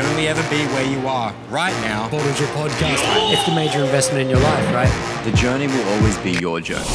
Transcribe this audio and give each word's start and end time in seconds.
can 0.00 0.10
only 0.12 0.28
ever 0.28 0.42
be 0.48 0.64
where 0.72 0.84
you 0.84 1.06
are 1.06 1.30
right 1.50 1.74
now. 1.82 2.08
Bottle 2.08 2.32
Drip 2.32 2.48
Podcast. 2.50 3.02
It's 3.32 3.44
the 3.44 3.54
major 3.54 3.80
investment 3.80 4.22
in 4.22 4.30
your 4.30 4.40
life, 4.40 4.74
right? 4.74 5.24
The 5.24 5.32
journey 5.32 5.66
will 5.66 5.88
always 5.90 6.16
be 6.18 6.32
your 6.32 6.58
journey. 6.58 6.86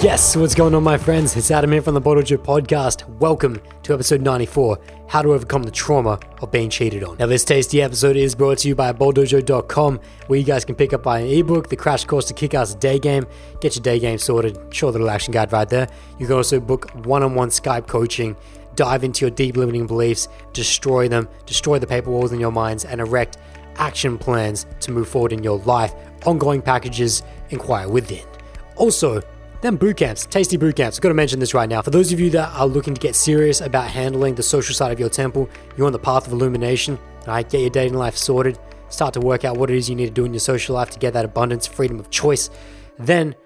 Yes, 0.00 0.36
what's 0.36 0.54
going 0.54 0.76
on, 0.76 0.84
my 0.84 0.96
friends? 0.96 1.36
It's 1.36 1.50
Adam 1.50 1.72
here 1.72 1.82
from 1.82 1.94
the 1.94 2.00
Bottle 2.00 2.22
Drip 2.22 2.44
Podcast. 2.44 3.08
Welcome 3.18 3.60
to 3.82 3.94
episode 3.94 4.20
94 4.20 4.78
How 5.08 5.22
to 5.22 5.32
Overcome 5.32 5.64
the 5.64 5.72
Trauma 5.72 6.20
of 6.40 6.52
Being 6.52 6.70
Cheated 6.70 7.02
On. 7.02 7.16
Now, 7.18 7.26
this 7.26 7.44
tasty 7.44 7.82
episode 7.82 8.16
is 8.16 8.36
brought 8.36 8.58
to 8.58 8.68
you 8.68 8.76
by 8.76 8.92
BallDojo.com, 8.92 10.00
where 10.28 10.38
you 10.38 10.44
guys 10.44 10.64
can 10.64 10.76
pick 10.76 10.92
up 10.92 11.04
an 11.06 11.26
ebook, 11.26 11.68
the 11.68 11.76
crash 11.76 12.04
course 12.04 12.26
to 12.26 12.34
kick 12.34 12.54
ass 12.54 12.74
day 12.74 13.00
game, 13.00 13.26
get 13.60 13.74
your 13.74 13.82
day 13.82 13.98
game 13.98 14.18
sorted, 14.18 14.56
short 14.72 14.92
little 14.92 15.10
action 15.10 15.32
guide 15.32 15.52
right 15.52 15.68
there. 15.68 15.88
You 16.20 16.26
can 16.26 16.36
also 16.36 16.60
book 16.60 16.90
one 17.06 17.24
on 17.24 17.34
one 17.34 17.48
Skype 17.48 17.88
coaching, 17.88 18.36
dive 18.74 19.04
into 19.04 19.24
your 19.24 19.30
deep 19.30 19.56
limiting 19.56 19.86
beliefs, 19.86 20.28
destroy 20.52 21.08
them, 21.08 21.28
destroy 21.46 21.78
the 21.78 21.86
paper 21.86 22.10
walls 22.10 22.32
in 22.32 22.40
your 22.40 22.52
minds, 22.52 22.84
and 22.84 23.00
erect 23.00 23.38
action 23.76 24.18
plans 24.18 24.66
to 24.80 24.90
move 24.90 25.08
forward 25.08 25.32
in 25.32 25.42
your 25.42 25.58
life. 25.60 25.94
Ongoing 26.24 26.62
packages, 26.62 27.22
inquire 27.50 27.88
within. 27.88 28.24
Also, 28.76 29.22
then 29.60 29.76
boot 29.76 29.96
camps, 29.96 30.26
tasty 30.26 30.56
boot 30.56 30.76
camps. 30.76 30.98
I've 30.98 31.02
Got 31.02 31.10
to 31.10 31.14
mention 31.14 31.38
this 31.38 31.54
right 31.54 31.68
now. 31.68 31.82
For 31.82 31.90
those 31.90 32.12
of 32.12 32.18
you 32.18 32.30
that 32.30 32.52
are 32.52 32.66
looking 32.66 32.94
to 32.94 33.00
get 33.00 33.14
serious 33.14 33.60
about 33.60 33.88
handling 33.88 34.34
the 34.34 34.42
social 34.42 34.74
side 34.74 34.92
of 34.92 34.98
your 34.98 35.08
temple, 35.08 35.48
you're 35.76 35.86
on 35.86 35.92
the 35.92 35.98
path 35.98 36.26
of 36.26 36.32
illumination. 36.32 36.98
Right, 37.26 37.48
get 37.48 37.60
your 37.60 37.70
dating 37.70 37.94
life 37.94 38.16
sorted. 38.16 38.58
Start 38.88 39.14
to 39.14 39.20
work 39.20 39.44
out 39.44 39.56
what 39.56 39.70
it 39.70 39.76
is 39.76 39.88
you 39.88 39.94
need 39.94 40.06
to 40.06 40.12
do 40.12 40.24
in 40.24 40.32
your 40.32 40.40
social 40.40 40.74
life 40.74 40.90
to 40.90 40.98
get 40.98 41.12
that 41.12 41.24
abundance, 41.24 41.66
freedom 41.66 42.00
of 42.00 42.10
choice. 42.10 42.50
Then 42.98 43.36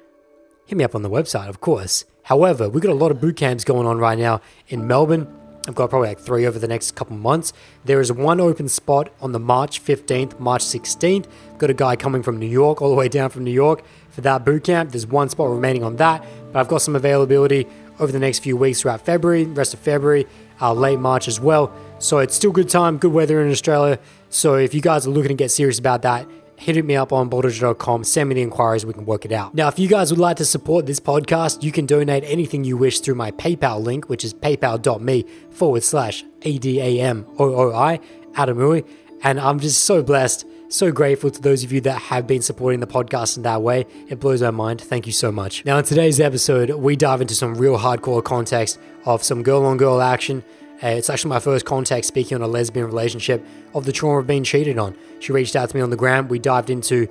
hit 0.67 0.79
me 0.79 0.85
up 0.85 0.95
on 0.95 1.03
the 1.03 1.11
website, 1.11 1.49
of 1.49 1.61
course. 1.61 2.05
However, 2.27 2.69
we've 2.69 2.83
got 2.83 2.91
a 2.91 2.95
lot 2.95 3.13
of 3.13 3.21
boot 3.21 3.37
camps 3.37 3.63
going 3.63 3.87
on 3.87 3.99
right 3.99 4.19
now 4.19 4.41
in 4.67 4.89
Melbourne. 4.89 5.29
I've 5.69 5.77
got 5.77 5.91
probably 5.91 6.09
like 6.09 6.19
three 6.19 6.45
over 6.45 6.59
the 6.59 6.67
next 6.67 6.97
couple 6.97 7.17
months. 7.17 7.53
There 7.85 8.01
is 8.01 8.11
one 8.11 8.41
open 8.41 8.69
spot 8.69 9.11
on 9.21 9.31
the 9.31 9.39
March 9.39 9.81
15th, 9.81 10.41
March 10.41 10.65
16th. 10.65 11.27
Got 11.59 11.71
a 11.71 11.75
guy 11.75 11.95
coming 11.95 12.25
from 12.25 12.41
New 12.41 12.49
York, 12.49 12.83
all 12.83 12.89
the 12.89 12.97
way 12.97 13.09
down 13.09 13.31
from 13.31 13.45
New 13.45 13.53
York 13.53 13.85
for 14.11 14.23
that 14.23 14.45
boot 14.45 14.65
camp. 14.65 14.91
There's 14.91 15.07
one 15.07 15.29
spot 15.29 15.51
remaining 15.51 15.85
on 15.85 15.97
that, 15.97 16.25
but 16.53 16.59
I've 16.59 16.67
got 16.67 16.83
some 16.83 16.97
availability 16.97 17.69
over 18.01 18.11
the 18.11 18.19
next 18.19 18.41
few 18.41 18.57
weeks 18.57 18.81
throughout 18.81 19.03
February, 19.03 19.45
rest 19.45 19.73
of 19.73 19.79
February, 19.79 20.27
uh, 20.61 20.73
late 20.73 20.99
March 20.99 21.29
as 21.29 21.39
well. 21.39 21.73
So 22.01 22.19
it's 22.19 22.35
still 22.35 22.51
good 22.51 22.69
time, 22.69 22.99
good 22.99 23.13
weather 23.13 23.41
in 23.41 23.53
Australia. 23.53 24.01
So 24.31 24.57
if 24.57 24.75
you 24.75 24.81
guys 24.81 25.07
are 25.07 25.11
looking 25.11 25.29
to 25.29 25.35
get 25.35 25.53
serious 25.53 25.79
about 25.79 26.03
that, 26.03 26.27
hit 26.57 26.83
me 26.85 26.97
up 26.97 27.13
on 27.13 27.31
balldojo.com, 27.31 28.05
send 28.05 28.29
me 28.29 28.35
the 28.35 28.43
inquiries, 28.43 28.85
we 28.85 28.93
can 28.93 29.05
work 29.05 29.25
it 29.25 29.33
out. 29.33 29.55
Now, 29.55 29.69
if 29.69 29.79
you 29.79 29.89
guys 29.89 30.11
would 30.11 30.19
like 30.19 30.37
to 30.39 30.45
support 30.45 30.87
this 30.87 31.01
podcast, 31.01 31.63
you 31.63 31.73
can 31.73 31.87
donate 31.87 32.25
anything 32.25 32.65
you 32.65 32.77
wish 32.77 33.01
through 33.01 33.15
my 33.15 33.31
PayPal 33.33 33.83
link, 33.83 34.09
which 34.09 34.25
is 34.25 34.35
paypal.me 34.35 35.25
forward 35.51 35.83
slash 35.83 36.25
A-D-A-M-O-O-I, 36.43 38.01
Adam 38.35 38.59
Ooi. 38.59 38.87
And 39.23 39.41
I'm 39.41 39.61
just 39.61 39.85
so 39.85 40.03
blessed, 40.03 40.47
so 40.69 40.93
grateful 40.93 41.31
to 41.31 41.41
those 41.41 41.65
of 41.65 41.73
you 41.73 41.81
that 41.83 42.03
have 42.03 42.27
been 42.27 42.43
supporting 42.43 42.81
the 42.81 42.87
podcast 42.87 43.37
in 43.37 43.43
that 43.45 43.63
way. 43.63 43.87
It 44.09 44.21
blows 44.21 44.43
my 44.43 44.51
mind. 44.51 44.81
Thank 44.81 45.07
you 45.07 45.13
so 45.13 45.33
much. 45.33 45.65
Now, 45.65 45.79
in 45.79 45.85
today's 45.85 46.21
episode, 46.21 46.71
we 46.71 46.97
dive 46.97 47.21
into 47.21 47.35
some 47.35 47.55
real 47.55 47.79
hardcore 47.79 48.23
context 48.23 48.79
of 49.05 49.23
some 49.23 49.43
girl 49.43 49.65
on 49.65 49.77
girl 49.77 50.03
action. 50.03 50.45
Uh, 50.83 50.89
it's 50.89 51.09
actually 51.09 51.31
my 51.31 51.41
first 51.41 51.65
contact 51.65 52.05
speaking 52.05 52.37
on 52.37 52.43
a 52.43 52.47
lesbian 52.47 52.87
relationship 52.87 53.45
of 53.75 53.87
the 53.87 53.93
trauma 53.93 54.19
of 54.19 54.27
being 54.27 54.45
cheated 54.45 54.79
on. 54.79 54.95
She 55.21 55.33
reached 55.33 55.57
out 55.57 55.71
to 55.71 55.77
me 55.77 55.83
on 55.83 55.91
the 55.91 55.97
gram. 55.97 56.29
We 56.29 56.39
dived 56.39 56.69
into 56.69 57.09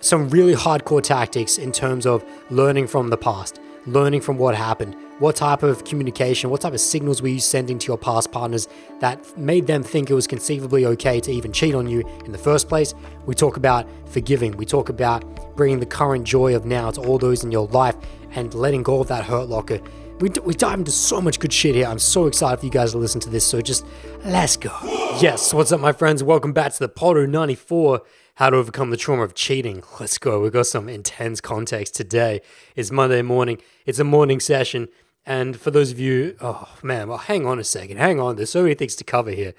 some 0.00 0.28
really 0.28 0.54
hardcore 0.54 1.02
tactics 1.02 1.58
in 1.58 1.72
terms 1.72 2.06
of 2.06 2.24
learning 2.50 2.86
from 2.86 3.08
the 3.08 3.16
past, 3.16 3.60
learning 3.86 4.20
from 4.20 4.38
what 4.38 4.54
happened, 4.54 4.96
what 5.18 5.36
type 5.36 5.62
of 5.62 5.84
communication, 5.84 6.50
what 6.50 6.60
type 6.60 6.72
of 6.72 6.80
signals 6.80 7.22
were 7.22 7.28
you 7.28 7.40
sending 7.40 7.78
to 7.78 7.86
your 7.86 7.98
past 7.98 8.32
partners 8.32 8.68
that 9.00 9.38
made 9.38 9.66
them 9.66 9.82
think 9.82 10.10
it 10.10 10.14
was 10.14 10.26
conceivably 10.26 10.84
okay 10.86 11.20
to 11.20 11.30
even 11.30 11.52
cheat 11.52 11.74
on 11.74 11.86
you 11.86 12.00
in 12.24 12.32
the 12.32 12.38
first 12.38 12.68
place. 12.68 12.94
We 13.24 13.34
talk 13.34 13.56
about 13.56 13.86
forgiving, 14.06 14.56
we 14.56 14.66
talk 14.66 14.88
about 14.88 15.56
bringing 15.56 15.78
the 15.78 15.86
current 15.86 16.24
joy 16.24 16.54
of 16.56 16.66
now 16.66 16.90
to 16.90 17.00
all 17.02 17.18
those 17.18 17.44
in 17.44 17.52
your 17.52 17.68
life 17.68 17.96
and 18.32 18.52
letting 18.54 18.82
go 18.82 19.00
of 19.00 19.08
that 19.08 19.24
hurt 19.24 19.48
locker. 19.48 19.80
We, 20.20 20.30
we 20.44 20.54
dive 20.54 20.78
into 20.78 20.92
so 20.92 21.20
much 21.20 21.40
good 21.40 21.52
shit 21.52 21.74
here. 21.74 21.86
I'm 21.86 21.98
so 21.98 22.26
excited 22.26 22.60
for 22.60 22.66
you 22.66 22.70
guys 22.70 22.92
to 22.92 22.98
listen 22.98 23.20
to 23.22 23.30
this. 23.30 23.44
So 23.44 23.60
just 23.60 23.84
let's 24.24 24.56
go. 24.56 24.72
Yes, 25.20 25.52
what's 25.52 25.72
up, 25.72 25.80
my 25.80 25.92
friends? 25.92 26.22
Welcome 26.22 26.52
back 26.52 26.72
to 26.72 26.78
the 26.78 26.88
Potter 26.88 27.26
94 27.26 28.00
How 28.36 28.50
to 28.50 28.56
Overcome 28.56 28.90
the 28.90 28.96
Trauma 28.96 29.24
of 29.24 29.34
Cheating. 29.34 29.82
Let's 29.98 30.18
go. 30.18 30.40
We've 30.40 30.52
got 30.52 30.66
some 30.66 30.88
intense 30.88 31.40
context 31.40 31.96
today. 31.96 32.42
It's 32.76 32.92
Monday 32.92 33.22
morning, 33.22 33.58
it's 33.86 33.98
a 33.98 34.04
morning 34.04 34.38
session. 34.38 34.86
And 35.26 35.58
for 35.58 35.72
those 35.72 35.90
of 35.90 35.98
you, 35.98 36.36
oh 36.40 36.68
man, 36.80 37.08
well, 37.08 37.18
hang 37.18 37.44
on 37.44 37.58
a 37.58 37.64
second. 37.64 37.96
Hang 37.96 38.20
on. 38.20 38.36
There's 38.36 38.50
so 38.50 38.62
many 38.62 38.74
things 38.74 38.94
to 38.96 39.04
cover 39.04 39.32
here. 39.32 39.52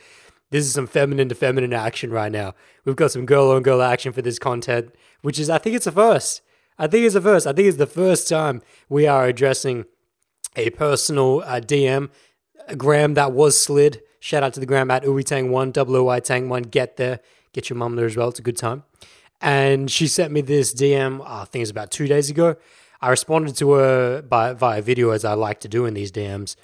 This 0.51 0.66
is 0.66 0.73
some 0.73 0.87
feminine 0.87 1.27
to 1.27 1.35
feminine 1.35 1.73
action 1.73 2.11
right 2.11 2.31
now. 2.31 2.53
We've 2.85 2.95
got 2.95 3.11
some 3.11 3.25
girl 3.25 3.51
on 3.51 3.61
girl 3.61 3.81
action 3.81 4.13
for 4.13 4.22
this 4.22 4.39
content, 4.39 4.95
which 5.22 5.37
is, 5.37 5.49
I 5.49 5.57
think 5.57 5.75
it's 5.75 5.87
a 5.87 5.91
first. 5.91 6.41
I 6.77 6.87
think 6.87 7.05
it's 7.05 7.16
a 7.16 7.22
first. 7.22 7.45
I 7.45 7.51
think 7.51 7.67
it's 7.67 7.77
the 7.77 7.85
first 7.85 8.29
time 8.29 8.61
we 8.87 9.05
are 9.05 9.25
addressing 9.25 9.85
a 10.55 10.69
personal 10.71 11.41
uh, 11.45 11.59
DM, 11.59 12.09
a 12.67 12.75
gram 12.75 13.13
that 13.16 13.31
was 13.31 13.61
slid. 13.61 14.01
Shout 14.19 14.43
out 14.43 14.53
to 14.53 14.59
the 14.59 14.66
gram 14.66 14.89
at 14.89 15.03
Uwitang1, 15.03 15.73
WOI 15.73 16.19
Tang1. 16.21 16.71
Get 16.71 16.97
there. 16.97 17.19
Get 17.53 17.69
your 17.69 17.77
mum 17.77 17.95
there 17.95 18.05
as 18.05 18.17
well. 18.17 18.29
It's 18.29 18.39
a 18.39 18.43
good 18.43 18.57
time. 18.57 18.83
And 19.41 19.91
she 19.91 20.07
sent 20.07 20.31
me 20.31 20.41
this 20.41 20.73
DM, 20.73 21.19
uh, 21.19 21.41
I 21.41 21.45
think 21.45 21.57
it 21.57 21.63
was 21.63 21.69
about 21.69 21.91
two 21.91 22.07
days 22.07 22.29
ago. 22.29 22.55
I 23.01 23.09
responded 23.09 23.55
to 23.57 23.71
her 23.73 24.21
by, 24.21 24.53
via 24.53 24.81
video, 24.81 25.11
as 25.11 25.25
I 25.25 25.33
like 25.33 25.59
to 25.61 25.67
do 25.67 25.85
in 25.85 25.93
these 25.93 26.11
DMs, 26.11 26.55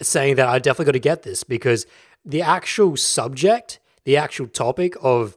saying 0.00 0.36
that 0.36 0.48
I 0.48 0.58
definitely 0.58 0.86
got 0.86 0.92
to 0.92 1.00
get 1.00 1.22
this 1.22 1.44
because 1.44 1.86
the 2.24 2.42
actual 2.42 2.96
subject, 2.96 3.80
the 4.04 4.16
actual 4.16 4.46
topic 4.46 4.94
of 5.02 5.36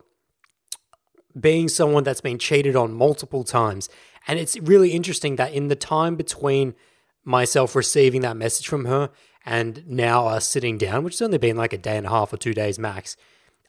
being 1.37 1.67
someone 1.67 2.03
that's 2.03 2.21
been 2.21 2.37
cheated 2.37 2.75
on 2.75 2.93
multiple 2.93 3.43
times. 3.43 3.89
And 4.27 4.39
it's 4.39 4.57
really 4.59 4.91
interesting 4.91 5.35
that 5.37 5.51
in 5.51 5.67
the 5.67 5.75
time 5.75 6.15
between 6.15 6.75
myself 7.23 7.75
receiving 7.75 8.21
that 8.21 8.37
message 8.37 8.67
from 8.67 8.85
her 8.85 9.09
and 9.45 9.83
now 9.87 10.27
us 10.27 10.47
sitting 10.47 10.77
down, 10.77 11.03
which 11.03 11.15
has 11.15 11.21
only 11.21 11.37
been 11.37 11.57
like 11.57 11.73
a 11.73 11.77
day 11.77 11.97
and 11.97 12.05
a 12.05 12.09
half 12.09 12.33
or 12.33 12.37
two 12.37 12.53
days 12.53 12.79
max, 12.79 13.17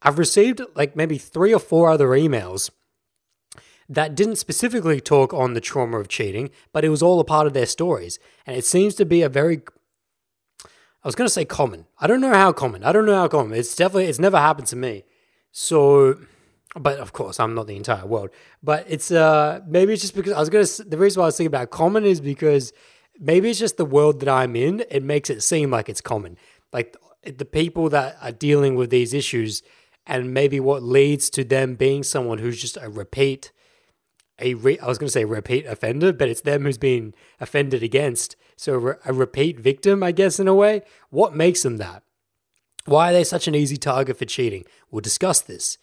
I've 0.02 0.18
received 0.18 0.60
like 0.74 0.96
maybe 0.96 1.18
three 1.18 1.52
or 1.52 1.58
four 1.58 1.90
other 1.90 2.08
emails 2.08 2.70
that 3.88 4.14
didn't 4.14 4.36
specifically 4.36 5.00
talk 5.00 5.34
on 5.34 5.54
the 5.54 5.60
trauma 5.60 5.98
of 5.98 6.08
cheating, 6.08 6.50
but 6.72 6.84
it 6.84 6.88
was 6.88 7.02
all 7.02 7.20
a 7.20 7.24
part 7.24 7.46
of 7.46 7.52
their 7.52 7.66
stories. 7.66 8.18
And 8.46 8.56
it 8.56 8.64
seems 8.64 8.94
to 8.96 9.04
be 9.04 9.22
a 9.22 9.28
very 9.28 9.62
I 10.62 11.08
was 11.08 11.14
going 11.14 11.26
to 11.26 11.32
say 11.32 11.44
common. 11.44 11.84
I 11.98 12.06
don't 12.06 12.22
know 12.22 12.32
how 12.32 12.52
common. 12.52 12.82
I 12.82 12.90
don't 12.90 13.04
know 13.04 13.14
how 13.14 13.28
common. 13.28 13.58
It's 13.58 13.76
definitely 13.76 14.06
it's 14.06 14.18
never 14.18 14.38
happened 14.38 14.68
to 14.68 14.76
me. 14.76 15.04
So 15.52 16.18
but 16.76 16.98
of 16.98 17.12
course, 17.12 17.38
I'm 17.38 17.54
not 17.54 17.66
the 17.66 17.76
entire 17.76 18.06
world. 18.06 18.30
But 18.62 18.86
it's 18.88 19.10
uh 19.10 19.60
maybe 19.66 19.92
it's 19.92 20.02
just 20.02 20.14
because 20.14 20.32
I 20.32 20.40
was 20.40 20.50
going 20.50 20.66
to 20.66 20.84
the 20.84 20.98
reason 20.98 21.20
why 21.20 21.24
I 21.24 21.28
was 21.28 21.36
thinking 21.36 21.48
about 21.48 21.70
common 21.70 22.04
is 22.04 22.20
because 22.20 22.72
maybe 23.18 23.50
it's 23.50 23.58
just 23.58 23.76
the 23.76 23.84
world 23.84 24.20
that 24.20 24.28
I'm 24.28 24.56
in. 24.56 24.84
It 24.90 25.02
makes 25.02 25.30
it 25.30 25.42
seem 25.42 25.70
like 25.70 25.88
it's 25.88 26.00
common. 26.00 26.36
Like 26.72 26.96
the 27.24 27.44
people 27.44 27.88
that 27.90 28.16
are 28.20 28.32
dealing 28.32 28.74
with 28.74 28.90
these 28.90 29.14
issues 29.14 29.62
and 30.06 30.34
maybe 30.34 30.60
what 30.60 30.82
leads 30.82 31.30
to 31.30 31.44
them 31.44 31.74
being 31.76 32.02
someone 32.02 32.38
who's 32.38 32.60
just 32.60 32.76
a 32.80 32.88
repeat 32.88 33.52
a 34.40 34.54
re- 34.54 34.78
I 34.78 34.86
was 34.86 34.98
going 34.98 35.06
to 35.06 35.12
say 35.12 35.24
repeat 35.24 35.66
offender, 35.66 36.12
but 36.12 36.28
it's 36.28 36.40
them 36.40 36.62
who's 36.62 36.78
been 36.78 37.14
offended 37.40 37.82
against. 37.82 38.36
So 38.56 38.74
re- 38.74 38.94
a 39.04 39.12
repeat 39.12 39.60
victim, 39.60 40.02
I 40.02 40.12
guess, 40.12 40.40
in 40.40 40.48
a 40.48 40.54
way. 40.54 40.82
What 41.10 41.34
makes 41.34 41.62
them 41.62 41.76
that? 41.78 42.02
Why 42.84 43.10
are 43.10 43.12
they 43.12 43.24
such 43.24 43.48
an 43.48 43.54
easy 43.54 43.76
target 43.76 44.18
for 44.18 44.24
cheating? 44.24 44.64
We'll 44.90 45.00
discuss 45.00 45.40
this. 45.40 45.78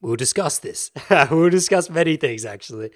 We'll 0.00 0.16
discuss 0.16 0.58
this. 0.58 0.90
we'll 1.30 1.50
discuss 1.50 1.90
many 1.90 2.16
things, 2.16 2.44
actually. 2.44 2.90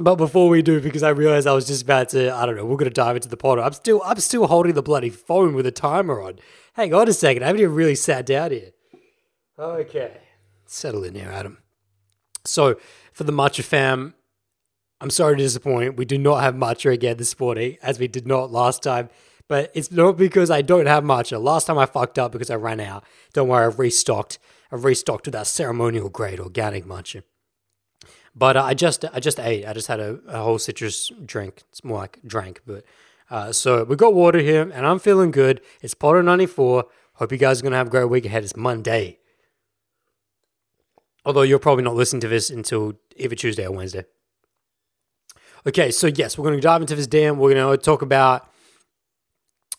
But 0.00 0.14
before 0.14 0.48
we 0.48 0.62
do, 0.62 0.80
because 0.80 1.02
I 1.02 1.10
realized 1.10 1.48
I 1.48 1.52
was 1.52 1.66
just 1.66 1.82
about 1.82 2.10
to, 2.10 2.32
I 2.32 2.46
don't 2.46 2.56
know, 2.56 2.64
we're 2.64 2.76
gonna 2.76 2.90
dive 2.90 3.16
into 3.16 3.28
the 3.28 3.36
pod. 3.36 3.58
I'm 3.58 3.72
still, 3.72 4.00
I'm 4.04 4.20
still 4.20 4.46
holding 4.46 4.74
the 4.74 4.82
bloody 4.82 5.10
phone 5.10 5.54
with 5.54 5.66
a 5.66 5.72
timer 5.72 6.20
on. 6.20 6.38
Hang 6.74 6.94
on 6.94 7.08
a 7.08 7.12
second, 7.12 7.42
I 7.42 7.46
haven't 7.46 7.62
even 7.62 7.74
really 7.74 7.96
sat 7.96 8.24
down 8.24 8.52
here. 8.52 8.70
Okay, 9.58 10.12
settle 10.66 11.02
in 11.02 11.16
here, 11.16 11.30
Adam. 11.30 11.58
So, 12.44 12.76
for 13.12 13.24
the 13.24 13.32
Matcha 13.32 13.64
fam, 13.64 14.14
I'm 15.00 15.10
sorry 15.10 15.36
to 15.36 15.42
disappoint. 15.42 15.96
We 15.96 16.04
do 16.04 16.16
not 16.16 16.42
have 16.42 16.54
Matcha 16.54 16.92
again 16.92 17.16
this 17.16 17.38
morning, 17.38 17.76
as 17.82 17.98
we 17.98 18.06
did 18.06 18.26
not 18.26 18.52
last 18.52 18.82
time. 18.82 19.08
But 19.48 19.72
it's 19.74 19.90
not 19.90 20.16
because 20.16 20.50
I 20.50 20.62
don't 20.62 20.86
have 20.86 21.02
Matcha. 21.02 21.42
Last 21.42 21.66
time 21.66 21.78
I 21.78 21.86
fucked 21.86 22.18
up 22.18 22.32
because 22.32 22.50
I 22.50 22.56
ran 22.56 22.80
out. 22.80 23.02
Don't 23.32 23.48
worry, 23.48 23.66
I've 23.66 23.78
restocked. 23.78 24.38
I've 24.70 24.84
restocked 24.84 25.26
with 25.26 25.32
that 25.32 25.46
ceremonial 25.46 26.08
grade 26.10 26.38
organic 26.38 26.84
Matcha. 26.84 27.22
But 28.38 28.56
uh, 28.56 28.62
I 28.62 28.74
just 28.74 29.04
I 29.12 29.18
just 29.18 29.40
ate. 29.40 29.66
I 29.66 29.72
just 29.72 29.88
had 29.88 29.98
a, 29.98 30.20
a, 30.28 30.42
whole 30.42 30.58
citrus 30.60 31.10
drink. 31.24 31.64
It's 31.70 31.82
more 31.82 31.98
like 31.98 32.20
drank, 32.24 32.62
but 32.64 32.84
uh, 33.30 33.50
so 33.52 33.82
we 33.82 33.96
got 33.96 34.14
water 34.14 34.38
here, 34.38 34.62
and 34.62 34.86
I'm 34.86 35.00
feeling 35.00 35.32
good. 35.32 35.60
It's 35.82 35.94
Potter 35.94 36.22
ninety 36.22 36.46
four. 36.46 36.86
Hope 37.14 37.32
you 37.32 37.38
guys 37.38 37.58
are 37.58 37.64
gonna 37.64 37.76
have 37.76 37.88
a 37.88 37.90
great 37.90 38.04
week 38.04 38.24
ahead. 38.24 38.44
It's 38.44 38.56
Monday. 38.56 39.18
Although 41.24 41.42
you're 41.42 41.58
probably 41.58 41.82
not 41.82 41.96
listening 41.96 42.20
to 42.20 42.28
this 42.28 42.48
until 42.48 42.94
either 43.16 43.34
Tuesday 43.34 43.66
or 43.66 43.72
Wednesday. 43.72 44.04
Okay, 45.66 45.90
so 45.90 46.06
yes, 46.06 46.38
we're 46.38 46.44
to 46.54 46.60
dive 46.60 46.80
into 46.80 46.94
this 46.94 47.08
DM. 47.08 47.38
We're 47.38 47.54
to 47.54 47.76
talk 47.76 48.02
about 48.02 48.48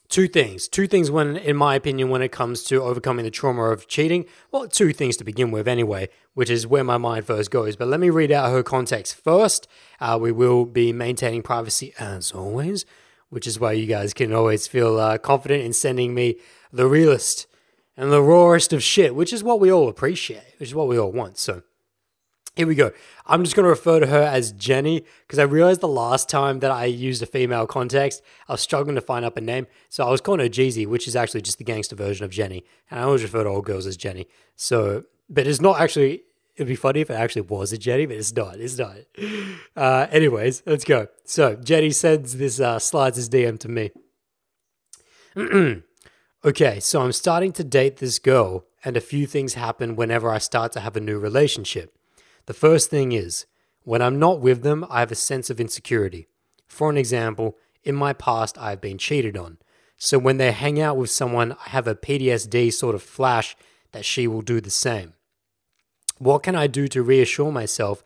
two 0.09 0.27
things. 0.27 0.67
Two 0.67 0.87
things 0.87 1.09
when 1.09 1.37
in 1.37 1.55
my 1.55 1.75
opinion 1.75 2.09
when 2.09 2.21
it 2.21 2.31
comes 2.31 2.63
to 2.63 2.81
overcoming 2.81 3.23
the 3.23 3.31
trauma 3.31 3.63
of 3.65 3.87
cheating. 3.87 4.25
Well, 4.51 4.67
two 4.67 4.91
things 4.91 5.15
to 5.17 5.23
begin 5.23 5.51
with 5.51 5.67
anyway, 5.67 6.09
which 6.33 6.49
is 6.49 6.67
where 6.67 6.83
my 6.83 6.97
mind 6.97 7.25
first 7.25 7.51
goes. 7.51 7.75
But 7.75 7.87
let 7.87 7.99
me 7.99 8.09
read 8.09 8.31
out 8.31 8.51
her 8.51 8.63
context 8.63 9.15
first. 9.15 9.67
Uh, 9.99 10.17
we 10.19 10.31
will 10.31 10.65
be 10.65 10.91
maintaining 10.91 11.43
privacy 11.43 11.93
as 11.99 12.31
always, 12.31 12.85
which 13.29 13.47
is 13.47 13.59
why 13.59 13.73
you 13.73 13.85
guys 13.85 14.13
can 14.13 14.33
always 14.33 14.67
feel 14.67 14.99
uh, 14.99 15.17
confident 15.19 15.63
in 15.63 15.73
sending 15.73 16.13
me 16.13 16.37
the 16.73 16.87
realest 16.87 17.47
and 17.95 18.11
the 18.11 18.21
rawest 18.21 18.73
of 18.73 18.81
shit, 18.81 19.13
which 19.13 19.31
is 19.31 19.43
what 19.43 19.59
we 19.59 19.71
all 19.71 19.89
appreciate, 19.89 20.55
which 20.57 20.69
is 20.69 20.75
what 20.75 20.87
we 20.87 20.97
all 20.97 21.11
want. 21.11 21.37
So 21.37 21.63
here 22.59 22.67
we 22.67 22.75
go. 22.75 22.91
I'm 23.25 23.45
just 23.45 23.55
going 23.55 23.63
to 23.63 23.69
refer 23.69 24.01
to 24.01 24.07
her 24.07 24.21
as 24.21 24.51
Jenny 24.51 25.05
because 25.25 25.39
I 25.39 25.43
realized 25.43 25.79
the 25.79 25.87
last 25.87 26.27
time 26.27 26.59
that 26.59 26.71
I 26.71 26.85
used 26.85 27.23
a 27.23 27.25
female 27.25 27.65
context, 27.65 28.21
I 28.49 28.51
was 28.51 28.59
struggling 28.59 28.95
to 28.95 29.01
find 29.01 29.23
up 29.23 29.37
a 29.37 29.41
name. 29.41 29.65
So 29.87 30.05
I 30.05 30.11
was 30.11 30.19
calling 30.19 30.41
her 30.41 30.49
Jeezy, 30.49 30.85
which 30.85 31.07
is 31.07 31.15
actually 31.15 31.41
just 31.41 31.57
the 31.57 31.63
gangster 31.63 31.95
version 31.95 32.25
of 32.25 32.31
Jenny. 32.31 32.65
And 32.91 32.99
I 32.99 33.03
always 33.03 33.23
refer 33.23 33.45
to 33.45 33.49
all 33.49 33.61
girls 33.61 33.87
as 33.87 33.95
Jenny. 33.95 34.27
So, 34.57 35.05
but 35.29 35.47
it's 35.47 35.61
not 35.61 35.79
actually, 35.79 36.23
it'd 36.57 36.67
be 36.67 36.75
funny 36.75 36.99
if 36.99 37.09
it 37.09 37.13
actually 37.13 37.43
was 37.43 37.71
a 37.71 37.77
Jenny, 37.77 38.05
but 38.05 38.17
it's 38.17 38.35
not. 38.35 38.59
It's 38.59 38.77
not. 38.77 38.97
Uh, 39.77 40.07
anyways, 40.11 40.63
let's 40.65 40.83
go. 40.83 41.07
So 41.23 41.55
Jenny 41.55 41.91
sends 41.91 42.35
this, 42.35 42.59
uh, 42.59 42.77
slides 42.77 43.15
his 43.15 43.29
DM 43.29 43.57
to 43.59 43.69
me. 43.69 43.91
okay, 46.43 46.81
so 46.81 47.01
I'm 47.03 47.13
starting 47.13 47.53
to 47.53 47.63
date 47.63 47.97
this 47.97 48.19
girl, 48.19 48.65
and 48.83 48.97
a 48.97 49.01
few 49.01 49.27
things 49.27 49.53
happen 49.53 49.95
whenever 49.95 50.29
I 50.29 50.39
start 50.39 50.73
to 50.73 50.81
have 50.81 50.97
a 50.97 50.99
new 50.99 51.17
relationship. 51.17 51.95
The 52.49 52.55
first 52.55 52.89
thing 52.89 53.11
is, 53.11 53.45
when 53.83 54.01
I'm 54.01 54.17
not 54.17 54.39
with 54.41 54.63
them, 54.63 54.83
I 54.89 55.01
have 55.01 55.11
a 55.11 55.15
sense 55.15 55.51
of 55.51 55.61
insecurity. 55.61 56.29
For 56.65 56.89
an 56.89 56.97
example, 56.97 57.59
in 57.83 57.93
my 57.93 58.11
past, 58.11 58.57
I've 58.57 58.81
been 58.81 58.97
cheated 58.97 59.37
on. 59.37 59.59
So 59.97 60.17
when 60.17 60.37
they 60.37 60.51
hang 60.51 60.81
out 60.81 60.97
with 60.97 61.11
someone, 61.11 61.51
I 61.51 61.69
have 61.69 61.87
a 61.87 61.93
PTSD 61.93 62.73
sort 62.73 62.95
of 62.95 63.03
flash 63.03 63.55
that 63.91 64.03
she 64.03 64.27
will 64.27 64.41
do 64.41 64.59
the 64.59 64.71
same. 64.71 65.13
What 66.17 66.41
can 66.41 66.55
I 66.55 66.65
do 66.65 66.87
to 66.87 67.03
reassure 67.03 67.51
myself 67.51 68.03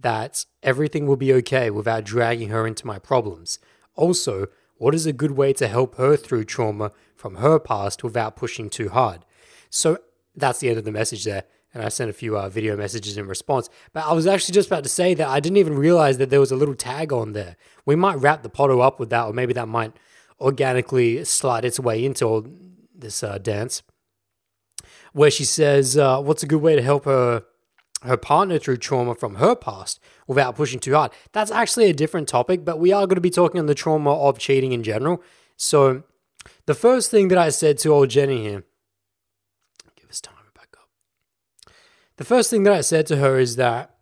that 0.00 0.46
everything 0.62 1.06
will 1.06 1.18
be 1.18 1.34
okay 1.34 1.68
without 1.68 2.04
dragging 2.04 2.48
her 2.48 2.66
into 2.66 2.86
my 2.86 2.98
problems? 2.98 3.58
Also, 3.94 4.46
what 4.78 4.94
is 4.94 5.04
a 5.04 5.12
good 5.12 5.32
way 5.32 5.52
to 5.52 5.68
help 5.68 5.96
her 5.96 6.16
through 6.16 6.44
trauma 6.44 6.92
from 7.14 7.34
her 7.34 7.58
past 7.58 8.02
without 8.02 8.36
pushing 8.36 8.70
too 8.70 8.88
hard? 8.88 9.26
So 9.68 9.98
that's 10.34 10.60
the 10.60 10.70
end 10.70 10.78
of 10.78 10.86
the 10.86 10.92
message 10.92 11.24
there 11.24 11.44
and 11.74 11.82
I 11.82 11.88
sent 11.88 12.10
a 12.10 12.12
few 12.12 12.36
uh, 12.36 12.48
video 12.48 12.76
messages 12.76 13.16
in 13.16 13.26
response. 13.26 13.68
But 13.92 14.04
I 14.04 14.12
was 14.12 14.26
actually 14.26 14.54
just 14.54 14.68
about 14.68 14.82
to 14.82 14.88
say 14.88 15.14
that 15.14 15.28
I 15.28 15.40
didn't 15.40 15.56
even 15.56 15.76
realize 15.76 16.18
that 16.18 16.30
there 16.30 16.40
was 16.40 16.50
a 16.50 16.56
little 16.56 16.74
tag 16.74 17.12
on 17.12 17.32
there. 17.32 17.56
We 17.86 17.96
might 17.96 18.16
wrap 18.16 18.42
the 18.42 18.50
photo 18.50 18.80
up 18.80 19.00
with 19.00 19.10
that, 19.10 19.26
or 19.26 19.32
maybe 19.32 19.52
that 19.54 19.68
might 19.68 19.92
organically 20.40 21.24
slide 21.24 21.64
its 21.64 21.80
way 21.80 22.04
into 22.04 22.52
this 22.94 23.22
uh, 23.22 23.38
dance, 23.38 23.82
where 25.12 25.30
she 25.30 25.44
says, 25.44 25.96
uh, 25.96 26.20
"What's 26.20 26.42
a 26.42 26.46
good 26.46 26.62
way 26.62 26.76
to 26.76 26.82
help 26.82 27.04
her?" 27.04 27.44
Her 28.02 28.16
partner 28.16 28.58
through 28.58 28.78
trauma 28.78 29.14
from 29.14 29.36
her 29.36 29.54
past 29.54 30.00
without 30.26 30.56
pushing 30.56 30.80
too 30.80 30.92
hard. 30.92 31.12
That's 31.30 31.52
actually 31.52 31.88
a 31.88 31.94
different 31.94 32.26
topic, 32.26 32.64
but 32.64 32.80
we 32.80 32.90
are 32.90 33.06
going 33.06 33.14
to 33.14 33.20
be 33.20 33.30
talking 33.30 33.60
on 33.60 33.66
the 33.66 33.76
trauma 33.76 34.12
of 34.12 34.40
cheating 34.40 34.72
in 34.72 34.82
general. 34.82 35.22
So, 35.56 36.02
the 36.66 36.74
first 36.74 37.12
thing 37.12 37.28
that 37.28 37.38
I 37.38 37.50
said 37.50 37.78
to 37.78 37.90
old 37.90 38.10
Jenny 38.10 38.42
here 38.42 38.64
The 42.16 42.24
first 42.24 42.50
thing 42.50 42.62
that 42.64 42.72
I 42.72 42.82
said 42.82 43.06
to 43.06 43.16
her 43.16 43.38
is 43.38 43.56
that 43.56 43.94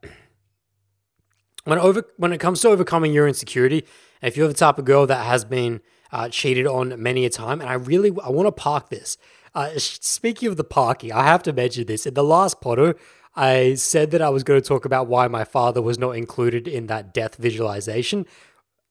when 1.65 1.79
over 1.79 2.05
when 2.17 2.33
it 2.33 2.39
comes 2.39 2.61
to 2.62 2.69
overcoming 2.69 3.12
your 3.12 3.29
insecurity, 3.29 3.85
if 4.23 4.37
you're 4.37 4.49
the 4.49 4.55
type 4.55 4.79
of 4.79 4.85
girl 4.85 5.07
that 5.07 5.25
has 5.25 5.45
been 5.45 5.81
uh, 6.12 6.29
cheated 6.29 6.67
on 6.67 7.01
many 7.01 7.25
a 7.25 7.31
time, 7.31 7.61
and 7.61 7.71
I 7.71 7.75
really 7.75 8.11
I 8.23 8.31
want 8.31 8.47
to 8.47 8.53
park 8.53 8.89
this. 8.89 9.17
Uh, 9.55 9.71
speaking 9.77 10.49
of 10.49 10.57
the 10.57 10.65
parking, 10.65 11.12
I 11.12 11.25
have 11.25 11.43
to 11.45 11.53
mention 11.53 11.87
this. 11.87 12.07
In 12.07 12.15
the 12.15 12.25
last 12.25 12.61
potter, 12.61 12.95
I 13.35 13.75
said 13.75 14.11
that 14.11 14.23
I 14.23 14.29
was 14.29 14.43
going 14.43 14.61
to 14.61 14.67
talk 14.67 14.85
about 14.85 15.07
why 15.07 15.29
my 15.29 15.45
father 15.45 15.83
was 15.83 15.99
not 15.99 16.12
included 16.12 16.67
in 16.69 16.87
that 16.87 17.15
death 17.15 17.37
visualization. 17.37 18.27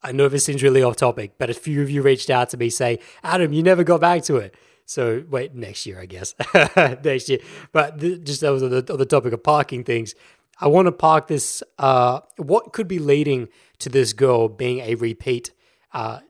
I 0.02 0.12
know 0.14 0.30
this 0.30 0.46
seems 0.46 0.64
really 0.64 0.82
off 0.82 0.96
topic, 0.96 1.34
but 1.38 1.50
a 1.50 1.54
few 1.54 1.82
of 1.82 1.90
you 1.90 2.02
reached 2.02 2.30
out 2.30 2.50
to 2.52 2.58
me 2.58 2.70
saying, 2.70 3.00
Adam, 3.22 3.52
you 3.52 3.64
never 3.64 3.84
got 3.84 4.00
back 4.00 4.24
to 4.24 4.38
it. 4.38 4.56
So 4.90 5.24
wait, 5.30 5.54
next 5.54 5.86
year, 5.86 6.00
I 6.00 6.08
guess, 6.08 6.34
next 6.76 7.30
year. 7.30 7.38
But 7.72 8.00
th- 8.00 8.24
just 8.24 8.42
that 8.42 8.50
was 8.50 8.64
on 8.64 8.72
the, 8.72 8.92
on 8.92 8.98
the 8.98 9.06
topic 9.06 9.34
of 9.34 9.44
parking 9.44 9.84
things. 9.84 10.16
I 10.60 10.68
want 10.68 10.88
to 10.88 10.92
park 10.92 11.28
this. 11.28 11.62
Uh, 11.78 12.22
what 12.38 12.74
could 12.74 12.88
be 12.88 12.98
leading 12.98 13.50
to 13.78 13.90
this 13.90 14.14
girl 14.14 14.50
being 14.50 14.80
a 14.80 14.96
repeat? 14.96 15.52
Uh, 15.94 16.22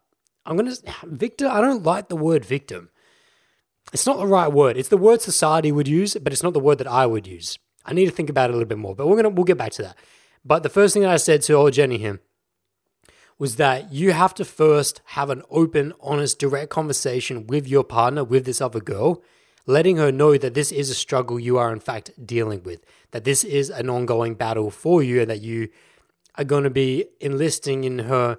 I'm 0.46 0.58
gonna 0.58 0.74
Victor, 1.06 1.48
I 1.48 1.62
don't 1.62 1.84
like 1.84 2.10
the 2.10 2.18
word 2.18 2.44
victim. 2.44 2.90
It's 3.94 4.06
not 4.06 4.18
the 4.18 4.28
right 4.28 4.52
word. 4.52 4.76
It's 4.76 4.90
the 4.90 4.98
word 4.98 5.22
society 5.22 5.72
would 5.72 5.88
use, 5.88 6.18
but 6.22 6.34
it's 6.34 6.44
not 6.44 6.52
the 6.52 6.60
word 6.60 6.80
that 6.80 6.88
I 6.88 7.06
would 7.06 7.28
use. 7.28 7.58
I 7.86 7.94
need 7.94 8.08
to 8.08 8.12
think 8.12 8.30
about 8.30 8.50
it 8.50 8.54
a 8.54 8.58
little 8.58 8.68
bit 8.68 8.78
more. 8.78 8.94
But 8.94 9.08
we're 9.08 9.16
gonna 9.16 9.30
we'll 9.30 9.46
get 9.46 9.58
back 9.58 9.72
to 9.74 9.84
that. 9.84 9.98
But 10.44 10.64
the 10.64 10.70
first 10.70 10.94
thing 10.94 11.04
that 11.04 11.12
I 11.12 11.18
said 11.18 11.44
to 11.44 11.54
old 11.54 11.72
Jenny 11.72 11.98
here 11.98 12.20
was 13.40 13.56
that 13.56 13.92
you 13.92 14.12
have 14.12 14.34
to 14.36 14.46
first 14.46 15.02
have 15.06 15.30
an 15.30 15.42
open, 15.50 15.94
honest, 16.02 16.38
direct 16.38 16.70
conversation 16.70 17.48
with 17.48 17.68
your 17.68 17.86
partner, 17.86 18.24
with 18.24 18.46
this 18.46 18.62
other 18.62 18.82
girl, 18.82 19.24
letting 19.66 19.98
her 19.98 20.12
know 20.12 20.38
that 20.38 20.54
this 20.54 20.72
is 20.72 20.90
a 20.90 20.94
struggle 20.94 21.40
you 21.40 21.58
are, 21.58 21.72
in 21.72 21.80
fact, 21.80 22.12
dealing 22.24 22.62
with, 22.64 22.86
that 23.12 23.24
this 23.24 23.44
is 23.46 23.70
an 23.70 23.90
ongoing 23.90 24.36
battle 24.36 24.70
for 24.70 25.02
you, 25.02 25.22
and 25.22 25.30
that 25.30 25.42
you 25.42 25.70
are 26.36 26.44
going 26.44 26.66
to 26.66 26.70
be 26.70 27.06
enlisting 27.22 27.86
in 27.86 28.00
her 28.00 28.38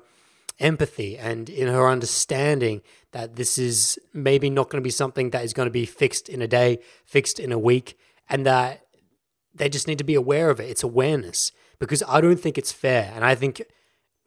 empathy 0.59 1.17
and 1.17 1.49
in 1.49 1.67
her 1.67 1.89
understanding 1.89 2.83
that 3.13 3.37
this 3.37 3.57
is 3.57 3.99
maybe 4.13 4.51
not 4.51 4.69
going 4.69 4.81
to 4.83 4.87
be 4.87 4.91
something 4.91 5.31
that 5.31 5.45
is 5.45 5.55
going 5.55 5.67
to 5.67 5.73
be 5.73 5.87
fixed 5.87 6.29
in 6.29 6.43
a 6.43 6.47
day, 6.47 6.79
fixed 7.05 7.41
in 7.41 7.51
a 7.51 7.59
week, 7.59 7.99
and 8.29 8.45
that 8.45 8.87
they 9.55 9.69
just 9.69 9.89
need 9.89 9.99
to 9.99 10.05
be 10.05 10.15
aware 10.15 10.51
of 10.51 10.61
it. 10.61 10.69
It's 10.69 10.83
awareness 10.83 11.53
because 11.79 12.03
I 12.07 12.21
don't 12.21 12.39
think 12.39 12.59
it's 12.59 12.71
fair. 12.71 13.11
And 13.15 13.25
I 13.25 13.35
think 13.35 13.63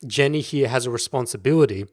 Jenny 0.04 0.42
here 0.42 0.68
has 0.68 0.86
a 0.86 0.92
responsibility 0.92 1.86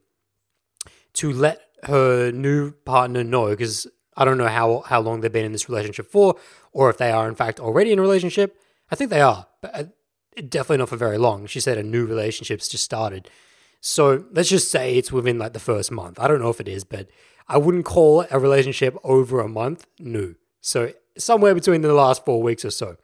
to 1.14 1.32
let 1.32 1.60
her 1.84 2.30
new 2.30 2.72
partner 2.72 3.24
know 3.24 3.48
because 3.48 3.86
I 4.16 4.24
don't 4.24 4.38
know 4.38 4.48
how 4.48 4.80
how 4.86 5.00
long 5.00 5.20
they've 5.20 5.32
been 5.32 5.44
in 5.44 5.52
this 5.52 5.68
relationship 5.68 6.10
for, 6.10 6.36
or 6.72 6.90
if 6.90 6.98
they 6.98 7.10
are 7.10 7.28
in 7.28 7.34
fact 7.34 7.60
already 7.60 7.92
in 7.92 7.98
a 7.98 8.02
relationship. 8.02 8.60
I 8.90 8.96
think 8.96 9.10
they 9.10 9.20
are, 9.20 9.46
but 9.60 9.74
uh, 9.74 9.84
definitely 10.48 10.78
not 10.78 10.88
for 10.88 10.96
very 10.96 11.16
long. 11.16 11.46
She 11.46 11.60
said 11.60 11.78
a 11.78 11.82
new 11.82 12.04
relationship's 12.06 12.68
just 12.68 12.84
started, 12.84 13.30
so 13.80 14.24
let's 14.32 14.48
just 14.48 14.70
say 14.70 14.96
it's 14.96 15.12
within 15.12 15.38
like 15.38 15.52
the 15.52 15.60
first 15.60 15.90
month. 15.90 16.18
I 16.18 16.28
don't 16.28 16.40
know 16.40 16.50
if 16.50 16.60
it 16.60 16.68
is, 16.68 16.84
but 16.84 17.08
I 17.48 17.56
wouldn't 17.56 17.84
call 17.84 18.26
a 18.30 18.38
relationship 18.38 18.96
over 19.04 19.40
a 19.40 19.48
month 19.48 19.86
new. 19.98 20.34
So 20.60 20.92
somewhere 21.16 21.54
between 21.54 21.80
the 21.80 21.94
last 21.94 22.24
four 22.24 22.42
weeks 22.42 22.64
or 22.64 22.70
so. 22.70 22.96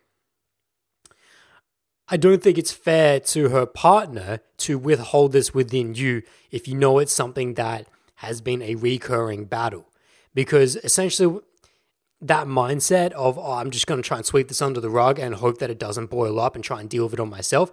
I 2.08 2.16
don't 2.16 2.42
think 2.42 2.56
it's 2.56 2.72
fair 2.72 3.18
to 3.20 3.48
her 3.48 3.66
partner 3.66 4.40
to 4.58 4.78
withhold 4.78 5.32
this 5.32 5.52
within 5.52 5.94
you 5.94 6.22
if 6.50 6.68
you 6.68 6.76
know 6.76 6.98
it's 6.98 7.12
something 7.12 7.54
that 7.54 7.86
has 8.16 8.40
been 8.40 8.62
a 8.62 8.76
recurring 8.76 9.46
battle. 9.46 9.86
Because 10.34 10.76
essentially, 10.76 11.40
that 12.20 12.46
mindset 12.46 13.12
of, 13.12 13.38
oh, 13.38 13.52
I'm 13.54 13.70
just 13.70 13.86
going 13.86 14.00
to 14.00 14.06
try 14.06 14.18
and 14.18 14.26
sweep 14.26 14.48
this 14.48 14.62
under 14.62 14.80
the 14.80 14.90
rug 14.90 15.18
and 15.18 15.34
hope 15.34 15.58
that 15.58 15.70
it 15.70 15.78
doesn't 15.78 16.10
boil 16.10 16.38
up 16.38 16.54
and 16.54 16.62
try 16.62 16.80
and 16.80 16.88
deal 16.88 17.04
with 17.04 17.14
it 17.14 17.20
on 17.20 17.28
myself. 17.28 17.72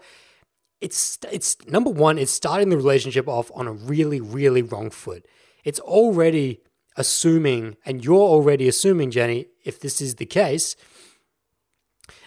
It's, 0.81 1.17
it's 1.31 1.55
number 1.67 1.89
one, 1.89 2.17
it's 2.17 2.31
starting 2.31 2.69
the 2.69 2.77
relationship 2.77 3.27
off 3.27 3.51
on 3.55 3.67
a 3.67 3.71
really, 3.71 4.19
really 4.19 4.61
wrong 4.61 4.89
foot. 4.89 5.25
It's 5.63 5.79
already 5.79 6.59
assuming, 6.97 7.77
and 7.85 8.03
you're 8.03 8.15
already 8.15 8.67
assuming, 8.67 9.11
Jenny, 9.11 9.47
if 9.63 9.79
this 9.79 10.01
is 10.01 10.15
the 10.15 10.25
case, 10.25 10.75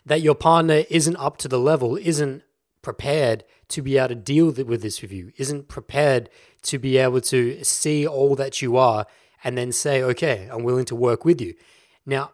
that 0.06 0.22
your 0.22 0.34
partner 0.34 0.84
isn't 0.88 1.16
up 1.16 1.36
to 1.38 1.48
the 1.48 1.58
level, 1.58 1.96
isn't 1.96 2.42
prepared 2.80 3.44
to 3.68 3.82
be 3.82 3.98
able 3.98 4.08
to 4.08 4.14
deal 4.14 4.46
with 4.46 4.80
this 4.80 5.02
with 5.02 5.12
you, 5.12 5.32
isn't 5.36 5.68
prepared 5.68 6.30
to 6.62 6.78
be 6.78 6.96
able 6.96 7.20
to 7.20 7.62
see 7.64 8.06
all 8.06 8.36
that 8.36 8.62
you 8.62 8.76
are 8.76 9.06
and 9.42 9.58
then 9.58 9.72
say, 9.72 10.02
okay, 10.02 10.48
I'm 10.50 10.62
willing 10.62 10.84
to 10.86 10.94
work 10.94 11.24
with 11.24 11.40
you. 11.40 11.54
Now, 12.06 12.30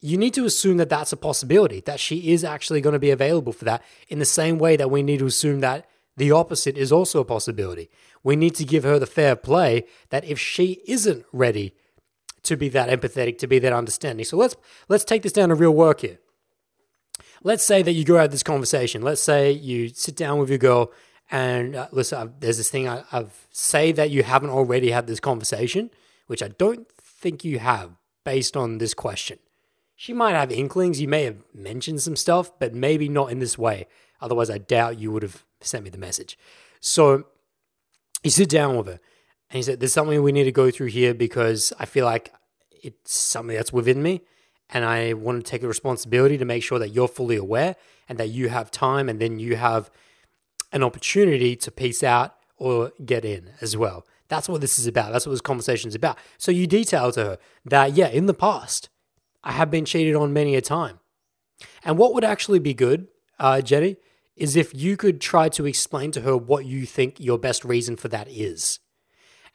you 0.00 0.16
need 0.16 0.34
to 0.34 0.44
assume 0.44 0.76
that 0.76 0.88
that's 0.88 1.12
a 1.12 1.16
possibility, 1.16 1.80
that 1.80 1.98
she 1.98 2.30
is 2.32 2.44
actually 2.44 2.80
going 2.80 2.92
to 2.92 2.98
be 2.98 3.10
available 3.10 3.52
for 3.52 3.64
that 3.64 3.82
in 4.08 4.20
the 4.20 4.24
same 4.24 4.58
way 4.58 4.76
that 4.76 4.90
we 4.90 5.02
need 5.02 5.18
to 5.18 5.26
assume 5.26 5.60
that 5.60 5.88
the 6.16 6.30
opposite 6.30 6.76
is 6.76 6.92
also 6.92 7.20
a 7.20 7.24
possibility. 7.24 7.90
We 8.22 8.36
need 8.36 8.54
to 8.56 8.64
give 8.64 8.84
her 8.84 8.98
the 9.00 9.06
fair 9.06 9.34
play 9.34 9.86
that 10.10 10.24
if 10.24 10.38
she 10.38 10.82
isn't 10.86 11.24
ready 11.32 11.74
to 12.44 12.56
be 12.56 12.68
that 12.68 12.88
empathetic, 12.88 13.38
to 13.38 13.46
be 13.46 13.58
that 13.58 13.72
understanding. 13.72 14.24
So 14.24 14.36
let's 14.36 14.54
let's 14.88 15.04
take 15.04 15.22
this 15.22 15.32
down 15.32 15.48
to 15.48 15.54
real 15.54 15.74
work 15.74 16.00
here 16.00 16.18
let's 17.44 17.62
say 17.62 17.82
that 17.82 17.92
you 17.92 18.04
go 18.04 18.16
have 18.16 18.32
this 18.32 18.42
conversation. 18.42 19.02
Let's 19.02 19.20
say 19.20 19.52
you 19.52 19.90
sit 19.90 20.16
down 20.16 20.38
with 20.38 20.48
your 20.48 20.58
girl 20.58 20.90
and 21.30 21.76
uh, 21.76 21.88
listen, 21.92 22.18
I've, 22.18 22.40
there's 22.40 22.56
this 22.56 22.70
thing 22.70 22.88
I, 22.88 23.04
I've 23.12 23.46
say 23.50 23.92
that 23.92 24.10
you 24.10 24.24
haven't 24.24 24.50
already 24.50 24.90
had 24.90 25.06
this 25.06 25.20
conversation, 25.20 25.90
which 26.26 26.42
I 26.42 26.48
don't 26.48 26.88
think 26.98 27.44
you 27.44 27.60
have 27.60 27.92
based 28.24 28.56
on 28.56 28.78
this 28.78 28.94
question. 28.94 29.38
She 29.94 30.12
might 30.12 30.34
have 30.34 30.50
inklings. 30.50 31.00
You 31.00 31.08
may 31.08 31.24
have 31.24 31.36
mentioned 31.54 32.02
some 32.02 32.16
stuff, 32.16 32.50
but 32.58 32.74
maybe 32.74 33.08
not 33.08 33.30
in 33.30 33.38
this 33.38 33.56
way. 33.56 33.86
Otherwise, 34.20 34.50
I 34.50 34.58
doubt 34.58 34.98
you 34.98 35.12
would 35.12 35.22
have 35.22 35.44
sent 35.60 35.84
me 35.84 35.90
the 35.90 35.98
message. 35.98 36.36
So 36.80 37.24
you 38.22 38.30
sit 38.30 38.48
down 38.48 38.76
with 38.76 38.86
her 38.86 39.00
And 39.50 39.56
he 39.56 39.62
said, 39.62 39.80
There's 39.80 39.92
something 39.92 40.22
we 40.22 40.32
need 40.32 40.44
to 40.44 40.52
go 40.52 40.70
through 40.70 40.88
here 40.88 41.14
because 41.14 41.72
I 41.78 41.84
feel 41.84 42.06
like 42.06 42.32
it's 42.82 43.14
something 43.14 43.54
that's 43.56 43.72
within 43.72 44.02
me. 44.02 44.22
And 44.74 44.84
I 44.84 45.14
want 45.14 45.44
to 45.44 45.50
take 45.50 45.62
a 45.62 45.68
responsibility 45.68 46.36
to 46.36 46.44
make 46.44 46.62
sure 46.62 46.78
that 46.78 46.90
you're 46.90 47.08
fully 47.08 47.36
aware 47.36 47.76
and 48.08 48.18
that 48.18 48.28
you 48.28 48.50
have 48.50 48.70
time 48.70 49.08
and 49.08 49.20
then 49.20 49.38
you 49.38 49.56
have 49.56 49.90
an 50.72 50.82
opportunity 50.82 51.56
to 51.56 51.70
peace 51.70 52.02
out 52.02 52.34
or 52.56 52.92
get 53.04 53.24
in 53.24 53.50
as 53.60 53.76
well. 53.76 54.04
That's 54.28 54.48
what 54.48 54.60
this 54.60 54.78
is 54.78 54.86
about. 54.86 55.12
That's 55.12 55.26
what 55.26 55.32
this 55.32 55.40
conversation 55.40 55.88
is 55.88 55.94
about. 55.94 56.18
So 56.38 56.50
you 56.50 56.66
detail 56.66 57.12
to 57.12 57.24
her 57.24 57.38
that, 57.64 57.92
yeah, 57.92 58.08
in 58.08 58.26
the 58.26 58.34
past, 58.34 58.88
I 59.44 59.52
have 59.52 59.70
been 59.70 59.84
cheated 59.84 60.16
on 60.16 60.32
many 60.32 60.56
a 60.56 60.60
time. 60.60 60.98
And 61.84 61.96
what 61.96 62.14
would 62.14 62.24
actually 62.24 62.58
be 62.58 62.74
good, 62.74 63.06
uh, 63.38 63.60
Jenny, 63.60 63.96
is 64.36 64.56
if 64.56 64.74
you 64.74 64.96
could 64.96 65.20
try 65.20 65.48
to 65.50 65.66
explain 65.66 66.10
to 66.12 66.22
her 66.22 66.36
what 66.36 66.64
you 66.66 66.86
think 66.86 67.20
your 67.20 67.38
best 67.38 67.64
reason 67.64 67.96
for 67.96 68.08
that 68.08 68.28
is. 68.28 68.80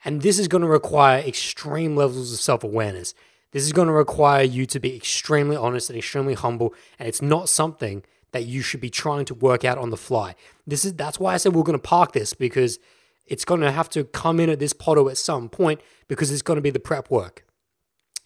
And 0.04 0.22
this 0.22 0.38
is 0.38 0.48
going 0.48 0.62
to 0.62 0.68
require 0.68 1.18
extreme 1.18 1.94
levels 1.94 2.32
of 2.32 2.38
self 2.38 2.64
awareness. 2.64 3.12
This 3.52 3.64
is 3.64 3.72
going 3.72 3.88
to 3.88 3.92
require 3.92 4.44
you 4.44 4.66
to 4.66 4.78
be 4.78 4.94
extremely 4.94 5.56
honest 5.56 5.90
and 5.90 5.98
extremely 5.98 6.34
humble. 6.34 6.74
And 6.98 7.08
it's 7.08 7.22
not 7.22 7.48
something 7.48 8.04
that 8.32 8.44
you 8.44 8.62
should 8.62 8.80
be 8.80 8.90
trying 8.90 9.24
to 9.26 9.34
work 9.34 9.64
out 9.64 9.78
on 9.78 9.90
the 9.90 9.96
fly. 9.96 10.34
This 10.66 10.84
is 10.84 10.94
that's 10.94 11.18
why 11.18 11.34
I 11.34 11.36
said 11.36 11.54
we're 11.54 11.64
going 11.64 11.78
to 11.78 11.82
park 11.82 12.12
this 12.12 12.32
because 12.32 12.78
it's 13.26 13.44
going 13.44 13.60
to 13.60 13.70
have 13.70 13.88
to 13.90 14.04
come 14.04 14.40
in 14.40 14.50
at 14.50 14.58
this 14.58 14.72
potto 14.72 15.08
at 15.08 15.16
some 15.16 15.48
point 15.48 15.80
because 16.08 16.30
it's 16.30 16.42
going 16.42 16.56
to 16.56 16.62
be 16.62 16.70
the 16.70 16.80
prep 16.80 17.10
work. 17.10 17.44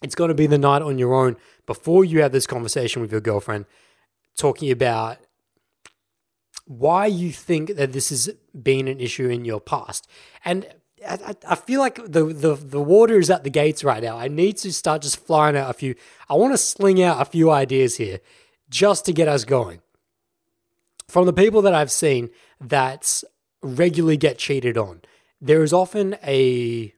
It's 0.01 0.15
going 0.15 0.27
to 0.27 0.35
be 0.35 0.47
the 0.47 0.57
night 0.57 0.81
on 0.81 0.99
your 0.99 1.13
own 1.13 1.37
before 1.65 2.05
you 2.05 2.21
have 2.21 2.31
this 2.31 2.45
conversation 2.45 3.01
with 3.01 3.11
your 3.11 3.21
girlfriend, 3.21 3.65
talking 4.37 4.69
about 4.69 5.17
why 6.65 7.05
you 7.05 7.31
think 7.31 7.75
that 7.75 7.93
this 7.93 8.09
has 8.09 8.29
been 8.59 8.87
an 8.87 8.99
issue 8.99 9.29
in 9.29 9.45
your 9.45 9.61
past. 9.61 10.07
And 10.43 10.67
I, 11.07 11.35
I 11.47 11.55
feel 11.55 11.79
like 11.79 11.95
the, 11.95 12.25
the 12.25 12.55
the 12.55 12.81
water 12.81 13.19
is 13.19 13.29
at 13.29 13.43
the 13.43 13.49
gates 13.49 13.83
right 13.83 14.01
now. 14.01 14.17
I 14.17 14.27
need 14.27 14.57
to 14.57 14.73
start 14.73 15.01
just 15.01 15.17
flying 15.17 15.55
out 15.55 15.69
a 15.69 15.73
few. 15.73 15.95
I 16.29 16.35
want 16.35 16.53
to 16.53 16.57
sling 16.57 17.01
out 17.01 17.21
a 17.21 17.25
few 17.25 17.51
ideas 17.51 17.97
here, 17.97 18.19
just 18.69 19.05
to 19.05 19.13
get 19.13 19.27
us 19.27 19.45
going. 19.45 19.81
From 21.07 21.25
the 21.25 21.33
people 21.33 21.61
that 21.61 21.73
I've 21.73 21.91
seen 21.91 22.29
that 22.59 23.23
regularly 23.61 24.17
get 24.17 24.37
cheated 24.37 24.77
on, 24.77 25.01
there 25.39 25.63
is 25.63 25.73
often 25.73 26.17
a 26.23 26.93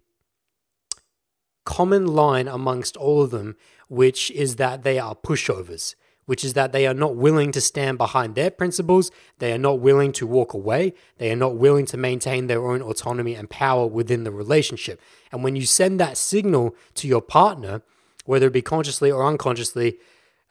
common 1.66 2.08
line 2.08 2.48
amongst 2.48 2.96
all 2.96 3.22
of 3.22 3.32
them, 3.32 3.58
which 3.90 4.32
is 4.32 4.56
that 4.56 4.84
they 4.84 4.98
are 4.98 5.16
pushovers 5.16 5.96
which 6.28 6.44
is 6.46 6.54
that 6.54 6.72
they 6.72 6.86
are 6.86 6.94
not 6.94 7.16
willing 7.16 7.52
to 7.52 7.60
stand 7.60 7.98
behind 7.98 8.36
their 8.36 8.52
principles, 8.52 9.10
they 9.40 9.52
are 9.52 9.58
not 9.58 9.80
willing 9.80 10.12
to 10.12 10.28
walk 10.28 10.54
away, 10.54 10.94
they 11.18 11.32
are 11.32 11.36
not 11.36 11.56
willing 11.56 11.86
to 11.88 11.98
maintain 11.98 12.46
their 12.48 12.66
own 12.70 12.82
autonomy 12.82 13.34
and 13.34 13.50
power 13.50 13.88
within 13.88 14.24
the 14.24 14.32
relationship. 14.32 15.02
And 15.32 15.44
when 15.44 15.56
you 15.56 15.66
send 15.66 16.00
that 16.00 16.18
signal 16.18 16.76
to 16.96 17.08
your 17.08 17.22
partner, 17.22 17.82
whether 18.26 18.48
it 18.48 18.54
be 18.54 18.62
consciously 18.62 19.10
or 19.10 19.26
unconsciously, 19.26 19.98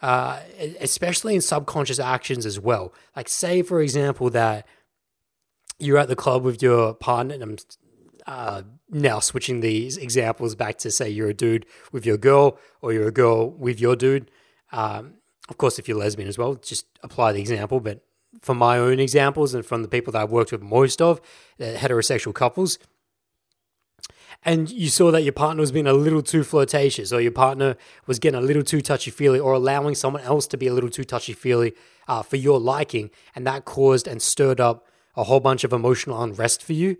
uh, 0.03 0.41
especially 0.81 1.35
in 1.35 1.41
subconscious 1.41 1.99
actions 1.99 2.45
as 2.45 2.61
well. 2.61 2.93
Like, 3.15 3.29
say, 3.29 3.63
for 3.63 3.81
example, 3.81 4.31
that 4.31 4.67
you're 5.79 5.99
at 5.99 6.09
the 6.09 6.17
club 6.17 6.43
with 6.43 6.63
your 6.63 6.95
partner, 6.95 7.35
and 7.35 7.43
I'm 7.43 7.57
uh, 8.27 8.63
now 8.91 9.21
switching 9.21 9.61
these 9.61 9.97
examples 9.97 10.55
back 10.55 10.79
to 10.79 10.91
say 10.91 11.09
you're 11.09 11.31
a 11.31 11.35
dude 11.35 11.67
with 11.93 12.05
your 12.05 12.17
girl 12.17 12.59
or 12.83 12.93
you're 12.93 13.09
a 13.09 13.13
girl 13.13 13.51
with 13.51 13.81
your 13.81 13.97
dude. 13.97 14.31
Um, 14.73 15.15
of 15.49 15.59
course, 15.59 15.79
if 15.79 15.89
you're 15.89 15.99
lesbian 15.99 16.29
as 16.29 16.39
well, 16.39 16.55
just 16.55 16.87
apply 17.03 17.33
the 17.33 17.41
example. 17.41 17.81
But 17.81 18.05
from 18.41 18.59
my 18.59 18.79
own 18.79 19.01
examples 19.01 19.55
and 19.55 19.65
from 19.65 19.83
the 19.83 19.89
people 19.89 20.13
that 20.13 20.23
I've 20.23 20.31
worked 20.31 20.53
with 20.53 20.63
most 20.63 21.01
of, 21.01 21.21
uh, 21.61 21.65
heterosexual 21.65 22.35
couples, 22.35 22.79
and 24.45 24.71
you 24.71 24.89
saw 24.89 25.11
that 25.11 25.23
your 25.23 25.33
partner 25.33 25.61
was 25.61 25.73
being 25.73 25.87
a 25.87 25.93
little 25.93 26.23
too 26.23 26.45
flirtatious, 26.45 27.13
or 27.13 27.21
your 27.21 27.33
partner 27.33 27.77
was 28.07 28.19
getting 28.19 28.39
a 28.39 28.43
little 28.43 28.63
too 28.63 28.81
touchy 28.81 29.11
feely, 29.11 29.41
or 29.41 29.53
allowing 29.55 29.95
someone 29.95 30.23
else 30.23 30.47
to 30.49 30.57
be 30.57 30.67
a 30.67 30.75
little 30.75 30.91
too 30.91 31.05
touchy 31.05 31.33
feely 31.33 31.75
uh, 32.07 32.23
for 32.23 32.37
your 32.37 32.61
liking, 32.61 33.11
and 33.35 33.47
that 33.47 33.65
caused 33.65 34.07
and 34.07 34.21
stirred 34.21 34.61
up 34.61 34.87
a 35.17 35.25
whole 35.25 35.41
bunch 35.41 35.65
of 35.65 35.73
emotional 35.73 36.23
unrest 36.23 36.63
for 36.63 36.75
you. 36.75 36.97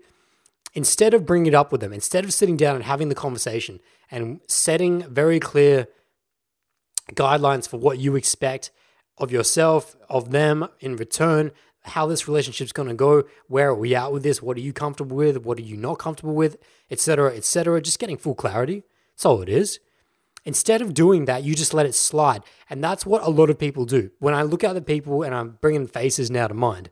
Instead 0.73 1.13
of 1.13 1.25
bringing 1.25 1.47
it 1.47 1.55
up 1.55 1.71
with 1.71 1.81
them, 1.81 1.93
instead 1.93 2.23
of 2.23 2.33
sitting 2.33 2.57
down 2.57 2.75
and 2.75 2.85
having 2.85 3.09
the 3.09 3.15
conversation 3.15 3.79
and 4.11 4.41
setting 4.47 5.03
very 5.03 5.39
clear 5.39 5.87
guidelines 7.13 7.67
for 7.67 7.77
what 7.77 7.99
you 7.99 8.15
expect 8.15 8.71
of 9.17 9.31
yourself, 9.31 9.95
of 10.09 10.31
them 10.31 10.67
in 10.79 10.95
return, 10.95 11.51
how 11.81 12.05
this 12.05 12.27
relationship's 12.27 12.71
going 12.71 12.87
to 12.87 12.93
go, 12.93 13.23
where 13.47 13.69
are 13.69 13.75
we 13.75 13.95
at 13.95 14.11
with 14.11 14.23
this, 14.23 14.41
what 14.41 14.57
are 14.57 14.61
you 14.61 14.73
comfortable 14.73 15.17
with, 15.17 15.37
what 15.37 15.57
are 15.57 15.63
you 15.63 15.77
not 15.77 15.97
comfortable 15.97 16.35
with, 16.35 16.57
etc., 16.91 17.35
etc. 17.35 17.81
Just 17.81 17.99
getting 17.99 18.17
full 18.17 18.35
clarity. 18.35 18.83
That's 19.15 19.25
all 19.25 19.41
it 19.41 19.49
is. 19.49 19.79
Instead 20.45 20.81
of 20.81 20.93
doing 20.93 21.25
that, 21.25 21.43
you 21.43 21.55
just 21.55 21.73
let 21.73 21.85
it 21.85 21.95
slide. 21.95 22.43
And 22.69 22.83
that's 22.83 23.05
what 23.05 23.23
a 23.23 23.29
lot 23.29 23.49
of 23.49 23.59
people 23.59 23.85
do. 23.85 24.11
When 24.19 24.33
I 24.33 24.43
look 24.43 24.63
at 24.63 24.73
the 24.73 24.81
people, 24.81 25.23
and 25.23 25.33
I'm 25.33 25.57
bringing 25.61 25.87
faces 25.87 26.29
now 26.29 26.47
to 26.47 26.53
mind, 26.53 26.89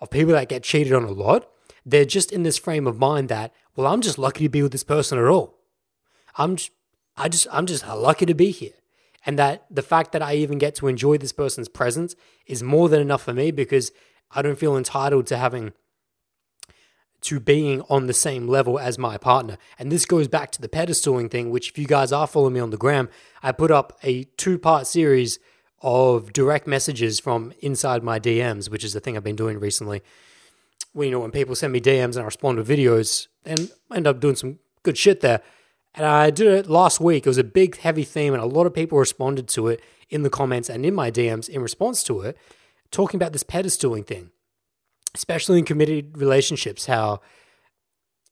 of 0.00 0.10
people 0.10 0.32
that 0.32 0.48
get 0.48 0.62
cheated 0.62 0.92
on 0.92 1.04
a 1.04 1.10
lot, 1.10 1.50
they're 1.84 2.04
just 2.04 2.32
in 2.32 2.44
this 2.44 2.58
frame 2.58 2.86
of 2.86 2.98
mind 2.98 3.28
that, 3.28 3.52
well, 3.74 3.86
I'm 3.86 4.00
just 4.00 4.18
lucky 4.18 4.44
to 4.44 4.48
be 4.48 4.62
with 4.62 4.72
this 4.72 4.84
person 4.84 5.18
at 5.18 5.24
all. 5.24 5.58
I'm 6.36 6.56
just, 6.56 6.70
I 7.16 7.28
just, 7.28 7.46
I'm 7.50 7.66
just 7.66 7.86
lucky 7.86 8.26
to 8.26 8.34
be 8.34 8.52
here 8.52 8.77
and 9.26 9.38
that 9.38 9.66
the 9.70 9.82
fact 9.82 10.12
that 10.12 10.22
I 10.22 10.34
even 10.34 10.58
get 10.58 10.74
to 10.76 10.88
enjoy 10.88 11.18
this 11.18 11.32
person's 11.32 11.68
presence 11.68 12.14
is 12.46 12.62
more 12.62 12.88
than 12.88 13.00
enough 13.00 13.22
for 13.22 13.34
me 13.34 13.50
because 13.50 13.92
I 14.30 14.42
don't 14.42 14.58
feel 14.58 14.76
entitled 14.76 15.26
to 15.28 15.36
having 15.36 15.72
to 17.20 17.40
being 17.40 17.82
on 17.88 18.06
the 18.06 18.12
same 18.12 18.46
level 18.46 18.78
as 18.78 18.96
my 18.98 19.18
partner. 19.18 19.58
And 19.78 19.90
this 19.90 20.06
goes 20.06 20.28
back 20.28 20.52
to 20.52 20.60
the 20.60 20.68
pedestaling 20.68 21.30
thing, 21.30 21.50
which 21.50 21.70
if 21.70 21.78
you 21.78 21.86
guys 21.86 22.12
are 22.12 22.26
following 22.26 22.54
me 22.54 22.60
on 22.60 22.70
the 22.70 22.76
gram, 22.76 23.08
I 23.42 23.52
put 23.52 23.70
up 23.70 23.98
a 24.02 24.24
two-part 24.36 24.86
series 24.86 25.38
of 25.80 26.32
direct 26.32 26.66
messages 26.66 27.18
from 27.18 27.52
inside 27.60 28.02
my 28.02 28.20
DMs, 28.20 28.70
which 28.70 28.84
is 28.84 28.92
the 28.92 29.00
thing 29.00 29.16
I've 29.16 29.24
been 29.24 29.36
doing 29.36 29.58
recently. 29.58 30.02
Well, 30.94 31.04
you 31.04 31.10
know, 31.10 31.20
when 31.20 31.30
people 31.30 31.54
send 31.54 31.72
me 31.72 31.80
DMs 31.80 32.14
and 32.14 32.20
I 32.20 32.24
respond 32.24 32.58
to 32.58 32.64
videos, 32.64 33.26
and 33.44 33.70
end 33.92 34.06
up 34.06 34.20
doing 34.20 34.36
some 34.36 34.58
good 34.82 34.98
shit 34.98 35.20
there. 35.20 35.40
And 35.98 36.06
I 36.06 36.30
did 36.30 36.46
it 36.46 36.70
last 36.70 37.00
week. 37.00 37.26
It 37.26 37.28
was 37.28 37.38
a 37.38 37.44
big, 37.44 37.76
heavy 37.78 38.04
theme, 38.04 38.32
and 38.32 38.40
a 38.40 38.46
lot 38.46 38.66
of 38.66 38.72
people 38.72 38.96
responded 38.98 39.48
to 39.48 39.66
it 39.66 39.82
in 40.08 40.22
the 40.22 40.30
comments 40.30 40.70
and 40.70 40.86
in 40.86 40.94
my 40.94 41.10
DMs 41.10 41.48
in 41.48 41.60
response 41.60 42.04
to 42.04 42.20
it, 42.20 42.38
talking 42.92 43.18
about 43.18 43.32
this 43.32 43.42
pedestaling 43.42 44.06
thing, 44.06 44.30
especially 45.16 45.58
in 45.58 45.64
committed 45.64 46.16
relationships, 46.16 46.86
how 46.86 47.20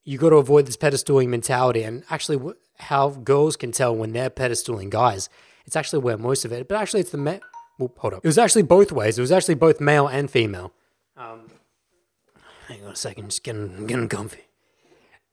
you 0.05 0.17
got 0.17 0.29
to 0.29 0.37
avoid 0.37 0.65
this 0.65 0.77
pedestaling 0.77 1.27
mentality, 1.27 1.83
and 1.83 2.03
actually 2.09 2.53
how 2.79 3.09
girls 3.09 3.57
can 3.57 3.73
tell 3.73 3.93
when 3.93 4.13
they're 4.13 4.29
pedestaling 4.29 4.89
guys. 4.89 5.27
It's 5.65 5.75
actually 5.75 5.99
where 5.99 6.17
most 6.17 6.45
of 6.45 6.53
it, 6.53 6.69
but 6.69 6.77
actually 6.77 7.01
it's 7.01 7.11
the 7.11 7.17
ma- 7.17 7.39
hold 7.97 8.13
up. 8.13 8.23
It 8.23 8.27
was 8.27 8.37
actually 8.37 8.63
both 8.63 8.93
ways. 8.93 9.17
It 9.17 9.21
was 9.21 9.31
actually 9.33 9.55
both 9.55 9.81
male 9.81 10.07
and 10.07 10.31
female. 10.31 10.71
Um, 11.17 11.49
hang 12.69 12.85
on 12.85 12.93
a 12.93 12.95
second, 12.95 13.25
just 13.25 13.43
getting 13.43 13.85
getting 13.87 14.07
comfy. 14.07 14.45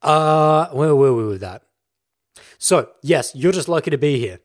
Uh, 0.02 0.66
where 0.70 0.96
were 0.96 1.14
we 1.14 1.24
with 1.26 1.40
that? 1.40 1.62
So, 2.64 2.88
yes, 3.02 3.34
you're 3.34 3.52
just 3.52 3.68
lucky 3.68 3.90
to 3.90 3.98
be 3.98 4.18
here. 4.18 4.40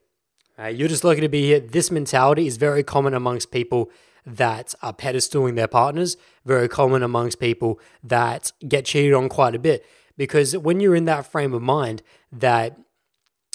Uh, 0.60 0.66
you're 0.66 0.90
just 0.90 1.06
lucky 1.06 1.22
to 1.22 1.30
be 1.30 1.44
here. 1.44 1.62
This 1.62 1.90
mentality 1.90 2.48
is 2.48 2.58
very 2.58 2.84
common 2.84 3.14
amongst 3.14 3.50
people 3.50 3.90
that 4.26 4.76
are 4.82 4.92
pedestaling 4.92 5.56
their 5.56 5.70
partners, 5.70 6.18
very 6.44 6.68
common 6.68 7.02
amongst 7.02 7.40
people 7.40 7.80
that 8.04 8.52
get 8.68 8.84
cheated 8.84 9.14
on 9.14 9.30
quite 9.30 9.56
a 9.56 9.58
bit. 9.58 9.86
Because 10.18 10.58
when 10.58 10.82
you're 10.82 10.98
in 10.98 11.06
that 11.06 11.32
frame 11.32 11.54
of 11.54 11.62
mind 11.62 12.04
that 12.30 12.78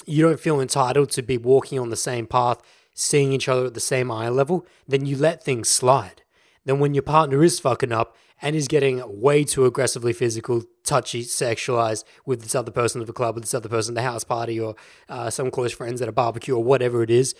you 0.07 0.23
don't 0.23 0.39
feel 0.39 0.59
entitled 0.59 1.11
to 1.11 1.21
be 1.21 1.37
walking 1.37 1.77
on 1.77 1.91
the 1.91 1.95
same 1.95 2.25
path, 2.25 2.59
seeing 2.95 3.33
each 3.33 3.47
other 3.47 3.67
at 3.67 3.75
the 3.75 3.79
same 3.79 4.09
eye 4.09 4.29
level, 4.29 4.65
then 4.87 5.05
you 5.05 5.15
let 5.15 5.43
things 5.43 5.69
slide. 5.69 6.23
Then 6.65 6.79
when 6.79 6.95
your 6.95 7.03
partner 7.03 7.43
is 7.43 7.59
fucking 7.59 7.91
up 7.91 8.15
and 8.41 8.55
is 8.55 8.67
getting 8.67 9.01
way 9.05 9.43
too 9.43 9.65
aggressively 9.65 10.13
physical, 10.13 10.63
touchy, 10.83 11.23
sexualized 11.23 12.03
with 12.25 12.41
this 12.41 12.55
other 12.55 12.71
person 12.71 13.01
at 13.01 13.07
the 13.07 13.13
club, 13.13 13.35
with 13.35 13.43
this 13.43 13.53
other 13.53 13.69
person 13.69 13.93
at 13.93 14.01
the 14.01 14.09
house 14.09 14.23
party, 14.23 14.59
or 14.59 14.75
uh, 15.09 15.29
some 15.29 15.49
close 15.49 15.73
friends 15.73 16.01
at 16.01 16.09
a 16.09 16.11
barbecue, 16.11 16.55
or 16.55 16.63
whatever 16.63 17.01
it 17.01 17.09
is, 17.09 17.33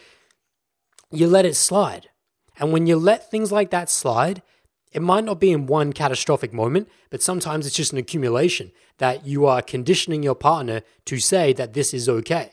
you 1.11 1.27
let 1.27 1.45
it 1.45 1.55
slide. 1.55 2.09
And 2.57 2.71
when 2.71 2.87
you 2.87 2.95
let 2.95 3.29
things 3.29 3.51
like 3.51 3.69
that 3.71 3.89
slide, 3.89 4.41
it 4.93 5.01
might 5.01 5.25
not 5.25 5.41
be 5.41 5.51
in 5.51 5.67
one 5.67 5.91
catastrophic 5.91 6.53
moment, 6.53 6.87
but 7.09 7.21
sometimes 7.21 7.67
it's 7.67 7.75
just 7.75 7.91
an 7.91 7.97
accumulation 7.97 8.71
that 8.97 9.25
you 9.27 9.45
are 9.45 9.61
conditioning 9.61 10.23
your 10.23 10.35
partner 10.35 10.81
to 11.03 11.19
say 11.19 11.51
that 11.53 11.73
this 11.73 11.93
is 11.93 12.07
okay. 12.07 12.51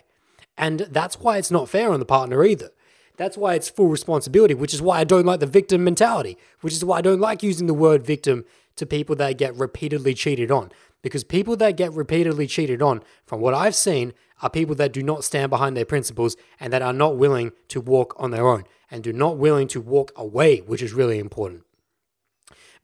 And 0.58 0.80
that's 0.80 1.20
why 1.20 1.38
it's 1.38 1.52
not 1.52 1.68
fair 1.68 1.92
on 1.92 2.00
the 2.00 2.04
partner 2.04 2.44
either. 2.44 2.70
That's 3.16 3.36
why 3.36 3.54
it's 3.54 3.68
full 3.68 3.88
responsibility, 3.88 4.54
which 4.54 4.74
is 4.74 4.82
why 4.82 5.00
I 5.00 5.04
don't 5.04 5.26
like 5.26 5.40
the 5.40 5.46
victim 5.46 5.84
mentality, 5.84 6.38
which 6.60 6.72
is 6.72 6.84
why 6.84 6.98
I 6.98 7.02
don't 7.02 7.20
like 7.20 7.42
using 7.42 7.66
the 7.66 7.74
word 7.74 8.04
victim 8.04 8.44
to 8.76 8.86
people 8.86 9.14
that 9.16 9.38
get 9.38 9.54
repeatedly 9.54 10.14
cheated 10.14 10.50
on. 10.50 10.72
Because 11.02 11.24
people 11.24 11.56
that 11.56 11.76
get 11.76 11.92
repeatedly 11.92 12.46
cheated 12.46 12.80
on, 12.80 13.02
from 13.26 13.40
what 13.40 13.54
I've 13.54 13.74
seen, 13.74 14.14
are 14.40 14.48
people 14.48 14.74
that 14.76 14.92
do 14.92 15.02
not 15.02 15.24
stand 15.24 15.50
behind 15.50 15.76
their 15.76 15.84
principles 15.84 16.36
and 16.58 16.72
that 16.72 16.82
are 16.82 16.92
not 16.92 17.16
willing 17.16 17.52
to 17.68 17.80
walk 17.80 18.14
on 18.18 18.30
their 18.30 18.46
own 18.46 18.64
and 18.90 19.02
do 19.02 19.12
not 19.12 19.36
willing 19.36 19.68
to 19.68 19.80
walk 19.80 20.12
away, 20.16 20.58
which 20.58 20.82
is 20.82 20.92
really 20.92 21.18
important. 21.18 21.64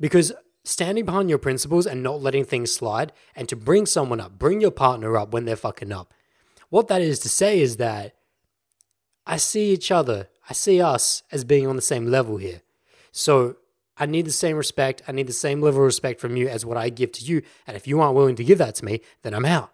Because 0.00 0.32
standing 0.64 1.04
behind 1.04 1.28
your 1.28 1.38
principles 1.38 1.86
and 1.86 2.02
not 2.02 2.20
letting 2.20 2.44
things 2.44 2.72
slide, 2.72 3.12
and 3.34 3.48
to 3.48 3.56
bring 3.56 3.86
someone 3.86 4.20
up, 4.20 4.38
bring 4.38 4.60
your 4.60 4.70
partner 4.70 5.16
up 5.16 5.32
when 5.32 5.44
they're 5.44 5.56
fucking 5.56 5.92
up. 5.92 6.12
What 6.70 6.88
that 6.88 7.00
is 7.00 7.18
to 7.20 7.28
say 7.28 7.60
is 7.60 7.78
that 7.78 8.14
I 9.28 9.36
see 9.36 9.70
each 9.72 9.92
other, 9.92 10.28
I 10.48 10.54
see 10.54 10.80
us 10.80 11.22
as 11.30 11.44
being 11.44 11.66
on 11.66 11.76
the 11.76 11.82
same 11.82 12.06
level 12.06 12.38
here. 12.38 12.62
So 13.12 13.56
I 13.98 14.06
need 14.06 14.24
the 14.24 14.32
same 14.32 14.56
respect. 14.56 15.02
I 15.06 15.12
need 15.12 15.26
the 15.26 15.32
same 15.32 15.60
level 15.60 15.80
of 15.80 15.86
respect 15.86 16.20
from 16.20 16.36
you 16.36 16.48
as 16.48 16.64
what 16.64 16.78
I 16.78 16.88
give 16.88 17.12
to 17.12 17.24
you. 17.24 17.42
And 17.66 17.76
if 17.76 17.86
you 17.86 18.00
aren't 18.00 18.16
willing 18.16 18.36
to 18.36 18.44
give 18.44 18.58
that 18.58 18.74
to 18.76 18.84
me, 18.84 19.02
then 19.22 19.34
I'm 19.34 19.44
out. 19.44 19.72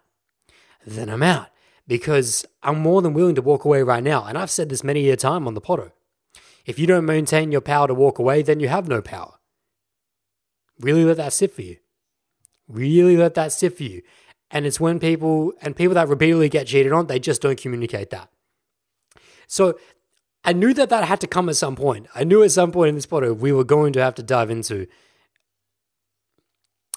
Then 0.84 1.08
I'm 1.08 1.22
out 1.22 1.48
because 1.86 2.44
I'm 2.62 2.80
more 2.80 3.00
than 3.00 3.14
willing 3.14 3.36
to 3.36 3.42
walk 3.42 3.64
away 3.64 3.82
right 3.82 4.02
now. 4.02 4.24
And 4.24 4.36
I've 4.36 4.50
said 4.50 4.70
this 4.70 4.82
many 4.82 5.08
a 5.10 5.16
time 5.16 5.46
on 5.46 5.54
the 5.54 5.60
Potto. 5.60 5.92
If 6.66 6.78
you 6.78 6.86
don't 6.86 7.04
maintain 7.04 7.52
your 7.52 7.60
power 7.60 7.86
to 7.86 7.94
walk 7.94 8.18
away, 8.18 8.42
then 8.42 8.58
you 8.58 8.68
have 8.68 8.88
no 8.88 9.02
power. 9.02 9.34
Really 10.80 11.04
let 11.04 11.18
that 11.18 11.32
sit 11.32 11.54
for 11.54 11.62
you. 11.62 11.76
Really 12.66 13.16
let 13.16 13.34
that 13.34 13.52
sit 13.52 13.76
for 13.76 13.84
you. 13.84 14.02
And 14.50 14.66
it's 14.66 14.80
when 14.80 14.98
people 14.98 15.52
and 15.60 15.76
people 15.76 15.94
that 15.94 16.08
repeatedly 16.08 16.48
get 16.48 16.66
cheated 16.66 16.92
on, 16.92 17.06
they 17.06 17.18
just 17.18 17.42
don't 17.42 17.60
communicate 17.60 18.10
that. 18.10 18.30
So 19.54 19.78
I 20.44 20.52
knew 20.52 20.74
that 20.74 20.88
that 20.88 21.04
had 21.04 21.20
to 21.20 21.28
come 21.28 21.48
at 21.48 21.54
some 21.54 21.76
point. 21.76 22.08
I 22.12 22.24
knew 22.24 22.42
at 22.42 22.50
some 22.50 22.72
point 22.72 22.88
in 22.88 22.94
this 22.96 23.06
photo 23.06 23.32
we 23.32 23.52
were 23.52 23.62
going 23.62 23.92
to 23.92 24.02
have 24.02 24.16
to 24.16 24.22
dive 24.22 24.50
into 24.50 24.88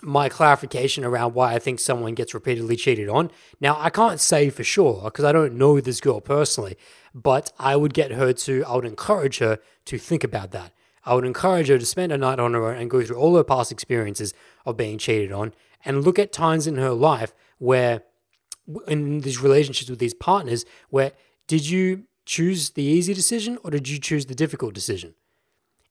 my 0.01 0.27
clarification 0.27 1.03
around 1.05 1.35
why 1.35 1.53
I 1.53 1.59
think 1.59 1.79
someone 1.79 2.15
gets 2.15 2.33
repeatedly 2.33 2.75
cheated 2.75 3.09
on. 3.09 3.29
Now, 3.61 3.77
I 3.79 3.91
can't 3.91 4.19
say 4.19 4.49
for 4.49 4.63
sure 4.63 5.03
because 5.03 5.23
I 5.23 5.31
don't 5.31 5.53
know 5.53 5.79
this 5.79 6.01
girl 6.01 6.19
personally, 6.19 6.77
but 7.13 7.53
I 7.59 7.75
would 7.75 7.93
get 7.93 8.13
her 8.13 8.33
to, 8.33 8.63
I 8.65 8.75
would 8.75 8.85
encourage 8.85 9.37
her 9.37 9.59
to 9.85 9.99
think 9.99 10.23
about 10.23 10.49
that. 10.51 10.73
I 11.05 11.13
would 11.13 11.25
encourage 11.25 11.67
her 11.67 11.77
to 11.77 11.85
spend 11.85 12.11
a 12.11 12.17
night 12.17 12.39
on 12.39 12.55
her 12.55 12.65
own 12.65 12.77
and 12.77 12.89
go 12.89 13.03
through 13.03 13.17
all 13.17 13.35
her 13.35 13.43
past 13.43 13.71
experiences 13.71 14.33
of 14.65 14.77
being 14.77 14.97
cheated 14.97 15.31
on 15.31 15.53
and 15.85 16.03
look 16.03 16.17
at 16.17 16.33
times 16.33 16.65
in 16.65 16.77
her 16.77 16.91
life 16.91 17.35
where, 17.59 18.01
in 18.87 19.21
these 19.21 19.41
relationships 19.41 19.91
with 19.91 19.99
these 19.99 20.15
partners, 20.15 20.65
where 20.89 21.11
did 21.45 21.69
you 21.69 22.05
choose 22.27 22.72
the 22.72 22.84
easy 22.84 23.13
decision 23.13 23.57
or 23.63 23.72
did 23.72 23.88
you 23.88 23.98
choose 23.98 24.25
the 24.25 24.36
difficult 24.36 24.74
decision? 24.74 25.15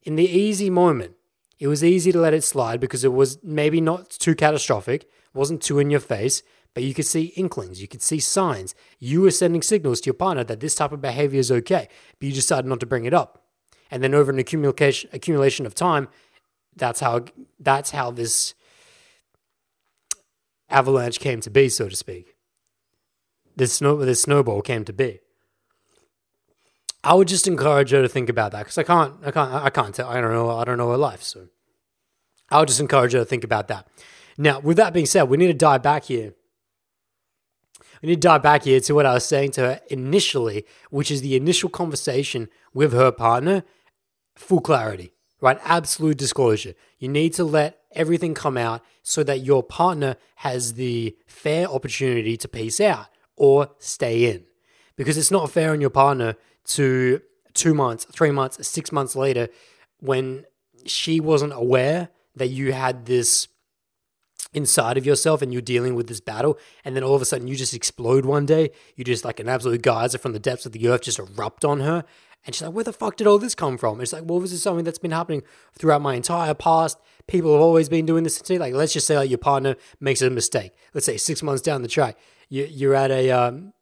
In 0.03 0.17
the 0.17 0.29
easy 0.29 0.71
moment, 0.71 1.15
it 1.59 1.67
was 1.67 1.83
easy 1.83 2.13
to 2.13 2.21
let 2.21 2.35
it 2.35 2.45
slide 2.45 2.79
because 2.79 3.03
it 3.03 3.13
was 3.13 3.43
maybe 3.43 3.81
not 3.81 4.11
too 4.11 4.35
catastrophic, 4.35 5.09
wasn't 5.35 5.63
too 5.63 5.79
in 5.79 5.91
your 5.91 6.01
face, 6.01 6.43
but 6.75 6.85
you 6.85 6.93
could 6.93 7.07
see 7.07 7.33
inklings, 7.37 7.81
you 7.81 7.89
could 7.89 8.03
see 8.03 8.21
signs. 8.21 8.75
You 8.99 9.23
were 9.23 9.31
sending 9.31 9.63
signals 9.63 10.01
to 10.03 10.09
your 10.09 10.15
partner 10.15 10.45
that 10.45 10.61
this 10.61 10.75
type 10.75 10.93
of 10.93 11.01
behavior 11.01 11.41
is 11.41 11.51
okay, 11.51 11.89
but 12.21 12.27
you 12.27 12.35
decided 12.35 12.69
not 12.69 12.81
to 12.81 12.87
bring 12.87 13.07
it 13.07 13.15
up. 13.15 13.43
And 13.91 14.03
then 14.03 14.15
over 14.15 14.31
an 14.31 14.39
accumulation 14.39 15.09
accumulation 15.15 15.65
of 15.65 15.75
time, 15.75 16.09
that's 16.77 17.01
how 17.01 17.25
that's 17.59 17.93
how 17.93 18.11
this 18.11 18.55
avalanche 20.69 21.19
came 21.19 21.41
to 21.41 21.51
be, 21.51 21.71
so 21.71 21.89
to 21.89 21.97
speak. 21.97 22.37
This 23.57 23.73
snow 23.73 23.97
this 23.97 24.21
snowball 24.21 24.61
came 24.61 24.85
to 24.85 24.93
be. 24.93 25.21
I 27.07 27.15
would 27.15 27.29
just 27.29 27.47
encourage 27.47 27.91
her 27.93 28.03
to 28.03 28.09
think 28.09 28.29
about 28.29 28.51
that 28.51 28.65
because 28.65 28.79
I 28.79 28.83
can't, 28.83 29.15
I 29.25 29.31
can't, 29.31 29.53
I 29.53 29.71
can't 29.71 29.95
tell. 29.95 30.09
I 30.09 30.21
don't 30.21 30.33
know, 30.33 30.51
I 30.51 30.65
don't 30.65 30.77
know 30.77 30.91
her 30.91 30.97
life, 30.97 31.23
so 31.23 31.47
I 32.51 32.59
would 32.59 32.67
just 32.67 32.81
encourage 32.81 33.13
her 33.13 33.21
to 33.21 33.25
think 33.25 33.45
about 33.45 33.69
that. 33.69 33.87
Now, 34.37 34.59
with 34.59 34.77
that 34.79 34.93
being 34.93 35.07
said, 35.07 35.25
we 35.25 35.37
need 35.37 35.47
to 35.47 35.55
dive 35.55 35.85
back 35.85 36.05
here. 36.05 36.35
We 38.03 38.09
need 38.09 38.21
to 38.23 38.29
dive 38.29 38.43
back 38.43 38.65
here 38.65 38.81
to 38.81 38.95
what 38.95 39.07
I 39.07 39.15
was 39.15 39.25
saying 39.25 39.53
to 39.53 39.61
her 39.61 39.81
initially, 39.89 40.67
which 40.91 41.13
is 41.13 41.23
the 41.23 41.37
initial 41.37 41.69
conversation 41.69 42.49
with 42.75 42.93
her 42.93 43.13
partner. 43.13 43.63
Full 44.35 44.61
clarity, 44.61 45.13
right? 45.41 45.61
Absolute 45.63 46.19
disclosure. 46.19 46.75
You 46.99 47.09
need 47.09 47.35
to 47.35 47.45
let 47.45 47.79
everything 47.93 48.35
come 48.35 48.59
out 48.59 48.83
so 49.03 49.23
that 49.23 49.41
your 49.41 49.63
partner 49.63 50.17
has 50.37 50.75
the 50.75 51.17
fair 51.27 51.69
opportunity 51.69 52.37
to 52.37 52.49
peace 52.49 52.81
out 52.81 53.07
or 53.37 53.71
stay 53.79 54.25
in. 54.25 54.45
Because 54.97 55.17
it's 55.17 55.31
not 55.31 55.51
fair 55.51 55.71
on 55.71 55.81
your 55.81 55.91
partner 55.91 56.35
to 56.67 57.21
two 57.55 57.75
months, 57.75 58.05
three 58.05 58.31
months, 58.31 58.67
six 58.67 58.93
months 58.93 59.17
later 59.17 59.49
when 59.99 60.45
she 60.85 61.21
wasn't 61.21 61.53
aware 61.53 62.11
that 62.35 62.49
you 62.49 62.73
had 62.73 63.07
this 63.07 63.49
inside 64.53 64.97
of 64.97 65.05
yourself 65.05 65.43
and 65.43 65.53
you're 65.53 65.63
dealing 65.63 65.95
with 65.95 66.07
this 66.07 66.21
battle 66.21 66.59
and 66.85 66.95
then 66.95 67.03
all 67.03 67.15
of 67.15 67.23
a 67.23 67.25
sudden 67.25 67.49
you 67.49 67.57
just 67.57 67.75
explode 67.75 68.25
one 68.25 68.47
day 68.47 68.71
you 68.95 69.05
just 69.05 69.25
like 69.25 69.41
an 69.41 69.49
absolute 69.49 69.83
geyser 69.83 70.17
from 70.17 70.33
the 70.33 70.39
depths 70.39 70.65
of 70.65 70.73
the 70.73 70.89
earth 70.89 71.03
just 71.03 71.19
erupt 71.19 71.65
on 71.65 71.81
her 71.81 72.05
and 72.45 72.55
she's 72.55 72.63
like 72.63 72.73
where 72.73 72.85
the 72.85 72.93
fuck 72.93 73.17
did 73.17 73.27
all 73.27 73.39
this 73.39 73.55
come 73.55 73.77
from? 73.77 74.01
It's 74.01 74.13
like 74.13 74.23
well 74.25 74.41
this 74.41 74.53
is 74.53 74.63
something 74.63 74.85
that's 74.85 74.99
been 74.99 75.11
happening 75.11 75.43
throughout 75.77 76.01
my 76.01 76.15
entire 76.15 76.55
past. 76.55 76.99
People 77.27 77.53
have 77.53 77.61
always 77.61 77.89
been 77.89 78.07
doing 78.07 78.23
this 78.23 78.41
to 78.41 78.53
you 78.55 78.59
like 78.59 78.73
let's 78.73 78.93
just 78.93 79.07
say 79.07 79.17
like 79.17 79.31
your 79.31 79.39
partner 79.39 79.75
makes 80.01 80.23
a 80.23 80.31
mistake. 80.31 80.73
Let's 80.95 81.07
say 81.07 81.17
six 81.17 81.43
months 81.43 81.61
down 81.61 81.83
the 81.83 81.89
track 81.89 82.17
you, 82.49 82.65
you're 82.65 82.95
at 82.95 83.11
a 83.11 83.31
um, 83.31 83.73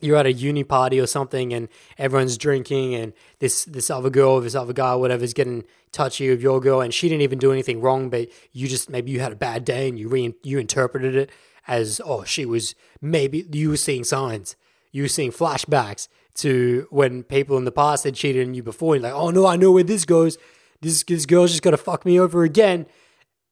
you're 0.00 0.16
at 0.16 0.26
a 0.26 0.32
uni 0.32 0.62
party 0.64 1.00
or 1.00 1.06
something 1.06 1.52
and 1.54 1.68
everyone's 1.96 2.36
drinking 2.36 2.94
and 2.94 3.12
this 3.38 3.64
this 3.64 3.90
other 3.90 4.10
girl 4.10 4.40
this 4.40 4.54
other 4.54 4.72
guy 4.72 4.94
whatever 4.94 5.24
is 5.24 5.32
getting 5.32 5.64
touchy 5.90 6.28
with 6.28 6.42
your 6.42 6.60
girl 6.60 6.80
and 6.80 6.92
she 6.92 7.08
didn't 7.08 7.22
even 7.22 7.38
do 7.38 7.50
anything 7.52 7.80
wrong 7.80 8.10
but 8.10 8.28
you 8.52 8.68
just 8.68 8.90
maybe 8.90 9.10
you 9.10 9.20
had 9.20 9.32
a 9.32 9.36
bad 9.36 9.64
day 9.64 9.88
and 9.88 9.98
you 9.98 10.08
re- 10.08 10.34
you 10.42 10.58
interpreted 10.58 11.14
it 11.14 11.30
as 11.66 12.00
oh 12.04 12.24
she 12.24 12.44
was 12.44 12.74
maybe 13.00 13.46
you 13.52 13.70
were 13.70 13.76
seeing 13.76 14.04
signs. 14.04 14.56
You 14.92 15.02
were 15.02 15.08
seeing 15.08 15.32
flashbacks 15.32 16.08
to 16.36 16.86
when 16.90 17.22
people 17.22 17.56
in 17.56 17.64
the 17.64 17.72
past 17.72 18.04
had 18.04 18.14
cheated 18.14 18.46
on 18.46 18.54
you 18.54 18.62
before 18.62 18.94
and 18.94 19.02
like 19.02 19.12
oh 19.12 19.30
no 19.30 19.46
I 19.46 19.56
know 19.56 19.72
where 19.72 19.84
this 19.84 20.04
goes. 20.04 20.38
This 20.80 21.02
this 21.04 21.26
girl's 21.26 21.50
just 21.50 21.62
gonna 21.62 21.76
fuck 21.76 22.04
me 22.04 22.18
over 22.18 22.44
again. 22.44 22.86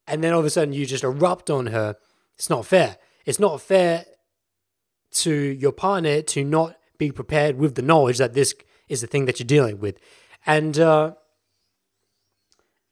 And 0.06 0.22
then 0.22 0.32
all 0.32 0.40
of 0.40 0.46
a 0.46 0.50
sudden 0.50 0.74
you 0.74 0.86
just 0.86 1.04
erupt 1.04 1.50
on 1.50 1.66
her. 1.68 1.96
It's 2.34 2.50
not 2.50 2.66
fair. 2.66 2.98
It's 3.24 3.40
not 3.40 3.60
fair 3.60 4.04
to 5.14 5.32
your 5.32 5.72
partner 5.72 6.22
to 6.22 6.44
not 6.44 6.76
be 6.98 7.10
prepared 7.10 7.58
with 7.58 7.74
the 7.74 7.82
knowledge 7.82 8.18
that 8.18 8.34
this 8.34 8.54
is 8.88 9.00
the 9.00 9.06
thing 9.06 9.24
that 9.26 9.38
you're 9.38 9.46
dealing 9.46 9.80
with. 9.80 9.98
And 10.46 10.78
uh, 10.78 11.14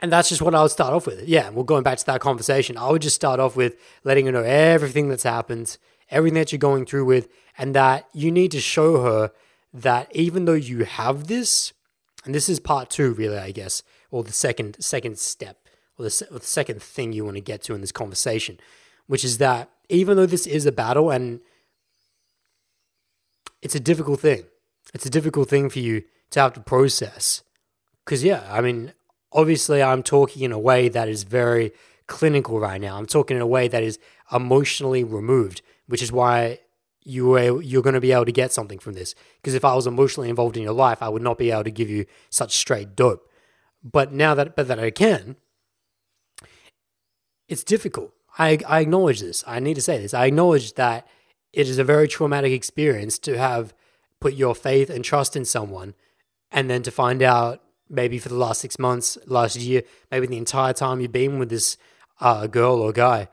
and 0.01 0.11
that's 0.11 0.29
just 0.29 0.43
what 0.43 0.55
I 0.55 0.63
would 0.63 0.73
start 0.73 0.93
off 0.93 1.07
with. 1.07 1.29
Yeah, 1.29 1.51
we're 1.51 1.63
going 1.63 1.85
back 1.85 1.99
to 1.99 2.07
that 2.07 2.21
conversation. 2.21 2.77
I 2.77 2.91
would 2.91 3.03
just 3.03 3.15
start 3.15 3.39
off 3.39 3.55
with 3.55 3.77
letting 4.03 4.27
her 4.27 4.33
know 4.33 4.43
everything 4.43 5.09
that's 5.09 5.23
happened, 5.23 5.79
everything 6.11 6.39
that 6.41 6.51
you're 6.51 6.59
going 6.59 6.87
through 6.87 7.05
with, 7.05 7.29
and 7.57 7.75
that 7.77 8.09
you 8.13 8.33
need 8.33 8.51
to 8.51 8.61
show 8.61 9.03
her 9.03 9.31
that 9.73 10.09
even 10.15 10.45
though 10.45 10.53
you 10.55 10.85
have 10.85 11.29
this, 11.29 11.73
and 12.25 12.35
this 12.35 12.49
is 12.49 12.59
part 12.59 12.91
two, 12.91 13.13
really, 13.13 13.39
I 13.39 13.53
guess, 13.53 13.85
or 14.11 14.25
the 14.25 14.33
second 14.33 14.77
second 14.81 15.19
step, 15.19 15.69
or 15.97 16.05
the, 16.07 16.27
or 16.33 16.41
the 16.41 16.47
second 16.47 16.83
thing 16.83 17.13
you 17.13 17.25
want 17.25 17.37
to 17.37 17.41
get 17.41 17.63
to 17.63 17.75
in 17.75 17.81
this 17.81 17.93
conversation, 17.93 18.59
which 19.07 19.25
is 19.25 19.39
that 19.39 19.71
even 19.89 20.17
though 20.17 20.27
this 20.27 20.49
is 20.49 20.67
a 20.67 20.73
battle 20.73 21.11
and 21.11 21.41
it's 23.63 23.75
a 23.75 23.81
difficult 23.81 24.21
thing. 24.21 24.45
It's 24.93 25.07
a 25.07 25.11
difficult 25.11 25.49
thing 25.49 25.71
for 25.71 25.79
you 25.79 26.03
to 26.31 26.41
have 26.41 26.53
to 26.55 26.61
process. 26.61 27.43
Because, 28.05 28.25
yeah, 28.25 28.47
I 28.51 28.61
mean, 28.61 28.93
obviously, 29.33 29.83
I'm 29.83 30.03
talking 30.03 30.43
in 30.43 30.53
a 30.53 30.59
way 30.59 30.89
that 30.89 31.09
is 31.09 31.23
very 31.23 31.73
clinical 32.09 32.59
right 32.59 32.81
now. 32.81 32.99
I'm 32.99 33.07
talking 33.07 33.37
in 33.37 33.43
a 33.43 33.47
way 33.47 33.69
that 33.69 33.83
is 33.83 33.99
emotionally 34.33 35.05
removed, 35.05 35.63
which 35.87 36.03
is 36.03 36.11
why 36.11 36.59
you 37.05 37.35
are, 37.35 37.63
you're 37.63 37.83
going 37.83 37.95
to 37.95 38.01
be 38.01 38.13
able 38.13 38.25
to 38.25 38.33
get 38.33 38.53
something 38.53 38.79
from 38.79 38.95
this. 38.95 39.15
Because 39.37 39.55
if 39.55 39.65
I 39.65 39.75
was 39.75 39.87
emotionally 39.87 40.29
involved 40.29 40.57
in 40.57 40.63
your 40.63 40.73
life, 40.73 41.03
I 41.03 41.09
would 41.09 41.23
not 41.23 41.39
be 41.39 41.51
able 41.51 41.65
to 41.65 41.71
give 41.71 41.89
you 41.89 42.07
such 42.31 42.57
straight 42.57 42.97
dope. 42.97 43.29
But 43.83 44.13
now 44.13 44.35
that, 44.35 44.57
but 44.57 44.69
that 44.69 44.79
I 44.79 44.91
can, 44.91 45.37
it's 47.49 47.65
difficult. 47.65 48.13
I, 48.39 48.59
I 48.67 48.81
acknowledge 48.81 49.21
this. 49.21 49.45
I 49.47 49.59
need 49.61 49.75
to 49.75 49.83
say 49.83 49.99
this. 49.99 50.15
I 50.15 50.27
acknowledge 50.27 50.75
that 50.75 51.07
it 51.53 51.69
is 51.69 51.79
a 51.79 51.85
very 51.85 52.09
traumatic 52.09 52.53
experience 52.53 53.19
to 53.21 53.39
have 53.39 53.75
put 54.21 54.35
your 54.35 54.55
faith 54.55 54.89
and 54.89 55.05
trust 55.05 55.37
in 55.37 55.45
someone 55.45 55.95
and 56.51 56.71
then 56.71 56.83
to 56.83 56.91
find 56.91 57.23
out 57.23 57.63
maybe 57.89 58.19
for 58.19 58.29
the 58.29 58.35
last 58.37 58.61
six 58.61 58.79
months, 58.79 59.19
last 59.27 59.57
year, 59.57 59.83
maybe 60.11 60.27
the 60.27 60.39
entire 60.39 60.73
time 60.73 61.01
you've 61.01 61.13
been 61.13 61.39
with 61.39 61.51
this 61.51 61.77
uh, 62.21 62.47
girl 62.47 62.81
or 62.81 62.93
guy, 62.93 63.29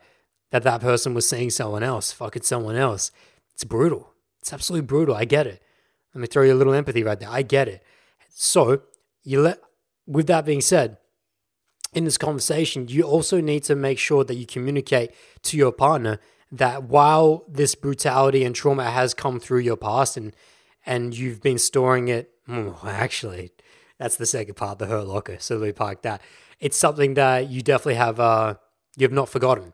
that 0.50 0.62
that 0.64 0.80
person 0.80 1.14
was 1.14 1.28
seeing 1.28 1.50
someone 1.50 1.82
else, 1.82 2.12
fucking 2.12 2.42
someone 2.42 2.76
else. 2.76 3.10
It's 3.54 3.64
brutal. 3.64 4.12
It's 4.40 4.52
absolutely 4.52 4.86
brutal. 4.86 5.14
I 5.14 5.24
get 5.24 5.46
it. 5.46 5.62
Let 6.14 6.20
me 6.20 6.26
throw 6.26 6.42
you 6.42 6.52
a 6.52 6.54
little 6.54 6.74
empathy 6.74 7.02
right 7.02 7.18
there. 7.18 7.30
I 7.30 7.42
get 7.42 7.68
it. 7.68 7.82
So 8.28 8.82
you 9.22 9.40
let. 9.40 9.60
With 10.06 10.26
that 10.26 10.44
being 10.44 10.60
said, 10.60 10.96
in 11.92 12.04
this 12.04 12.18
conversation, 12.18 12.88
you 12.88 13.02
also 13.02 13.40
need 13.40 13.62
to 13.64 13.76
make 13.76 13.98
sure 13.98 14.24
that 14.24 14.34
you 14.34 14.44
communicate 14.44 15.12
to 15.42 15.56
your 15.56 15.70
partner 15.70 16.18
that 16.52 16.84
while 16.84 17.44
this 17.48 17.74
brutality 17.74 18.44
and 18.44 18.54
trauma 18.54 18.90
has 18.90 19.14
come 19.14 19.40
through 19.40 19.60
your 19.60 19.76
past 19.76 20.16
and 20.16 20.34
and 20.86 21.16
you've 21.16 21.42
been 21.42 21.58
storing 21.58 22.08
it, 22.08 22.30
oh, 22.48 22.80
actually, 22.84 23.52
that's 23.98 24.16
the 24.16 24.26
second 24.26 24.54
part, 24.54 24.78
the 24.78 24.86
hurt 24.86 25.06
locker. 25.06 25.36
So 25.38 25.60
we 25.60 25.72
park 25.72 26.02
that. 26.02 26.22
It's 26.58 26.76
something 26.76 27.14
that 27.14 27.48
you 27.50 27.62
definitely 27.62 27.94
have 27.94 28.18
uh 28.18 28.54
you 28.96 29.04
have 29.04 29.12
not 29.12 29.28
forgotten. 29.28 29.72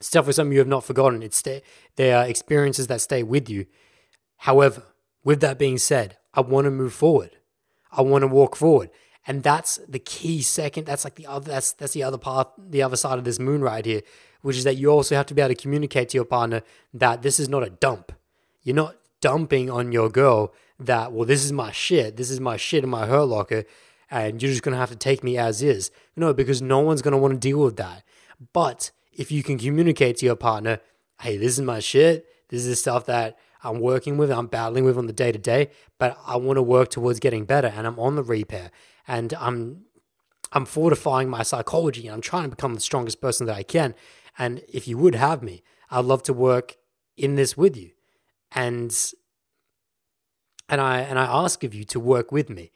It's 0.00 0.10
definitely 0.10 0.34
something 0.34 0.52
you 0.52 0.58
have 0.58 0.68
not 0.68 0.84
forgotten. 0.84 1.22
It's 1.22 1.36
stay, 1.36 1.62
there 1.96 2.18
are 2.18 2.26
experiences 2.26 2.88
that 2.88 3.00
stay 3.00 3.22
with 3.22 3.48
you. 3.48 3.66
However, 4.38 4.82
with 5.22 5.40
that 5.40 5.58
being 5.58 5.78
said, 5.78 6.18
I 6.34 6.40
want 6.40 6.66
to 6.66 6.70
move 6.70 6.92
forward. 6.92 7.36
I 7.92 8.02
want 8.02 8.22
to 8.22 8.28
walk 8.28 8.56
forward. 8.56 8.90
And 9.26 9.42
that's 9.42 9.78
the 9.88 9.98
key 9.98 10.42
second. 10.42 10.84
That's 10.84 11.04
like 11.04 11.14
the 11.14 11.26
other 11.26 11.50
that's 11.50 11.72
that's 11.72 11.94
the 11.94 12.02
other 12.02 12.18
part, 12.18 12.50
the 12.58 12.82
other 12.82 12.96
side 12.96 13.18
of 13.18 13.24
this 13.24 13.38
moon 13.38 13.62
right 13.62 13.84
here, 13.84 14.02
which 14.44 14.58
is 14.58 14.64
that 14.64 14.76
you 14.76 14.90
also 14.90 15.14
have 15.14 15.24
to 15.24 15.32
be 15.32 15.40
able 15.40 15.54
to 15.54 15.62
communicate 15.62 16.10
to 16.10 16.18
your 16.18 16.24
partner 16.26 16.60
that 16.92 17.22
this 17.22 17.40
is 17.40 17.48
not 17.48 17.66
a 17.66 17.70
dump. 17.70 18.12
You're 18.62 18.76
not 18.76 18.96
dumping 19.22 19.70
on 19.70 19.90
your 19.90 20.10
girl 20.10 20.52
that, 20.78 21.12
well, 21.12 21.24
this 21.24 21.46
is 21.46 21.50
my 21.50 21.72
shit. 21.72 22.18
This 22.18 22.28
is 22.28 22.40
my 22.40 22.58
shit 22.58 22.84
in 22.84 22.90
my 22.90 23.06
hurt 23.06 23.24
locker, 23.24 23.64
and 24.10 24.42
you're 24.42 24.50
just 24.50 24.62
gonna 24.62 24.76
have 24.76 24.90
to 24.90 24.96
take 24.96 25.24
me 25.24 25.38
as 25.38 25.62
is. 25.62 25.90
No, 26.14 26.34
because 26.34 26.60
no 26.60 26.80
one's 26.80 27.00
gonna 27.00 27.16
want 27.16 27.32
to 27.32 27.40
deal 27.40 27.58
with 27.58 27.76
that. 27.76 28.04
But 28.52 28.90
if 29.14 29.32
you 29.32 29.42
can 29.42 29.56
communicate 29.56 30.18
to 30.18 30.26
your 30.26 30.36
partner, 30.36 30.80
hey, 31.22 31.38
this 31.38 31.54
is 31.54 31.62
my 31.62 31.80
shit. 31.80 32.26
This 32.50 32.60
is 32.60 32.68
the 32.68 32.76
stuff 32.76 33.06
that 33.06 33.38
I'm 33.62 33.80
working 33.80 34.18
with, 34.18 34.30
I'm 34.30 34.48
battling 34.48 34.84
with 34.84 34.98
on 34.98 35.06
the 35.06 35.14
day 35.14 35.32
to 35.32 35.38
day, 35.38 35.70
but 35.98 36.18
I 36.26 36.36
want 36.36 36.58
to 36.58 36.62
work 36.62 36.90
towards 36.90 37.18
getting 37.18 37.46
better 37.46 37.72
and 37.74 37.86
I'm 37.86 37.98
on 37.98 38.14
the 38.14 38.22
repair 38.22 38.70
and 39.08 39.32
I'm 39.40 39.86
I'm 40.52 40.66
fortifying 40.66 41.28
my 41.28 41.42
psychology 41.42 42.06
and 42.06 42.14
I'm 42.14 42.20
trying 42.20 42.44
to 42.44 42.50
become 42.50 42.74
the 42.74 42.80
strongest 42.80 43.20
person 43.22 43.46
that 43.46 43.56
I 43.56 43.62
can. 43.62 43.94
And 44.38 44.62
if 44.68 44.88
you 44.88 44.98
would 44.98 45.14
have 45.14 45.42
me, 45.42 45.62
I'd 45.90 46.04
love 46.04 46.22
to 46.24 46.32
work 46.32 46.76
in 47.16 47.36
this 47.36 47.56
with 47.56 47.76
you. 47.76 47.90
And 48.52 48.94
and 50.68 50.80
I 50.80 51.00
and 51.00 51.18
I 51.18 51.24
ask 51.24 51.62
of 51.64 51.74
you 51.74 51.84
to 51.84 52.00
work 52.00 52.32
with 52.32 52.50
me. 52.50 52.70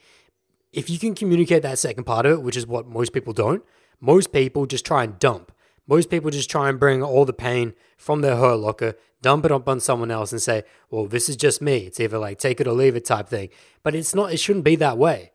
If 0.73 0.91
you 0.91 0.99
can 0.99 1.15
communicate 1.15 1.63
that 1.63 1.79
second 1.79 2.05
part 2.05 2.27
of 2.27 2.33
it, 2.33 2.43
which 2.43 2.57
is 2.57 2.67
what 2.67 2.87
most 2.87 3.13
people 3.13 3.33
don't, 3.33 3.65
most 4.01 4.33
people 4.33 4.67
just 4.67 4.85
try 4.85 5.05
and 5.05 5.19
dump. 5.19 5.53
Most 5.87 6.11
people 6.11 6.31
just 6.31 6.51
try 6.51 6.69
and 6.69 6.79
bring 6.79 7.03
all 7.03 7.25
the 7.25 7.33
pain 7.33 7.73
from 7.97 8.21
their 8.21 8.37
hurt 8.37 8.57
locker, 8.57 8.95
dump 9.23 9.47
it 9.47 9.53
up 9.53 9.69
on 9.69 9.81
someone 9.81 10.11
else 10.11 10.33
and 10.33 10.43
say, 10.43 10.65
well, 10.91 11.07
this 11.07 11.31
is 11.31 11.37
just 11.37 11.63
me. 11.63 11.79
It's 11.79 11.99
either 11.99 12.19
like 12.19 12.39
take 12.39 12.61
it 12.61 12.67
or 12.67 12.73
leave 12.73 12.95
it 12.95 13.07
type 13.07 13.29
thing. 13.29 13.49
But 13.83 13.95
it's 13.95 14.15
not, 14.15 14.31
it 14.31 14.37
shouldn't 14.37 14.67
be 14.67 14.77
that 14.77 14.99
way. 14.99 15.33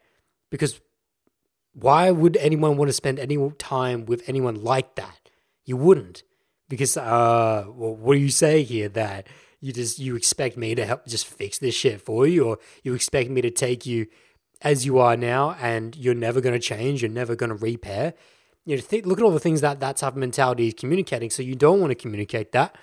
Because 0.51 0.79
why 1.73 2.11
would 2.11 2.37
anyone 2.37 2.77
want 2.77 2.89
to 2.89 2.93
spend 2.93 3.17
any 3.17 3.37
time 3.57 4.05
with 4.05 4.21
anyone 4.29 4.63
like 4.63 4.93
that? 4.95 5.22
You 5.65 5.77
wouldn't. 5.77 6.23
Because, 6.69 6.97
uh, 6.97 7.65
well, 7.67 7.95
what 7.95 8.15
do 8.15 8.19
you 8.19 8.29
say 8.29 8.63
here 8.63 8.89
that 8.89 9.27
you 9.59 9.71
just, 9.73 9.99
you 9.99 10.15
expect 10.15 10.57
me 10.57 10.75
to 10.75 10.85
help 10.85 11.05
just 11.05 11.27
fix 11.27 11.59
this 11.59 11.75
shit 11.75 12.01
for 12.01 12.25
you? 12.25 12.45
Or 12.45 12.59
you 12.83 12.93
expect 12.93 13.29
me 13.29 13.41
to 13.41 13.51
take 13.51 13.85
you 13.85 14.07
as 14.61 14.85
you 14.85 14.99
are 14.99 15.17
now 15.17 15.55
and 15.61 15.95
you're 15.95 16.15
never 16.15 16.41
going 16.41 16.53
to 16.53 16.59
change, 16.59 17.01
you're 17.01 17.11
never 17.11 17.35
going 17.35 17.49
to 17.49 17.55
repair? 17.55 18.13
you 18.65 18.77
know, 18.77 18.83
look 19.03 19.19
at 19.19 19.23
all 19.23 19.31
the 19.31 19.39
things 19.39 19.61
that 19.61 19.79
that 19.79 19.97
type 19.97 20.13
of 20.13 20.17
mentality 20.17 20.67
is 20.67 20.73
communicating. 20.73 21.29
So 21.29 21.43
you 21.43 21.55
don't 21.55 21.79
want 21.79 21.91
to 21.91 21.95
communicate 21.95 22.51
that. 22.53 22.75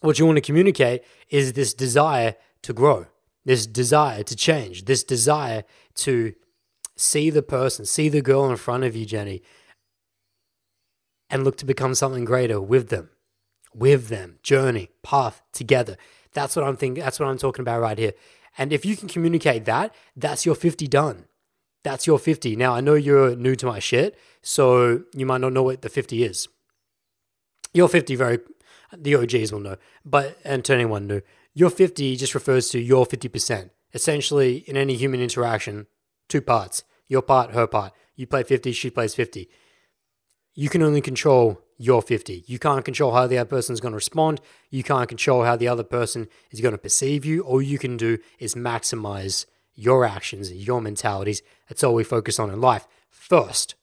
What 0.00 0.18
you 0.18 0.26
want 0.26 0.36
to 0.36 0.42
communicate 0.42 1.02
is 1.28 1.52
this 1.52 1.74
desire 1.74 2.36
to 2.62 2.72
grow, 2.72 3.06
this 3.44 3.66
desire 3.66 4.22
to 4.22 4.36
change, 4.36 4.84
this 4.84 5.04
desire 5.04 5.64
to 5.96 6.34
see 6.96 7.30
the 7.30 7.42
person, 7.42 7.84
see 7.84 8.08
the 8.08 8.22
girl 8.22 8.48
in 8.50 8.56
front 8.56 8.84
of 8.84 8.96
you, 8.96 9.04
Jenny, 9.06 9.42
and 11.30 11.44
look 11.44 11.56
to 11.58 11.64
become 11.64 11.94
something 11.94 12.24
greater 12.24 12.60
with 12.60 12.88
them, 12.88 13.10
with 13.74 14.08
them, 14.08 14.38
journey, 14.42 14.90
path 15.02 15.42
together. 15.52 15.96
That's 16.32 16.56
what 16.56 16.64
I'm 16.64 16.76
thinking. 16.76 17.02
That's 17.02 17.20
what 17.20 17.28
I'm 17.28 17.38
talking 17.38 17.62
about 17.62 17.80
right 17.80 17.98
here. 17.98 18.12
And 18.58 18.72
if 18.72 18.84
you 18.84 18.96
can 18.96 19.08
communicate 19.08 19.64
that, 19.64 19.94
that's 20.16 20.46
your 20.46 20.54
50 20.54 20.86
done 20.86 21.26
that's 21.84 22.06
your 22.06 22.18
50. 22.18 22.56
Now, 22.56 22.74
I 22.74 22.80
know 22.80 22.94
you're 22.94 23.36
new 23.36 23.54
to 23.56 23.66
my 23.66 23.78
shit, 23.78 24.18
so 24.42 25.04
you 25.14 25.26
might 25.26 25.42
not 25.42 25.52
know 25.52 25.62
what 25.62 25.82
the 25.82 25.88
50 25.88 26.24
is. 26.24 26.48
Your 27.72 27.88
50 27.88 28.16
very, 28.16 28.40
the 28.96 29.14
OGs 29.14 29.52
will 29.52 29.60
know, 29.60 29.76
but, 30.04 30.38
and 30.44 30.64
to 30.64 30.74
anyone 30.74 31.06
new, 31.06 31.20
your 31.52 31.70
50 31.70 32.16
just 32.16 32.34
refers 32.34 32.70
to 32.70 32.80
your 32.80 33.06
50%. 33.06 33.70
Essentially, 33.92 34.56
in 34.66 34.76
any 34.76 34.96
human 34.96 35.20
interaction, 35.20 35.86
two 36.28 36.40
parts 36.40 36.82
your 37.06 37.20
part, 37.20 37.50
her 37.50 37.66
part. 37.66 37.92
You 38.16 38.26
play 38.26 38.42
50, 38.42 38.72
she 38.72 38.88
plays 38.88 39.14
50. 39.14 39.48
You 40.54 40.68
can 40.68 40.82
only 40.82 41.00
control 41.00 41.60
your 41.76 42.00
50. 42.00 42.44
You 42.46 42.58
can't 42.58 42.84
control 42.84 43.12
how 43.12 43.26
the 43.26 43.38
other 43.38 43.48
person 43.48 43.72
is 43.72 43.80
going 43.80 43.92
to 43.92 43.96
respond. 43.96 44.40
You 44.70 44.82
can't 44.82 45.08
control 45.08 45.44
how 45.44 45.56
the 45.56 45.68
other 45.68 45.82
person 45.82 46.28
is 46.50 46.60
going 46.60 46.72
to 46.72 46.78
perceive 46.78 47.24
you. 47.24 47.42
All 47.42 47.60
you 47.60 47.78
can 47.78 47.96
do 47.96 48.18
is 48.38 48.54
maximize 48.54 49.46
your 49.74 50.04
actions, 50.04 50.52
your 50.52 50.80
mentalities. 50.80 51.42
That's 51.68 51.82
all 51.82 51.94
we 51.94 52.04
focus 52.04 52.38
on 52.38 52.50
in 52.50 52.60
life 52.60 52.86
first. 53.10 53.74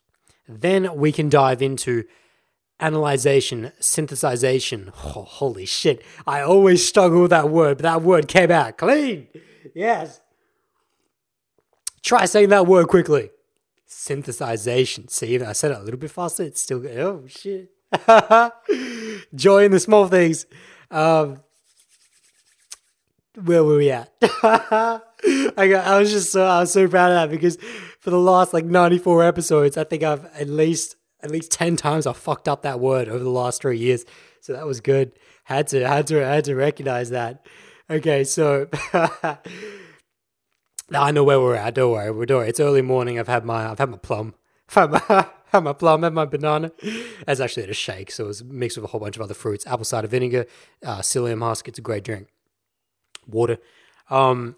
Then 0.47 0.95
we 0.95 1.11
can 1.11 1.29
dive 1.29 1.61
into 1.61 2.05
analyzation, 2.79 3.71
synthesization. 3.79 4.91
Oh, 5.13 5.23
holy 5.23 5.65
shit. 5.65 6.03
I 6.25 6.41
always 6.41 6.87
struggle 6.87 7.23
with 7.23 7.31
that 7.31 7.49
word, 7.49 7.77
but 7.77 7.83
that 7.83 8.01
word 8.01 8.27
came 8.29 8.49
out 8.49 8.77
clean. 8.77 9.27
Yes. 9.75 10.21
Try 12.01 12.25
saying 12.25 12.49
that 12.49 12.65
word 12.65 12.87
quickly. 12.87 13.29
Synthesization. 13.91 15.09
See, 15.09 15.39
I 15.41 15.51
said 15.51 15.71
it 15.71 15.77
a 15.77 15.83
little 15.83 15.99
bit 15.99 16.11
faster. 16.11 16.43
It's 16.43 16.61
still. 16.61 16.87
Oh, 16.87 17.25
shit. 17.27 17.71
Joy 19.35 19.65
in 19.65 19.71
the 19.71 19.79
small 19.81 20.07
things. 20.07 20.45
Um, 20.89 21.41
where 23.43 23.63
were 23.63 23.77
we 23.77 23.91
at? 23.91 24.11
I 24.21 25.01
got, 25.67 25.85
I 25.85 25.99
was 25.99 26.09
just 26.09 26.31
so 26.31 26.45
I 26.45 26.61
was 26.61 26.71
so 26.71 26.87
proud 26.87 27.11
of 27.11 27.15
that 27.15 27.29
because 27.29 27.57
for 27.99 28.09
the 28.09 28.17
last 28.19 28.53
like 28.53 28.65
94 28.65 29.25
episodes, 29.25 29.77
I 29.77 29.83
think 29.83 30.03
I've 30.03 30.25
at 30.35 30.47
least 30.47 30.95
at 31.21 31.29
least 31.29 31.51
10 31.51 31.75
times 31.75 32.07
I 32.07 32.13
fucked 32.13 32.47
up 32.47 32.63
that 32.63 32.79
word 32.79 33.07
over 33.09 33.23
the 33.23 33.29
last 33.29 33.61
3 33.61 33.77
years. 33.77 34.05
So 34.39 34.53
that 34.53 34.65
was 34.65 34.79
good. 34.81 35.11
Had 35.43 35.67
to 35.67 35.85
had 35.87 36.07
to 36.07 36.25
had 36.25 36.45
to 36.45 36.55
recognize 36.55 37.09
that. 37.09 37.45
Okay, 37.89 38.23
so 38.23 38.67
I 40.93 41.11
know 41.11 41.23
where 41.23 41.39
we're 41.39 41.55
at. 41.55 41.75
Don't 41.75 41.91
worry, 41.91 42.11
we're 42.11 42.25
doing. 42.25 42.47
It's 42.47 42.59
early 42.59 42.81
morning. 42.81 43.19
I've 43.19 43.27
had 43.27 43.45
my 43.45 43.69
I've 43.69 43.79
had 43.79 43.89
my 43.89 43.97
plum. 43.97 44.35
I've 44.69 44.75
had 44.75 44.91
my, 44.91 45.27
had 45.51 45.63
my 45.63 45.73
plum, 45.73 46.03
had 46.03 46.13
my 46.13 46.25
banana. 46.25 46.71
That's 47.25 47.39
actually 47.39 47.69
a 47.69 47.73
shake, 47.73 48.11
so 48.11 48.29
it's 48.29 48.43
mixed 48.43 48.77
with 48.77 48.85
a 48.85 48.87
whole 48.87 48.99
bunch 48.99 49.15
of 49.15 49.21
other 49.21 49.33
fruits. 49.33 49.65
Apple 49.67 49.85
cider 49.85 50.07
vinegar, 50.07 50.45
uh, 50.85 50.99
psyllium 50.99 51.41
husk. 51.41 51.67
It's 51.67 51.79
a 51.79 51.81
great 51.81 52.03
drink 52.03 52.27
water. 53.27 53.57
Um, 54.09 54.55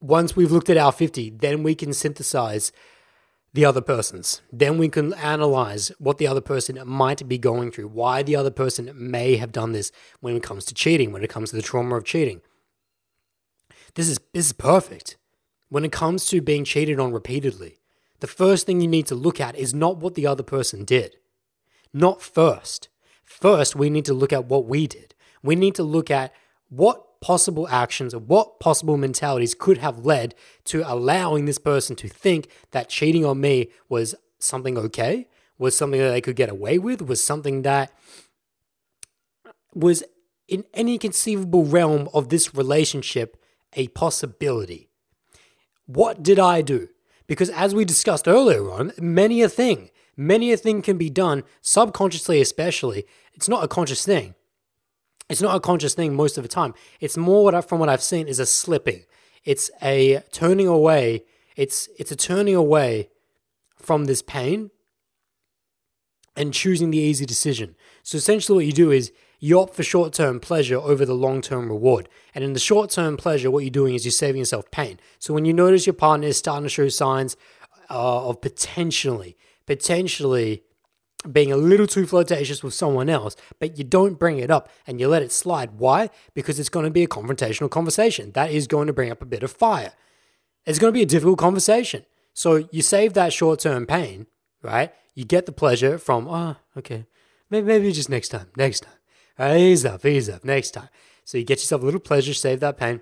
once 0.00 0.34
we've 0.34 0.50
looked 0.50 0.70
at 0.70 0.76
our 0.76 0.92
50, 0.92 1.30
then 1.30 1.62
we 1.62 1.74
can 1.74 1.92
synthesize 1.92 2.72
the 3.54 3.64
other 3.64 3.80
person's. 3.80 4.40
Then 4.50 4.78
we 4.78 4.88
can 4.88 5.12
analyze 5.14 5.92
what 5.98 6.18
the 6.18 6.26
other 6.26 6.40
person 6.40 6.80
might 6.86 7.28
be 7.28 7.38
going 7.38 7.70
through, 7.70 7.88
why 7.88 8.22
the 8.22 8.34
other 8.34 8.50
person 8.50 8.90
may 8.94 9.36
have 9.36 9.52
done 9.52 9.72
this 9.72 9.92
when 10.20 10.36
it 10.36 10.42
comes 10.42 10.64
to 10.66 10.74
cheating, 10.74 11.12
when 11.12 11.22
it 11.22 11.30
comes 11.30 11.50
to 11.50 11.56
the 11.56 11.62
trauma 11.62 11.96
of 11.96 12.04
cheating. 12.04 12.40
This 13.94 14.08
is 14.08 14.18
this 14.32 14.46
is 14.46 14.52
perfect. 14.52 15.16
When 15.68 15.84
it 15.84 15.92
comes 15.92 16.26
to 16.26 16.40
being 16.40 16.64
cheated 16.64 17.00
on 17.00 17.12
repeatedly, 17.12 17.78
the 18.20 18.26
first 18.26 18.66
thing 18.66 18.80
you 18.80 18.88
need 18.88 19.06
to 19.06 19.14
look 19.14 19.40
at 19.40 19.56
is 19.56 19.74
not 19.74 19.96
what 19.96 20.14
the 20.14 20.26
other 20.26 20.42
person 20.42 20.84
did. 20.84 21.16
Not 21.92 22.22
first. 22.22 22.88
First, 23.24 23.74
we 23.74 23.90
need 23.90 24.04
to 24.06 24.14
look 24.14 24.32
at 24.32 24.46
what 24.46 24.66
we 24.66 24.86
did. 24.86 25.14
We 25.42 25.56
need 25.56 25.74
to 25.76 25.82
look 25.82 26.10
at 26.10 26.32
what 26.68 27.20
possible 27.20 27.68
actions 27.68 28.12
or 28.12 28.18
what 28.18 28.60
possible 28.60 28.96
mentalities 28.96 29.54
could 29.54 29.78
have 29.78 30.04
led 30.04 30.34
to 30.64 30.82
allowing 30.86 31.44
this 31.44 31.58
person 31.58 31.96
to 31.96 32.08
think 32.08 32.48
that 32.72 32.88
cheating 32.88 33.24
on 33.24 33.40
me 33.40 33.68
was 33.88 34.14
something 34.38 34.76
okay, 34.76 35.28
was 35.58 35.76
something 35.76 36.00
that 36.00 36.10
they 36.10 36.20
could 36.20 36.36
get 36.36 36.48
away 36.50 36.78
with, 36.78 37.00
was 37.00 37.22
something 37.22 37.62
that 37.62 37.92
was 39.74 40.02
in 40.48 40.64
any 40.74 40.98
conceivable 40.98 41.64
realm 41.64 42.08
of 42.12 42.28
this 42.28 42.54
relationship 42.54 43.41
a 43.74 43.88
possibility. 43.88 44.88
What 45.86 46.22
did 46.22 46.38
I 46.38 46.62
do? 46.62 46.88
Because 47.26 47.50
as 47.50 47.74
we 47.74 47.84
discussed 47.84 48.28
earlier 48.28 48.70
on, 48.70 48.92
many 48.98 49.42
a 49.42 49.48
thing, 49.48 49.90
many 50.16 50.52
a 50.52 50.56
thing 50.56 50.82
can 50.82 50.98
be 50.98 51.10
done 51.10 51.44
subconsciously, 51.60 52.40
especially. 52.40 53.04
It's 53.34 53.48
not 53.48 53.64
a 53.64 53.68
conscious 53.68 54.04
thing 54.04 54.34
it's 55.32 55.42
not 55.42 55.56
a 55.56 55.60
conscious 55.60 55.94
thing 55.94 56.14
most 56.14 56.36
of 56.36 56.44
the 56.44 56.48
time. 56.48 56.74
It's 57.00 57.16
more 57.16 57.44
what 57.44 57.54
I, 57.54 57.62
from 57.62 57.80
what 57.80 57.88
I've 57.88 58.02
seen 58.02 58.28
is 58.28 58.38
a 58.38 58.46
slipping. 58.46 59.04
It's 59.44 59.70
a 59.82 60.22
turning 60.30 60.66
away. 60.66 61.24
It's 61.56 61.88
it's 61.98 62.12
a 62.12 62.16
turning 62.16 62.54
away 62.54 63.08
from 63.76 64.04
this 64.04 64.22
pain 64.22 64.70
and 66.36 66.52
choosing 66.52 66.90
the 66.90 66.98
easy 66.98 67.26
decision. 67.26 67.74
So 68.02 68.16
essentially, 68.16 68.56
what 68.56 68.66
you 68.66 68.72
do 68.72 68.90
is 68.90 69.10
you 69.44 69.58
opt 69.58 69.74
for 69.74 69.82
short 69.82 70.12
term 70.12 70.38
pleasure 70.38 70.76
over 70.76 71.04
the 71.04 71.16
long 71.16 71.42
term 71.42 71.68
reward. 71.68 72.08
And 72.32 72.44
in 72.44 72.52
the 72.52 72.60
short 72.60 72.90
term 72.90 73.16
pleasure, 73.16 73.50
what 73.50 73.64
you're 73.64 73.70
doing 73.70 73.96
is 73.96 74.04
you're 74.04 74.12
saving 74.12 74.38
yourself 74.38 74.70
pain. 74.70 75.00
So 75.18 75.34
when 75.34 75.44
you 75.44 75.52
notice 75.52 75.84
your 75.84 75.94
partner 75.94 76.28
is 76.28 76.36
starting 76.36 76.62
to 76.62 76.68
show 76.68 76.88
signs 76.88 77.36
uh, 77.90 78.28
of 78.28 78.40
potentially, 78.40 79.36
potentially 79.66 80.62
being 81.30 81.50
a 81.50 81.56
little 81.56 81.88
too 81.88 82.06
flirtatious 82.06 82.62
with 82.62 82.72
someone 82.72 83.08
else, 83.08 83.34
but 83.58 83.76
you 83.76 83.82
don't 83.82 84.16
bring 84.16 84.38
it 84.38 84.50
up 84.50 84.68
and 84.86 85.00
you 85.00 85.08
let 85.08 85.22
it 85.22 85.32
slide. 85.32 85.72
Why? 85.72 86.08
Because 86.34 86.60
it's 86.60 86.68
going 86.68 86.84
to 86.84 86.90
be 86.90 87.02
a 87.02 87.08
confrontational 87.08 87.68
conversation. 87.68 88.30
That 88.32 88.52
is 88.52 88.68
going 88.68 88.86
to 88.86 88.92
bring 88.92 89.10
up 89.10 89.22
a 89.22 89.26
bit 89.26 89.42
of 89.42 89.50
fire. 89.50 89.92
It's 90.66 90.78
going 90.78 90.92
to 90.92 90.96
be 90.96 91.02
a 91.02 91.06
difficult 91.06 91.38
conversation. 91.38 92.06
So 92.32 92.68
you 92.70 92.80
save 92.80 93.14
that 93.14 93.32
short 93.32 93.58
term 93.58 93.86
pain, 93.86 94.28
right? 94.62 94.92
You 95.16 95.24
get 95.24 95.46
the 95.46 95.52
pleasure 95.52 95.98
from, 95.98 96.28
oh, 96.28 96.56
okay, 96.78 97.06
maybe, 97.50 97.66
maybe 97.66 97.90
just 97.90 98.08
next 98.08 98.28
time, 98.28 98.46
next 98.56 98.80
time. 98.80 99.01
Ease 99.40 99.84
up, 99.84 100.04
ease 100.04 100.28
up, 100.28 100.44
next 100.44 100.72
time. 100.72 100.88
So 101.24 101.38
you 101.38 101.44
get 101.44 101.58
yourself 101.58 101.82
a 101.82 101.84
little 101.84 102.00
pleasure, 102.00 102.34
save 102.34 102.60
that 102.60 102.76
pain. 102.76 103.00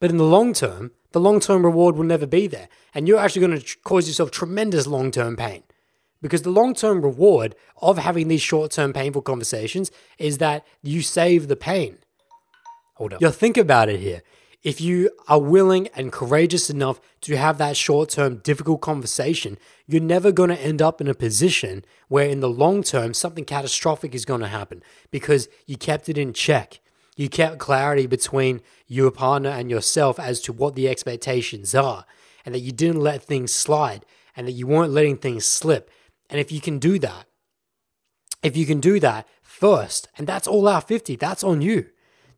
But 0.00 0.10
in 0.10 0.16
the 0.16 0.24
long 0.24 0.52
term, 0.52 0.92
the 1.12 1.20
long 1.20 1.40
term 1.40 1.64
reward 1.64 1.96
will 1.96 2.04
never 2.04 2.26
be 2.26 2.46
there. 2.46 2.68
And 2.94 3.08
you're 3.08 3.18
actually 3.18 3.46
going 3.46 3.58
to 3.58 3.64
tr- 3.64 3.78
cause 3.84 4.08
yourself 4.08 4.30
tremendous 4.30 4.86
long 4.86 5.10
term 5.10 5.36
pain. 5.36 5.62
Because 6.20 6.42
the 6.42 6.50
long 6.50 6.74
term 6.74 7.02
reward 7.02 7.54
of 7.80 7.98
having 7.98 8.28
these 8.28 8.42
short 8.42 8.70
term 8.70 8.92
painful 8.92 9.22
conversations 9.22 9.90
is 10.18 10.38
that 10.38 10.66
you 10.82 11.02
save 11.02 11.48
the 11.48 11.56
pain. 11.56 11.98
Hold 12.94 13.14
up. 13.14 13.20
You 13.20 13.30
think 13.30 13.56
about 13.56 13.88
it 13.88 14.00
here. 14.00 14.22
If 14.62 14.80
you 14.80 15.10
are 15.28 15.40
willing 15.40 15.86
and 15.94 16.10
courageous 16.10 16.68
enough 16.68 17.00
to 17.22 17.36
have 17.36 17.58
that 17.58 17.76
short 17.76 18.10
term 18.10 18.38
difficult 18.38 18.80
conversation, 18.80 19.56
you're 19.86 20.02
never 20.02 20.32
going 20.32 20.50
to 20.50 20.60
end 20.60 20.82
up 20.82 21.00
in 21.00 21.06
a 21.06 21.14
position 21.14 21.84
where 22.08 22.28
in 22.28 22.40
the 22.40 22.50
long 22.50 22.82
term 22.82 23.14
something 23.14 23.44
catastrophic 23.44 24.14
is 24.14 24.24
going 24.24 24.40
to 24.40 24.48
happen 24.48 24.82
because 25.12 25.48
you 25.66 25.76
kept 25.76 26.08
it 26.08 26.18
in 26.18 26.32
check. 26.32 26.80
You 27.16 27.28
kept 27.28 27.58
clarity 27.58 28.06
between 28.06 28.60
your 28.86 29.10
partner 29.10 29.50
and 29.50 29.70
yourself 29.70 30.18
as 30.18 30.40
to 30.42 30.52
what 30.52 30.74
the 30.74 30.88
expectations 30.88 31.74
are, 31.74 32.04
and 32.44 32.54
that 32.54 32.60
you 32.60 32.72
didn't 32.72 33.00
let 33.00 33.22
things 33.22 33.52
slide, 33.52 34.06
and 34.36 34.46
that 34.46 34.52
you 34.52 34.66
weren't 34.66 34.92
letting 34.92 35.16
things 35.16 35.44
slip. 35.44 35.90
And 36.30 36.40
if 36.40 36.52
you 36.52 36.60
can 36.60 36.78
do 36.78 36.98
that, 37.00 37.26
if 38.42 38.56
you 38.56 38.66
can 38.66 38.78
do 38.78 39.00
that 39.00 39.26
first, 39.42 40.08
and 40.16 40.26
that's 40.28 40.46
all 40.46 40.68
our 40.68 40.80
50, 40.80 41.16
that's 41.16 41.42
on 41.42 41.60
you. 41.60 41.86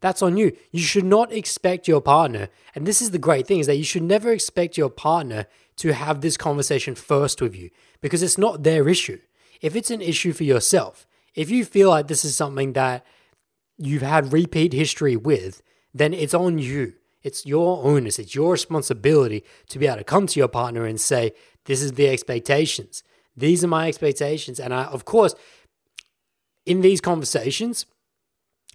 That's 0.01 0.23
on 0.23 0.37
you. 0.37 0.57
You 0.71 0.81
should 0.81 1.05
not 1.05 1.33
expect 1.33 1.87
your 1.87 2.01
partner, 2.01 2.49
and 2.75 2.87
this 2.87 3.03
is 3.03 3.11
the 3.11 3.19
great 3.19 3.47
thing, 3.47 3.59
is 3.59 3.67
that 3.67 3.77
you 3.77 3.85
should 3.85 4.03
never 4.03 4.33
expect 4.33 4.79
your 4.79 4.91
partner 4.91 5.47
to 5.77 5.93
have 5.93 6.21
this 6.21 6.37
conversation 6.37 6.95
first 6.95 7.41
with 7.41 7.55
you 7.55 7.71
because 8.01 8.23
it's 8.23 8.39
not 8.39 8.63
their 8.63 8.89
issue. 8.89 9.19
If 9.61 9.77
it's 9.77 9.91
an 9.91 10.01
issue 10.01 10.33
for 10.33 10.45
yourself, 10.45 11.07
if 11.35 11.51
you 11.51 11.65
feel 11.65 11.91
like 11.91 12.09
this 12.09 12.25
is 12.25 12.35
something 12.37 12.73
that 12.73 13.05
you've 13.77 14.03
had 14.03 14.33
repeat 14.33 14.73
history 14.73 15.17
with, 15.17 15.63
then 15.95 16.15
it's 16.15 16.35
on 16.35 16.59
you. 16.59 16.95
It's 17.23 17.45
your 17.45 17.85
onus. 17.85 18.19
It's 18.19 18.35
your 18.35 18.53
responsibility 18.53 19.45
to 19.69 19.79
be 19.79 19.87
able 19.87 19.99
to 19.99 20.05
come 20.05 20.27
to 20.27 20.41
your 20.41 20.49
partner 20.49 20.87
and 20.87 21.01
say, 21.01 21.33
This 21.67 21.83
is 21.83 21.93
the 21.93 22.09
expectations. 22.09 23.03
These 23.37 23.63
are 23.63 23.69
my 23.69 23.89
expectations. 23.89 24.59
And 24.59 24.73
I, 24.73 24.85
of 24.85 25.05
course, 25.05 25.35
in 26.65 26.81
these 26.81 27.01
conversations, 27.01 27.87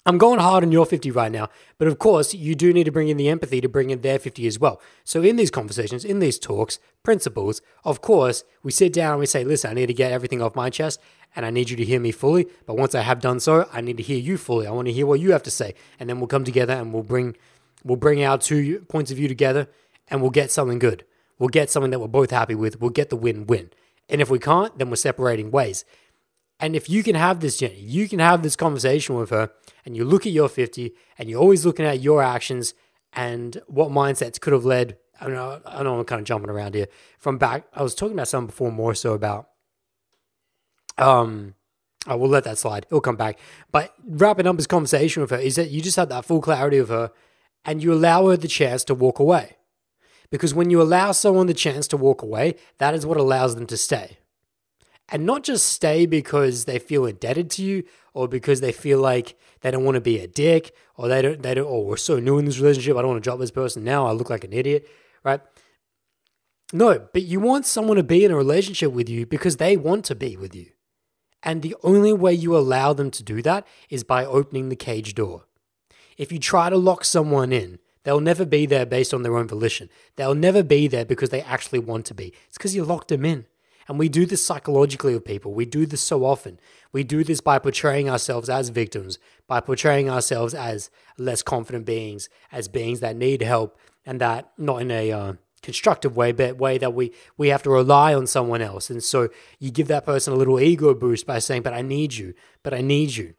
I'm 0.07 0.19
going 0.19 0.39
hard 0.39 0.63
on 0.63 0.71
your 0.71 0.85
50 0.85 1.09
right 1.09 1.31
now, 1.31 1.49
but 1.79 1.87
of 1.87 1.97
course, 1.97 2.35
you 2.35 2.53
do 2.53 2.71
need 2.71 2.83
to 2.83 2.91
bring 2.91 3.07
in 3.07 3.17
the 3.17 3.27
empathy 3.27 3.59
to 3.59 3.67
bring 3.67 3.89
in 3.89 4.01
their 4.01 4.19
50 4.19 4.45
as 4.45 4.59
well. 4.59 4.79
So, 5.03 5.23
in 5.23 5.35
these 5.35 5.49
conversations, 5.49 6.05
in 6.05 6.19
these 6.19 6.37
talks, 6.37 6.77
principles, 7.01 7.59
of 7.83 8.01
course, 8.01 8.43
we 8.61 8.71
sit 8.71 8.93
down 8.93 9.13
and 9.13 9.19
we 9.19 9.25
say, 9.25 9.43
listen, 9.43 9.71
I 9.71 9.73
need 9.73 9.87
to 9.87 9.95
get 9.95 10.11
everything 10.11 10.43
off 10.43 10.55
my 10.55 10.69
chest 10.69 11.01
and 11.35 11.43
I 11.43 11.49
need 11.49 11.71
you 11.71 11.75
to 11.77 11.83
hear 11.83 11.99
me 11.99 12.11
fully. 12.11 12.45
But 12.67 12.77
once 12.77 12.93
I 12.93 13.01
have 13.01 13.19
done 13.19 13.39
so, 13.39 13.67
I 13.73 13.81
need 13.81 13.97
to 13.97 14.03
hear 14.03 14.19
you 14.19 14.37
fully. 14.37 14.67
I 14.67 14.71
want 14.71 14.87
to 14.87 14.93
hear 14.93 15.07
what 15.07 15.19
you 15.19 15.31
have 15.31 15.43
to 15.43 15.51
say. 15.51 15.73
And 15.99 16.07
then 16.07 16.19
we'll 16.19 16.27
come 16.27 16.43
together 16.43 16.73
and 16.73 16.93
we'll 16.93 17.01
bring, 17.01 17.35
we'll 17.83 17.97
bring 17.97 18.23
our 18.23 18.37
two 18.37 18.81
points 18.81 19.09
of 19.09 19.17
view 19.17 19.27
together 19.27 19.67
and 20.07 20.21
we'll 20.21 20.29
get 20.29 20.51
something 20.51 20.77
good. 20.77 21.03
We'll 21.39 21.49
get 21.49 21.71
something 21.71 21.89
that 21.89 21.99
we're 21.99 22.07
both 22.07 22.29
happy 22.29 22.53
with. 22.53 22.79
We'll 22.79 22.91
get 22.91 23.09
the 23.09 23.15
win 23.15 23.47
win. 23.47 23.71
And 24.07 24.21
if 24.21 24.29
we 24.29 24.37
can't, 24.37 24.77
then 24.77 24.91
we're 24.91 24.97
separating 24.97 25.49
ways. 25.49 25.83
And 26.59 26.75
if 26.75 26.89
you 26.89 27.03
can 27.03 27.15
have 27.15 27.41
this, 27.41 27.57
journey, 27.57 27.79
you 27.79 28.07
can 28.07 28.19
have 28.19 28.41
this 28.41 28.55
conversation 28.55 29.15
with 29.15 29.29
her 29.29 29.51
and 29.85 29.95
you 29.95 30.05
look 30.05 30.25
at 30.25 30.31
your 30.31 30.47
50 30.47 30.93
and 31.17 31.29
you're 31.29 31.41
always 31.41 31.65
looking 31.65 31.85
at 31.85 31.99
your 31.99 32.23
actions 32.23 32.73
and 33.13 33.61
what 33.67 33.89
mindsets 33.89 34.39
could 34.39 34.53
have 34.53 34.65
led. 34.65 34.97
I 35.19 35.25
don't 35.25 35.35
know, 35.35 35.61
I 35.65 35.83
know 35.83 35.99
I'm 35.99 36.05
kind 36.05 36.19
of 36.19 36.25
jumping 36.25 36.49
around 36.49 36.75
here. 36.75 36.87
From 37.17 37.37
back, 37.37 37.65
I 37.73 37.83
was 37.83 37.95
talking 37.95 38.13
about 38.13 38.27
something 38.27 38.47
before 38.47 38.71
more 38.71 38.95
so 38.95 39.13
about, 39.13 39.49
um, 40.97 41.55
I 42.07 42.15
will 42.15 42.29
let 42.29 42.43
that 42.43 42.57
slide. 42.57 42.85
It'll 42.89 43.01
come 43.01 43.15
back. 43.15 43.39
But 43.71 43.93
wrapping 44.05 44.47
up 44.47 44.55
this 44.55 44.67
conversation 44.67 45.21
with 45.21 45.31
her 45.31 45.37
is 45.37 45.55
that 45.55 45.71
you 45.71 45.81
just 45.81 45.95
have 45.97 46.09
that 46.09 46.25
full 46.25 46.41
clarity 46.41 46.77
of 46.77 46.89
her 46.89 47.11
and 47.65 47.81
you 47.81 47.93
allow 47.93 48.27
her 48.27 48.37
the 48.37 48.47
chance 48.47 48.83
to 48.85 48.93
walk 48.93 49.19
away. 49.19 49.57
Because 50.29 50.53
when 50.53 50.69
you 50.69 50.81
allow 50.81 51.11
someone 51.11 51.47
the 51.47 51.53
chance 51.53 51.87
to 51.89 51.97
walk 51.97 52.21
away, 52.21 52.55
that 52.77 52.93
is 52.93 53.05
what 53.05 53.17
allows 53.17 53.55
them 53.55 53.67
to 53.67 53.77
stay 53.77 54.17
and 55.09 55.25
not 55.25 55.43
just 55.43 55.67
stay 55.67 56.05
because 56.05 56.65
they 56.65 56.79
feel 56.79 57.05
indebted 57.05 57.49
to 57.51 57.63
you 57.63 57.83
or 58.13 58.27
because 58.27 58.61
they 58.61 58.71
feel 58.71 58.99
like 58.99 59.37
they 59.61 59.71
don't 59.71 59.83
want 59.83 59.95
to 59.95 60.01
be 60.01 60.19
a 60.19 60.27
dick 60.27 60.73
or 60.95 61.07
they 61.07 61.21
don't 61.21 61.41
they 61.41 61.53
don't 61.53 61.67
oh 61.67 61.81
we're 61.81 61.97
so 61.97 62.19
new 62.19 62.37
in 62.37 62.45
this 62.45 62.59
relationship 62.59 62.95
I 62.95 63.01
don't 63.01 63.11
want 63.11 63.23
to 63.23 63.27
drop 63.27 63.39
this 63.39 63.51
person 63.51 63.83
now 63.83 64.05
I 64.05 64.11
look 64.11 64.29
like 64.29 64.43
an 64.43 64.53
idiot 64.53 64.87
right 65.23 65.41
no 66.73 67.07
but 67.13 67.23
you 67.23 67.39
want 67.39 67.65
someone 67.65 67.97
to 67.97 68.03
be 68.03 68.25
in 68.25 68.31
a 68.31 68.35
relationship 68.35 68.91
with 68.91 69.09
you 69.09 69.25
because 69.25 69.57
they 69.57 69.77
want 69.77 70.05
to 70.05 70.15
be 70.15 70.35
with 70.35 70.55
you 70.55 70.67
and 71.43 71.61
the 71.61 71.75
only 71.83 72.13
way 72.13 72.33
you 72.33 72.57
allow 72.57 72.93
them 72.93 73.11
to 73.11 73.23
do 73.23 73.41
that 73.43 73.67
is 73.89 74.03
by 74.03 74.25
opening 74.25 74.69
the 74.69 74.75
cage 74.75 75.13
door 75.13 75.45
if 76.17 76.31
you 76.31 76.39
try 76.39 76.69
to 76.69 76.77
lock 76.77 77.05
someone 77.05 77.51
in 77.51 77.79
They'll 78.05 78.21
never 78.21 78.45
be 78.45 78.67
there 78.67 78.85
based 78.85 79.15
on 79.15 79.23
their 79.23 79.35
own 79.35 79.47
volition. 79.47 79.89
They'll 80.15 80.35
never 80.35 80.61
be 80.61 80.87
there 80.87 81.05
because 81.05 81.31
they 81.31 81.41
actually 81.41 81.79
want 81.79 82.05
to 82.05 82.13
be. 82.13 82.33
It's 82.47 82.57
because 82.57 82.75
you 82.75 82.85
locked 82.85 83.07
them 83.07 83.25
in. 83.25 83.47
And 83.87 83.99
we 83.99 84.09
do 84.09 84.25
this 84.25 84.45
psychologically 84.45 85.13
with 85.13 85.25
people. 85.25 85.53
We 85.53 85.65
do 85.65 85.85
this 85.85 86.01
so 86.01 86.25
often. 86.25 86.59
We 86.91 87.03
do 87.03 87.23
this 87.23 87.41
by 87.41 87.59
portraying 87.59 88.09
ourselves 88.09 88.49
as 88.49 88.69
victims, 88.69 89.19
by 89.47 89.59
portraying 89.59 90.09
ourselves 90.09 90.53
as 90.53 90.89
less 91.17 91.43
confident 91.43 91.85
beings, 91.85 92.29
as 92.51 92.67
beings 92.67 92.99
that 93.01 93.15
need 93.15 93.41
help, 93.41 93.77
and 94.05 94.19
that 94.21 94.51
not 94.57 94.81
in 94.81 94.91
a 94.91 95.11
uh, 95.11 95.33
constructive 95.61 96.15
way, 96.15 96.31
but 96.31 96.57
way 96.57 96.77
that 96.77 96.93
we 96.93 97.11
we 97.37 97.49
have 97.49 97.63
to 97.63 97.69
rely 97.69 98.13
on 98.13 98.27
someone 98.27 98.61
else. 98.61 98.89
And 98.89 99.03
so 99.03 99.29
you 99.59 99.71
give 99.71 99.87
that 99.87 100.05
person 100.05 100.33
a 100.33 100.37
little 100.37 100.59
ego 100.59 100.93
boost 100.93 101.25
by 101.25 101.39
saying, 101.39 101.63
"But 101.63 101.73
I 101.73 101.81
need 101.81 102.13
you. 102.15 102.33
But 102.63 102.73
I 102.73 102.81
need 102.81 103.15
you." 103.15 103.33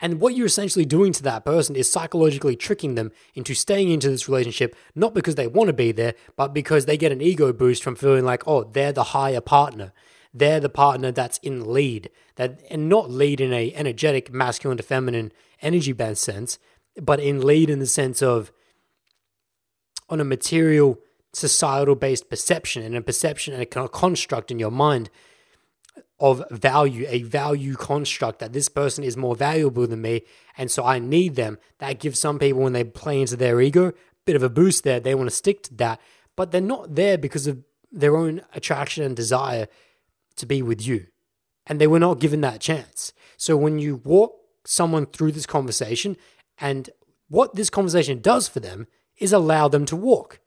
And 0.00 0.20
what 0.20 0.34
you're 0.34 0.46
essentially 0.46 0.84
doing 0.84 1.12
to 1.12 1.22
that 1.24 1.44
person 1.44 1.76
is 1.76 1.90
psychologically 1.90 2.56
tricking 2.56 2.94
them 2.94 3.12
into 3.34 3.54
staying 3.54 3.90
into 3.90 4.08
this 4.08 4.28
relationship, 4.28 4.74
not 4.94 5.14
because 5.14 5.36
they 5.36 5.46
want 5.46 5.68
to 5.68 5.72
be 5.72 5.92
there, 5.92 6.14
but 6.36 6.54
because 6.54 6.86
they 6.86 6.96
get 6.96 7.12
an 7.12 7.20
ego 7.20 7.52
boost 7.52 7.82
from 7.82 7.94
feeling 7.94 8.24
like, 8.24 8.42
oh, 8.46 8.64
they're 8.64 8.92
the 8.92 9.04
higher 9.04 9.40
partner. 9.40 9.92
They're 10.34 10.60
the 10.60 10.68
partner 10.68 11.12
that's 11.12 11.38
in 11.38 11.72
lead, 11.72 12.10
that 12.36 12.62
and 12.70 12.88
not 12.88 13.10
lead 13.10 13.40
in 13.40 13.52
a 13.52 13.72
energetic 13.74 14.32
masculine 14.32 14.78
to 14.78 14.82
feminine 14.82 15.30
energy 15.60 15.92
band 15.92 16.16
sense, 16.16 16.58
but 17.00 17.20
in 17.20 17.42
lead 17.42 17.68
in 17.68 17.78
the 17.78 17.86
sense 17.86 18.22
of 18.22 18.50
on 20.08 20.20
a 20.20 20.24
material 20.24 20.98
societal 21.34 21.94
based 21.94 22.30
perception 22.30 22.82
and 22.82 22.96
a 22.96 23.00
perception 23.02 23.54
and 23.54 23.62
a 23.62 23.88
construct 23.88 24.50
in 24.50 24.58
your 24.58 24.70
mind 24.70 25.10
of 26.20 26.42
value, 26.50 27.04
a 27.08 27.22
value 27.22 27.74
construct 27.74 28.38
that 28.38 28.52
this 28.52 28.68
person 28.68 29.02
is 29.02 29.16
more 29.16 29.34
valuable 29.34 29.86
than 29.86 30.02
me, 30.02 30.22
and 30.56 30.70
so 30.70 30.84
I 30.84 30.98
need 30.98 31.34
them. 31.34 31.58
That 31.78 31.98
gives 31.98 32.18
some 32.18 32.38
people 32.38 32.62
when 32.62 32.72
they 32.72 32.84
play 32.84 33.20
into 33.20 33.36
their 33.36 33.60
ego 33.60 33.88
a 33.88 33.94
bit 34.24 34.36
of 34.36 34.42
a 34.42 34.48
boost 34.48 34.84
there. 34.84 35.00
They 35.00 35.14
want 35.14 35.28
to 35.30 35.36
stick 35.36 35.62
to 35.64 35.74
that, 35.74 36.00
but 36.36 36.50
they're 36.50 36.60
not 36.60 36.94
there 36.94 37.18
because 37.18 37.46
of 37.46 37.64
their 37.90 38.16
own 38.16 38.42
attraction 38.54 39.04
and 39.04 39.16
desire 39.16 39.66
to 40.36 40.46
be 40.46 40.62
with 40.62 40.86
you. 40.86 41.06
And 41.66 41.80
they 41.80 41.86
were 41.86 41.98
not 41.98 42.20
given 42.20 42.40
that 42.40 42.60
chance. 42.60 43.12
So 43.36 43.56
when 43.56 43.78
you 43.78 43.96
walk 43.96 44.34
someone 44.64 45.06
through 45.06 45.32
this 45.32 45.46
conversation, 45.46 46.16
and 46.58 46.90
what 47.28 47.54
this 47.54 47.70
conversation 47.70 48.20
does 48.20 48.48
for 48.48 48.60
them 48.60 48.86
is 49.18 49.32
allow 49.32 49.68
them 49.68 49.84
to 49.86 49.96
walk. 49.96 50.40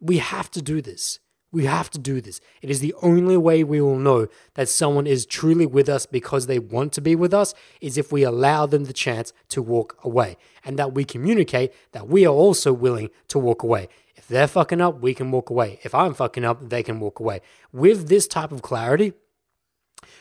We 0.00 0.18
have 0.18 0.50
to 0.52 0.62
do 0.62 0.80
this. 0.80 1.18
We 1.52 1.64
have 1.64 1.90
to 1.90 1.98
do 1.98 2.20
this. 2.20 2.40
It 2.62 2.70
is 2.70 2.80
the 2.80 2.94
only 3.02 3.36
way 3.36 3.64
we 3.64 3.80
will 3.80 3.98
know 3.98 4.28
that 4.54 4.68
someone 4.68 5.06
is 5.06 5.26
truly 5.26 5.66
with 5.66 5.88
us 5.88 6.06
because 6.06 6.46
they 6.46 6.60
want 6.60 6.92
to 6.92 7.00
be 7.00 7.16
with 7.16 7.34
us 7.34 7.54
is 7.80 7.98
if 7.98 8.12
we 8.12 8.22
allow 8.22 8.66
them 8.66 8.84
the 8.84 8.92
chance 8.92 9.32
to 9.48 9.60
walk 9.60 9.98
away 10.04 10.36
and 10.64 10.78
that 10.78 10.94
we 10.94 11.04
communicate 11.04 11.72
that 11.90 12.08
we 12.08 12.24
are 12.24 12.34
also 12.34 12.72
willing 12.72 13.10
to 13.28 13.38
walk 13.38 13.64
away. 13.64 13.88
If 14.14 14.28
they're 14.28 14.46
fucking 14.46 14.80
up, 14.80 15.00
we 15.00 15.12
can 15.12 15.32
walk 15.32 15.50
away. 15.50 15.80
If 15.82 15.92
I'm 15.92 16.14
fucking 16.14 16.44
up, 16.44 16.68
they 16.68 16.84
can 16.84 17.00
walk 17.00 17.18
away. 17.18 17.40
With 17.72 18.08
this 18.08 18.28
type 18.28 18.52
of 18.52 18.62
clarity, 18.62 19.14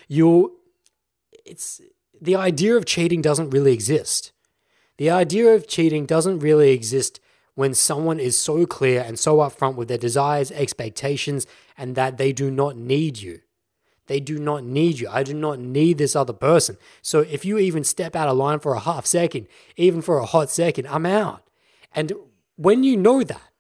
you 0.08 0.58
it's 1.46 1.82
the 2.20 2.36
idea 2.36 2.76
of 2.76 2.86
cheating 2.86 3.22
doesn't 3.22 3.52
really 3.52 3.74
exist. 3.74 4.32
The 4.98 5.10
idea 5.10 5.54
of 5.54 5.68
cheating 5.68 6.06
doesn't 6.06 6.40
really 6.40 6.72
exist 6.72 7.20
when 7.60 7.74
someone 7.74 8.22
is 8.22 8.38
so 8.38 8.66
clear 8.66 9.02
and 9.02 9.20
so 9.20 9.40
upfront 9.40 9.76
with 9.76 9.90
their 9.90 9.98
desires, 9.98 10.50
expectations, 10.50 11.46
and 11.78 11.94
that 11.96 12.18
they 12.18 12.32
do 12.32 12.50
not 12.50 12.78
need 12.78 13.18
you. 13.18 13.42
They 14.08 14.22
do 14.22 14.40
not 14.40 14.64
need 14.64 15.02
you. 15.02 15.10
I 15.10 15.24
do 15.24 15.34
not 15.34 15.60
need 15.60 15.98
this 15.98 16.16
other 16.16 16.32
person. 16.32 16.78
So 17.02 17.20
if 17.20 17.44
you 17.44 17.58
even 17.58 17.84
step 17.84 18.16
out 18.16 18.30
of 18.30 18.38
line 18.38 18.60
for 18.60 18.76
a 18.76 18.80
half 18.80 19.06
second, 19.06 19.46
even 19.76 20.02
for 20.02 20.20
a 20.20 20.26
hot 20.26 20.50
second, 20.50 20.88
I'm 20.88 21.06
out. 21.06 21.50
And 21.94 22.14
when 22.56 22.86
you 22.86 22.96
know 22.96 23.24
that, 23.24 23.52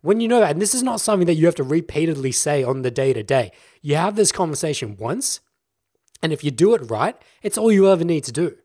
when 0.00 0.20
you 0.20 0.26
know 0.26 0.40
that, 0.40 0.50
and 0.50 0.60
this 0.60 0.74
is 0.74 0.82
not 0.82 1.00
something 1.00 1.28
that 1.28 1.36
you 1.36 1.46
have 1.46 1.54
to 1.54 1.62
repeatedly 1.62 2.32
say 2.32 2.64
on 2.64 2.82
the 2.82 2.90
day 2.90 3.12
to 3.12 3.22
day, 3.22 3.52
you 3.82 3.94
have 3.94 4.16
this 4.16 4.32
conversation 4.32 4.96
once, 4.96 5.38
and 6.24 6.32
if 6.32 6.42
you 6.42 6.50
do 6.50 6.74
it 6.74 6.90
right, 6.90 7.16
it's 7.40 7.56
all 7.56 7.70
you 7.70 7.88
ever 7.88 8.04
need 8.04 8.24
to 8.24 8.32
do. 8.32 8.56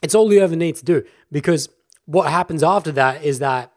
It's 0.00 0.14
all 0.14 0.32
you 0.32 0.38
ever 0.38 0.54
need 0.54 0.76
to 0.76 0.84
do 0.84 1.02
because 1.32 1.68
what 2.06 2.30
happens 2.30 2.62
after 2.62 2.92
that 2.92 3.24
is 3.24 3.38
that 3.38 3.72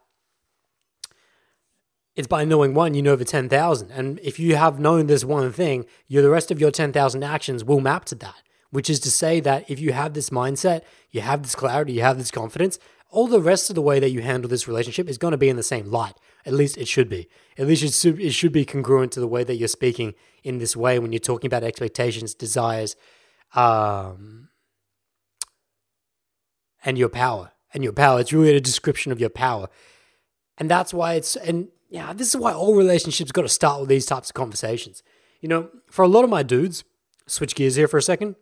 it's 2.15 2.27
by 2.27 2.45
knowing 2.45 2.73
one, 2.73 2.93
you 2.93 3.01
know 3.01 3.15
the 3.15 3.25
10,000. 3.25 3.91
And 3.91 4.19
if 4.23 4.39
you 4.39 4.55
have 4.55 4.79
known 4.79 5.07
this 5.07 5.25
one 5.25 5.51
thing, 5.51 5.85
you 6.07 6.21
the 6.21 6.29
rest 6.29 6.49
of 6.49 6.61
your 6.61 6.71
10,000 6.71 7.23
actions 7.23 7.63
will 7.63 7.81
map 7.81 8.05
to 8.05 8.15
that, 8.15 8.41
which 8.69 8.89
is 8.89 8.99
to 9.01 9.11
say 9.11 9.41
that 9.41 9.69
if 9.69 9.79
you 9.79 9.91
have 9.91 10.13
this 10.13 10.29
mindset, 10.29 10.81
you 11.11 11.21
have 11.21 11.43
this 11.43 11.55
clarity, 11.55 11.93
you 11.93 12.01
have 12.01 12.17
this 12.17 12.31
confidence, 12.31 12.79
all 13.09 13.27
the 13.27 13.41
rest 13.41 13.69
of 13.69 13.75
the 13.75 13.81
way 13.81 13.99
that 13.99 14.11
you 14.11 14.21
handle 14.21 14.49
this 14.49 14.67
relationship 14.67 15.09
is 15.09 15.17
going 15.17 15.31
to 15.31 15.37
be 15.37 15.49
in 15.49 15.57
the 15.57 15.63
same 15.63 15.91
light. 15.91 16.15
At 16.45 16.53
least 16.53 16.77
it 16.77 16.87
should 16.87 17.09
be. 17.09 17.27
At 17.57 17.67
least 17.67 17.83
it 17.83 17.93
should, 17.93 18.19
it 18.19 18.31
should 18.31 18.51
be 18.51 18.65
congruent 18.65 19.11
to 19.13 19.19
the 19.19 19.27
way 19.27 19.43
that 19.43 19.55
you're 19.55 19.67
speaking 19.67 20.13
in 20.43 20.57
this 20.57 20.75
way 20.75 20.99
when 20.99 21.11
you're 21.11 21.19
talking 21.19 21.47
about 21.47 21.63
expectations, 21.63 22.33
desires, 22.33 22.95
um, 23.55 24.49
and 26.83 26.97
your 26.97 27.09
power. 27.09 27.51
And 27.75 27.83
your 27.83 27.91
power. 27.91 28.21
It's 28.21 28.31
really 28.31 28.55
a 28.55 28.61
description 28.61 29.11
of 29.11 29.19
your 29.19 29.29
power. 29.29 29.67
And 30.57 30.71
that's 30.71 30.93
why 30.93 31.15
it's, 31.15 31.35
and 31.35 31.67
yeah, 31.89 32.13
this 32.13 32.29
is 32.29 32.37
why 32.37 32.53
all 32.53 32.73
relationships 32.73 33.33
got 33.33 33.41
to 33.41 33.49
start 33.49 33.81
with 33.81 33.89
these 33.89 34.05
types 34.05 34.29
of 34.29 34.33
conversations. 34.33 35.03
You 35.41 35.49
know, 35.49 35.69
for 35.91 36.03
a 36.03 36.07
lot 36.07 36.23
of 36.23 36.29
my 36.29 36.41
dudes, 36.41 36.85
switch 37.27 37.53
gears 37.53 37.75
here 37.75 37.89
for 37.89 37.97
a 37.97 38.01
second. 38.01 38.37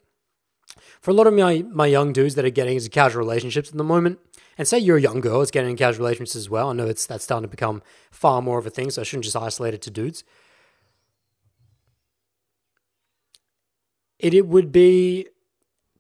For 1.02 1.10
a 1.10 1.16
lot 1.16 1.26
of 1.26 1.34
my, 1.34 1.64
my 1.72 1.88
young 1.88 2.14
dudes 2.14 2.36
that 2.36 2.46
are 2.46 2.52
getting 2.52 2.76
into 2.76 2.92
casual 2.92 3.24
relationships 3.24 3.70
at 3.70 3.78
the 3.78 3.84
moment, 3.84 4.20
and 4.56 4.68
say 4.68 4.78
you're 4.78 4.98
a 4.98 5.02
young 5.02 5.20
girl 5.20 5.40
that's 5.40 5.50
getting 5.50 5.72
into 5.72 5.84
casual 5.84 6.06
relationships 6.06 6.36
as 6.36 6.48
well. 6.48 6.70
I 6.70 6.74
know 6.74 6.86
it's 6.86 7.08
that's 7.08 7.24
starting 7.24 7.50
to 7.50 7.50
become 7.50 7.82
far 8.12 8.40
more 8.40 8.60
of 8.60 8.68
a 8.68 8.70
thing, 8.70 8.92
so 8.92 9.02
I 9.02 9.04
shouldn't 9.04 9.24
just 9.24 9.36
isolate 9.36 9.74
it 9.74 9.82
to 9.82 9.90
dudes. 9.90 10.24
It, 14.20 14.36
it 14.36 14.46
would 14.46 14.72
be 14.72 15.28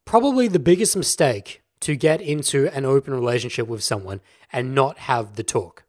probably 0.05 0.47
the 0.47 0.59
biggest 0.59 0.95
mistake 0.95 1.62
to 1.83 1.95
get 1.95 2.21
into 2.21 2.67
an 2.75 2.85
open 2.85 3.13
relationship 3.13 3.67
with 3.67 3.83
someone 3.83 4.21
and 4.51 4.75
not 4.75 4.97
have 4.99 5.35
the 5.35 5.43
talk. 5.43 5.83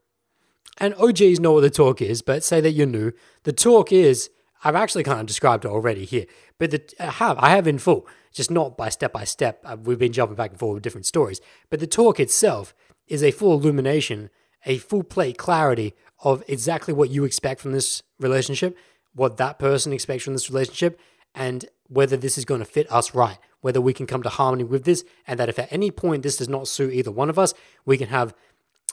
And 0.79 0.95
OGs 0.95 1.41
know 1.41 1.53
what 1.53 1.61
the 1.61 1.71
talk 1.71 2.03
is, 2.03 2.23
but 2.23 2.43
say 2.43 2.61
that 2.61 2.73
you're 2.73 2.87
new. 2.87 3.13
The 3.45 3.53
talk 3.53 3.93
is, 3.93 4.31
I've 4.65 4.75
actually 4.75 5.05
kind 5.05 5.21
of 5.21 5.27
described 5.27 5.65
it 5.65 5.69
already 5.69 6.05
here, 6.05 6.27
but 6.59 6.71
the, 6.71 6.83
I 6.99 7.11
have, 7.11 7.39
I 7.39 7.51
have 7.51 7.67
in 7.67 7.79
full 7.79 8.07
just 8.35 8.51
not 8.51 8.77
by 8.77 8.89
step 8.89 9.13
by 9.13 9.25
step. 9.25 9.61
Uh, 9.65 9.77
we've 9.81 9.99
been 9.99 10.13
jumping 10.13 10.37
back 10.37 10.51
and 10.51 10.59
forth 10.59 10.75
with 10.75 10.83
different 10.83 11.07
stories, 11.07 11.41
but 11.71 11.81
the 11.81 11.87
talk 11.87 12.21
itself 12.21 12.75
is 13.07 13.23
a 13.23 13.31
full 13.31 13.55
illumination, 13.55 14.29
a 14.67 14.79
full 14.79 15.05
plate 15.05 15.39
clarity 15.39 15.95
of 16.23 16.43
exactly 16.49 16.93
what 16.93 17.11
you 17.11 17.25
expect 17.25 17.61
from 17.61 17.73
this 17.73 18.03
relationship, 18.19 18.77
what 19.15 19.37
that 19.37 19.59
person 19.59 19.93
expects 19.93 20.25
from 20.25 20.33
this 20.33 20.51
relationship, 20.51 21.01
and 21.35 21.67
whether 21.89 22.17
this 22.17 22.39
is 22.39 22.45
going 22.45 22.61
to 22.61 22.65
fit 22.65 22.91
us 22.91 23.15
right, 23.15 23.39
whether 23.61 23.81
we 23.81 23.93
can 23.93 24.07
come 24.07 24.23
to 24.23 24.29
harmony 24.29 24.65
with 24.65 24.85
this, 24.85 25.05
and 25.27 25.39
that 25.39 25.49
if 25.49 25.59
at 25.59 25.73
any 25.73 25.91
point 25.91 26.23
this 26.23 26.37
does 26.37 26.49
not 26.49 26.69
suit 26.69 26.93
either 26.93 27.11
one 27.11 27.31
of 27.31 27.39
us, 27.39 27.55
we 27.85 27.99
can 27.99 28.09
have 28.09 28.35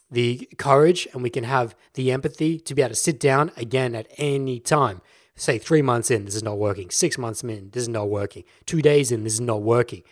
the 0.09 0.49
courage 0.57 1.07
and 1.13 1.23
we 1.23 1.29
can 1.29 1.45
have 1.45 1.75
the 1.93 2.11
empathy 2.11 2.59
to 2.59 2.75
be 2.75 2.81
able 2.81 2.89
to 2.89 2.95
sit 2.95 3.19
down 3.19 3.51
again 3.55 3.95
at 3.95 4.07
any 4.17 4.59
time 4.59 5.01
say 5.35 5.57
three 5.57 5.81
months 5.81 6.11
in, 6.11 6.25
this 6.25 6.35
is 6.35 6.43
not 6.43 6.57
working, 6.57 6.89
six 6.89 7.17
months 7.17 7.43
in, 7.43 7.69
this 7.71 7.83
is 7.83 7.89
not 7.89 8.09
working, 8.09 8.43
two 8.65 8.81
days 8.81 9.11
in, 9.11 9.23
this 9.23 9.33
is 9.33 9.41
not 9.41 9.61
working. 9.61 10.03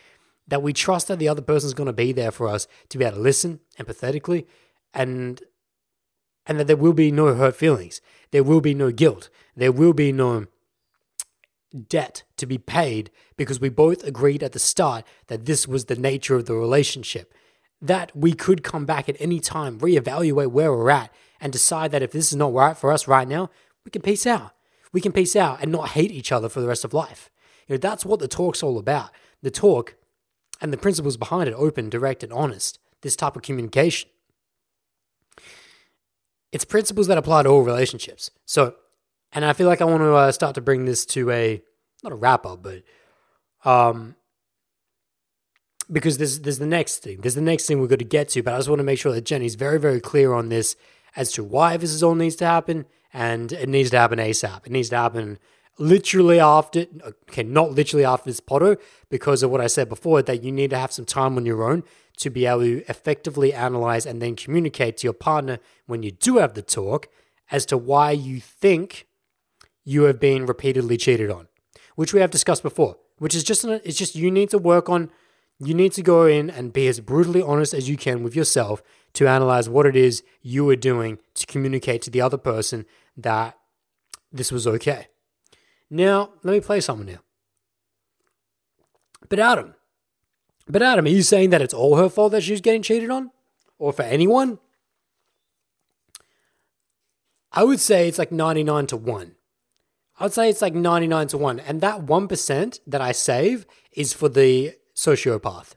That 0.48 0.62
we 0.62 0.72
trust 0.72 1.08
that 1.08 1.18
the 1.18 1.28
other 1.28 1.42
person 1.42 1.68
is 1.68 1.74
going 1.74 1.86
to 1.86 1.92
be 1.92 2.12
there 2.12 2.32
for 2.32 2.48
us 2.48 2.66
to 2.88 2.98
be 2.98 3.04
able 3.04 3.16
to 3.16 3.22
listen 3.22 3.60
empathetically 3.78 4.46
and 4.92 5.42
and 6.46 6.58
that 6.58 6.66
there 6.66 6.76
will 6.76 6.94
be 6.94 7.12
no 7.12 7.34
hurt 7.34 7.54
feelings. 7.54 8.00
There 8.32 8.42
will 8.42 8.60
be 8.60 8.74
no 8.74 8.90
guilt. 8.90 9.28
There 9.54 9.70
will 9.70 9.92
be 9.92 10.10
no 10.10 10.46
debt 11.88 12.22
to 12.36 12.46
be 12.46 12.58
paid 12.58 13.10
because 13.36 13.60
we 13.60 13.68
both 13.68 14.04
agreed 14.04 14.42
at 14.42 14.52
the 14.52 14.58
start 14.58 15.04
that 15.28 15.46
this 15.46 15.68
was 15.68 15.84
the 15.84 15.96
nature 15.96 16.36
of 16.36 16.46
the 16.46 16.54
relationship. 16.54 17.32
That 17.80 18.14
we 18.14 18.32
could 18.32 18.62
come 18.62 18.84
back 18.84 19.08
at 19.08 19.16
any 19.18 19.40
time, 19.40 19.78
reevaluate 19.78 20.50
where 20.50 20.72
we're 20.72 20.90
at, 20.90 21.12
and 21.40 21.52
decide 21.52 21.92
that 21.92 22.02
if 22.02 22.12
this 22.12 22.30
is 22.30 22.36
not 22.36 22.52
right 22.52 22.76
for 22.76 22.92
us 22.92 23.08
right 23.08 23.26
now, 23.26 23.50
we 23.84 23.90
can 23.90 24.02
peace 24.02 24.26
out 24.26 24.52
we 24.92 25.00
can 25.00 25.12
peace 25.12 25.36
out 25.36 25.60
and 25.60 25.70
not 25.70 25.90
hate 25.90 26.10
each 26.10 26.32
other 26.32 26.48
for 26.48 26.60
the 26.60 26.66
rest 26.66 26.84
of 26.84 26.94
life. 26.94 27.30
You 27.66 27.74
know, 27.74 27.78
that's 27.78 28.04
what 28.04 28.20
the 28.20 28.28
talk's 28.28 28.62
all 28.62 28.78
about. 28.78 29.10
The 29.42 29.50
talk 29.50 29.96
and 30.60 30.72
the 30.72 30.76
principles 30.76 31.16
behind 31.16 31.48
it 31.48 31.54
open, 31.54 31.88
direct, 31.88 32.22
and 32.22 32.32
honest. 32.32 32.78
This 33.02 33.16
type 33.16 33.36
of 33.36 33.42
communication. 33.42 34.10
It's 36.52 36.64
principles 36.64 37.06
that 37.06 37.18
apply 37.18 37.44
to 37.44 37.48
all 37.48 37.62
relationships. 37.62 38.30
So, 38.44 38.74
and 39.32 39.44
I 39.44 39.52
feel 39.52 39.66
like 39.66 39.80
I 39.80 39.84
want 39.84 40.02
to 40.02 40.14
uh, 40.14 40.32
start 40.32 40.54
to 40.56 40.60
bring 40.60 40.84
this 40.84 41.06
to 41.06 41.30
a 41.30 41.62
not 42.02 42.12
a 42.12 42.16
wrap 42.16 42.46
up, 42.46 42.62
but 42.62 42.82
um, 43.64 44.16
because 45.90 46.18
there's 46.18 46.40
there's 46.40 46.58
the 46.58 46.66
next 46.66 46.98
thing. 46.98 47.20
There's 47.20 47.34
the 47.34 47.40
next 47.40 47.66
thing 47.66 47.80
we're 47.80 47.86
going 47.86 47.98
to 47.98 48.04
get 48.04 48.28
to, 48.30 48.42
but 48.42 48.54
I 48.54 48.58
just 48.58 48.68
want 48.68 48.80
to 48.80 48.84
make 48.84 48.98
sure 48.98 49.12
that 49.12 49.24
Jenny's 49.24 49.54
very 49.54 49.78
very 49.78 50.00
clear 50.00 50.32
on 50.32 50.48
this 50.48 50.76
as 51.16 51.32
to 51.32 51.44
why 51.44 51.76
this 51.76 51.92
is 51.92 52.02
all 52.02 52.14
needs 52.14 52.36
to 52.36 52.46
happen 52.46 52.86
and 53.12 53.52
it 53.52 53.68
needs 53.68 53.90
to 53.90 53.98
happen 53.98 54.18
ASAP. 54.18 54.66
It 54.66 54.72
needs 54.72 54.90
to 54.90 54.96
happen 54.96 55.38
literally 55.78 56.38
after, 56.38 56.86
okay, 57.28 57.42
not 57.42 57.72
literally 57.72 58.04
after 58.04 58.30
this 58.30 58.40
Poto, 58.40 58.76
because 59.08 59.42
of 59.42 59.50
what 59.50 59.60
I 59.60 59.66
said 59.66 59.88
before, 59.88 60.22
that 60.22 60.44
you 60.44 60.52
need 60.52 60.70
to 60.70 60.78
have 60.78 60.92
some 60.92 61.06
time 61.06 61.36
on 61.36 61.46
your 61.46 61.64
own 61.68 61.82
to 62.18 62.30
be 62.30 62.46
able 62.46 62.60
to 62.60 62.84
effectively 62.88 63.52
analyze 63.52 64.06
and 64.06 64.20
then 64.20 64.36
communicate 64.36 64.98
to 64.98 65.06
your 65.06 65.14
partner 65.14 65.58
when 65.86 66.02
you 66.02 66.10
do 66.10 66.36
have 66.36 66.54
the 66.54 66.62
talk 66.62 67.08
as 67.50 67.64
to 67.66 67.78
why 67.78 68.10
you 68.12 68.40
think 68.40 69.06
you 69.84 70.04
have 70.04 70.20
been 70.20 70.46
repeatedly 70.46 70.96
cheated 70.96 71.30
on, 71.30 71.48
which 71.96 72.12
we 72.12 72.20
have 72.20 72.30
discussed 72.30 72.62
before, 72.62 72.96
which 73.18 73.34
is 73.34 73.44
just, 73.44 73.64
it's 73.64 73.96
just 73.96 74.14
you 74.14 74.30
need 74.30 74.50
to 74.50 74.58
work 74.58 74.88
on, 74.88 75.10
you 75.58 75.74
need 75.74 75.92
to 75.92 76.02
go 76.02 76.26
in 76.26 76.50
and 76.50 76.72
be 76.72 76.86
as 76.88 77.00
brutally 77.00 77.42
honest 77.42 77.74
as 77.74 77.88
you 77.88 77.96
can 77.96 78.22
with 78.22 78.34
yourself 78.34 78.82
to 79.14 79.28
analyze 79.28 79.68
what 79.68 79.86
it 79.86 79.96
is 79.96 80.22
you 80.42 80.64
were 80.64 80.76
doing 80.76 81.18
to 81.34 81.46
communicate 81.46 82.02
to 82.02 82.10
the 82.10 82.20
other 82.20 82.38
person 82.38 82.86
that 83.16 83.58
this 84.32 84.52
was 84.52 84.66
okay. 84.66 85.08
Now, 85.90 86.30
let 86.42 86.52
me 86.52 86.60
play 86.60 86.80
someone 86.80 87.08
here. 87.08 87.20
But 89.28 89.38
Adam, 89.38 89.74
but 90.66 90.82
Adam, 90.82 91.04
are 91.04 91.08
you 91.08 91.22
saying 91.22 91.50
that 91.50 91.62
it's 91.62 91.74
all 91.74 91.96
her 91.96 92.08
fault 92.08 92.32
that 92.32 92.42
she's 92.42 92.60
getting 92.60 92.82
cheated 92.82 93.10
on? 93.10 93.30
Or 93.78 93.92
for 93.92 94.02
anyone? 94.02 94.58
I 97.52 97.64
would 97.64 97.80
say 97.80 98.06
it's 98.06 98.18
like 98.18 98.30
99 98.30 98.86
to 98.88 98.96
1. 98.96 99.34
I 100.20 100.24
would 100.24 100.34
say 100.34 100.50
it's 100.50 100.60
like 100.60 100.74
99 100.74 101.28
to 101.28 101.38
1. 101.38 101.60
And 101.60 101.80
that 101.80 102.02
1% 102.02 102.80
that 102.86 103.00
I 103.00 103.12
save 103.12 103.66
is 103.92 104.12
for 104.12 104.28
the 104.28 104.74
sociopath. 104.94 105.72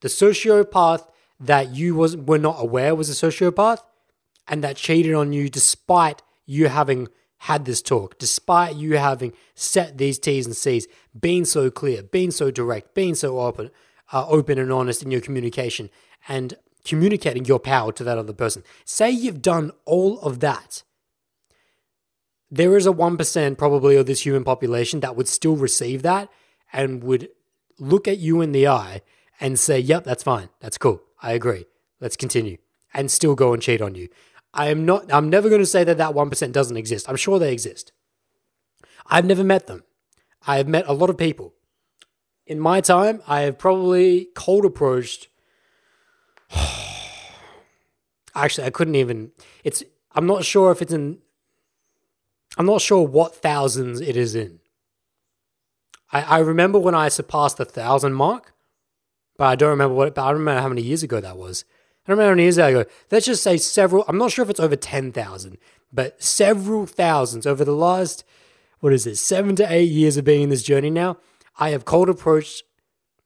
The 0.00 0.08
sociopath 0.08 1.06
that 1.38 1.74
you 1.74 1.94
was 1.94 2.16
were 2.16 2.38
not 2.38 2.56
aware 2.58 2.94
was 2.94 3.10
a 3.10 3.30
sociopath 3.30 3.82
and 4.48 4.64
that 4.64 4.76
cheated 4.76 5.14
on 5.14 5.34
you 5.34 5.50
despite 5.50 6.22
you 6.46 6.68
having 6.68 7.08
had 7.40 7.66
this 7.66 7.82
talk, 7.82 8.18
despite 8.18 8.76
you 8.76 8.96
having 8.96 9.34
set 9.54 9.98
these 9.98 10.18
T's 10.18 10.46
and 10.46 10.56
C's, 10.56 10.86
being 11.18 11.44
so 11.44 11.70
clear, 11.70 12.02
being 12.02 12.30
so 12.30 12.50
direct, 12.50 12.94
being 12.94 13.14
so 13.14 13.40
open, 13.40 13.70
uh, 14.10 14.26
open 14.26 14.58
and 14.58 14.72
honest 14.72 15.02
in 15.02 15.10
your 15.10 15.20
communication, 15.20 15.90
and 16.28 16.54
communicating 16.84 17.44
your 17.44 17.58
power 17.58 17.92
to 17.92 18.04
that 18.04 18.16
other 18.16 18.32
person. 18.32 18.62
Say 18.86 19.10
you've 19.10 19.42
done 19.42 19.70
all 19.84 20.18
of 20.20 20.40
that. 20.40 20.82
There 22.50 22.76
is 22.76 22.86
a 22.86 22.92
1% 22.92 23.58
probably 23.58 23.96
of 23.96 24.06
this 24.06 24.24
human 24.24 24.44
population 24.44 25.00
that 25.00 25.16
would 25.16 25.28
still 25.28 25.56
receive 25.56 26.02
that 26.02 26.28
and 26.72 27.02
would 27.02 27.28
look 27.78 28.06
at 28.06 28.18
you 28.18 28.40
in 28.40 28.52
the 28.52 28.68
eye 28.68 29.02
and 29.40 29.58
say, 29.58 29.78
Yep, 29.78 30.04
that's 30.04 30.22
fine. 30.22 30.48
That's 30.60 30.78
cool. 30.78 31.02
I 31.20 31.32
agree. 31.32 31.66
Let's 32.00 32.16
continue. 32.16 32.58
And 32.94 33.10
still 33.10 33.34
go 33.34 33.52
and 33.52 33.62
cheat 33.62 33.82
on 33.82 33.94
you. 33.94 34.08
I 34.54 34.68
am 34.68 34.86
not, 34.86 35.12
I'm 35.12 35.28
never 35.28 35.48
going 35.48 35.60
to 35.60 35.66
say 35.66 35.84
that 35.84 35.98
that 35.98 36.14
1% 36.14 36.52
doesn't 36.52 36.76
exist. 36.76 37.08
I'm 37.08 37.16
sure 37.16 37.38
they 37.38 37.52
exist. 37.52 37.92
I've 39.08 39.26
never 39.26 39.44
met 39.44 39.66
them. 39.66 39.84
I 40.46 40.56
have 40.56 40.68
met 40.68 40.86
a 40.86 40.92
lot 40.92 41.10
of 41.10 41.18
people. 41.18 41.52
In 42.46 42.60
my 42.60 42.80
time, 42.80 43.22
I 43.26 43.40
have 43.40 43.58
probably 43.58 44.28
cold 44.34 44.64
approached. 44.64 45.28
Actually, 48.34 48.66
I 48.66 48.70
couldn't 48.70 48.94
even. 48.94 49.32
It's. 49.64 49.82
I'm 50.14 50.26
not 50.26 50.44
sure 50.44 50.70
if 50.70 50.80
it's 50.80 50.92
in. 50.92 51.18
I'm 52.56 52.66
not 52.66 52.80
sure 52.80 53.06
what 53.06 53.34
thousands 53.34 54.00
it 54.00 54.16
is 54.16 54.34
in. 54.34 54.60
I, 56.12 56.22
I 56.22 56.38
remember 56.38 56.78
when 56.78 56.94
I 56.94 57.08
surpassed 57.08 57.58
the 57.58 57.64
thousand 57.64 58.14
mark, 58.14 58.54
but 59.36 59.44
I 59.44 59.56
don't 59.56 59.70
remember 59.70 59.94
what. 59.94 60.14
But 60.14 60.24
I 60.24 60.30
remember 60.30 60.60
how 60.60 60.68
many 60.68 60.82
years 60.82 61.02
ago 61.02 61.20
that 61.20 61.36
was. 61.36 61.64
I 62.04 62.10
don't 62.10 62.18
remember 62.18 62.30
how 62.30 62.34
many 62.36 62.42
years 62.44 62.58
ago. 62.58 62.84
Let's 63.10 63.26
just 63.26 63.42
say 63.42 63.56
several. 63.56 64.04
I'm 64.08 64.18
not 64.18 64.30
sure 64.30 64.42
if 64.42 64.50
it's 64.50 64.60
over 64.60 64.76
ten 64.76 65.12
thousand, 65.12 65.58
but 65.92 66.22
several 66.22 66.86
thousands 66.86 67.46
over 67.46 67.64
the 67.64 67.72
last 67.72 68.24
what 68.80 68.92
is 68.92 69.06
it, 69.06 69.16
seven 69.16 69.56
to 69.56 69.72
eight 69.72 69.90
years 69.90 70.16
of 70.16 70.24
being 70.24 70.42
in 70.42 70.48
this 70.50 70.62
journey 70.62 70.90
now. 70.90 71.18
I 71.58 71.70
have 71.70 71.84
cold 71.84 72.08
approached. 72.08 72.62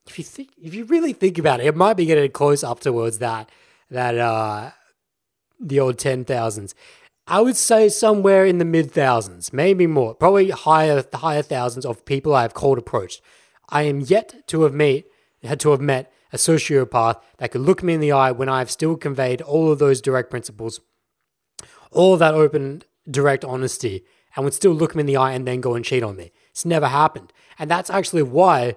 If 0.07 0.19
you 0.19 0.25
think, 0.25 0.51
if 0.61 0.75
you 0.75 0.85
really 0.85 1.13
think 1.13 1.39
about 1.39 1.61
it, 1.61 1.67
it 1.67 1.77
might 1.77 1.97
be 1.97 2.07
getting 2.07 2.31
close 2.31 2.65
up 2.65 2.81
towards 2.81 3.19
that 3.19 3.51
that 3.91 4.17
uh 4.17 4.71
the 5.61 5.79
old 5.81 5.99
ten 5.99 6.25
thousands. 6.25 6.75
I 7.31 7.41
would 7.41 7.57
say 7.57 7.89
somewhere 7.89 8.45
in 8.45 8.59
the 8.59 8.65
mid 8.65 8.91
thousands, 8.91 9.53
maybe 9.53 9.87
more, 9.87 10.15
probably 10.15 10.51
higher 10.51 11.05
higher 11.15 11.43
thousands 11.43 11.87
of 11.87 12.05
people 12.05 12.35
I 12.35 12.43
have 12.43 12.55
cold 12.55 12.77
approached. 12.77 13.23
I 13.69 13.83
am 13.83 14.01
yet 14.01 14.49
to 14.49 14.63
have 14.63 14.75
met 14.75 15.05
had 15.45 15.61
to 15.61 15.71
have 15.71 15.81
met 15.81 16.13
a 16.33 16.37
sociopath 16.37 17.21
that 17.39 17.53
could 17.53 17.61
look 17.61 17.85
me 17.85 17.95
in 17.95 18.01
the 18.01 18.11
eye 18.11 18.33
when 18.33 18.49
I've 18.49 18.71
still 18.71 18.97
conveyed 18.97 19.41
all 19.43 19.71
of 19.71 19.79
those 19.79 20.01
direct 20.01 20.29
principles, 20.29 20.81
all 21.93 22.15
of 22.15 22.19
that 22.19 22.35
open, 22.35 22.83
direct 23.09 23.45
honesty, 23.45 24.05
and 24.35 24.45
would 24.45 24.55
still 24.55 24.73
look 24.73 24.97
me 24.97 25.01
in 25.01 25.07
the 25.07 25.17
eye 25.17 25.33
and 25.33 25.47
then 25.47 25.61
go 25.61 25.75
and 25.77 25.85
cheat 25.85 26.03
on 26.03 26.17
me. 26.17 26.33
It's 26.51 26.65
never 26.65 26.89
happened. 26.89 27.33
And 27.61 27.71
that's 27.71 27.91
actually 27.91 28.25
why, 28.25 28.75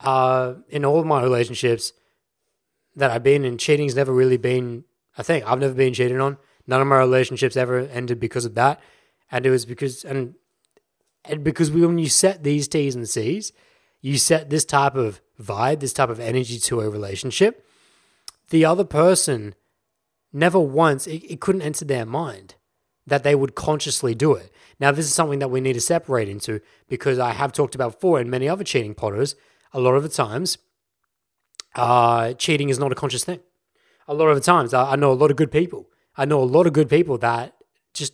uh, 0.00 0.54
in 0.68 0.84
all 0.84 1.00
of 1.00 1.06
my 1.06 1.20
relationships, 1.20 1.92
that 2.94 3.10
I've 3.10 3.22
been 3.24 3.44
in, 3.44 3.58
cheating's 3.58 3.96
never 3.96 4.12
really 4.12 4.36
been 4.36 4.84
a 5.16 5.24
thing. 5.24 5.42
I've 5.44 5.60
never 5.60 5.74
been 5.74 5.94
cheated 5.94 6.20
on. 6.20 6.38
None 6.68 6.80
of 6.82 6.86
my 6.86 6.98
relationships 6.98 7.56
ever 7.56 7.80
ended 7.80 8.20
because 8.20 8.44
of 8.44 8.54
that, 8.54 8.80
and 9.32 9.44
it 9.44 9.50
was 9.50 9.64
because 9.66 10.04
and 10.04 10.34
and 11.24 11.42
because 11.42 11.70
when 11.70 11.98
you 11.98 12.08
set 12.08 12.44
these 12.44 12.68
T's 12.68 12.94
and 12.94 13.08
C's, 13.08 13.52
you 14.00 14.18
set 14.18 14.50
this 14.50 14.64
type 14.64 14.94
of 14.94 15.20
vibe, 15.40 15.80
this 15.80 15.94
type 15.94 16.10
of 16.10 16.20
energy 16.20 16.58
to 16.58 16.80
a 16.80 16.90
relationship. 16.90 17.66
The 18.50 18.64
other 18.64 18.84
person 18.84 19.54
never 20.32 20.60
once 20.60 21.06
it, 21.06 21.24
it 21.24 21.40
couldn't 21.40 21.62
enter 21.62 21.84
their 21.84 22.06
mind 22.06 22.54
that 23.06 23.22
they 23.22 23.34
would 23.34 23.54
consciously 23.54 24.14
do 24.14 24.34
it. 24.34 24.52
Now, 24.78 24.92
this 24.92 25.06
is 25.06 25.14
something 25.14 25.38
that 25.38 25.50
we 25.50 25.62
need 25.62 25.72
to 25.72 25.80
separate 25.80 26.28
into 26.28 26.60
because 26.88 27.18
I 27.18 27.32
have 27.32 27.52
talked 27.52 27.74
about 27.74 27.94
before 27.94 28.20
in 28.20 28.28
many 28.30 28.48
other 28.48 28.64
cheating 28.64 28.94
potters. 28.94 29.34
A 29.72 29.80
lot 29.80 29.94
of 29.94 30.02
the 30.02 30.08
times, 30.08 30.58
uh, 31.74 32.34
cheating 32.34 32.68
is 32.68 32.78
not 32.78 32.92
a 32.92 32.94
conscious 32.94 33.24
thing. 33.24 33.40
A 34.06 34.14
lot 34.14 34.28
of 34.28 34.36
the 34.36 34.42
times, 34.42 34.74
I, 34.74 34.92
I 34.92 34.96
know 34.96 35.10
a 35.10 35.14
lot 35.14 35.30
of 35.30 35.36
good 35.36 35.50
people. 35.50 35.88
I 36.18 36.24
know 36.24 36.42
a 36.42 36.44
lot 36.44 36.66
of 36.66 36.74
good 36.74 36.90
people 36.90 37.16
that 37.18 37.54
just 37.94 38.12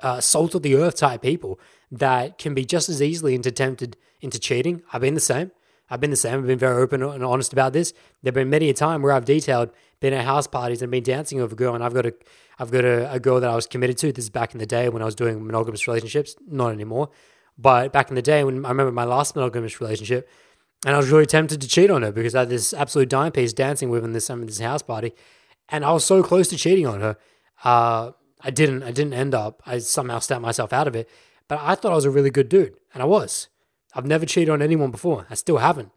uh, 0.00 0.20
salt 0.20 0.54
of 0.54 0.62
the 0.62 0.74
earth 0.74 0.96
type 0.96 1.22
people 1.22 1.58
that 1.90 2.36
can 2.36 2.54
be 2.54 2.64
just 2.64 2.88
as 2.88 3.00
easily 3.00 3.34
into 3.34 3.50
tempted 3.50 3.96
into 4.20 4.38
cheating. 4.38 4.82
I've 4.92 5.00
been 5.00 5.14
the 5.14 5.20
same. 5.20 5.52
I've 5.88 6.00
been 6.00 6.10
the 6.10 6.16
same. 6.16 6.38
I've 6.38 6.46
been 6.46 6.58
very 6.58 6.80
open 6.82 7.02
and 7.02 7.24
honest 7.24 7.52
about 7.52 7.72
this. 7.72 7.92
There've 8.22 8.34
been 8.34 8.50
many 8.50 8.68
a 8.70 8.74
time 8.74 9.02
where 9.02 9.12
I've 9.12 9.24
detailed, 9.24 9.70
been 10.00 10.14
at 10.14 10.24
house 10.24 10.46
parties 10.46 10.80
and 10.80 10.90
been 10.90 11.02
dancing 11.02 11.40
with 11.40 11.52
a 11.52 11.54
girl, 11.54 11.74
and 11.74 11.84
I've 11.84 11.92
got 11.92 12.06
a, 12.06 12.14
I've 12.58 12.70
got 12.70 12.84
a, 12.84 13.12
a 13.12 13.20
girl 13.20 13.40
that 13.40 13.50
I 13.50 13.54
was 13.54 13.66
committed 13.66 13.98
to. 13.98 14.12
This 14.12 14.24
is 14.24 14.30
back 14.30 14.54
in 14.54 14.58
the 14.58 14.66
day 14.66 14.88
when 14.88 15.02
I 15.02 15.04
was 15.04 15.14
doing 15.14 15.44
monogamous 15.44 15.86
relationships, 15.86 16.34
not 16.48 16.72
anymore. 16.72 17.10
But 17.58 17.92
back 17.92 18.08
in 18.08 18.14
the 18.14 18.22
day 18.22 18.42
when 18.42 18.64
I 18.64 18.68
remember 18.70 18.92
my 18.92 19.04
last 19.04 19.36
monogamous 19.36 19.80
relationship, 19.80 20.28
and 20.86 20.94
I 20.94 20.98
was 20.98 21.10
really 21.10 21.26
tempted 21.26 21.60
to 21.60 21.68
cheat 21.68 21.90
on 21.90 22.02
her 22.02 22.10
because 22.10 22.34
I 22.34 22.40
had 22.40 22.48
this 22.48 22.72
absolute 22.72 23.08
dime 23.08 23.32
piece 23.32 23.52
dancing 23.52 23.90
with 23.90 24.04
in 24.04 24.12
this 24.12 24.30
um, 24.30 24.46
this 24.46 24.60
house 24.60 24.82
party, 24.82 25.12
and 25.72 25.84
I 25.84 25.90
was 25.92 26.04
so 26.04 26.22
close 26.22 26.46
to 26.48 26.56
cheating 26.56 26.86
on 26.86 27.00
her. 27.00 27.16
Uh, 27.64 28.12
I 28.42 28.50
didn't. 28.50 28.82
I 28.82 28.92
didn't 28.92 29.14
end 29.14 29.34
up. 29.34 29.62
I 29.66 29.78
somehow 29.78 30.18
snapped 30.20 30.42
myself 30.42 30.72
out 30.72 30.86
of 30.86 30.94
it. 30.94 31.08
But 31.48 31.58
I 31.60 31.74
thought 31.74 31.92
I 31.92 31.96
was 31.96 32.04
a 32.04 32.10
really 32.10 32.30
good 32.30 32.48
dude, 32.48 32.76
and 32.92 33.02
I 33.02 33.06
was. 33.06 33.48
I've 33.94 34.06
never 34.06 34.26
cheated 34.26 34.50
on 34.50 34.62
anyone 34.62 34.90
before. 34.90 35.26
I 35.28 35.34
still 35.34 35.58
haven't. 35.58 35.90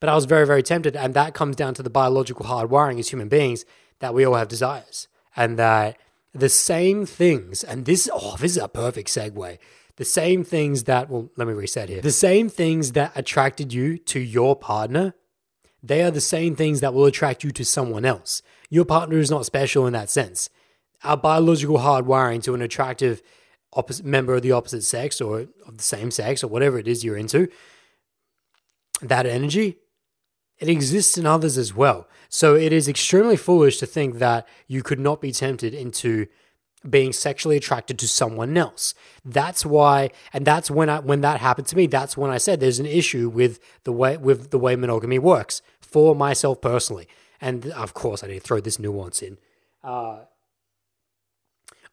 But 0.00 0.08
I 0.08 0.14
was 0.14 0.24
very, 0.24 0.46
very 0.46 0.62
tempted, 0.62 0.96
and 0.96 1.14
that 1.14 1.34
comes 1.34 1.56
down 1.56 1.74
to 1.74 1.82
the 1.82 1.90
biological 1.90 2.46
hardwiring 2.46 2.98
as 2.98 3.10
human 3.10 3.28
beings 3.28 3.64
that 4.00 4.14
we 4.14 4.24
all 4.24 4.34
have 4.34 4.48
desires, 4.48 5.08
and 5.36 5.58
that 5.58 5.98
the 6.32 6.48
same 6.48 7.06
things, 7.06 7.62
and 7.62 7.84
this 7.84 8.08
oh, 8.12 8.36
this 8.38 8.52
is 8.52 8.62
a 8.62 8.68
perfect 8.68 9.08
segue. 9.08 9.58
The 9.96 10.04
same 10.04 10.44
things 10.44 10.84
that 10.84 11.10
well, 11.10 11.30
let 11.36 11.46
me 11.46 11.52
reset 11.52 11.90
here. 11.90 12.00
The 12.00 12.10
same 12.10 12.48
things 12.48 12.92
that 12.92 13.12
attracted 13.14 13.72
you 13.72 13.98
to 13.98 14.18
your 14.18 14.56
partner, 14.56 15.14
they 15.82 16.02
are 16.02 16.10
the 16.10 16.20
same 16.20 16.54
things 16.56 16.80
that 16.80 16.94
will 16.94 17.06
attract 17.06 17.44
you 17.44 17.50
to 17.52 17.64
someone 17.64 18.04
else. 18.04 18.42
Your 18.68 18.84
partner 18.84 19.18
is 19.18 19.30
not 19.30 19.46
special 19.46 19.86
in 19.86 19.92
that 19.94 20.10
sense. 20.10 20.50
Our 21.02 21.16
biological 21.16 21.78
hardwiring 21.78 22.42
to 22.44 22.54
an 22.54 22.62
attractive 22.62 23.22
opposite 23.72 24.04
member 24.04 24.34
of 24.34 24.42
the 24.42 24.52
opposite 24.52 24.82
sex 24.82 25.20
or 25.20 25.46
of 25.66 25.76
the 25.76 25.82
same 25.82 26.10
sex 26.10 26.44
or 26.44 26.48
whatever 26.48 26.78
it 26.78 26.88
is 26.88 27.04
you're 27.04 27.16
into, 27.16 27.48
that 29.00 29.26
energy, 29.26 29.78
it 30.58 30.68
exists 30.68 31.16
in 31.16 31.24
others 31.26 31.56
as 31.56 31.74
well. 31.74 32.06
So 32.28 32.54
it 32.54 32.72
is 32.72 32.86
extremely 32.86 33.36
foolish 33.36 33.78
to 33.78 33.86
think 33.86 34.18
that 34.18 34.46
you 34.66 34.82
could 34.82 35.00
not 35.00 35.20
be 35.20 35.32
tempted 35.32 35.72
into 35.72 36.26
being 36.88 37.12
sexually 37.12 37.56
attracted 37.56 37.98
to 37.98 38.08
someone 38.08 38.56
else. 38.56 38.94
That's 39.24 39.66
why, 39.66 40.10
and 40.32 40.46
that's 40.46 40.70
when 40.70 40.88
I 40.88 41.00
when 41.00 41.20
that 41.20 41.40
happened 41.40 41.66
to 41.68 41.76
me. 41.76 41.86
That's 41.86 42.16
when 42.16 42.30
I 42.30 42.38
said 42.38 42.60
there's 42.60 42.78
an 42.78 42.86
issue 42.86 43.28
with 43.28 43.60
the 43.84 43.92
way 43.92 44.16
with 44.16 44.50
the 44.50 44.58
way 44.58 44.76
monogamy 44.76 45.18
works 45.18 45.62
for 45.80 46.14
myself 46.14 46.60
personally. 46.60 47.08
And 47.40 47.66
of 47.72 47.94
course, 47.94 48.22
I 48.22 48.28
need 48.28 48.34
to 48.34 48.40
throw 48.40 48.60
this 48.60 48.78
nuance 48.78 49.22
in. 49.22 49.38
Uh, 49.82 50.20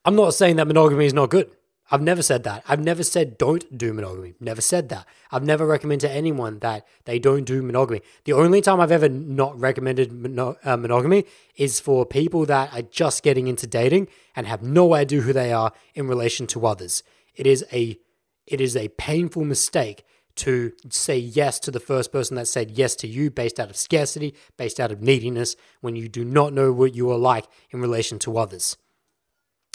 I'm 0.06 0.16
not 0.16 0.34
saying 0.34 0.56
that 0.58 0.68
monogamy 0.68 1.06
is 1.06 1.14
not 1.14 1.30
good. 1.30 1.52
I've 1.90 2.02
never 2.02 2.22
said 2.22 2.44
that. 2.44 2.64
I've 2.68 2.84
never 2.84 3.04
said 3.04 3.38
don't 3.38 3.78
do 3.78 3.94
monogamy. 3.94 4.34
Never 4.40 4.62
said 4.62 4.90
that. 4.90 5.06
I've 5.32 5.44
never 5.44 5.66
recommended 5.66 6.08
to 6.08 6.14
anyone 6.14 6.60
that 6.60 6.86
they 7.06 7.18
don't 7.18 7.46
do 7.46 7.62
monogamy. 7.62 8.02
The 8.26 8.34
only 8.34 8.62
time 8.62 8.82
I've 8.82 8.92
ever 8.92 9.08
not 9.08 9.58
recommended 9.58 10.12
mono- 10.12 10.58
uh, 10.66 10.76
monogamy 10.76 11.26
is 11.56 11.80
for 11.80 12.06
people 12.06 12.46
that 12.46 12.74
are 12.74 12.82
just 12.82 13.24
getting 13.24 13.48
into 13.48 13.68
dating 13.68 14.10
and 14.36 14.48
have 14.48 14.62
no 14.62 14.94
idea 14.94 15.22
who 15.22 15.32
they 15.32 15.54
are 15.54 15.72
in 15.96 16.08
relation 16.08 16.46
to 16.48 16.66
others. 16.66 17.04
It 17.36 17.48
is 17.48 17.66
a 17.72 17.98
it 18.46 18.62
is 18.62 18.76
a 18.76 18.88
painful 18.90 19.44
mistake 19.44 20.06
to 20.36 20.72
say 20.90 21.18
yes 21.18 21.60
to 21.60 21.72
the 21.72 21.80
first 21.80 22.12
person 22.12 22.36
that 22.36 22.48
said 22.48 22.72
yes 22.72 22.96
to 22.96 23.08
you 23.08 23.30
based 23.30 23.60
out 23.60 23.70
of 23.70 23.76
scarcity, 23.76 24.36
based 24.56 24.80
out 24.80 24.92
of 24.92 25.02
neediness, 25.02 25.56
when 25.82 25.96
you 25.96 26.08
do 26.08 26.24
not 26.24 26.54
know 26.54 26.72
what 26.72 26.96
you 26.96 27.10
are 27.12 27.18
like 27.18 27.46
in 27.72 27.82
relation 27.82 28.20
to 28.20 28.38
others 28.38 28.78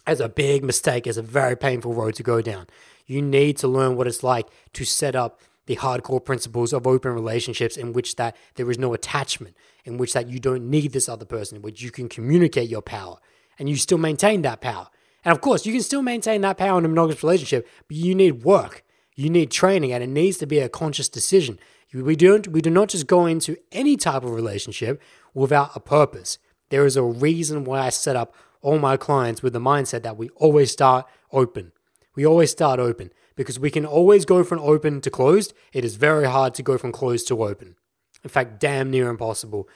as 0.07 0.20
a 0.20 0.28
big 0.28 0.64
mistake, 0.64 1.07
as 1.07 1.16
a 1.16 1.22
very 1.22 1.57
painful 1.57 1.94
road 1.94 2.14
to 2.14 2.22
go 2.22 2.40
down. 2.40 2.66
You 3.07 3.22
need 3.22 3.57
to 3.59 3.68
learn 3.68 3.96
what 3.96 4.07
it's 4.07 4.22
like 4.22 4.48
to 4.74 4.84
set 4.84 5.14
up 5.14 5.40
the 5.66 5.76
hardcore 5.76 6.24
principles 6.24 6.72
of 6.72 6.86
open 6.86 7.12
relationships 7.12 7.76
in 7.76 7.92
which 7.92 8.16
that 8.16 8.36
there 8.57 8.70
is 8.70 8.78
no 8.78 8.94
attachment, 8.94 9.57
in 9.84 9.96
which 9.96 10.12
that 10.12 10.28
you 10.28 10.40
don't 10.40 10.68
need 10.68 10.92
this 10.92 11.09
other 11.09 11.24
person, 11.24 11.57
in 11.57 11.62
which 11.62 11.82
you 11.82 11.90
can 11.90 12.09
communicate 12.09 12.68
your 12.68 12.82
power 12.82 13.18
and 13.59 13.68
you 13.68 13.76
still 13.76 13.98
maintain 13.98 14.42
that 14.42 14.61
power. 14.61 14.88
And 15.24 15.32
of 15.32 15.40
course, 15.40 15.64
you 15.64 15.72
can 15.72 15.82
still 15.82 16.03
maintain 16.03 16.40
that 16.40 16.59
power 16.59 16.78
in 16.78 16.84
a 16.84 16.88
monogamous 16.88 17.22
relationship, 17.22 17.68
but 17.86 17.96
you 17.96 18.14
need 18.14 18.42
work, 18.42 18.84
you 19.14 19.30
need 19.30 19.50
training, 19.50 19.92
and 19.92 20.03
it 20.03 20.09
needs 20.09 20.38
to 20.38 20.46
be 20.46 20.59
a 20.59 20.68
conscious 20.68 21.09
decision. 21.09 21.59
We 21.94 22.16
don't 22.16 22.48
we 22.48 22.61
do 22.61 22.70
not 22.70 22.88
just 22.88 23.07
go 23.07 23.26
into 23.26 23.57
any 23.70 23.96
type 23.96 24.24
of 24.24 24.30
relationship 24.30 25.00
without 25.34 25.70
a 25.76 25.80
purpose. 25.80 26.38
There 26.70 26.86
is 26.86 26.96
a 26.96 27.03
reason 27.03 27.64
why 27.64 27.80
I 27.80 27.90
set 27.90 28.16
up 28.16 28.34
all 28.62 28.78
my 28.78 28.96
clients 28.96 29.42
with 29.42 29.52
the 29.52 29.60
mindset 29.60 30.02
that 30.02 30.16
we 30.16 30.30
always 30.30 30.70
start 30.70 31.06
open. 31.32 31.72
We 32.14 32.26
always 32.26 32.50
start 32.50 32.80
open 32.80 33.10
because 33.36 33.58
we 33.58 33.70
can 33.70 33.84
always 33.84 34.24
go 34.24 34.44
from 34.44 34.60
open 34.60 35.00
to 35.02 35.10
closed. 35.10 35.52
It 35.72 35.84
is 35.84 35.96
very 35.96 36.26
hard 36.26 36.54
to 36.54 36.62
go 36.62 36.78
from 36.78 36.92
closed 36.92 37.28
to 37.28 37.44
open. 37.44 37.76
In 38.22 38.30
fact, 38.30 38.60
damn 38.60 38.90
near 38.90 39.08
impossible 39.08 39.68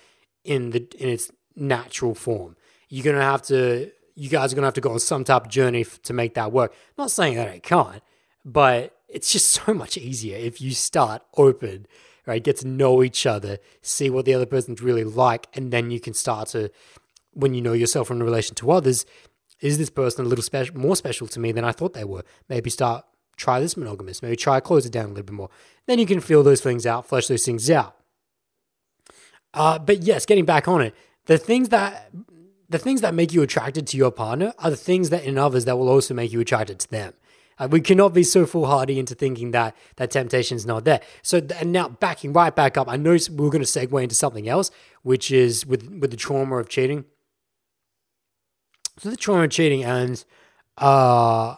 in 0.45 0.70
the 0.70 0.87
in 0.99 1.09
its 1.09 1.30
natural 1.55 2.14
form. 2.14 2.57
You're 2.89 3.05
gonna 3.05 3.24
have 3.24 3.43
to. 3.43 3.91
You 4.14 4.30
guys 4.30 4.53
are 4.53 4.57
gonna 4.57 4.68
have 4.68 4.74
to 4.74 4.80
go 4.80 4.93
on 4.93 5.01
some 5.01 5.24
type 5.24 5.47
of 5.47 5.51
journey 5.51 5.82
f- 5.82 6.01
to 6.03 6.14
make 6.14 6.34
that 6.34 6.53
work. 6.53 6.72
not 6.97 7.11
saying 7.11 7.34
that 7.37 7.49
I 7.49 7.59
can't, 7.59 8.03
but 8.45 8.97
it's 9.09 9.32
just 9.32 9.49
so 9.66 9.74
much 9.74 9.99
easier 9.99 10.37
if 10.37 10.61
you 10.61 10.72
start 10.72 11.22
open, 11.37 11.87
right? 12.26 12.43
Get 12.43 12.59
to 12.59 12.68
know 12.68 13.03
each 13.03 13.26
other, 13.26 13.59
see 13.82 14.11
what 14.11 14.24
the 14.24 14.34
other 14.34 14.47
person's 14.47 14.80
really 14.80 15.05
like, 15.05 15.49
and 15.55 15.72
then 15.72 15.91
you 15.91 16.01
can 16.01 16.14
start 16.14 16.49
to 16.49 16.70
when 17.37 17.55
you 17.55 17.61
know 17.61 17.72
yourself 17.72 18.11
in 18.11 18.22
relation 18.22 18.55
to 18.57 18.70
others, 18.70 19.07
is 19.61 19.78
this 19.78 19.91
person 19.91 20.24
a 20.24 20.28
little 20.28 20.43
special, 20.43 20.76
more 20.76 20.97
special 20.97 21.26
to 21.28 21.41
me 21.41 21.53
than 21.53 21.64
I 21.64 21.72
thought 21.72 21.93
they 21.95 22.05
were? 22.05 22.24
Maybe 22.49 22.70
start 22.70 23.05
try 23.37 23.61
this 23.61 23.76
monogamous. 23.76 24.22
Maybe 24.22 24.37
try 24.37 24.61
close 24.61 24.87
it 24.87 24.93
down 24.93 25.07
a 25.07 25.09
little 25.09 25.24
bit 25.24 25.34
more. 25.34 25.51
Then 25.87 25.99
you 25.99 26.07
can 26.07 26.20
feel 26.20 26.43
those 26.43 26.61
things 26.61 26.87
out, 26.87 27.07
flesh 27.07 27.28
those 27.28 27.45
things 27.45 27.70
out. 27.70 27.95
Uh, 29.55 29.78
but 29.78 30.03
yes, 30.03 30.26
getting 30.26 30.45
back 30.45 30.68
on 30.68 30.80
it, 30.80 30.95
the 31.26 31.39
things 31.39 31.68
that 31.70 32.11
the 32.68 32.78
things 32.78 33.01
that 33.01 33.14
make 33.14 33.32
you 33.32 33.43
attracted 33.43 33.87
to 33.87 33.97
your 33.97 34.11
partner 34.11 34.53
are 34.59 34.70
the 34.70 34.76
things 34.76 35.11
that 35.11 35.24
in 35.24 35.39
others 35.39 35.66
that 35.66 35.78
will 35.78 35.89
also 35.89 36.14
make 36.14 36.32
you 36.32 36.41
attracted 36.41 36.80
to 36.80 36.91
them. 36.91 37.12
Uh, 37.59 37.68
we 37.70 37.80
cannot 37.80 38.12
be 38.12 38.22
so 38.22 38.45
foolhardy 38.45 38.99
into 38.99 39.14
thinking 39.14 39.53
that 39.53 39.74
that 39.97 40.11
temptation 40.11 40.57
is 40.57 40.66
not 40.66 40.84
there. 40.84 41.01
So, 41.22 41.41
and 41.59 41.72
now 41.72 41.89
backing 41.89 42.32
right 42.32 42.55
back 42.55 42.76
up, 42.76 42.89
I 42.89 42.97
know 42.97 43.16
we're 43.30 43.51
going 43.51 43.64
to 43.64 43.70
segue 43.70 44.03
into 44.03 44.14
something 44.14 44.49
else, 44.49 44.70
which 45.03 45.30
is 45.30 45.64
with 45.64 45.89
with 45.91 46.11
the 46.11 46.16
trauma 46.16 46.57
of 46.57 46.68
cheating. 46.68 47.05
So 48.99 49.11
the 49.11 49.16
trauma 49.16 49.49
cheating 49.49 49.84
and 49.84 50.24
uh, 50.78 51.57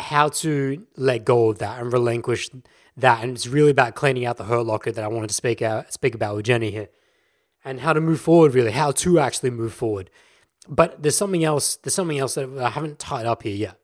how 0.00 0.28
to 0.28 0.86
let 0.96 1.24
go 1.24 1.50
of 1.50 1.58
that 1.58 1.80
and 1.80 1.92
relinquish 1.92 2.50
that. 2.96 3.22
And 3.22 3.36
it's 3.36 3.46
really 3.46 3.70
about 3.70 3.94
cleaning 3.94 4.24
out 4.24 4.36
the 4.38 4.44
hurt 4.44 4.64
locker 4.64 4.90
that 4.90 5.04
I 5.04 5.08
wanted 5.08 5.28
to 5.28 5.34
speak 5.34 5.60
out 5.60 5.92
speak 5.92 6.14
about 6.14 6.36
with 6.36 6.46
Jenny 6.46 6.70
here. 6.70 6.88
And 7.64 7.80
how 7.80 7.92
to 7.92 8.00
move 8.00 8.20
forward, 8.20 8.54
really, 8.54 8.70
how 8.70 8.92
to 8.92 9.18
actually 9.18 9.50
move 9.50 9.74
forward. 9.74 10.10
But 10.68 11.02
there's 11.02 11.16
something 11.16 11.44
else, 11.44 11.76
there's 11.76 11.94
something 11.94 12.18
else 12.18 12.34
that 12.34 12.48
I 12.58 12.70
haven't 12.70 12.98
tied 12.98 13.26
up 13.26 13.42
here 13.42 13.54
yet. 13.54 13.78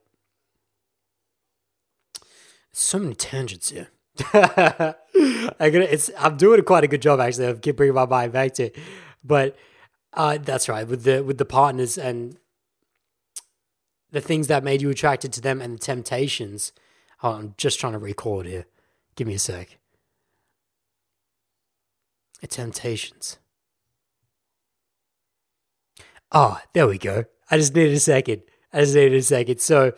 So 2.71 2.99
many 2.99 3.15
tangents 3.15 3.69
here. 3.69 3.89
I 4.33 5.99
I'm 6.17 6.37
doing 6.37 6.63
quite 6.63 6.83
a 6.83 6.87
good 6.87 7.01
job 7.01 7.19
actually 7.19 7.47
of 7.47 7.61
keep 7.61 7.75
bringing 7.75 7.95
my 7.95 8.05
mind 8.05 8.31
back 8.31 8.53
to 8.55 8.65
it. 8.65 8.75
But 9.23 9.55
uh, 10.15 10.37
that's 10.37 10.69
right. 10.69 10.87
With 10.87 11.03
the 11.03 11.23
with 11.23 11.37
the 11.37 11.45
partners 11.45 11.97
and 11.97 12.37
the 14.11 14.21
things 14.21 14.47
that 14.47 14.63
made 14.63 14.81
you 14.81 14.89
attracted 14.89 15.33
to 15.33 15.41
them 15.41 15.61
and 15.61 15.75
the 15.75 15.79
temptations. 15.79 16.71
Oh, 17.21 17.31
I'm 17.31 17.53
just 17.57 17.79
trying 17.79 17.93
to 17.93 17.99
it 18.41 18.47
here. 18.47 18.65
Give 19.15 19.27
me 19.27 19.35
a 19.35 19.39
sec. 19.39 19.77
The 22.41 22.47
temptations. 22.47 23.37
Oh, 26.31 26.59
there 26.73 26.87
we 26.87 26.97
go. 26.97 27.25
I 27.49 27.57
just 27.57 27.75
needed 27.75 27.93
a 27.93 27.99
second. 27.99 28.43
I 28.73 28.81
just 28.81 28.95
needed 28.95 29.13
a 29.13 29.21
second. 29.23 29.61
So, 29.61 29.93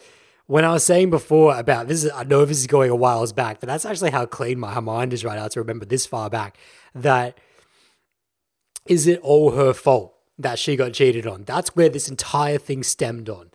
when 0.45 0.63
I 0.63 0.71
was 0.71 0.83
saying 0.83 1.09
before 1.09 1.57
about 1.57 1.87
this, 1.87 2.03
is, 2.03 2.11
I 2.11 2.23
know 2.23 2.45
this 2.45 2.59
is 2.59 2.67
going 2.67 2.89
a 2.89 2.95
whiles 2.95 3.33
back, 3.33 3.59
but 3.59 3.67
that's 3.67 3.85
actually 3.85 4.11
how 4.11 4.25
clean 4.25 4.59
my 4.59 4.79
mind 4.79 5.13
is 5.13 5.25
right 5.25 5.35
now 5.35 5.47
to 5.49 5.59
remember 5.59 5.85
this 5.85 6.05
far 6.05 6.29
back. 6.29 6.57
That 6.95 7.37
is 8.87 9.07
it 9.07 9.19
all 9.21 9.51
her 9.51 9.73
fault 9.73 10.13
that 10.37 10.59
she 10.59 10.75
got 10.75 10.93
cheated 10.93 11.25
on? 11.25 11.43
That's 11.43 11.75
where 11.75 11.89
this 11.89 12.09
entire 12.09 12.57
thing 12.57 12.83
stemmed 12.83 13.29
on. 13.29 13.51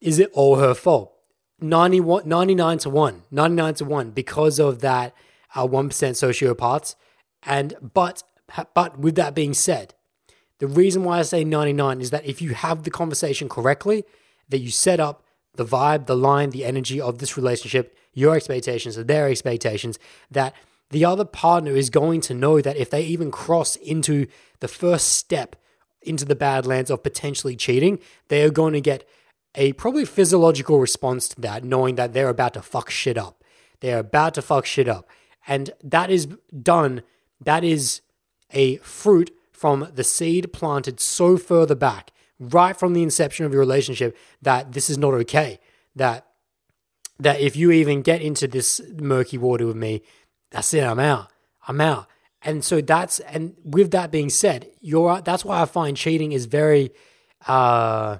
Is 0.00 0.18
it 0.18 0.30
all 0.32 0.56
her 0.56 0.74
fault? 0.74 1.12
91, 1.60 2.28
99 2.28 2.78
to 2.78 2.90
1, 2.90 3.22
99 3.30 3.74
to 3.74 3.84
1 3.84 4.10
because 4.10 4.58
of 4.58 4.80
that 4.80 5.14
uh, 5.54 5.66
1% 5.66 5.88
sociopaths. 5.88 6.94
And 7.42 7.74
but 7.94 8.22
but 8.74 8.98
with 8.98 9.16
that 9.16 9.34
being 9.34 9.54
said, 9.54 9.94
the 10.58 10.66
reason 10.66 11.04
why 11.04 11.18
I 11.18 11.22
say 11.22 11.44
99 11.44 12.00
is 12.00 12.10
that 12.10 12.24
if 12.24 12.40
you 12.40 12.54
have 12.54 12.84
the 12.84 12.90
conversation 12.90 13.48
correctly, 13.48 14.04
that 14.48 14.58
you 14.58 14.70
set 14.70 15.00
up 15.00 15.24
the 15.54 15.64
vibe, 15.64 16.06
the 16.06 16.16
line, 16.16 16.50
the 16.50 16.64
energy 16.64 17.00
of 17.00 17.18
this 17.18 17.36
relationship, 17.36 17.96
your 18.12 18.36
expectations, 18.36 18.96
or 18.96 19.04
their 19.04 19.28
expectations, 19.28 19.98
that 20.30 20.54
the 20.90 21.04
other 21.04 21.24
partner 21.24 21.72
is 21.72 21.90
going 21.90 22.20
to 22.22 22.34
know 22.34 22.60
that 22.60 22.76
if 22.76 22.90
they 22.90 23.02
even 23.02 23.30
cross 23.30 23.76
into 23.76 24.26
the 24.60 24.68
first 24.68 25.08
step 25.08 25.56
into 26.06 26.24
the 26.24 26.36
badlands 26.36 26.90
of 26.90 27.02
potentially 27.02 27.56
cheating, 27.56 27.98
they 28.28 28.42
are 28.42 28.50
going 28.50 28.72
to 28.72 28.80
get 28.80 29.06
a 29.56 29.72
probably 29.72 30.04
physiological 30.04 30.78
response 30.78 31.28
to 31.28 31.40
that, 31.40 31.64
knowing 31.64 31.96
that 31.96 32.12
they're 32.12 32.28
about 32.28 32.54
to 32.54 32.62
fuck 32.62 32.90
shit 32.90 33.18
up. 33.18 33.42
They're 33.80 33.98
about 33.98 34.34
to 34.34 34.42
fuck 34.42 34.66
shit 34.66 34.88
up. 34.88 35.08
And 35.48 35.70
that 35.82 36.10
is 36.10 36.26
done, 36.62 37.02
that 37.40 37.64
is 37.64 38.02
a 38.52 38.76
fruit 38.78 39.30
from 39.52 39.88
the 39.94 40.04
seed 40.04 40.52
planted 40.52 41.00
so 41.00 41.36
further 41.36 41.74
back, 41.74 42.12
right 42.38 42.76
from 42.76 42.92
the 42.92 43.02
inception 43.02 43.46
of 43.46 43.52
your 43.52 43.60
relationship, 43.60 44.16
that 44.42 44.72
this 44.72 44.88
is 44.88 44.98
not 44.98 45.14
okay. 45.14 45.58
That 45.94 46.26
that 47.18 47.40
if 47.40 47.56
you 47.56 47.70
even 47.70 48.02
get 48.02 48.20
into 48.20 48.46
this 48.46 48.78
murky 48.98 49.38
water 49.38 49.66
with 49.66 49.76
me, 49.76 50.02
that's 50.50 50.72
it, 50.74 50.84
I'm 50.84 50.98
out. 50.98 51.28
I'm 51.66 51.80
out. 51.80 52.06
And 52.42 52.64
so 52.64 52.80
that's 52.80 53.18
and 53.20 53.56
with 53.64 53.90
that 53.90 54.10
being 54.10 54.30
said, 54.30 54.70
you're 54.80 55.20
that's 55.20 55.44
why 55.44 55.60
I 55.60 55.64
find 55.64 55.96
cheating 55.96 56.32
is 56.32 56.46
very 56.46 56.92
uh 57.46 58.18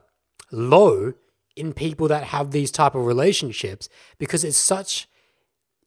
low 0.50 1.12
in 1.56 1.72
people 1.72 2.08
that 2.08 2.24
have 2.24 2.50
these 2.50 2.70
type 2.70 2.94
of 2.94 3.06
relationships 3.06 3.88
because 4.18 4.44
it's 4.44 4.58
such 4.58 5.08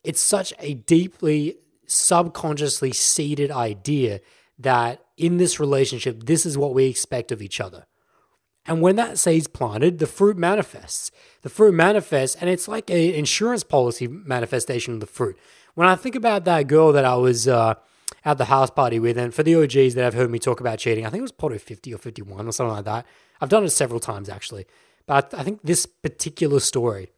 it's 0.03 0.21
such 0.21 0.53
a 0.59 0.73
deeply 0.73 1.57
subconsciously 1.85 2.91
seeded 2.91 3.51
idea 3.51 4.19
that 4.57 5.03
in 5.17 5.37
this 5.37 5.59
relationship 5.59 6.23
this 6.25 6.45
is 6.45 6.57
what 6.57 6.73
we 6.73 6.85
expect 6.85 7.31
of 7.31 7.41
each 7.41 7.61
other 7.61 7.85
and 8.65 8.81
when 8.81 8.95
that 8.97 9.17
seed's 9.17 9.47
planted 9.47 9.99
the 9.99 10.07
fruit 10.07 10.37
manifests. 10.37 11.11
The 11.41 11.49
fruit 11.49 11.73
manifests 11.73 12.35
and 12.39 12.49
it's 12.49 12.67
like 12.67 12.89
an 12.89 12.97
insurance 12.97 13.63
policy 13.63 14.07
manifestation 14.07 14.95
of 14.95 14.99
the 14.99 15.05
fruit. 15.05 15.37
When 15.75 15.87
i 15.87 15.95
think 15.95 16.15
about 16.15 16.45
that 16.45 16.67
girl 16.67 16.91
that 16.91 17.05
i 17.05 17.15
was 17.15 17.47
uh, 17.47 17.75
at 18.25 18.37
the 18.37 18.45
house 18.45 18.69
party 18.69 18.99
with 18.99 19.17
and 19.17 19.33
for 19.33 19.43
the 19.43 19.55
og's 19.55 19.95
that 19.95 20.03
have 20.03 20.13
heard 20.13 20.29
me 20.29 20.39
talk 20.39 20.59
about 20.59 20.79
cheating 20.79 21.05
i 21.05 21.09
think 21.09 21.19
it 21.19 21.29
was 21.29 21.31
probably 21.31 21.57
50 21.57 21.93
or 21.93 21.97
51 21.97 22.47
or 22.47 22.51
something 22.51 22.75
like 22.75 22.85
that. 22.85 23.05
I've 23.41 23.49
done 23.49 23.63
it 23.63 23.69
several 23.69 23.99
times 23.99 24.29
actually. 24.29 24.65
But 25.05 25.33
I 25.33 25.41
think 25.41 25.61
this 25.63 25.85
particular 25.87 26.59
story, 26.59 27.09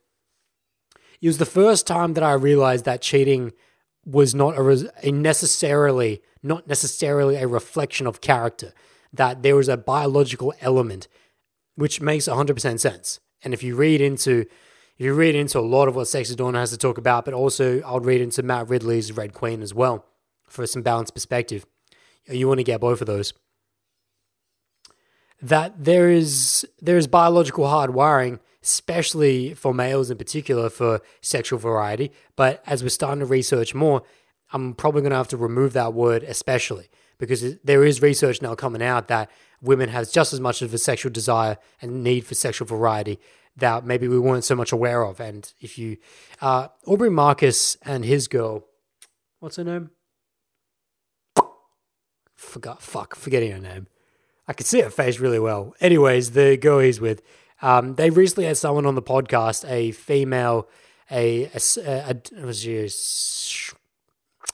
it 1.21 1.27
was 1.27 1.39
the 1.39 1.45
first 1.45 1.85
time 1.85 2.13
that 2.13 2.23
I 2.23 2.31
realized 2.33 2.85
that 2.85 3.01
cheating 3.01 3.51
was 4.05 4.33
not 4.33 4.57
a, 4.57 4.91
a 5.03 5.11
necessarily 5.11 6.21
not 6.41 6.67
necessarily 6.67 7.35
a 7.35 7.47
reflection 7.47 8.07
of 8.07 8.21
character. 8.21 8.73
That 9.13 9.43
there 9.43 9.57
was 9.57 9.67
a 9.67 9.75
biological 9.75 10.53
element, 10.61 11.09
which 11.81 11.99
makes 11.99 12.27
100% 12.27 12.79
sense. 12.79 13.19
And 13.43 13.53
if 13.53 13.63
you 13.63 13.75
read 13.75 14.01
into 14.01 14.45
if 14.97 15.05
you 15.05 15.15
read 15.15 15.33
into 15.33 15.57
a 15.57 15.61
lot 15.61 15.87
of 15.87 15.95
what 15.95 16.07
Sex 16.07 16.31
at 16.31 16.37
Dawn 16.37 16.53
has 16.53 16.69
to 16.69 16.77
talk 16.77 16.99
about, 16.99 17.25
but 17.25 17.33
also 17.33 17.81
I'll 17.81 17.99
read 17.99 18.21
into 18.21 18.43
Matt 18.43 18.69
Ridley's 18.69 19.11
Red 19.11 19.33
Queen 19.33 19.63
as 19.63 19.73
well 19.73 20.05
for 20.47 20.67
some 20.67 20.83
balanced 20.83 21.15
perspective. 21.15 21.65
You 22.27 22.47
want 22.47 22.59
to 22.59 22.63
get 22.63 22.79
both 22.79 23.01
of 23.01 23.07
those 23.07 23.33
that 25.41 25.83
there 25.83 26.11
is 26.11 26.67
there 26.79 26.97
is 26.97 27.07
biological 27.07 27.65
hardwiring, 27.65 28.39
especially 28.61 29.55
for 29.55 29.73
males 29.73 30.11
in 30.11 30.17
particular 30.19 30.69
for 30.69 31.01
sexual 31.21 31.57
variety. 31.57 32.11
But 32.35 32.61
as 32.67 32.83
we're 32.83 32.89
starting 32.89 33.21
to 33.21 33.25
research 33.25 33.73
more, 33.73 34.03
I'm 34.53 34.75
probably 34.75 35.01
going 35.01 35.11
to 35.11 35.17
have 35.17 35.29
to 35.29 35.37
remove 35.37 35.73
that 35.73 35.95
word, 35.95 36.21
especially 36.21 36.89
because 37.17 37.57
there 37.63 37.83
is 37.83 38.03
research 38.03 38.39
now 38.41 38.53
coming 38.53 38.83
out 38.83 39.07
that 39.07 39.31
women 39.61 39.89
have 39.89 40.11
just 40.11 40.33
as 40.33 40.39
much 40.39 40.61
of 40.61 40.73
a 40.73 40.77
sexual 40.77 41.11
desire 41.11 41.57
and 41.81 42.03
need 42.03 42.25
for 42.25 42.35
sexual 42.35 42.67
variety 42.67 43.19
that 43.55 43.85
maybe 43.85 44.07
we 44.07 44.19
weren't 44.19 44.43
so 44.43 44.55
much 44.55 44.71
aware 44.71 45.03
of. 45.03 45.19
And 45.19 45.51
if 45.59 45.77
you, 45.77 45.97
uh, 46.41 46.69
Aubrey 46.85 47.09
Marcus 47.09 47.77
and 47.83 48.05
his 48.05 48.27
girl, 48.27 48.65
what's 49.39 49.57
her 49.57 49.63
name? 49.63 49.91
Forgot, 52.35 52.81
fuck, 52.81 53.15
forgetting 53.15 53.51
her 53.51 53.59
name. 53.59 53.87
I 54.47 54.53
could 54.53 54.65
see 54.65 54.81
her 54.81 54.89
face 54.89 55.19
really 55.19 55.39
well. 55.39 55.75
Anyways, 55.79 56.31
the 56.31 56.57
girl 56.57 56.79
he's 56.79 56.99
with, 56.99 57.21
um, 57.61 57.95
they 57.95 58.09
recently 58.09 58.45
had 58.45 58.57
someone 58.57 58.85
on 58.85 58.95
the 58.95 59.01
podcast, 59.01 59.69
a 59.69 59.91
female, 59.91 60.67
a, 61.11 61.45
a, 61.53 61.59
a, 61.85 62.15
a 62.47 62.89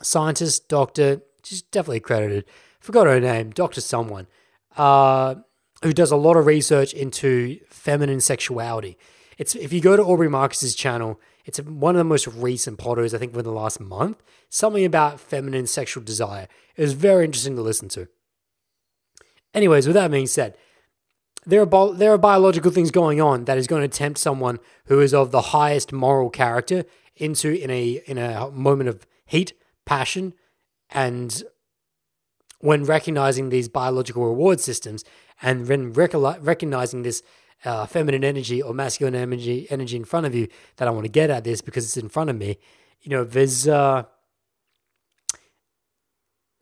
scientist, 0.02 0.68
doctor, 0.68 1.22
she's 1.44 1.62
definitely 1.62 2.02
credited. 2.02 2.46
Forgot 2.80 3.08
her 3.08 3.20
name, 3.20 3.52
Doctor 3.52 3.82
Someone, 3.82 4.28
uh, 4.78 5.36
who 5.84 5.94
does 5.94 6.12
a 6.12 6.16
lot 6.16 6.38
of 6.38 6.46
research 6.46 6.94
into 6.94 7.60
feminine 7.70 8.22
sexuality. 8.22 8.98
It's 9.38 9.56
if 9.56 9.72
you 9.74 9.82
go 9.82 9.96
to 9.98 10.04
Aubrey 10.04 10.30
Marcus's 10.30 10.76
channel, 10.76 11.20
it's 11.46 11.60
one 11.60 11.96
of 11.96 12.00
the 12.00 12.04
most 12.04 12.28
recent 12.28 12.78
potters, 12.78 13.14
I 13.14 13.18
think, 13.18 13.36
within 13.36 13.52
the 13.52 13.60
last 13.60 13.80
month. 13.80 14.22
Something 14.50 14.86
about 14.86 15.20
feminine 15.20 15.68
sexual 15.68 16.04
desire. 16.04 16.48
It 16.76 16.82
was 16.82 16.94
very 16.94 17.26
interesting 17.26 17.56
to 17.56 17.62
listen 17.62 17.90
to. 17.90 18.08
Anyways, 19.54 19.88
with 19.88 19.96
that 19.96 20.12
being 20.12 20.28
said, 20.28 20.56
there 21.46 21.62
are 21.62 21.66
bi- 21.66 21.94
there 21.94 22.14
are 22.14 22.18
biological 22.18 22.72
things 22.72 22.92
going 22.92 23.22
on 23.22 23.46
that 23.46 23.58
is 23.58 23.68
going 23.68 23.82
to 23.82 23.88
tempt 23.88 24.20
someone 24.20 24.60
who 24.86 25.00
is 25.00 25.14
of 25.14 25.32
the 25.32 25.42
highest 25.42 25.94
moral 25.94 26.30
character 26.30 26.86
into 27.16 27.52
in 27.52 27.70
a 27.70 28.02
in 28.06 28.18
a 28.18 28.50
moment 28.52 28.90
of 28.90 29.08
heat, 29.26 29.54
passion, 29.86 30.34
and 30.90 31.44
when 32.60 32.84
recognizing 32.84 33.50
these 33.50 33.70
biological 33.70 34.26
reward 34.26 34.60
systems 34.60 35.04
and 35.42 35.68
rec- 35.96 36.14
recognizing 36.42 37.04
this 37.04 37.22
uh, 37.66 37.86
feminine 37.86 38.24
energy 38.24 38.62
or 38.62 38.74
masculine 38.74 39.16
energy 39.16 39.68
energy 39.70 39.96
in 39.96 40.06
front 40.06 40.26
of 40.26 40.36
you 40.36 40.48
that 40.78 40.88
I 40.88 40.92
want 40.92 41.06
to 41.06 41.12
get 41.12 41.30
at 41.30 41.44
this 41.44 41.62
because 41.62 41.86
it's 41.86 41.98
in 41.98 42.10
front 42.10 42.30
of 42.30 42.36
me. 42.36 42.58
You 43.02 43.12
know, 43.12 43.24
there's 43.24 43.68
uh, 43.68 44.04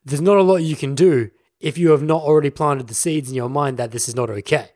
there's 0.04 0.22
not 0.22 0.38
a 0.38 0.44
lot 0.44 0.58
you 0.58 0.76
can 0.76 0.96
do 0.96 1.32
if 1.60 1.78
you 1.78 1.92
have 1.92 2.04
not 2.04 2.22
already 2.22 2.50
planted 2.50 2.88
the 2.88 2.94
seeds 2.94 3.30
in 3.30 3.36
your 3.36 3.50
mind 3.50 3.78
that 3.78 3.92
this 3.92 4.08
is 4.08 4.16
not 4.16 4.30
okay. 4.30 4.70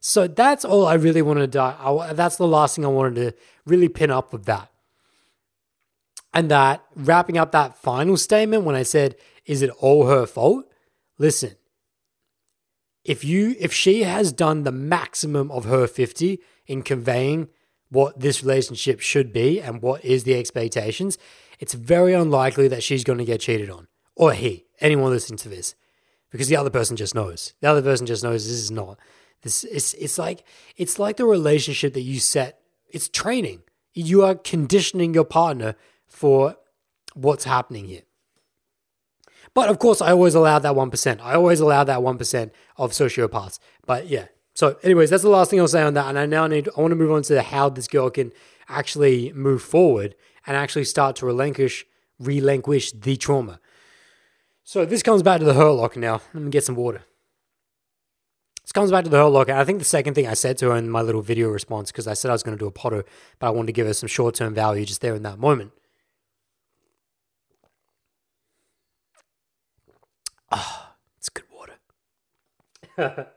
So 0.00 0.26
that's 0.26 0.64
all 0.64 0.86
I 0.86 0.94
really 0.94 1.22
wanted 1.22 1.52
to. 1.52 1.60
I, 1.60 2.12
that's 2.14 2.36
the 2.36 2.46
last 2.46 2.76
thing 2.76 2.84
I 2.84 2.88
wanted 2.88 3.14
to 3.16 3.34
really 3.66 3.88
pin 3.88 4.10
up 4.10 4.32
with 4.32 4.46
that. 4.46 4.70
And 6.32 6.50
that 6.50 6.82
wrapping 6.96 7.36
up 7.36 7.52
that 7.52 7.76
final 7.76 8.16
statement 8.16 8.64
when 8.64 8.76
I 8.76 8.84
said, 8.84 9.16
"Is 9.52 9.62
it 9.62 9.70
all 9.84 10.06
her 10.06 10.26
fault?" 10.26 10.64
Listen, 11.18 11.54
if 13.04 13.24
you 13.24 13.42
if 13.58 13.72
she 13.72 14.02
has 14.14 14.32
done 14.32 14.62
the 14.62 14.72
maximum 14.96 15.50
of 15.50 15.64
her 15.64 15.86
fifty 15.86 16.32
in 16.66 16.82
conveying 16.82 17.48
what 17.88 18.20
this 18.20 18.42
relationship 18.42 19.00
should 19.00 19.32
be 19.32 19.60
and 19.60 19.82
what 19.82 20.04
is 20.04 20.24
the 20.24 20.38
expectations, 20.38 21.18
it's 21.58 21.74
very 21.74 22.14
unlikely 22.14 22.68
that 22.68 22.82
she's 22.82 23.04
going 23.04 23.18
to 23.18 23.32
get 23.32 23.40
cheated 23.40 23.70
on 23.70 23.88
or 24.14 24.32
he. 24.32 24.66
Anyone 24.80 25.10
listening 25.10 25.38
to 25.38 25.48
this, 25.48 25.74
because 26.30 26.48
the 26.48 26.56
other 26.56 26.70
person 26.70 26.96
just 26.96 27.14
knows. 27.14 27.54
The 27.60 27.68
other 27.68 27.82
person 27.82 28.06
just 28.06 28.22
knows 28.22 28.46
this 28.46 28.60
is 28.66 28.70
not. 28.70 28.98
This 29.42 29.64
it's 29.64 29.94
it's 29.94 30.18
like 30.18 30.44
it's 30.76 30.98
like 30.98 31.16
the 31.16 31.26
relationship 31.26 31.94
that 31.94 32.02
you 32.02 32.20
set. 32.20 32.60
It's 32.88 33.08
training. 33.08 33.62
You 33.94 34.24
are 34.24 34.34
conditioning 34.34 35.14
your 35.14 35.24
partner 35.24 35.74
for 36.06 36.56
what's 37.14 37.44
happening 37.44 37.86
here. 37.86 38.02
But 39.54 39.68
of 39.68 39.78
course, 39.78 40.00
I 40.00 40.10
always 40.10 40.34
allow 40.34 40.58
that 40.58 40.74
1%. 40.74 41.20
I 41.20 41.34
always 41.34 41.60
allow 41.60 41.84
that 41.84 41.98
1% 41.98 42.50
of 42.76 42.92
sociopaths. 42.92 43.58
But 43.84 44.08
yeah. 44.08 44.26
So, 44.54 44.76
anyways, 44.82 45.10
that's 45.10 45.22
the 45.22 45.28
last 45.28 45.50
thing 45.50 45.60
I'll 45.60 45.68
say 45.68 45.82
on 45.82 45.94
that. 45.94 46.08
And 46.08 46.18
I 46.18 46.26
now 46.26 46.46
need, 46.46 46.68
I 46.76 46.80
want 46.80 46.92
to 46.92 46.96
move 46.96 47.10
on 47.10 47.22
to 47.22 47.42
how 47.42 47.68
this 47.68 47.88
girl 47.88 48.10
can 48.10 48.32
actually 48.68 49.32
move 49.32 49.62
forward 49.62 50.14
and 50.46 50.56
actually 50.56 50.84
start 50.84 51.16
to 51.16 51.26
relinquish, 51.26 51.84
relinquish 52.18 52.92
the 52.92 53.16
trauma. 53.16 53.60
So 54.62 54.84
this 54.84 55.02
comes 55.02 55.22
back 55.22 55.40
to 55.40 55.44
the 55.44 55.54
hurt 55.54 55.72
locker 55.72 55.98
now. 55.98 56.20
Let 56.32 56.42
me 56.44 56.50
get 56.50 56.64
some 56.64 56.76
water. 56.76 57.02
This 58.62 58.72
comes 58.72 58.92
back 58.92 59.02
to 59.04 59.10
the 59.10 59.16
hurt 59.16 59.30
locker. 59.30 59.52
I 59.52 59.64
think 59.64 59.80
the 59.80 59.84
second 59.84 60.14
thing 60.14 60.28
I 60.28 60.34
said 60.34 60.58
to 60.58 60.70
her 60.70 60.76
in 60.76 60.88
my 60.88 61.02
little 61.02 61.22
video 61.22 61.48
response, 61.48 61.90
because 61.90 62.06
I 62.06 62.14
said 62.14 62.30
I 62.30 62.34
was 62.34 62.44
going 62.44 62.56
to 62.56 62.62
do 62.62 62.68
a 62.68 62.70
potter, 62.70 63.04
but 63.40 63.48
I 63.48 63.50
wanted 63.50 63.66
to 63.66 63.72
give 63.72 63.88
her 63.88 63.94
some 63.94 64.08
short 64.08 64.36
term 64.36 64.54
value 64.54 64.84
just 64.84 65.00
there 65.00 65.16
in 65.16 65.22
that 65.24 65.40
moment. 65.40 65.72
Ah, 70.50 70.94
it's 71.18 71.28
good 71.28 71.44
water. 71.52 71.74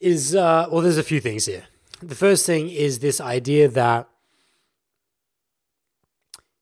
is 0.00 0.34
uh 0.34 0.68
well 0.70 0.80
there's 0.80 0.98
a 0.98 1.02
few 1.02 1.20
things 1.20 1.46
here. 1.46 1.64
The 2.00 2.14
first 2.14 2.46
thing 2.46 2.68
is 2.70 3.00
this 3.00 3.20
idea 3.20 3.68
that 3.68 4.08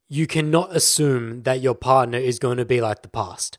you 0.08 0.26
cannot 0.26 0.74
assume 0.74 1.42
that 1.42 1.60
your 1.60 1.74
partner 1.74 2.18
is 2.18 2.38
going 2.38 2.56
to 2.56 2.64
be 2.64 2.80
like 2.80 3.02
the 3.02 3.08
past. 3.08 3.58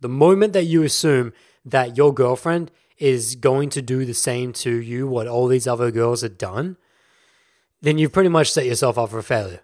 The 0.00 0.08
moment 0.08 0.52
that 0.52 0.64
you 0.64 0.82
assume 0.82 1.32
that 1.64 1.96
your 1.96 2.14
girlfriend 2.14 2.70
is 2.98 3.34
going 3.34 3.68
to 3.70 3.82
do 3.82 4.04
the 4.04 4.14
same 4.14 4.52
to 4.52 4.70
you 4.70 5.06
what 5.06 5.26
all 5.26 5.48
these 5.48 5.66
other 5.66 5.90
girls 5.90 6.22
have 6.22 6.38
done, 6.38 6.76
then 7.82 7.98
you've 7.98 8.12
pretty 8.12 8.28
much 8.28 8.52
set 8.52 8.64
yourself 8.66 8.96
up 8.96 9.10
for 9.10 9.20
failure. 9.22 9.60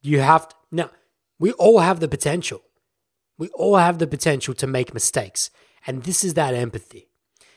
You 0.00 0.20
have 0.20 0.48
to, 0.48 0.54
now, 0.70 0.90
we 1.38 1.52
all 1.52 1.80
have 1.80 2.00
the 2.00 2.08
potential. 2.08 2.62
We 3.36 3.48
all 3.50 3.76
have 3.76 3.98
the 3.98 4.06
potential 4.06 4.54
to 4.54 4.66
make 4.66 4.92
mistakes. 4.92 5.50
And 5.86 6.02
this 6.02 6.24
is 6.24 6.34
that 6.34 6.54
empathy. 6.54 7.08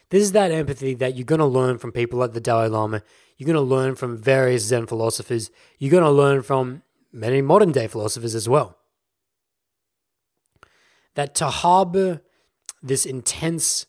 This 0.10 0.24
is 0.24 0.32
that 0.34 0.52
empathy 0.52 0.94
that 0.96 1.16
you're 1.16 1.26
going 1.26 1.40
to 1.40 1.46
learn 1.46 1.78
from 1.78 1.92
people 1.92 2.20
like 2.20 2.34
the 2.34 2.42
Dalai 2.42 2.68
Lama. 2.68 3.02
You're 3.38 3.48
going 3.48 3.56
to 3.56 3.62
learn 3.62 3.96
from 3.96 4.18
various 4.18 4.64
Zen 4.64 4.86
philosophers. 4.86 5.50
You're 5.80 5.92
going 5.92 6.04
to 6.04 6.12
learn 6.12 6.44
from 6.44 6.84
many 7.12 7.42
modern 7.42 7.72
day 7.72 7.88
philosophers 7.88 8.36
as 8.36 8.48
well. 8.48 8.78
That 11.16 11.34
to 11.36 11.48
harbor 11.48 12.22
this 12.84 13.06
intense, 13.06 13.86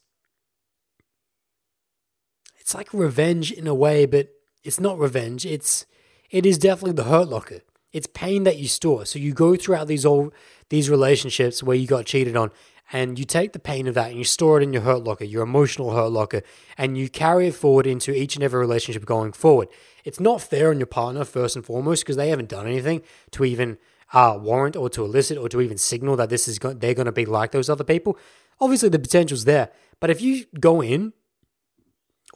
it's 2.58 2.74
like 2.74 2.92
revenge 2.92 3.52
in 3.52 3.66
a 3.66 3.74
way, 3.74 4.06
but 4.06 4.30
it's 4.64 4.80
not 4.80 4.98
revenge. 4.98 5.44
It's 5.44 5.86
it 6.30 6.46
is 6.46 6.56
definitely 6.56 6.94
the 6.94 7.04
hurt 7.04 7.28
locker. 7.28 7.60
It's 7.92 8.06
pain 8.06 8.44
that 8.44 8.58
you 8.58 8.68
store. 8.68 9.04
So 9.04 9.18
you 9.18 9.32
go 9.32 9.56
throughout 9.56 9.86
these 9.86 10.04
all 10.04 10.32
these 10.68 10.88
relationships 10.88 11.62
where 11.62 11.76
you 11.76 11.86
got 11.86 12.06
cheated 12.06 12.36
on, 12.36 12.50
and 12.92 13.18
you 13.18 13.24
take 13.24 13.52
the 13.52 13.58
pain 13.58 13.86
of 13.86 13.94
that 13.94 14.10
and 14.10 14.18
you 14.18 14.24
store 14.24 14.60
it 14.60 14.62
in 14.62 14.72
your 14.72 14.82
hurt 14.82 15.02
locker, 15.02 15.24
your 15.24 15.42
emotional 15.42 15.92
hurt 15.92 16.10
locker, 16.10 16.42
and 16.76 16.98
you 16.98 17.08
carry 17.08 17.48
it 17.48 17.54
forward 17.54 17.86
into 17.86 18.12
each 18.12 18.34
and 18.34 18.44
every 18.44 18.60
relationship 18.60 19.04
going 19.06 19.32
forward. 19.32 19.68
It's 20.04 20.20
not 20.20 20.42
fair 20.42 20.70
on 20.70 20.78
your 20.78 20.86
partner 20.86 21.24
first 21.24 21.56
and 21.56 21.64
foremost 21.64 22.04
because 22.04 22.16
they 22.16 22.28
haven't 22.28 22.50
done 22.50 22.66
anything 22.66 23.02
to 23.32 23.44
even 23.44 23.78
uh, 24.12 24.38
warrant 24.40 24.76
or 24.76 24.90
to 24.90 25.04
elicit 25.04 25.38
or 25.38 25.48
to 25.48 25.60
even 25.60 25.78
signal 25.78 26.16
that 26.16 26.28
this 26.28 26.46
is 26.46 26.58
go- 26.58 26.74
they're 26.74 26.94
going 26.94 27.06
to 27.06 27.12
be 27.12 27.24
like 27.24 27.52
those 27.52 27.70
other 27.70 27.84
people. 27.84 28.18
Obviously, 28.60 28.90
the 28.90 28.98
potential's 28.98 29.44
there, 29.44 29.70
but 29.98 30.10
if 30.10 30.20
you 30.20 30.44
go 30.60 30.82
in 30.82 31.14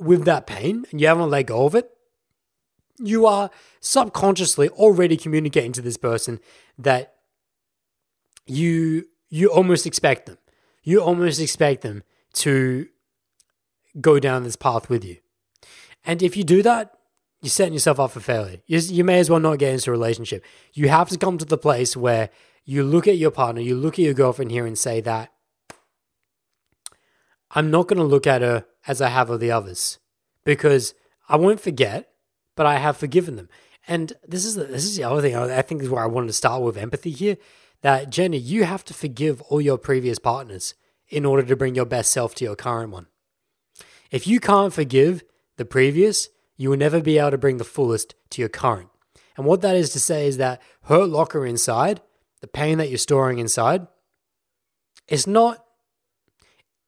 with 0.01 0.25
that 0.25 0.47
pain 0.47 0.87
and 0.91 1.01
you 1.01 1.07
haven't 1.07 1.31
let 1.31 1.47
go 1.47 1.67
of 1.67 1.75
it, 1.75 1.91
you 2.99 3.27
are 3.27 3.51
subconsciously 3.81 4.69
already 4.71 5.17
communicating 5.17 5.73
to 5.73 5.83
this 5.83 5.97
person 5.97 6.41
that 6.79 7.15
you 8.47 9.07
you 9.29 9.49
almost 9.49 9.87
expect 9.87 10.27
them. 10.27 10.39
You 10.83 11.03
almost 11.03 11.41
expect 11.41 11.83
them 11.83 12.05
to 12.35 12.87
go 14.01 14.21
down 14.21 14.45
this 14.45 14.57
path 14.57 14.89
with 14.89 15.05
you. 15.05 15.17
And 16.05 16.23
if 16.23 16.37
you 16.37 16.45
do 16.45 16.63
that, 16.63 16.97
you're 17.43 17.51
setting 17.51 17.75
yourself 17.75 17.99
up 17.99 18.13
for 18.13 18.21
failure. 18.21 18.59
You, 18.67 18.79
you 18.79 19.05
may 19.05 19.19
as 19.19 19.29
well 19.29 19.41
not 19.41 19.59
get 19.59 19.73
into 19.73 19.91
a 19.91 19.93
relationship. 19.93 20.45
You 20.73 20.89
have 20.89 21.09
to 21.09 21.19
come 21.19 21.39
to 21.39 21.45
the 21.45 21.59
place 21.59 21.97
where 21.97 22.31
you 22.65 22.83
look 22.83 23.09
at 23.09 23.19
your 23.19 23.31
partner, 23.31 23.61
you 23.61 23.77
look 23.77 23.95
at 23.95 24.05
your 24.05 24.15
girlfriend 24.15 24.51
here 24.51 24.67
and 24.67 24.79
say 24.79 25.01
that 25.01 25.33
I'm 27.51 27.71
not 27.71 27.89
going 27.89 27.99
to 27.99 28.05
look 28.05 28.27
at 28.27 28.43
her 28.43 28.67
as 28.87 29.01
I 29.01 29.09
have 29.09 29.31
of 29.31 29.41
the 29.41 29.51
others 29.51 29.99
because 30.45 30.95
I 31.29 31.37
won't 31.37 31.61
forget, 31.61 32.11
but 32.57 32.67
I 32.67 32.79
have 32.79 32.97
forgiven 32.97 33.37
them. 33.37 33.49
And 33.87 34.13
this 34.27 34.45
is 34.45 34.57
the, 34.57 34.65
this 34.65 34.85
is 34.85 34.97
the 34.97 35.05
other 35.05 35.23
thing 35.23 35.37
I 35.37 35.63
think 35.63 35.83
is 35.83 35.89
where 35.89 36.03
I 36.03 36.09
wanted 36.09 36.29
to 36.29 36.33
start 36.33 36.63
with 36.63 36.77
empathy 36.77 37.11
here. 37.11 37.37
That 37.83 38.11
Jenny, 38.11 38.39
you 38.39 38.65
have 38.65 38.85
to 38.87 38.95
forgive 38.95 39.41
all 39.43 39.61
your 39.61 39.79
previous 39.79 40.19
partners 40.19 40.75
in 41.09 41.25
order 41.25 41.45
to 41.45 41.57
bring 41.57 41.75
your 41.75 41.85
best 41.85 42.11
self 42.11 42.35
to 42.37 42.45
your 42.45 42.57
current 42.57 42.91
one. 42.91 43.07
If 44.11 44.27
you 44.27 44.41
can't 44.41 44.73
forgive 44.73 45.23
the 45.57 45.65
previous, 45.65 46.29
you 46.57 46.71
will 46.71 46.77
never 46.77 47.01
be 47.01 47.19
able 47.19 47.33
to 47.33 47.39
bring 47.39 47.59
the 47.59 47.65
fullest 47.65 48.15
to 48.31 48.43
your 48.43 48.49
current. 48.49 48.89
And 49.37 49.47
what 49.47 49.61
that 49.61 49.77
is 49.77 49.91
to 49.91 50.01
say 50.01 50.27
is 50.27 50.39
that 50.39 50.61
hurt 50.85 51.09
locker 51.11 51.47
inside, 51.47 52.01
the 52.41 52.47
pain 52.47 52.79
that 52.79 52.89
you're 52.89 52.99
storing 52.99 53.39
inside, 53.39 53.87
it's 55.07 55.27
not 55.27 55.63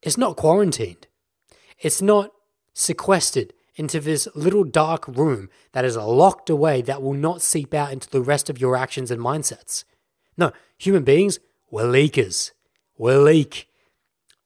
it's 0.01 0.17
not 0.17 0.37
quarantined. 0.37 1.07
It's 1.77 2.01
not 2.01 2.31
sequestered 2.73 3.53
into 3.79 4.01
this 4.01 4.27
little 4.35 4.65
dark 4.65 5.07
room 5.07 5.49
that 5.71 5.85
is 5.85 5.95
locked 5.95 6.49
away 6.49 6.81
that 6.81 7.01
will 7.01 7.13
not 7.13 7.41
seep 7.41 7.73
out 7.73 7.93
into 7.93 8.09
the 8.09 8.21
rest 8.21 8.49
of 8.49 8.59
your 8.59 8.75
actions 8.75 9.09
and 9.09 9.21
mindsets. 9.21 9.85
No, 10.37 10.51
human 10.77 11.03
beings, 11.03 11.39
we're 11.71 11.85
leakers. 11.85 12.51
We're 12.97 13.19
leak. 13.19 13.69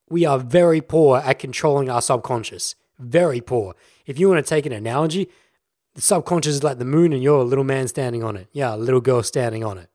We 0.07 0.23
are 0.23 0.37
very 0.37 0.81
poor 0.81 1.17
at 1.17 1.39
controlling 1.39 1.89
our 1.89 2.01
subconscious. 2.01 2.75
Very 2.99 3.41
poor. 3.41 3.73
If 4.05 4.19
you 4.19 4.29
want 4.29 4.45
to 4.45 4.47
take 4.47 4.67
an 4.67 4.71
analogy, 4.71 5.27
the 5.95 6.01
subconscious 6.01 6.53
is 6.53 6.63
like 6.63 6.77
the 6.77 6.85
moon 6.85 7.11
and 7.11 7.23
you're 7.23 7.41
a 7.41 7.43
little 7.43 7.63
man 7.63 7.87
standing 7.87 8.23
on 8.23 8.37
it. 8.37 8.47
Yeah, 8.51 8.75
a 8.75 8.77
little 8.77 9.01
girl 9.01 9.23
standing 9.23 9.63
on 9.63 9.79
it. 9.79 9.89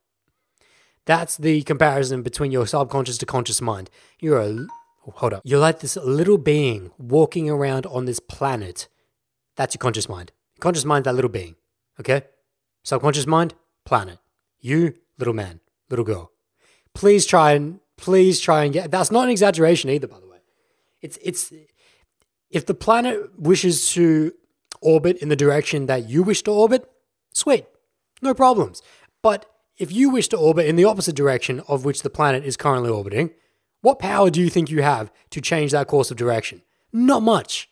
That's 1.07 1.37
the 1.37 1.63
comparison 1.63 2.23
between 2.23 2.51
your 2.51 2.67
subconscious 2.67 3.19
to 3.19 3.27
conscious 3.27 3.61
mind. 3.61 3.89
You're 4.19 4.41
a 4.41 4.67
hold 5.15 5.35
up. 5.35 5.43
You're 5.45 5.61
like 5.61 5.79
this 5.79 5.97
little 5.97 6.39
being 6.39 6.91
walking 6.99 7.49
around 7.49 7.87
on 7.87 8.05
this 8.05 8.19
planet. 8.19 8.89
That's 9.59 9.75
your 9.75 9.81
conscious 9.81 10.09
mind. 10.09 10.31
Conscious 10.61 10.85
mind, 10.85 11.05
that 11.05 11.17
little 11.17 11.29
being. 11.29 11.57
Okay? 11.99 12.23
Subconscious 12.85 13.27
mind, 13.27 13.55
planet. 13.85 14.21
You, 14.61 14.95
little 15.19 15.35
man, 15.35 15.61
little 15.91 16.05
girl. 16.05 16.31
Please 16.95 17.27
try 17.27 17.53
and 17.53 17.81
please 17.97 18.41
try 18.41 18.63
and 18.63 18.73
get 18.73 18.91
that's 18.91 19.11
not 19.11 19.25
an 19.25 19.31
exaggeration 19.31 19.91
either, 19.91 20.07
by 20.07 20.21
the 20.21 20.29
way. 20.29 20.39
It's 21.03 21.19
it's 21.23 21.53
if 22.51 22.67
the 22.67 22.75
planet 22.75 23.39
wishes 23.39 23.91
to 23.93 24.33
orbit 24.81 25.19
in 25.19 25.29
the 25.29 25.37
direction 25.37 25.87
that 25.87 26.09
you 26.09 26.23
wish 26.23 26.43
to 26.43 26.53
orbit, 26.53 26.89
sweet. 27.35 27.67
No 28.23 28.35
problems. 28.35 28.81
But 29.23 29.47
if 29.77 29.91
you 29.93 30.11
wish 30.11 30.29
to 30.29 30.37
orbit 30.37 30.67
in 30.67 30.77
the 30.77 30.85
opposite 30.85 31.17
direction 31.17 31.63
of 31.67 31.85
which 31.85 32.03
the 32.03 32.11
planet 32.11 32.45
is 32.45 32.57
currently 32.57 32.91
orbiting, 32.91 33.31
what 33.81 33.99
power 33.99 34.31
do 34.31 34.41
you 34.41 34.51
think 34.51 34.71
you 34.71 34.83
have 34.83 35.13
to 35.31 35.41
change 35.41 35.73
that 35.73 35.89
course 35.89 36.11
of 36.13 36.17
direction? 36.17 36.63
Not 36.93 37.23
much. 37.23 37.69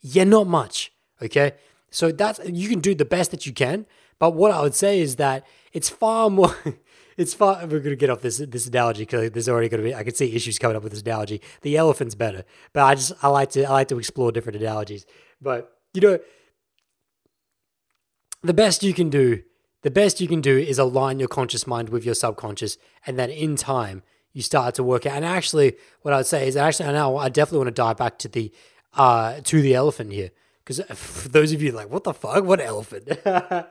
Yeah, 0.00 0.24
not 0.24 0.46
much. 0.46 0.92
Okay. 1.22 1.52
So 1.90 2.12
that's, 2.12 2.40
you 2.46 2.68
can 2.68 2.80
do 2.80 2.94
the 2.94 3.04
best 3.04 3.30
that 3.32 3.46
you 3.46 3.52
can. 3.52 3.86
But 4.18 4.34
what 4.34 4.52
I 4.52 4.60
would 4.62 4.74
say 4.74 5.00
is 5.00 5.16
that 5.16 5.46
it's 5.72 5.88
far 5.88 6.30
more, 6.30 6.54
it's 7.16 7.34
far, 7.34 7.60
we're 7.62 7.80
going 7.80 7.90
to 7.90 7.96
get 7.96 8.10
off 8.10 8.20
this, 8.20 8.38
this 8.38 8.66
analogy 8.66 9.02
because 9.02 9.30
there's 9.32 9.48
already 9.48 9.68
going 9.68 9.82
to 9.82 9.88
be, 9.88 9.94
I 9.94 10.04
can 10.04 10.14
see 10.14 10.34
issues 10.34 10.58
coming 10.58 10.76
up 10.76 10.82
with 10.82 10.92
this 10.92 11.02
analogy. 11.02 11.40
The 11.62 11.76
elephant's 11.76 12.14
better, 12.14 12.44
but 12.72 12.82
I 12.84 12.94
just, 12.94 13.12
I 13.22 13.28
like 13.28 13.50
to, 13.50 13.64
I 13.64 13.72
like 13.72 13.88
to 13.88 13.98
explore 13.98 14.30
different 14.30 14.60
analogies. 14.60 15.06
But, 15.40 15.72
you 15.94 16.00
know, 16.00 16.18
the 18.42 18.54
best 18.54 18.82
you 18.82 18.94
can 18.94 19.10
do, 19.10 19.42
the 19.82 19.90
best 19.90 20.20
you 20.20 20.28
can 20.28 20.40
do 20.40 20.56
is 20.56 20.78
align 20.78 21.18
your 21.18 21.28
conscious 21.28 21.66
mind 21.66 21.88
with 21.88 22.04
your 22.04 22.14
subconscious. 22.14 22.76
And 23.06 23.18
then 23.18 23.30
in 23.30 23.56
time, 23.56 24.02
you 24.32 24.42
start 24.42 24.74
to 24.76 24.82
work 24.82 25.06
out. 25.06 25.16
And 25.16 25.24
actually, 25.24 25.76
what 26.02 26.14
I'd 26.14 26.26
say 26.26 26.46
is 26.46 26.56
actually, 26.56 26.90
I 26.90 26.92
know 26.92 27.16
I 27.16 27.28
definitely 27.28 27.58
want 27.58 27.68
to 27.68 27.82
dive 27.82 27.96
back 27.96 28.18
to 28.18 28.28
the 28.28 28.52
uh, 28.94 29.40
to 29.44 29.62
the 29.62 29.74
elephant 29.74 30.12
here. 30.12 30.30
Because 30.70 30.86
for 30.96 31.28
those 31.28 31.52
of 31.52 31.60
you 31.60 31.72
like, 31.72 31.90
what 31.90 32.04
the 32.04 32.14
fuck? 32.14 32.44
What 32.44 32.60
elephant? 32.60 33.02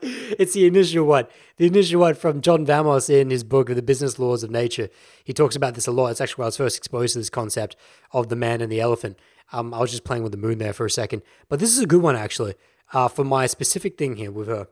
it's 0.04 0.52
the 0.52 0.66
initial 0.66 1.06
one. 1.06 1.28
The 1.56 1.68
initial 1.68 2.02
one 2.02 2.14
from 2.14 2.42
John 2.42 2.66
Vamos 2.66 3.10
in 3.10 3.30
his 3.30 3.46
book, 3.46 3.68
The 3.68 3.82
Business 3.82 4.20
Laws 4.20 4.44
of 4.44 4.52
Nature. 4.52 4.90
He 5.24 5.32
talks 5.32 5.56
about 5.56 5.76
this 5.76 5.88
a 5.88 5.94
lot. 5.94 6.10
It's 6.10 6.20
actually 6.20 6.42
where 6.42 6.48
I 6.48 6.50
was 6.50 6.58
first 6.58 6.76
exposed 6.76 7.14
to 7.14 7.20
this 7.20 7.30
concept 7.30 7.78
of 8.12 8.28
the 8.28 8.36
man 8.36 8.60
and 8.60 8.70
the 8.70 8.82
elephant. 8.82 9.18
Um, 9.54 9.74
I 9.74 9.80
was 9.80 9.92
just 9.92 10.04
playing 10.04 10.24
with 10.24 10.34
the 10.34 10.38
moon 10.38 10.58
there 10.58 10.74
for 10.74 10.86
a 10.86 10.92
second. 10.92 11.22
But 11.48 11.62
this 11.62 11.72
is 11.72 11.80
a 11.82 11.88
good 11.88 12.02
one, 12.02 12.18
actually, 12.18 12.56
uh, 12.92 13.08
for 13.08 13.24
my 13.24 13.48
specific 13.48 13.98
thing 13.98 14.18
here 14.18 14.30
with 14.30 14.50
her. 14.50 14.68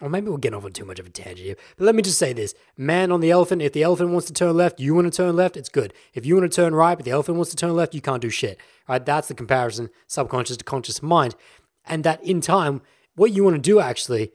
Or 0.00 0.08
maybe 0.08 0.30
we're 0.30 0.38
getting 0.38 0.56
off 0.56 0.64
on 0.64 0.72
too 0.72 0.84
much 0.84 0.98
of 0.98 1.06
a 1.06 1.10
tangent 1.10 1.46
here. 1.46 1.56
But 1.76 1.84
let 1.84 1.94
me 1.94 2.02
just 2.02 2.18
say 2.18 2.32
this 2.32 2.54
man 2.76 3.12
on 3.12 3.20
the 3.20 3.30
elephant, 3.30 3.62
if 3.62 3.72
the 3.72 3.82
elephant 3.82 4.10
wants 4.10 4.26
to 4.26 4.32
turn 4.32 4.56
left, 4.56 4.80
you 4.80 4.94
want 4.94 5.12
to 5.12 5.16
turn 5.16 5.36
left, 5.36 5.56
it's 5.56 5.68
good. 5.68 5.92
If 6.14 6.26
you 6.26 6.34
want 6.36 6.50
to 6.50 6.54
turn 6.54 6.74
right, 6.74 6.96
but 6.96 7.04
the 7.04 7.10
elephant 7.12 7.36
wants 7.36 7.50
to 7.50 7.56
turn 7.56 7.76
left, 7.76 7.94
you 7.94 8.00
can't 8.00 8.22
do 8.22 8.30
shit. 8.30 8.58
Right? 8.88 9.04
That's 9.04 9.28
the 9.28 9.34
comparison, 9.34 9.90
subconscious 10.06 10.56
to 10.56 10.64
conscious 10.64 11.02
mind. 11.02 11.36
And 11.84 12.04
that 12.04 12.22
in 12.24 12.40
time, 12.40 12.82
what 13.14 13.32
you 13.32 13.44
want 13.44 13.56
to 13.56 13.62
do 13.62 13.80
actually 13.80 14.32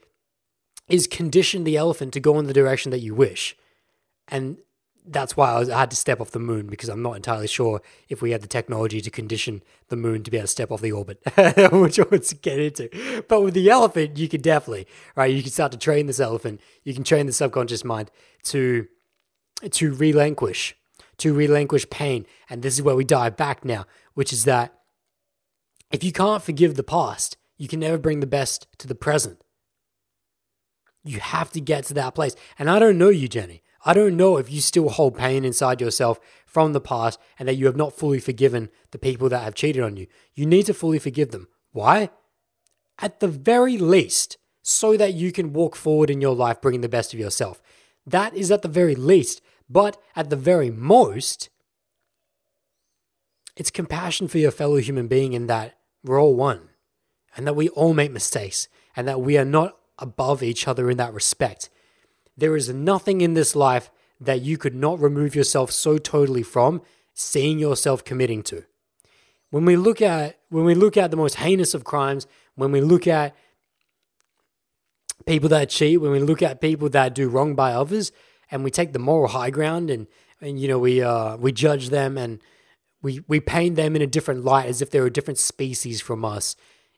is 0.88 1.08
condition 1.08 1.64
the 1.64 1.76
elephant 1.76 2.14
to 2.14 2.20
go 2.20 2.40
in 2.40 2.46
the 2.46 2.54
direction 2.54 2.92
that 2.92 3.00
you 3.00 3.14
wish. 3.14 3.56
And 4.28 4.58
that's 5.08 5.38
why 5.38 5.52
I, 5.52 5.60
was, 5.60 5.70
I, 5.70 5.80
had 5.80 5.92
to 5.92 5.98
step 5.98 6.20
off 6.20 6.32
the 6.32 6.40
moon 6.40 6.68
because 6.68 6.90
I'm 6.90 7.02
not 7.02 7.16
entirely 7.16 7.48
sure 7.48 7.82
if 8.10 8.22
we 8.22 8.32
had 8.32 8.42
the 8.42 8.48
technology 8.48 9.02
to 9.02 9.10
condition 9.10 9.64
the 9.88 9.96
moon 9.96 10.24
to 10.24 10.32
be 10.32 10.38
able 10.38 10.44
to 10.44 10.52
step 10.52 10.72
off 10.72 10.82
the 10.82 10.92
orbit, 10.92 11.20
which 11.36 12.00
I 12.00 12.04
want 12.04 12.24
to 12.24 12.36
get 12.36 12.60
into. 12.60 13.24
But 13.28 13.42
with 13.42 13.54
the 13.54 13.70
elephant, 13.70 14.18
you 14.18 14.28
could 14.28 14.42
definitely, 14.42 14.88
right? 15.16 15.34
You 15.34 15.42
can 15.42 15.52
start 15.52 15.72
to 15.72 15.78
train 15.78 16.08
this 16.08 16.20
elephant. 16.20 16.62
You 16.84 16.94
can 16.94 17.04
train 17.04 17.26
the 17.26 17.34
subconscious 17.34 17.84
mind 17.84 18.12
to 18.44 18.88
to 19.72 19.94
relinquish, 19.94 20.76
to 21.18 21.34
relinquish 21.34 21.90
pain. 21.90 22.28
And 22.50 22.62
this 22.62 22.76
is 22.76 22.84
where 22.84 22.96
we 22.96 23.04
dive 23.04 23.36
back 23.36 23.66
now, 23.66 23.86
which 24.14 24.32
is 24.32 24.44
that 24.44 24.74
if 25.92 26.04
you 26.04 26.12
can't 26.12 26.44
forgive 26.44 26.76
the 26.76 26.84
past, 26.84 27.38
you 27.58 27.68
can 27.68 27.80
never 27.80 27.98
bring 27.98 28.20
the 28.20 28.28
best 28.28 28.68
to 28.78 28.88
the 28.88 28.94
present. 28.94 29.42
You 31.04 31.20
have 31.20 31.52
to 31.52 31.62
get 31.62 31.86
to 31.86 31.94
that 31.96 32.14
place. 32.14 32.36
And 32.60 32.70
I 32.70 32.78
don't 32.78 32.98
know 32.98 33.10
you, 33.10 33.28
Jenny. 33.28 33.64
I 33.88 33.94
don't 33.94 34.18
know 34.18 34.36
if 34.36 34.52
you 34.52 34.60
still 34.60 34.90
hold 34.90 35.18
pain 35.18 35.46
inside 35.46 35.80
yourself 35.80 36.20
from 36.46 36.74
the 36.74 36.82
past 36.82 37.18
and 37.40 37.48
that 37.48 37.56
you 37.56 37.68
have 37.68 37.78
not 37.78 37.94
fully 37.94 38.20
forgiven 38.20 38.70
the 38.92 39.00
people 39.00 39.30
that 39.30 39.44
have 39.44 39.56
cheated 39.56 39.82
on 39.82 39.96
you. 39.96 40.08
You 40.36 40.46
need 40.46 40.66
to 40.66 40.74
fully 40.74 41.00
forgive 41.00 41.32
them. 41.32 41.48
Why? 41.72 42.10
At 43.00 43.22
the 43.22 43.30
very 43.30 43.78
least, 43.78 44.38
so 44.62 44.98
that 44.98 45.14
you 45.14 45.32
can 45.32 45.54
walk 45.54 45.78
forward 45.78 46.10
in 46.10 46.20
your 46.20 46.36
life 46.36 46.60
bringing 46.60 46.82
the 46.82 46.90
best 46.90 47.14
of 47.14 47.20
yourself. 47.22 47.62
That 48.06 48.34
is 48.34 48.52
at 48.52 48.62
the 48.62 48.68
very 48.68 48.94
least. 48.94 49.42
But 49.70 49.96
at 50.18 50.30
the 50.30 50.36
very 50.36 50.70
most, 50.70 51.50
it's 53.56 53.72
compassion 53.72 54.28
for 54.28 54.38
your 54.38 54.52
fellow 54.52 54.76
human 54.78 55.08
being 55.08 55.32
in 55.32 55.48
that 55.48 55.78
we're 56.04 56.22
all 56.22 56.36
one 56.36 56.72
and 57.38 57.48
that 57.48 57.56
we 57.56 57.70
all 57.70 57.94
make 57.94 58.12
mistakes 58.12 58.68
and 58.98 59.08
that 59.08 59.22
we 59.22 59.38
are 59.38 59.46
not 59.46 59.78
above 59.98 60.44
each 60.44 60.68
other 60.68 60.90
in 60.90 60.98
that 60.98 61.14
respect. 61.14 61.70
There 62.38 62.56
is 62.56 62.70
nothing 62.70 63.22
in 63.22 63.34
this 63.34 63.56
life 63.56 63.90
that 64.20 64.42
you 64.42 64.58
could 64.58 64.76
not 64.76 65.00
remove 65.00 65.36
yourself 65.36 65.72
so 65.72 65.98
totally 65.98 66.44
from 66.44 66.82
seeing 67.14 67.58
yourself 67.58 68.04
committing 68.04 68.44
to. 68.44 68.64
When 69.50 69.66
we 69.66 69.76
look 69.76 70.02
at 70.02 70.38
when 70.50 70.66
we 70.66 70.76
look 70.76 70.98
at 70.98 71.10
the 71.12 71.18
most 71.18 71.36
heinous 71.36 71.74
of 71.74 71.84
crimes, 71.84 72.28
when 72.56 72.72
we 72.72 72.82
look 72.82 73.08
at 73.08 73.36
people 75.26 75.50
that 75.50 75.70
cheat, 75.70 76.00
when 76.00 76.12
we 76.12 76.20
look 76.20 76.42
at 76.42 76.62
people 76.62 76.90
that 76.90 77.16
do 77.16 77.28
wrong 77.28 77.56
by 77.56 77.74
others, 77.74 78.12
and 78.52 78.64
we 78.64 78.72
take 78.72 78.94
the 78.94 79.00
moral 79.00 79.30
high 79.30 79.50
ground 79.50 79.90
and 79.90 80.08
and 80.42 80.60
you 80.60 80.68
know 80.68 80.80
we 80.80 81.02
uh 81.02 81.38
we 81.38 81.52
judge 81.52 81.90
them 81.90 82.18
and 82.18 82.40
we 83.02 83.22
we 83.28 83.40
paint 83.40 83.76
them 83.76 83.96
in 83.96 84.02
a 84.02 84.08
different 84.08 84.44
light 84.44 84.68
as 84.68 84.82
if 84.82 84.90
they're 84.90 85.06
a 85.06 85.12
different 85.12 85.40
species 85.40 86.02
from 86.02 86.26
us. 86.26 86.56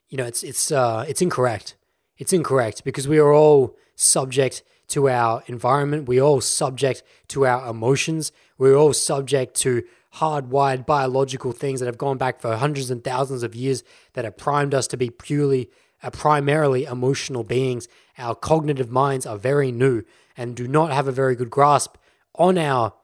You 0.08 0.18
know, 0.18 0.24
it's 0.24 0.42
it's 0.42 0.72
uh 0.72 1.04
it's 1.08 1.22
incorrect. 1.22 1.76
It's 2.18 2.32
incorrect 2.32 2.84
because 2.84 3.08
we 3.08 3.18
are 3.18 3.32
all 3.32 3.76
subject 3.94 4.62
to 4.90 5.08
our 5.08 5.42
environment. 5.46 6.08
We're 6.08 6.22
all 6.22 6.40
subject 6.40 7.02
to 7.28 7.46
our 7.46 7.68
emotions. 7.68 8.32
We're 8.58 8.76
all 8.76 8.92
subject 8.92 9.54
to 9.60 9.82
hardwired 10.16 10.86
biological 10.86 11.52
things 11.52 11.80
that 11.80 11.86
have 11.86 11.98
gone 11.98 12.18
back 12.18 12.40
for 12.40 12.56
hundreds 12.56 12.90
and 12.90 13.02
thousands 13.02 13.42
of 13.42 13.54
years 13.54 13.84
that 14.14 14.24
have 14.24 14.36
primed 14.36 14.74
us 14.74 14.86
to 14.88 14.96
be 14.96 15.10
purely, 15.10 15.70
uh, 16.02 16.10
primarily 16.10 16.84
emotional 16.84 17.44
beings. 17.44 17.88
Our 18.18 18.34
cognitive 18.34 18.90
minds 18.90 19.26
are 19.26 19.38
very 19.38 19.70
new 19.70 20.02
and 20.36 20.56
do 20.56 20.66
not 20.66 20.92
have 20.92 21.06
a 21.06 21.12
very 21.12 21.36
good 21.36 21.50
grasp 21.50 21.96
on 22.34 22.58
our 22.58 22.94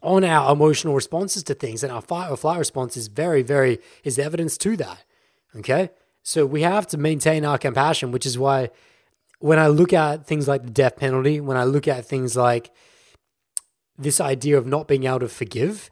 on 0.00 0.22
our 0.22 0.52
emotional 0.52 0.94
responses 0.94 1.42
to 1.42 1.54
things 1.54 1.82
and 1.82 1.92
our 1.92 2.00
fight 2.00 2.30
or 2.30 2.36
flight 2.36 2.58
response 2.58 2.96
is 2.96 3.08
very 3.08 3.42
very 3.42 3.80
is 4.04 4.16
evidence 4.16 4.56
to 4.56 4.76
that 4.76 5.04
okay 5.56 5.90
so 6.22 6.46
we 6.46 6.62
have 6.62 6.86
to 6.86 6.96
maintain 6.96 7.44
our 7.44 7.58
compassion 7.58 8.12
which 8.12 8.24
is 8.24 8.38
why 8.38 8.70
when 9.38 9.58
i 9.58 9.66
look 9.66 9.92
at 9.92 10.26
things 10.26 10.48
like 10.48 10.64
the 10.64 10.70
death 10.70 10.96
penalty 10.96 11.40
when 11.40 11.56
i 11.56 11.64
look 11.64 11.88
at 11.88 12.04
things 12.04 12.36
like 12.36 12.70
this 13.96 14.20
idea 14.20 14.56
of 14.56 14.66
not 14.66 14.86
being 14.86 15.04
able 15.04 15.20
to 15.20 15.28
forgive 15.28 15.90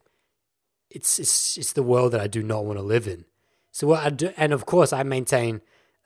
it's 0.97 1.19
it's 1.19 1.59
it's 1.59 1.73
the 1.73 1.83
world 1.83 2.13
that 2.13 2.21
I 2.21 2.27
do 2.27 2.43
not 2.43 2.65
want 2.65 2.79
to 2.79 2.83
live 2.83 3.07
in. 3.07 3.25
So 3.71 3.87
what 3.89 4.05
I 4.05 4.11
do, 4.11 4.33
and 4.37 4.53
of 4.53 4.65
course 4.65 4.93
I 4.93 5.03
maintain, 5.03 5.61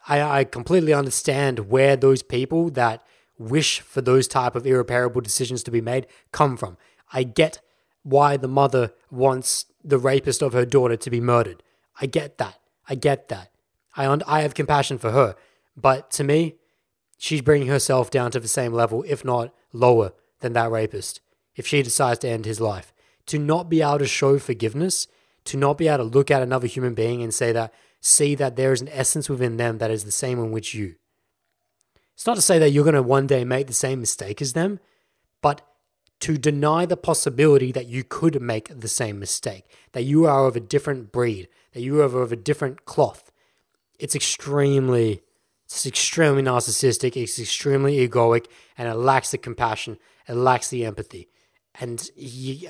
I, 0.09 0.20
I 0.41 0.45
completely 0.45 0.93
understand 0.93 1.70
where 1.70 1.97
those 1.97 2.22
people 2.22 2.70
that 2.70 3.03
wish 3.38 3.80
for 3.80 4.01
those 4.01 4.26
type 4.26 4.57
of 4.57 4.66
irreparable 4.66 5.20
decisions 5.20 5.62
to 5.62 5.70
be 5.70 5.80
made 5.80 6.07
come 6.32 6.57
from. 6.57 6.76
I 7.12 7.22
get 7.22 7.61
why 8.03 8.36
the 8.36 8.49
mother 8.49 8.93
wants 9.11 9.66
the 9.84 9.99
rapist 9.99 10.43
of 10.43 10.53
her 10.53 10.66
daughter 10.66 10.97
to 10.97 11.11
be 11.11 11.20
murdered. 11.20 11.62
I 12.01 12.07
get 12.07 12.38
that. 12.38 12.59
I 12.88 12.97
get 12.97 13.28
that. 13.28 13.53
I 13.97 14.07
I 14.26 14.43
have 14.43 14.55
compassion 14.55 14.99
for 14.99 15.12
her, 15.12 15.36
but 15.76 16.11
to 16.12 16.24
me, 16.24 16.57
she's 17.21 17.43
bringing 17.43 17.68
herself 17.68 18.11
down 18.11 18.31
to 18.31 18.41
the 18.41 18.49
same 18.49 18.73
level, 18.73 19.05
if 19.07 19.25
not 19.25 19.55
lower, 19.75 20.12
than 20.41 20.55
that 20.55 20.71
rapist. 20.71 21.21
If 21.55 21.66
she 21.66 21.83
decides 21.83 22.21
to 22.21 22.29
end 22.29 22.47
his 22.47 22.61
life, 22.61 22.95
to 23.27 23.39
not 23.39 23.68
be 23.68 23.83
able 23.83 23.99
to 23.99 24.07
show 24.07 24.39
forgiveness, 24.39 25.07
to 25.45 25.59
not 25.59 25.77
be 25.77 25.87
able 25.87 26.09
to 26.09 26.16
look 26.16 26.31
at 26.31 26.43
another 26.43 26.66
human 26.66 26.95
being 26.95 27.23
and 27.23 27.35
say 27.35 27.53
that, 27.53 27.75
see 28.01 28.35
that 28.37 28.57
there 28.57 28.73
is 28.73 28.81
an 28.81 28.89
essence 28.89 29.29
within 29.29 29.59
them 29.59 29.77
that 29.79 29.91
is 29.91 30.05
the 30.05 30.11
same 30.11 30.39
in 30.39 30.51
which 30.51 30.73
you. 30.73 30.95
It's 32.14 32.27
not 32.27 32.37
to 32.37 32.43
say 32.43 32.59
that 32.59 32.71
you're 32.71 32.85
going 32.85 32.95
to 32.95 33.03
one 33.03 33.27
day 33.27 33.45
make 33.45 33.66
the 33.66 33.75
same 33.75 34.01
mistake 34.01 34.41
as 34.41 34.55
them, 34.55 34.81
but 35.43 35.61
to 36.21 36.39
deny 36.39 36.87
the 36.87 36.97
possibility 36.97 37.71
that 37.71 37.87
you 37.87 38.03
could 38.03 38.41
make 38.41 38.81
the 38.81 38.89
same 38.89 39.18
mistake, 39.18 39.64
that 39.93 40.05
you 40.05 40.25
are 40.25 40.47
of 40.47 40.57
a 40.57 40.61
different 40.61 41.12
breed, 41.12 41.49
that 41.73 41.83
you 41.83 42.01
are 42.01 42.05
of 42.05 42.33
a 42.33 42.37
different 42.37 42.87
cloth. 42.87 43.31
It's 43.99 44.14
extremely, 44.14 45.21
it's 45.73 45.87
extremely 45.87 46.43
narcissistic, 46.43 47.16
it's 47.16 47.39
extremely 47.39 48.07
egoic, 48.07 48.47
and 48.77 48.89
it 48.89 48.95
lacks 48.95 49.31
the 49.31 49.39
compassion, 49.39 49.99
it 50.27 50.35
lacks 50.35 50.68
the 50.68 50.85
empathy 50.85 51.29
and 51.79 52.11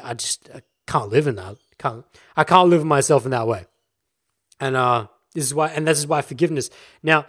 I 0.03 0.15
just 0.15 0.51
I 0.55 0.63
can't 0.87 1.11
live 1.11 1.27
in 1.27 1.37
that. 1.37 1.57
Can't 1.79 2.05
I 2.37 2.45
can't 2.45 2.69
live 2.69 2.85
myself 2.85 3.25
in 3.25 3.31
that 3.31 3.47
way. 3.47 3.67
And 4.59 4.77
uh, 4.77 5.07
this 5.35 5.45
is 5.45 5.55
why, 5.55 5.69
and 5.69 5.87
this 5.87 5.99
is 5.99 6.07
why 6.07 6.21
forgiveness. 6.21 6.69
Now, 7.03 7.27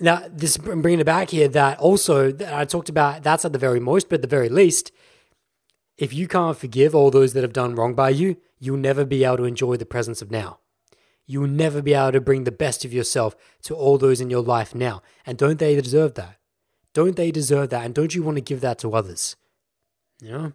now 0.00 0.22
this 0.30 0.56
bringing 0.56 1.00
it 1.00 1.04
back 1.04 1.30
here. 1.30 1.48
That 1.48 1.78
also 1.78 2.34
I 2.46 2.64
talked 2.64 2.88
about. 2.88 3.22
That's 3.22 3.44
at 3.44 3.52
the 3.52 3.58
very 3.58 3.80
most, 3.80 4.08
but 4.08 4.16
at 4.16 4.22
the 4.22 4.28
very 4.28 4.48
least, 4.48 4.90
if 5.98 6.12
you 6.12 6.26
can't 6.26 6.56
forgive 6.56 6.94
all 6.94 7.10
those 7.10 7.34
that 7.34 7.42
have 7.42 7.52
done 7.52 7.74
wrong 7.74 7.94
by 7.94 8.10
you, 8.10 8.36
you'll 8.58 8.78
never 8.78 9.04
be 9.04 9.24
able 9.24 9.38
to 9.38 9.44
enjoy 9.44 9.76
the 9.76 9.86
presence 9.86 10.22
of 10.22 10.30
now. 10.30 10.58
You'll 11.26 11.46
never 11.46 11.80
be 11.80 11.94
able 11.94 12.12
to 12.12 12.20
bring 12.20 12.44
the 12.44 12.52
best 12.52 12.84
of 12.84 12.92
yourself 12.92 13.34
to 13.62 13.74
all 13.74 13.98
those 13.98 14.20
in 14.20 14.30
your 14.30 14.42
life 14.42 14.74
now. 14.74 15.02
And 15.24 15.38
don't 15.38 15.58
they 15.58 15.80
deserve 15.80 16.14
that? 16.14 16.36
Don't 16.92 17.16
they 17.16 17.30
deserve 17.30 17.70
that? 17.70 17.84
And 17.84 17.94
don't 17.94 18.14
you 18.14 18.22
want 18.22 18.36
to 18.36 18.42
give 18.42 18.60
that 18.60 18.78
to 18.80 18.94
others? 18.94 19.36
You 20.20 20.30
know? 20.30 20.52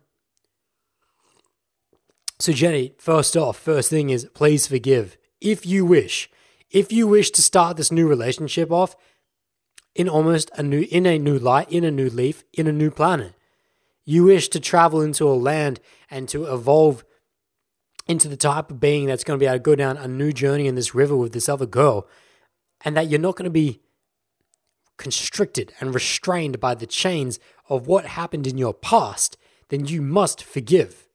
So, 2.40 2.54
Jenny, 2.54 2.94
first 2.98 3.36
off, 3.36 3.58
first 3.58 3.90
thing 3.90 4.10
is 4.10 4.26
please 4.34 4.68
forgive 4.68 5.18
if 5.42 5.66
you 5.66 5.86
wish. 5.86 6.30
If 6.72 6.92
you 6.92 7.08
wish 7.08 7.32
to 7.32 7.42
start 7.42 7.78
this 7.78 7.92
new 7.92 8.08
relationship 8.08 8.72
off 8.72 8.96
in 9.96 10.08
almost 10.08 10.52
a 10.56 10.64
new, 10.64 10.88
in 10.90 11.06
a 11.06 11.18
new 11.18 11.38
light, 11.38 11.70
in 11.72 11.84
a 11.84 11.92
new 11.92 12.10
leaf, 12.10 12.44
in 12.54 12.68
a 12.68 12.72
new 12.72 12.92
planet, 12.92 13.34
you 14.06 14.24
wish 14.24 14.48
to 14.50 14.60
travel 14.60 15.02
into 15.02 15.28
a 15.28 15.34
land 15.34 15.80
and 16.10 16.30
to 16.30 16.46
evolve 16.46 17.04
into 18.10 18.28
the 18.28 18.36
type 18.36 18.72
of 18.72 18.80
being 18.80 19.06
that's 19.06 19.24
going 19.24 19.40
to 19.40 19.42
be 19.42 19.46
able 19.46 19.56
to 19.56 19.60
go 19.60 19.76
down 19.76 19.96
a 19.96 20.08
new 20.08 20.34
journey 20.34 20.68
in 20.68 20.74
this 20.76 20.96
river 20.96 21.16
with 21.16 21.32
this 21.32 21.48
other 21.48 21.68
girl, 21.68 22.08
and 22.84 22.98
that 22.98 23.08
you're 23.08 23.20
not 23.20 23.36
going 23.36 23.46
to 23.46 23.52
be 23.52 23.80
constricted 24.98 25.72
and 25.80 25.94
restrained 25.94 26.60
by 26.60 26.74
the 26.76 26.88
chains 26.88 27.40
of 27.70 27.88
what 27.88 28.06
happened 28.06 28.48
in 28.48 28.58
your 28.58 28.74
past, 28.74 29.38
then 29.70 29.86
you 29.86 30.02
must 30.02 30.44
forgive. 30.44 31.08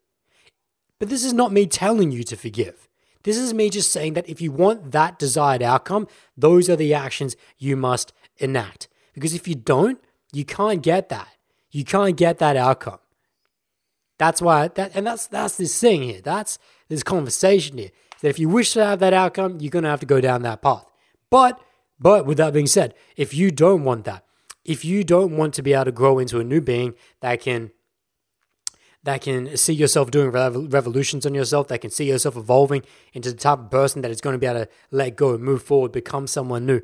But 1.01 1.09
this 1.09 1.25
is 1.25 1.33
not 1.33 1.53
me 1.53 1.67
telling 1.67 2.13
you 2.13 2.23
to 2.23 2.37
forgive. 2.37 2.89
This 3.25 3.37
is 3.37 3.53
me 3.53 3.71
just 3.71 3.91
saying 3.91 4.15
that 4.15 4.29
if 4.29 4.41
you 4.41 4.53
want 4.53 4.93
that 4.93 5.19
desired 5.19 5.63
outcome, 5.63 6.07
those 6.37 6.71
are 6.71 6.77
the 6.77 6.95
actions 6.95 7.37
you 7.59 7.77
must 7.77 8.13
enact. 8.39 8.87
Because 9.15 9.35
if 9.35 9.49
you 9.49 9.55
don't, 9.55 9.99
you 10.33 10.45
can't 10.45 10.83
get 10.83 11.09
that. 11.09 11.29
You 11.71 11.85
can't 11.85 12.17
get 12.17 12.39
that 12.39 12.57
outcome. 12.57 13.01
That's 14.19 14.41
why 14.41 14.69
that 14.69 14.93
and 14.95 15.07
that's 15.07 15.27
that's 15.27 15.57
this 15.57 15.79
thing 15.79 16.03
here. 16.03 16.21
That's 16.21 16.59
this 16.89 17.03
conversation 17.03 17.79
here. 17.79 17.91
That 18.21 18.29
if 18.29 18.39
you 18.39 18.49
wish 18.49 18.73
to 18.73 18.85
have 18.85 19.01
that 19.01 19.13
outcome, 19.13 19.59
you're 19.61 19.71
gonna 19.71 19.91
have 19.91 20.01
to 20.01 20.07
go 20.07 20.21
down 20.21 20.43
that 20.43 20.63
path. 20.63 20.87
But 21.31 21.61
but 21.99 22.27
with 22.27 22.39
that 22.39 22.53
being 22.53 22.67
said, 22.67 22.95
if 23.17 23.35
you 23.35 23.51
don't 23.51 23.85
want 23.85 24.05
that, 24.05 24.25
if 24.65 24.85
you 24.85 25.05
don't 25.05 25.37
want 25.37 25.55
to 25.55 25.63
be 25.63 25.73
able 25.73 25.87
to 25.87 25.93
grow 25.93 26.19
into 26.19 26.39
a 26.39 26.45
new 26.45 26.61
being 26.61 26.95
that 27.21 27.41
can 27.41 27.71
that 29.05 29.21
can 29.21 29.57
see 29.57 29.75
yourself 29.75 30.11
doing 30.11 30.31
revolutions 30.31 31.27
on 31.27 31.35
yourself, 31.35 31.69
that 31.69 31.83
can 31.83 31.91
see 31.91 32.09
yourself 32.09 32.37
evolving 32.37 32.83
into 33.13 33.31
the 33.31 33.37
type 33.37 33.59
of 33.59 33.71
person 33.71 34.01
that 34.01 34.11
is 34.11 34.23
going 34.23 34.33
to 34.33 34.39
be 34.39 34.47
able 34.47 34.65
to 34.65 34.69
let 34.91 35.15
go, 35.15 35.35
and 35.35 35.45
move 35.45 35.63
forward, 35.63 35.93
become 35.93 36.27
someone 36.27 36.65
new, 36.65 36.81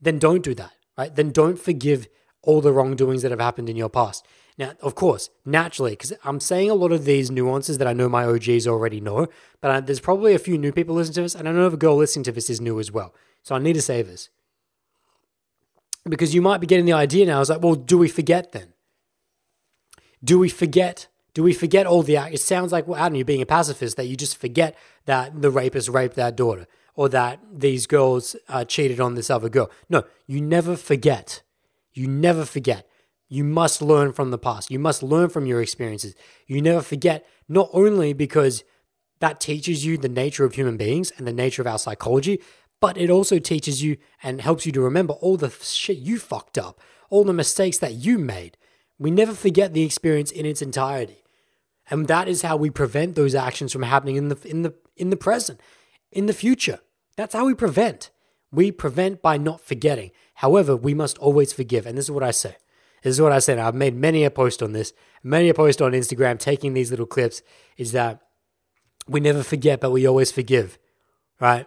then 0.00 0.20
don't 0.20 0.44
do 0.44 0.54
that, 0.54 0.70
right? 0.96 1.14
Then 1.14 1.32
don't 1.32 1.58
forgive 1.58 2.06
all 2.42 2.60
the 2.60 2.72
wrongdoings 2.72 3.22
that 3.22 3.32
have 3.32 3.40
happened 3.40 3.68
in 3.68 3.74
your 3.74 3.88
past. 3.88 4.24
Now, 4.58 4.72
of 4.82 4.96
course, 4.96 5.30
naturally, 5.44 5.92
because 5.92 6.12
I'm 6.24 6.40
saying 6.40 6.68
a 6.68 6.74
lot 6.74 6.90
of 6.90 7.04
these 7.04 7.30
nuances 7.30 7.78
that 7.78 7.86
I 7.86 7.92
know 7.92 8.08
my 8.08 8.24
OGs 8.24 8.66
already 8.66 9.00
know, 9.00 9.28
but 9.60 9.70
I, 9.70 9.80
there's 9.80 10.00
probably 10.00 10.34
a 10.34 10.38
few 10.38 10.58
new 10.58 10.72
people 10.72 10.96
listening 10.96 11.14
to 11.14 11.22
this, 11.22 11.36
and 11.36 11.48
I 11.48 11.52
know 11.52 11.66
if 11.66 11.72
a 11.72 11.76
girl 11.76 11.96
listening 11.96 12.24
to 12.24 12.32
this 12.32 12.50
is 12.50 12.60
new 12.60 12.80
as 12.80 12.90
well. 12.90 13.14
So 13.44 13.54
I 13.54 13.60
need 13.60 13.74
to 13.74 13.82
say 13.82 14.02
this. 14.02 14.30
Because 16.08 16.34
you 16.34 16.42
might 16.42 16.60
be 16.60 16.66
getting 16.66 16.86
the 16.86 16.92
idea 16.92 17.26
now, 17.26 17.40
it's 17.40 17.50
like, 17.50 17.62
well, 17.62 17.76
do 17.76 17.98
we 17.98 18.08
forget 18.08 18.52
then? 18.52 18.72
Do 20.24 20.38
we 20.38 20.48
forget 20.48 21.06
do 21.38 21.44
we 21.44 21.52
forget 21.52 21.86
all 21.86 22.02
the? 22.02 22.16
It 22.16 22.40
sounds 22.40 22.72
like, 22.72 22.88
well, 22.88 23.00
Adam, 23.00 23.14
you're 23.14 23.24
being 23.24 23.42
a 23.42 23.46
pacifist, 23.46 23.96
that 23.96 24.06
you 24.06 24.16
just 24.16 24.36
forget 24.36 24.76
that 25.04 25.40
the 25.40 25.52
rapist 25.52 25.88
raped 25.88 26.16
that 26.16 26.34
daughter 26.34 26.66
or 26.96 27.08
that 27.10 27.38
these 27.52 27.86
girls 27.86 28.34
uh, 28.48 28.64
cheated 28.64 28.98
on 28.98 29.14
this 29.14 29.30
other 29.30 29.48
girl. 29.48 29.70
No, 29.88 30.02
you 30.26 30.40
never 30.40 30.74
forget. 30.74 31.42
You 31.92 32.08
never 32.08 32.44
forget. 32.44 32.88
You 33.28 33.44
must 33.44 33.82
learn 33.82 34.12
from 34.12 34.30
the 34.30 34.38
past. 34.38 34.70
You 34.70 34.78
must 34.78 35.02
learn 35.02 35.28
from 35.28 35.46
your 35.46 35.60
experiences. 35.60 36.14
You 36.46 36.62
never 36.62 36.80
forget, 36.80 37.26
not 37.48 37.68
only 37.72 38.12
because 38.12 38.64
that 39.20 39.40
teaches 39.40 39.84
you 39.84 39.98
the 39.98 40.08
nature 40.08 40.44
of 40.44 40.54
human 40.54 40.76
beings 40.76 41.12
and 41.16 41.26
the 41.26 41.32
nature 41.32 41.62
of 41.62 41.68
our 41.68 41.78
psychology, 41.78 42.40
but 42.80 42.96
it 42.96 43.10
also 43.10 43.38
teaches 43.38 43.82
you 43.82 43.96
and 44.22 44.40
helps 44.40 44.64
you 44.64 44.72
to 44.72 44.80
remember 44.80 45.14
all 45.14 45.36
the 45.36 45.50
shit 45.50 45.98
you 45.98 46.18
fucked 46.18 46.56
up, 46.56 46.80
all 47.10 47.24
the 47.24 47.32
mistakes 47.32 47.78
that 47.78 47.94
you 47.94 48.18
made. 48.18 48.56
We 48.98 49.10
never 49.10 49.34
forget 49.34 49.74
the 49.74 49.84
experience 49.84 50.30
in 50.30 50.46
its 50.46 50.62
entirety. 50.62 51.24
And 51.90 52.06
that 52.08 52.28
is 52.28 52.42
how 52.42 52.56
we 52.56 52.70
prevent 52.70 53.14
those 53.14 53.34
actions 53.34 53.72
from 53.72 53.82
happening 53.82 54.16
in 54.16 54.28
the 54.28 54.38
in 54.44 54.62
the 54.62 54.74
in 54.96 55.10
the 55.10 55.16
present, 55.16 55.60
in 56.12 56.26
the 56.26 56.32
future. 56.32 56.80
That's 57.16 57.34
how 57.34 57.46
we 57.46 57.54
prevent. 57.54 58.10
We 58.50 58.70
prevent 58.70 59.22
by 59.22 59.38
not 59.38 59.60
forgetting. 59.60 60.10
However, 60.34 60.76
we 60.76 60.94
must 60.94 61.18
always 61.18 61.52
forgive. 61.52 61.86
And 61.86 61.96
this 61.96 62.06
is 62.06 62.10
what 62.10 62.22
I 62.22 62.30
say. 62.30 62.56
This 63.02 63.12
is 63.16 63.20
what 63.20 63.32
I 63.32 63.38
said. 63.38 63.58
I've 63.58 63.74
made 63.74 63.94
many 63.94 64.24
a 64.24 64.30
post 64.30 64.62
on 64.62 64.72
this, 64.72 64.92
many 65.22 65.48
a 65.48 65.54
post 65.54 65.80
on 65.80 65.92
Instagram, 65.92 66.38
taking 66.38 66.74
these 66.74 66.90
little 66.90 67.06
clips. 67.06 67.42
Is 67.76 67.92
that 67.92 68.22
we 69.06 69.20
never 69.20 69.42
forget, 69.42 69.80
but 69.80 69.90
we 69.90 70.06
always 70.06 70.30
forgive, 70.30 70.78
right? 71.40 71.66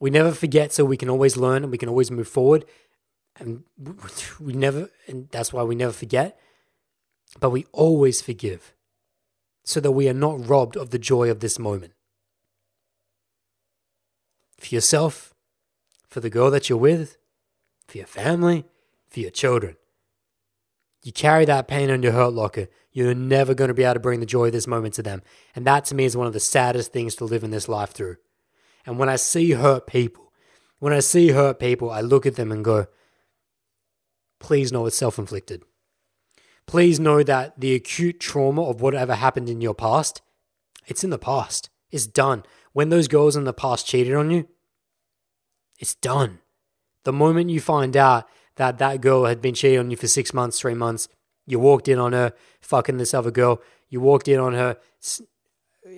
We 0.00 0.10
never 0.10 0.32
forget, 0.32 0.72
so 0.72 0.84
we 0.84 0.96
can 0.96 1.10
always 1.10 1.36
learn 1.36 1.62
and 1.62 1.72
we 1.72 1.78
can 1.78 1.88
always 1.88 2.10
move 2.10 2.28
forward. 2.28 2.64
And 3.38 3.64
we 4.40 4.52
never, 4.52 4.90
and 5.06 5.28
that's 5.30 5.52
why 5.52 5.62
we 5.62 5.74
never 5.74 5.92
forget, 5.92 6.38
but 7.40 7.50
we 7.50 7.66
always 7.72 8.20
forgive 8.20 8.74
so 9.64 9.80
that 9.80 9.92
we 9.92 10.08
are 10.08 10.14
not 10.14 10.48
robbed 10.48 10.76
of 10.76 10.90
the 10.90 10.98
joy 10.98 11.30
of 11.30 11.40
this 11.40 11.58
moment. 11.58 11.92
For 14.58 14.74
yourself, 14.74 15.34
for 16.08 16.20
the 16.20 16.30
girl 16.30 16.50
that 16.50 16.68
you're 16.68 16.78
with, 16.78 17.18
for 17.86 17.98
your 17.98 18.06
family, 18.06 18.64
for 19.08 19.20
your 19.20 19.30
children. 19.30 19.76
You 21.02 21.12
carry 21.12 21.44
that 21.44 21.68
pain 21.68 21.90
on 21.90 22.02
your 22.02 22.12
hurt 22.12 22.32
locker. 22.32 22.68
You're 22.92 23.14
never 23.14 23.54
going 23.54 23.68
to 23.68 23.74
be 23.74 23.84
able 23.84 23.94
to 23.94 24.00
bring 24.00 24.20
the 24.20 24.26
joy 24.26 24.46
of 24.46 24.52
this 24.52 24.66
moment 24.66 24.94
to 24.94 25.02
them. 25.02 25.22
And 25.54 25.66
that 25.66 25.84
to 25.86 25.94
me 25.94 26.04
is 26.04 26.16
one 26.16 26.26
of 26.26 26.32
the 26.32 26.40
saddest 26.40 26.92
things 26.92 27.14
to 27.16 27.24
live 27.24 27.44
in 27.44 27.50
this 27.50 27.68
life 27.68 27.90
through. 27.90 28.16
And 28.84 28.98
when 28.98 29.08
I 29.08 29.16
see 29.16 29.52
hurt 29.52 29.86
people, 29.86 30.32
when 30.78 30.92
I 30.92 31.00
see 31.00 31.28
hurt 31.30 31.58
people, 31.58 31.90
I 31.90 32.00
look 32.00 32.26
at 32.26 32.36
them 32.36 32.50
and 32.50 32.64
go, 32.64 32.86
please 34.40 34.72
know 34.72 34.86
it's 34.86 34.96
self 34.96 35.18
inflicted. 35.18 35.62
Please 36.66 37.00
know 37.00 37.22
that 37.22 37.58
the 37.58 37.74
acute 37.74 38.20
trauma 38.20 38.62
of 38.62 38.80
whatever 38.80 39.14
happened 39.14 39.48
in 39.48 39.60
your 39.60 39.74
past, 39.74 40.20
it's 40.86 41.04
in 41.04 41.10
the 41.10 41.18
past. 41.18 41.70
It's 41.90 42.06
done. 42.06 42.44
When 42.72 42.90
those 42.90 43.08
girls 43.08 43.36
in 43.36 43.44
the 43.44 43.52
past 43.52 43.86
cheated 43.86 44.14
on 44.14 44.30
you, 44.30 44.48
it's 45.78 45.94
done. 45.94 46.40
The 47.04 47.12
moment 47.12 47.50
you 47.50 47.60
find 47.60 47.96
out 47.96 48.28
that 48.58 48.78
that 48.78 49.00
girl 49.00 49.24
had 49.24 49.40
been 49.40 49.54
cheating 49.54 49.78
on 49.78 49.90
you 49.90 49.96
for 49.96 50.06
six 50.06 50.34
months, 50.34 50.60
three 50.60 50.74
months, 50.74 51.08
you 51.46 51.58
walked 51.58 51.88
in 51.88 51.98
on 51.98 52.12
her 52.12 52.32
fucking 52.60 52.98
this 52.98 53.14
other 53.14 53.30
girl, 53.30 53.60
you 53.88 54.00
walked 54.00 54.28
in 54.28 54.38
on 54.38 54.52
her 54.52 54.76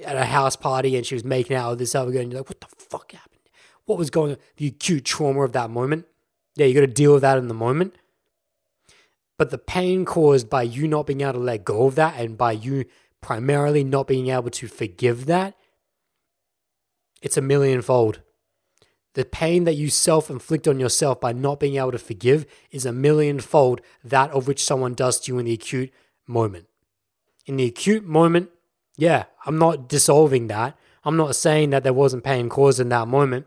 at 0.05 0.17
a 0.17 0.27
house 0.27 0.57
party 0.57 0.97
and 0.97 1.05
she 1.05 1.15
was 1.15 1.25
making 1.25 1.57
out 1.57 1.71
with 1.71 1.79
this 1.81 1.95
other 1.95 2.13
girl, 2.13 2.23
and 2.23 2.33
you're 2.33 2.41
like, 2.41 2.49
what 2.49 2.61
the 2.61 2.69
fuck 2.79 3.13
happened? 3.13 3.41
What 3.87 3.99
was 3.99 4.11
going 4.11 4.33
on? 4.33 4.39
The 4.57 4.69
acute 4.69 5.05
trauma 5.05 5.43
of 5.43 5.53
that 5.53 5.71
moment. 5.71 6.07
Yeah, 6.55 6.67
you 6.67 6.75
got 6.75 6.81
to 6.81 6.87
deal 6.87 7.13
with 7.13 7.23
that 7.23 7.39
in 7.39 7.49
the 7.49 7.55
moment. 7.55 7.97
But 9.37 9.51
the 9.51 9.59
pain 9.59 10.05
caused 10.05 10.49
by 10.51 10.63
you 10.63 10.87
not 10.87 11.07
being 11.07 11.23
able 11.23 11.33
to 11.33 11.39
let 11.39 11.65
go 11.65 11.87
of 11.87 11.95
that 11.95 12.21
and 12.21 12.37
by 12.37 12.53
you 12.53 12.85
primarily 13.21 13.83
not 13.83 14.07
being 14.07 14.29
able 14.29 14.51
to 14.51 14.69
forgive 14.69 15.27
that, 15.27 15.57
it's 17.23 17.37
a 17.37 17.43
millionfold. 17.43 18.21
The 19.15 19.25
pain 19.25 19.65
that 19.65 19.75
you 19.75 19.91
self 19.91 20.31
inflict 20.31 20.69
on 20.69 20.79
yourself 20.79 21.21
by 21.21 21.33
not 21.33 21.59
being 21.59 21.77
able 21.77 21.93
to 21.93 21.99
forgive 21.99 22.47
is 22.71 22.87
a 22.87 22.93
millionfold 22.93 23.81
that 24.05 24.31
of 24.31 24.47
which 24.47 24.65
someone 24.65 24.95
does 24.95 25.21
to 25.21 25.33
you 25.33 25.39
in 25.39 25.47
the 25.47 25.53
acute 25.53 25.93
moment. 26.27 26.67
In 27.47 27.57
the 27.57 27.67
acute 27.67 28.05
moment, 28.05 28.51
yeah, 28.97 29.25
I'm 29.45 29.59
not 29.59 29.89
dissolving 29.89 30.47
that. 30.49 30.77
I'm 31.05 31.17
not 31.17 31.35
saying 31.35 31.71
that 31.71 31.83
there 31.83 31.93
wasn't 31.93 32.25
pain 32.25 32.49
caused 32.49 32.79
in 32.79 32.91
that 32.91 33.09
moment. 33.09 33.47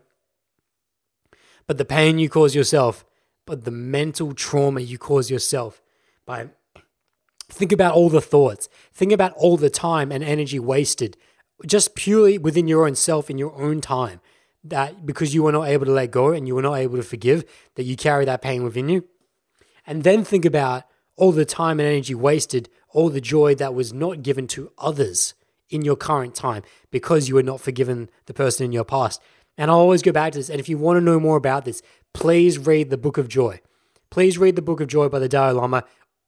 But 1.66 1.78
the 1.78 1.84
pain 1.84 2.18
you 2.18 2.28
cause 2.28 2.54
yourself, 2.54 3.04
but 3.46 3.64
the 3.64 3.70
mental 3.70 4.34
trauma 4.34 4.80
you 4.80 4.98
cause 4.98 5.30
yourself 5.30 5.80
by 6.26 6.48
think 7.48 7.72
about 7.72 7.94
all 7.94 8.10
the 8.10 8.20
thoughts, 8.20 8.68
think 8.92 9.12
about 9.12 9.32
all 9.34 9.56
the 9.56 9.70
time 9.70 10.10
and 10.10 10.24
energy 10.24 10.58
wasted 10.58 11.16
just 11.66 11.94
purely 11.94 12.36
within 12.36 12.68
your 12.68 12.86
own 12.86 12.94
self 12.94 13.30
in 13.30 13.38
your 13.38 13.54
own 13.60 13.80
time 13.80 14.20
that 14.64 15.06
because 15.06 15.34
you 15.34 15.42
were 15.42 15.52
not 15.52 15.68
able 15.68 15.86
to 15.86 15.92
let 15.92 16.10
go 16.10 16.32
and 16.32 16.48
you 16.48 16.54
were 16.54 16.62
not 16.62 16.74
able 16.74 16.96
to 16.96 17.02
forgive, 17.02 17.44
that 17.74 17.84
you 17.84 17.96
carry 17.96 18.24
that 18.24 18.42
pain 18.42 18.64
within 18.64 18.88
you. 18.88 19.04
And 19.86 20.02
then 20.02 20.24
think 20.24 20.44
about 20.44 20.84
all 21.16 21.32
the 21.32 21.44
time 21.44 21.78
and 21.78 21.88
energy 21.88 22.14
wasted, 22.14 22.68
all 22.90 23.10
the 23.10 23.20
joy 23.20 23.54
that 23.56 23.74
was 23.74 23.92
not 23.92 24.22
given 24.22 24.46
to 24.48 24.72
others 24.78 25.34
in 25.68 25.82
your 25.82 25.96
current 25.96 26.34
time 26.34 26.62
because 26.90 27.28
you 27.28 27.34
were 27.34 27.42
not 27.42 27.60
forgiven 27.60 28.08
the 28.26 28.34
person 28.34 28.64
in 28.64 28.72
your 28.72 28.84
past. 28.84 29.20
And 29.56 29.70
I 29.70 29.74
always 29.74 30.02
go 30.02 30.12
back 30.12 30.32
to 30.32 30.38
this. 30.38 30.50
And 30.50 30.58
if 30.58 30.68
you 30.68 30.78
want 30.78 30.96
to 30.96 31.00
know 31.00 31.20
more 31.20 31.36
about 31.36 31.64
this, 31.64 31.82
please 32.12 32.58
read 32.58 32.90
the 32.90 32.98
Book 32.98 33.18
of 33.18 33.28
Joy. 33.28 33.60
Please 34.10 34.38
read 34.38 34.56
the 34.56 34.62
Book 34.62 34.80
of 34.80 34.88
Joy 34.88 35.08
by 35.08 35.18
the 35.18 35.28
Dalai 35.28 35.52
Lama, 35.52 35.84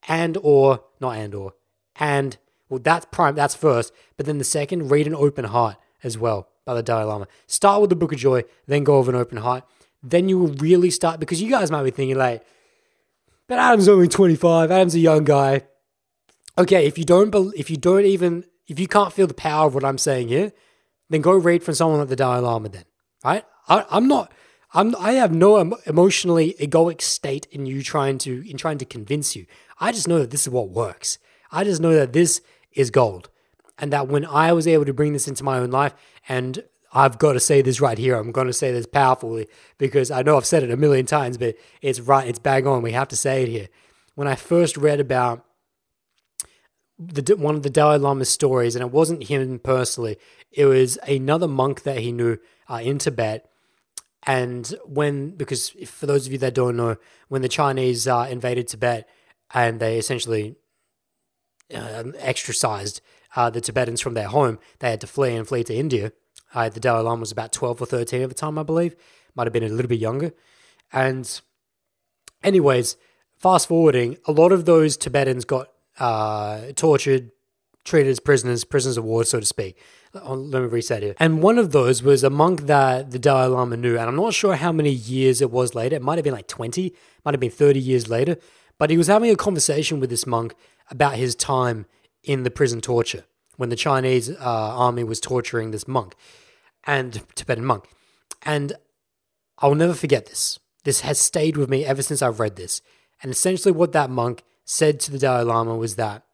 and 0.09 0.37
or 0.43 0.85
not 1.01 1.17
and 1.17 1.35
or 1.35 1.55
and 1.97 2.37
well 2.69 2.81
that's 2.81 3.07
prime 3.07 3.35
that's 3.35 3.55
first, 3.55 3.93
but 4.17 4.27
then 4.27 4.39
the 4.39 4.45
second 4.45 4.91
read 4.91 5.07
an 5.07 5.15
open 5.15 5.47
heart 5.47 5.77
as 6.03 6.19
well 6.19 6.49
by 6.67 6.75
the 6.75 6.83
Dalai 6.83 7.05
Lama. 7.05 7.27
Start 7.47 7.81
with 7.81 7.91
the 7.91 7.97
Book 7.97 8.13
of 8.13 8.19
Joy, 8.19 8.45
then 8.67 8.85
go 8.85 8.99
with 8.99 9.09
an 9.09 9.15
open 9.15 9.39
heart. 9.39 9.65
Then 10.03 10.29
you 10.29 10.39
will 10.39 10.53
really 10.55 10.91
start 10.91 11.19
because 11.19 11.41
you 11.41 11.51
guys 11.51 11.71
might 11.71 11.85
be 11.85 11.91
thinking 11.91 12.19
like, 12.19 12.45
but 13.47 13.59
Adam's 13.59 13.89
only 13.89 14.09
25. 14.09 14.71
Adam's 14.71 14.95
a 14.95 14.99
young 14.99 15.25
guy. 15.25 15.63
Okay, 16.59 16.87
if 16.87 16.99
you 16.99 17.05
don't, 17.05 17.35
if 17.57 17.71
you 17.71 17.77
don't 17.77 18.05
even, 18.05 18.45
if 18.67 18.79
you 18.81 18.89
can't 18.89 19.13
feel 19.13 19.27
the 19.27 19.35
power 19.35 19.69
of 19.69 19.75
what 19.75 19.85
I'm 19.85 19.99
saying 19.99 20.29
here, 20.29 20.53
then 21.09 21.21
go 21.21 21.33
read 21.33 21.63
from 21.63 21.75
someone 21.75 22.01
like 22.01 22.09
the 22.09 22.17
Dalai 22.17 22.41
Lama. 22.41 22.69
Then, 22.69 22.85
right? 23.25 23.45
I, 23.69 23.85
I'm 23.91 24.09
not. 24.09 24.33
I'm. 24.75 24.97
I 24.97 25.13
have 25.13 25.33
no 25.33 25.59
emotionally 25.87 26.57
egoic 26.61 27.01
state 27.01 27.47
in 27.53 27.67
you 27.67 27.83
trying 27.83 28.19
to 28.19 28.49
in 28.51 28.57
trying 28.57 28.79
to 28.79 28.85
convince 28.85 29.37
you. 29.37 29.47
I 29.79 29.93
just 29.93 30.09
know 30.09 30.19
that 30.19 30.31
this 30.31 30.43
is 30.43 30.49
what 30.49 30.71
works. 30.71 31.19
I 31.53 31.63
just 31.63 31.81
know 31.81 31.95
that 31.95 32.13
this 32.13 32.41
is 32.73 32.91
gold 32.91 33.31
and 33.79 33.93
that 33.93 34.09
when 34.09 34.25
I 34.25 34.53
was 34.53 34.67
able 34.67 34.85
to 34.85 34.95
bring 34.95 35.13
this 35.13 35.29
into 35.29 35.45
my 35.45 35.59
own 35.59 35.71
life, 35.71 35.95
and 36.29 36.63
I've 36.93 37.19
got 37.19 37.35
to 37.35 37.41
say 37.41 37.63
this 37.63 37.81
right 37.81 37.99
here, 37.99 38.17
I'm 38.17 38.33
going 38.33 38.47
to 38.47 38.53
say 38.53 38.73
this 38.73 38.87
powerfully 38.87 39.49
because 39.77 40.11
I 40.11 40.23
know 40.23 40.37
I've 40.37 40.47
said 40.47 40.63
it 40.63 40.71
a 40.71 40.77
million 40.77 41.07
times, 41.07 41.37
but 41.37 41.57
it's 41.83 42.01
right, 42.01 42.27
it's 42.27 42.39
bang 42.39 42.67
on. 42.67 42.83
We 42.83 42.93
have 42.93 43.09
to 43.09 43.17
say 43.17 43.43
it 43.43 43.49
here. 43.49 43.69
When 44.15 44.27
I 44.27 44.35
first 44.35 44.77
read 44.77 44.99
about 44.99 45.45
the 46.99 47.37
one 47.37 47.55
of 47.55 47.63
the 47.63 47.71
Dalai 47.71 47.99
Lama's 47.99 48.31
stories, 48.31 48.75
and 48.75 48.83
it 48.83 48.91
wasn't 48.91 49.25
him 49.25 49.59
personally, 49.59 50.17
it 50.51 50.65
was 50.65 50.97
another 51.07 51.49
monk 51.49 51.83
that 51.83 51.99
he 51.99 52.13
knew 52.13 52.39
uh, 52.71 52.81
in 52.83 52.99
Tibet. 52.99 53.51
And 54.27 54.75
when, 54.85 55.31
because 55.31 55.69
for 55.69 56.07
those 56.07 56.27
of 56.27 56.33
you 56.33 56.39
that 56.39 56.55
don't 56.55 56.77
know, 56.77 56.97
when 57.29 57.43
the 57.43 57.49
Chinese 57.49 58.09
uh, 58.09 58.27
invaded 58.31 58.69
Tibet 58.69 59.09
and 59.53 59.79
they 59.79 59.99
essentially 59.99 60.57
uh, 61.75 62.05
exorcised 62.19 63.01
uh, 63.37 63.51
the 63.51 63.61
Tibetans 63.61 64.01
from 64.01 64.15
their 64.15 64.29
home. 64.29 64.59
They 64.81 64.91
had 64.91 65.01
to 65.03 65.07
flee 65.07 65.37
and 65.37 65.47
flee 65.47 65.63
to 65.65 65.75
India. 65.75 66.13
Uh, 66.55 66.69
the 66.69 66.81
Dalai 66.81 67.03
Lama 67.03 67.21
was 67.21 67.33
about 67.33 67.53
12 67.53 67.83
or 67.83 67.87
13 67.87 68.23
at 68.23 68.29
the 68.31 68.35
time, 68.35 68.59
I 68.59 68.63
believe. 68.63 68.97
Might 69.35 69.47
have 69.47 69.53
been 69.53 69.63
a 69.63 69.69
little 69.69 69.89
bit 69.89 70.01
younger. 70.01 70.33
And, 70.93 71.41
anyways, 72.43 72.97
fast 73.37 73.69
forwarding, 73.69 74.17
a 74.27 74.33
lot 74.33 74.53
of 74.53 74.65
those 74.65 74.97
Tibetans 74.97 75.45
got 75.45 75.69
uh, 75.99 76.73
tortured, 76.75 77.31
treated 77.85 78.11
as 78.11 78.21
prisoners, 78.21 78.65
prisoners 78.65 78.97
of 78.97 79.05
war, 79.05 79.25
so 79.25 79.41
to 79.41 79.47
speak. 79.47 79.79
Let 80.15 80.63
me 80.63 80.69
reset 80.69 81.03
here. 81.03 81.15
And 81.21 81.43
one 81.43 81.59
of 81.59 81.73
those 81.73 82.03
was 82.03 82.25
a 82.25 82.31
monk 82.31 82.63
that 82.63 83.11
the 83.11 83.19
Dalai 83.19 83.49
Lama 83.49 83.77
knew. 83.77 83.99
And 83.99 84.09
I'm 84.09 84.17
not 84.17 84.33
sure 84.33 84.57
how 84.57 84.73
many 84.73 84.91
years 84.91 85.43
it 85.43 85.51
was 85.51 85.75
later. 85.75 85.97
It 85.97 86.03
might 86.03 86.17
have 86.17 86.25
been 86.25 86.33
like 86.33 86.49
20, 86.49 86.95
might 87.25 87.35
have 87.35 87.41
been 87.41 87.51
30 87.51 87.81
years 87.81 88.09
later. 88.09 88.39
But 88.79 88.89
he 88.89 88.97
was 88.97 89.09
having 89.09 89.31
a 89.31 89.37
conversation 89.37 90.01
with 90.01 90.09
this 90.09 90.27
monk 90.27 90.55
about 90.91 91.17
his 91.17 91.35
time 91.35 91.87
in 92.27 92.43
the 92.43 92.51
prison 92.51 92.83
torture 92.83 93.25
when 93.57 93.71
the 93.71 93.77
Chinese 93.77 94.29
uh, 94.29 94.37
army 94.41 95.05
was 95.05 95.21
torturing 95.21 95.71
this 95.71 95.89
monk 95.89 96.15
and 96.85 97.23
Tibetan 97.35 97.65
monk. 97.65 97.85
And 98.43 98.75
I'll 99.59 99.75
never 99.75 99.95
forget 99.95 100.27
this. 100.27 100.59
This 100.85 101.01
has 101.01 101.19
stayed 101.19 101.57
with 101.57 101.71
me 101.71 101.85
ever 101.85 102.03
since 102.03 102.21
I've 102.21 102.39
read 102.39 102.57
this. 102.57 102.83
And 103.23 103.33
essentially, 103.33 103.73
what 103.73 103.93
that 103.93 104.11
monk 104.11 104.45
said 104.65 105.01
to 105.01 105.11
the 105.11 105.19
Dalai 105.19 105.45
Lama 105.45 105.75
was 105.77 105.97
that 105.97 106.25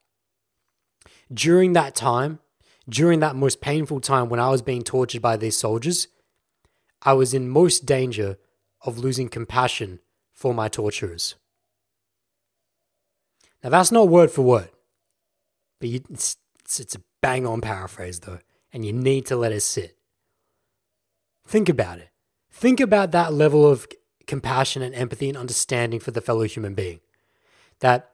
during 1.32 1.74
that 1.74 1.94
time, 1.94 2.40
during 2.88 3.20
that 3.20 3.36
most 3.36 3.60
painful 3.60 4.00
time 4.00 4.28
when 4.28 4.40
I 4.40 4.50
was 4.50 4.62
being 4.62 4.82
tortured 4.82 5.22
by 5.22 5.36
these 5.36 5.56
soldiers, 5.56 6.08
I 7.02 7.12
was 7.12 7.32
in 7.32 7.48
most 7.48 7.86
danger 7.86 8.36
of 8.84 8.98
losing 8.98 9.28
compassion 9.28 10.00
for 10.32 10.52
my 10.52 10.68
torturers. 10.68 11.36
Now, 13.62 13.70
that's 13.70 13.92
not 13.92 14.08
word 14.08 14.30
for 14.30 14.42
word, 14.42 14.70
but 15.82 15.88
you, 15.88 16.00
it's, 16.10 16.36
it's, 16.64 16.94
a 16.94 17.00
bang 17.20 17.44
on 17.44 17.60
paraphrase, 17.60 18.20
though, 18.20 18.38
and 18.72 18.86
you 18.86 18.92
need 18.92 19.26
to 19.26 19.34
let 19.34 19.50
it 19.50 19.62
sit. 19.62 19.96
Think 21.44 21.68
about 21.68 21.98
it. 21.98 22.10
Think 22.52 22.78
about 22.78 23.10
that 23.10 23.32
level 23.32 23.66
of 23.66 23.88
compassion 24.28 24.80
and 24.80 24.94
empathy 24.94 25.28
and 25.28 25.36
understanding 25.36 25.98
for 25.98 26.12
the 26.12 26.20
fellow 26.20 26.44
human 26.44 26.74
being. 26.74 27.00
That 27.80 28.10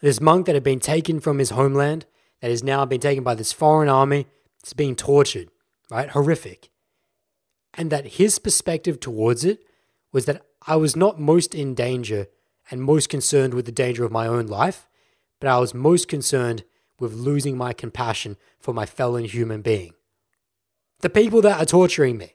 this 0.00 0.20
monk 0.20 0.46
that 0.46 0.56
had 0.56 0.64
been 0.64 0.80
taken 0.80 1.20
from 1.20 1.38
his 1.38 1.50
homeland, 1.50 2.04
that 2.40 2.50
has 2.50 2.64
now 2.64 2.84
been 2.84 3.00
taken 3.00 3.22
by 3.22 3.36
this 3.36 3.52
foreign 3.52 3.88
army, 3.88 4.26
is 4.66 4.72
being 4.72 4.96
tortured, 4.96 5.50
right? 5.92 6.10
Horrific. 6.10 6.70
And 7.74 7.90
that 7.90 8.14
his 8.14 8.40
perspective 8.40 8.98
towards 8.98 9.44
it 9.44 9.60
was 10.12 10.24
that 10.24 10.42
I 10.66 10.74
was 10.74 10.96
not 10.96 11.20
most 11.20 11.54
in 11.54 11.76
danger 11.76 12.26
and 12.72 12.82
most 12.82 13.08
concerned 13.08 13.54
with 13.54 13.66
the 13.66 13.72
danger 13.72 14.04
of 14.04 14.10
my 14.10 14.26
own 14.26 14.48
life, 14.48 14.88
but 15.38 15.48
I 15.48 15.60
was 15.60 15.74
most 15.74 16.08
concerned 16.08 16.64
with 16.98 17.12
losing 17.12 17.56
my 17.56 17.72
compassion 17.72 18.36
for 18.58 18.72
my 18.72 18.86
fellow 18.86 19.18
human 19.18 19.62
being. 19.62 19.94
The 21.00 21.10
people 21.10 21.42
that 21.42 21.60
are 21.60 21.66
torturing 21.66 22.16
me. 22.16 22.34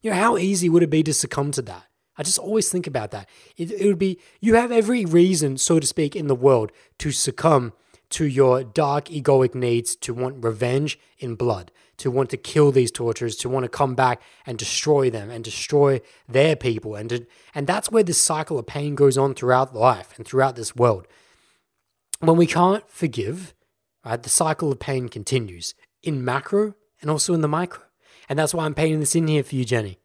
You 0.00 0.10
know, 0.10 0.16
how 0.16 0.36
easy 0.36 0.68
would 0.68 0.82
it 0.82 0.90
be 0.90 1.02
to 1.04 1.14
succumb 1.14 1.52
to 1.52 1.62
that? 1.62 1.84
I 2.16 2.22
just 2.22 2.38
always 2.38 2.68
think 2.68 2.86
about 2.86 3.10
that. 3.12 3.28
It, 3.56 3.70
it 3.70 3.86
would 3.86 3.98
be, 3.98 4.18
you 4.40 4.54
have 4.54 4.72
every 4.72 5.04
reason, 5.04 5.56
so 5.56 5.78
to 5.78 5.86
speak, 5.86 6.14
in 6.14 6.26
the 6.26 6.34
world 6.34 6.72
to 6.98 7.12
succumb 7.12 7.72
to 8.10 8.26
your 8.26 8.62
dark 8.62 9.06
egoic 9.06 9.54
needs 9.54 9.96
to 9.96 10.12
want 10.12 10.44
revenge 10.44 10.98
in 11.18 11.34
blood, 11.34 11.72
to 11.96 12.10
want 12.10 12.28
to 12.30 12.36
kill 12.36 12.70
these 12.70 12.90
torturers, 12.90 13.36
to 13.36 13.48
want 13.48 13.64
to 13.64 13.68
come 13.70 13.94
back 13.94 14.20
and 14.44 14.58
destroy 14.58 15.08
them 15.08 15.30
and 15.30 15.42
destroy 15.42 16.00
their 16.28 16.54
people. 16.54 16.94
And, 16.94 17.08
to, 17.08 17.26
and 17.54 17.66
that's 17.66 17.90
where 17.90 18.02
this 18.02 18.20
cycle 18.20 18.58
of 18.58 18.66
pain 18.66 18.94
goes 18.94 19.16
on 19.16 19.34
throughout 19.34 19.74
life 19.74 20.12
and 20.16 20.26
throughout 20.26 20.56
this 20.56 20.76
world. 20.76 21.06
When 22.22 22.36
we 22.36 22.46
can't 22.46 22.88
forgive, 22.88 23.52
right, 24.04 24.22
the 24.22 24.28
cycle 24.28 24.70
of 24.70 24.78
pain 24.78 25.08
continues 25.08 25.74
in 26.04 26.24
macro 26.24 26.74
and 27.00 27.10
also 27.10 27.34
in 27.34 27.40
the 27.40 27.48
micro. 27.48 27.82
And 28.28 28.38
that's 28.38 28.54
why 28.54 28.64
I'm 28.64 28.74
painting 28.76 29.00
this 29.00 29.16
in 29.16 29.26
here 29.26 29.42
for 29.42 29.56
you, 29.56 29.64
Jenny. 29.64 29.98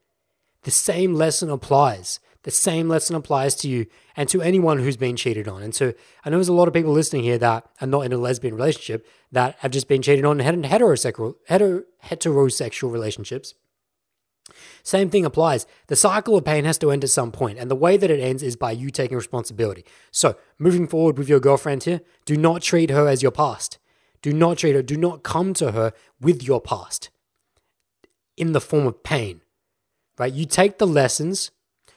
The 0.64 0.72
same 0.72 1.14
lesson 1.14 1.48
applies. 1.48 2.18
The 2.42 2.50
same 2.50 2.88
lesson 2.88 3.14
applies 3.14 3.54
to 3.56 3.68
you 3.68 3.86
and 4.16 4.28
to 4.30 4.42
anyone 4.42 4.80
who's 4.80 4.96
been 4.96 5.14
cheated 5.14 5.46
on. 5.46 5.62
And 5.62 5.72
so 5.72 5.94
I 6.24 6.30
know 6.30 6.38
there's 6.38 6.48
a 6.48 6.52
lot 6.52 6.66
of 6.66 6.74
people 6.74 6.90
listening 6.90 7.22
here 7.22 7.38
that 7.38 7.68
are 7.80 7.86
not 7.86 8.00
in 8.00 8.12
a 8.12 8.18
lesbian 8.18 8.56
relationship 8.56 9.06
that 9.30 9.54
have 9.60 9.70
just 9.70 9.86
been 9.86 10.02
cheated 10.02 10.24
on 10.24 10.40
in 10.40 10.62
heterosexual, 10.62 11.36
heterosexual 11.48 12.92
relationships. 12.92 13.54
Same 14.88 15.10
thing 15.10 15.26
applies. 15.26 15.66
The 15.88 15.96
cycle 15.96 16.36
of 16.36 16.44
pain 16.44 16.64
has 16.64 16.78
to 16.78 16.90
end 16.90 17.04
at 17.04 17.10
some 17.10 17.30
point, 17.30 17.58
and 17.58 17.70
the 17.70 17.76
way 17.76 17.96
that 17.96 18.10
it 18.10 18.20
ends 18.20 18.42
is 18.42 18.56
by 18.56 18.72
you 18.72 18.90
taking 18.90 19.16
responsibility. 19.16 19.84
So, 20.10 20.36
moving 20.58 20.88
forward 20.88 21.18
with 21.18 21.28
your 21.28 21.40
girlfriend 21.40 21.84
here, 21.84 22.00
do 22.24 22.36
not 22.36 22.62
treat 22.62 22.90
her 22.90 23.06
as 23.06 23.22
your 23.22 23.32
past. 23.32 23.78
Do 24.22 24.32
not 24.32 24.58
treat 24.58 24.74
her, 24.74 24.82
do 24.82 24.96
not 24.96 25.22
come 25.22 25.52
to 25.54 25.72
her 25.72 25.92
with 26.20 26.42
your 26.42 26.60
past 26.60 27.10
in 28.36 28.52
the 28.52 28.60
form 28.60 28.86
of 28.86 29.02
pain 29.02 29.42
right? 30.18 30.32
You 30.32 30.44
take 30.44 30.78
the 30.78 30.86
lessons 30.86 31.50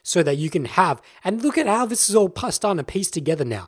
so 0.04 0.24
that 0.24 0.38
you 0.38 0.50
can 0.50 0.66
have, 0.66 1.02
and 1.24 1.44
look 1.44 1.58
at 1.58 1.68
how 1.68 1.86
this 1.86 2.10
is 2.10 2.16
all 2.16 2.32
starting 2.50 2.78
to 2.78 2.84
piece 2.84 3.12
together 3.12 3.46
now. 3.46 3.68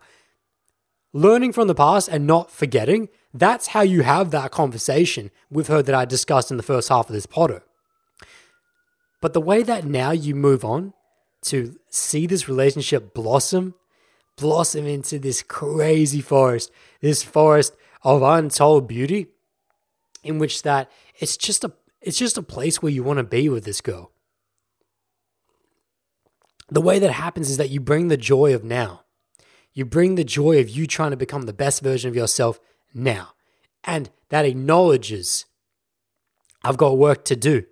Learning 1.14 1.54
from 1.54 1.68
the 1.68 1.76
past 1.76 2.10
and 2.10 2.26
not 2.26 2.50
forgetting, 2.50 3.10
that's 3.34 3.68
how 3.68 3.82
you 3.82 4.02
have 4.02 4.32
that 4.32 4.52
conversation 4.52 5.30
with 5.52 5.68
her 5.68 5.84
that 5.84 5.94
I 5.94 6.06
discussed 6.06 6.50
in 6.50 6.58
the 6.58 6.64
first 6.64 6.90
half 6.90 7.08
of 7.08 7.14
this 7.14 7.28
potter. 7.28 7.64
But 9.24 9.32
the 9.32 9.40
way 9.40 9.64
that 9.64 9.86
now 9.86 10.12
you 10.12 10.36
move 10.36 10.66
on 10.66 10.92
to 11.44 11.80
see 11.90 12.28
this 12.28 12.50
relationship 12.50 13.14
blossom, 13.14 13.74
blossom 14.36 14.86
into 14.86 15.18
this 15.18 15.42
crazy 15.42 16.20
forest, 16.20 16.72
this 17.00 17.24
forest 17.24 17.74
of 18.04 18.22
untold 18.22 18.86
beauty, 18.86 19.28
in 20.26 20.40
which 20.40 20.64
that 20.64 20.92
it's 21.20 21.38
just 21.38 21.64
a 21.64 21.72
it's 22.02 22.18
just 22.18 22.38
a 22.38 22.44
place 22.44 22.82
where 22.82 22.92
you 22.92 23.02
want 23.02 23.18
to 23.18 23.24
be 23.24 23.48
with 23.48 23.64
this 23.64 23.80
girl 23.80 24.12
the 26.70 26.82
way 26.82 26.98
that 27.00 27.12
happens 27.12 27.50
is 27.52 27.58
that 27.58 27.70
you 27.70 27.80
bring 27.80 28.08
the 28.08 28.18
joy 28.18 28.54
of 28.54 28.64
now. 28.64 29.04
You 29.74 29.86
bring 29.86 30.16
the 30.16 30.24
joy 30.24 30.60
of 30.60 30.70
you 30.70 30.88
trying 30.88 31.12
to 31.12 31.18
become 31.18 31.44
the 31.44 31.54
best 31.54 31.82
version 31.82 32.10
of 32.10 32.16
yourself 32.16 32.60
now. 32.94 33.34
And 33.84 34.10
that 34.30 34.46
acknowledges, 34.46 35.46
I've 36.64 36.78
got 36.78 36.98
work 36.98 37.26
to 37.26 37.36
do. 37.36 37.66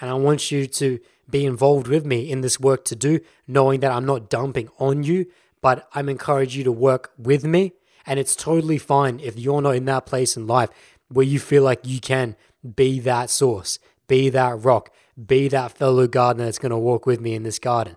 And 0.00 0.10
I 0.10 0.14
want 0.14 0.50
you 0.50 0.66
to 0.66 1.00
be 1.28 1.44
involved 1.44 1.88
with 1.88 2.04
me 2.04 2.30
in 2.30 2.40
this 2.40 2.58
work 2.58 2.84
to 2.86 2.96
do, 2.96 3.20
knowing 3.46 3.80
that 3.80 3.92
I'm 3.92 4.06
not 4.06 4.30
dumping 4.30 4.68
on 4.78 5.02
you, 5.02 5.26
but 5.60 5.88
I'm 5.94 6.08
encouraging 6.08 6.58
you 6.58 6.64
to 6.64 6.72
work 6.72 7.12
with 7.18 7.44
me. 7.44 7.72
And 8.06 8.18
it's 8.18 8.34
totally 8.36 8.78
fine 8.78 9.20
if 9.20 9.38
you're 9.38 9.60
not 9.60 9.76
in 9.76 9.84
that 9.86 10.06
place 10.06 10.36
in 10.36 10.46
life 10.46 10.70
where 11.08 11.26
you 11.26 11.38
feel 11.38 11.62
like 11.62 11.80
you 11.84 12.00
can 12.00 12.36
be 12.76 13.00
that 13.00 13.30
source, 13.30 13.78
be 14.06 14.30
that 14.30 14.64
rock, 14.64 14.90
be 15.26 15.48
that 15.48 15.72
fellow 15.72 16.06
gardener 16.06 16.44
that's 16.44 16.58
going 16.58 16.70
to 16.70 16.78
walk 16.78 17.06
with 17.06 17.20
me 17.20 17.34
in 17.34 17.42
this 17.42 17.58
garden. 17.58 17.96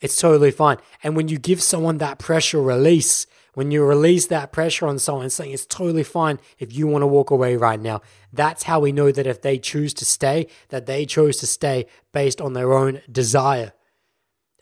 It's 0.00 0.18
totally 0.18 0.50
fine. 0.50 0.78
And 1.02 1.16
when 1.16 1.28
you 1.28 1.38
give 1.38 1.62
someone 1.62 1.98
that 1.98 2.18
pressure 2.18 2.60
release, 2.60 3.26
when 3.56 3.70
you 3.70 3.82
release 3.82 4.26
that 4.26 4.52
pressure 4.52 4.86
on 4.86 4.98
someone 4.98 5.30
saying 5.30 5.50
it's 5.50 5.64
totally 5.64 6.02
fine 6.02 6.38
if 6.58 6.74
you 6.74 6.86
want 6.86 7.00
to 7.00 7.06
walk 7.06 7.30
away 7.30 7.56
right 7.56 7.80
now, 7.80 8.02
that's 8.30 8.64
how 8.64 8.78
we 8.80 8.92
know 8.92 9.10
that 9.10 9.26
if 9.26 9.40
they 9.40 9.58
choose 9.58 9.94
to 9.94 10.04
stay, 10.04 10.46
that 10.68 10.84
they 10.84 11.06
chose 11.06 11.38
to 11.38 11.46
stay 11.46 11.86
based 12.12 12.38
on 12.38 12.52
their 12.52 12.74
own 12.74 13.00
desire. 13.10 13.72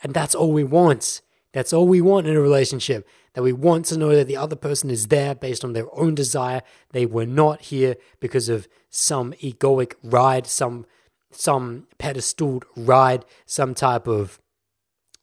And 0.04 0.14
that's 0.14 0.32
all 0.32 0.52
we 0.52 0.62
want. 0.62 1.22
That's 1.52 1.72
all 1.72 1.88
we 1.88 2.00
want 2.00 2.28
in 2.28 2.36
a 2.36 2.40
relationship. 2.40 3.04
That 3.32 3.42
we 3.42 3.52
want 3.52 3.86
to 3.86 3.98
know 3.98 4.14
that 4.14 4.28
the 4.28 4.36
other 4.36 4.54
person 4.54 4.90
is 4.90 5.08
there 5.08 5.34
based 5.34 5.64
on 5.64 5.72
their 5.72 5.92
own 5.98 6.14
desire. 6.14 6.62
They 6.92 7.04
were 7.04 7.26
not 7.26 7.62
here 7.62 7.96
because 8.20 8.48
of 8.48 8.68
some 8.90 9.32
egoic 9.42 9.94
ride, 10.04 10.46
some 10.46 10.86
some 11.32 11.88
pedestaled 11.98 12.62
ride, 12.76 13.24
some 13.44 13.74
type 13.74 14.06
of 14.06 14.38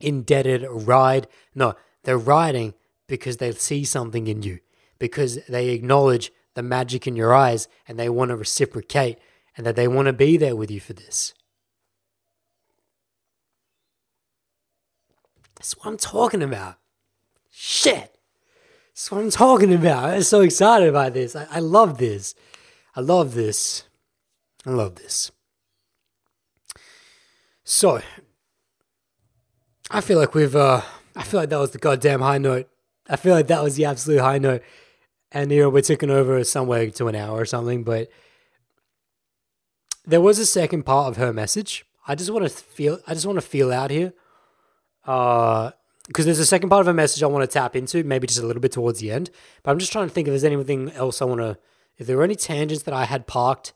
indebted 0.01 0.65
ride. 0.69 1.27
No, 1.55 1.75
they're 2.03 2.17
riding 2.17 2.73
because 3.11 3.35
they 3.37 3.51
see 3.51 3.83
something 3.83 4.27
in 4.27 4.41
you, 4.41 4.59
because 4.97 5.43
they 5.49 5.71
acknowledge 5.71 6.31
the 6.53 6.63
magic 6.63 7.05
in 7.05 7.17
your 7.17 7.33
eyes 7.33 7.67
and 7.85 7.99
they 7.99 8.07
want 8.07 8.29
to 8.29 8.37
reciprocate 8.37 9.19
and 9.57 9.65
that 9.65 9.75
they 9.75 9.85
want 9.85 10.05
to 10.05 10.13
be 10.13 10.37
there 10.37 10.55
with 10.55 10.71
you 10.71 10.79
for 10.79 10.93
this. 10.93 11.33
That's 15.55 15.75
what 15.75 15.87
I'm 15.87 15.97
talking 15.97 16.41
about. 16.41 16.77
Shit. 17.51 18.15
That's 18.93 19.11
what 19.11 19.19
I'm 19.19 19.29
talking 19.29 19.73
about. 19.73 20.11
I'm 20.11 20.23
so 20.23 20.39
excited 20.39 20.87
about 20.87 21.13
this. 21.13 21.35
I, 21.35 21.47
I 21.51 21.59
love 21.59 21.97
this. 21.97 22.33
I 22.95 23.01
love 23.01 23.33
this. 23.33 23.83
I 24.65 24.69
love 24.69 24.95
this. 24.95 25.31
So, 27.65 28.01
I 29.89 29.99
feel 29.99 30.17
like 30.17 30.33
we've. 30.33 30.55
Uh, 30.55 30.81
I 31.13 31.23
feel 31.23 31.41
like 31.41 31.49
that 31.49 31.59
was 31.59 31.71
the 31.71 31.77
goddamn 31.77 32.21
high 32.21 32.37
note. 32.37 32.70
I 33.11 33.17
feel 33.17 33.35
like 33.35 33.47
that 33.47 33.61
was 33.61 33.75
the 33.75 33.85
absolute 33.85 34.21
high 34.21 34.37
note, 34.37 34.63
and 35.31 35.51
you 35.51 35.59
know 35.59 35.69
we're 35.69 35.81
ticking 35.81 36.09
over 36.09 36.43
somewhere 36.43 36.89
to 36.89 37.07
an 37.07 37.15
hour 37.15 37.37
or 37.37 37.45
something. 37.45 37.83
But 37.83 38.09
there 40.05 40.21
was 40.21 40.39
a 40.39 40.45
second 40.45 40.83
part 40.83 41.09
of 41.09 41.17
her 41.17 41.33
message. 41.33 41.85
I 42.07 42.15
just 42.15 42.31
want 42.31 42.43
to 42.43 42.49
feel. 42.49 42.99
I 43.05 43.13
just 43.13 43.25
want 43.25 43.37
to 43.37 43.45
feel 43.45 43.71
out 43.71 43.91
here. 43.91 44.13
Uh, 45.05 45.71
because 46.07 46.25
there's 46.25 46.39
a 46.39 46.45
second 46.45 46.69
part 46.69 46.81
of 46.81 46.87
her 46.87 46.93
message 46.93 47.21
I 47.21 47.27
want 47.27 47.47
to 47.47 47.53
tap 47.53 47.75
into, 47.75 48.03
maybe 48.03 48.27
just 48.27 48.39
a 48.39 48.45
little 48.45 48.61
bit 48.61 48.71
towards 48.71 48.99
the 48.99 49.11
end. 49.11 49.29
But 49.61 49.71
I'm 49.71 49.79
just 49.79 49.91
trying 49.91 50.07
to 50.07 50.13
think 50.13 50.27
if 50.27 50.31
there's 50.31 50.43
anything 50.43 50.91
else 50.91 51.21
I 51.21 51.25
want 51.25 51.41
to. 51.41 51.57
If 51.97 52.07
there 52.07 52.17
were 52.17 52.23
any 52.23 52.35
tangents 52.35 52.83
that 52.83 52.93
I 52.93 53.05
had 53.05 53.27
parked 53.27 53.73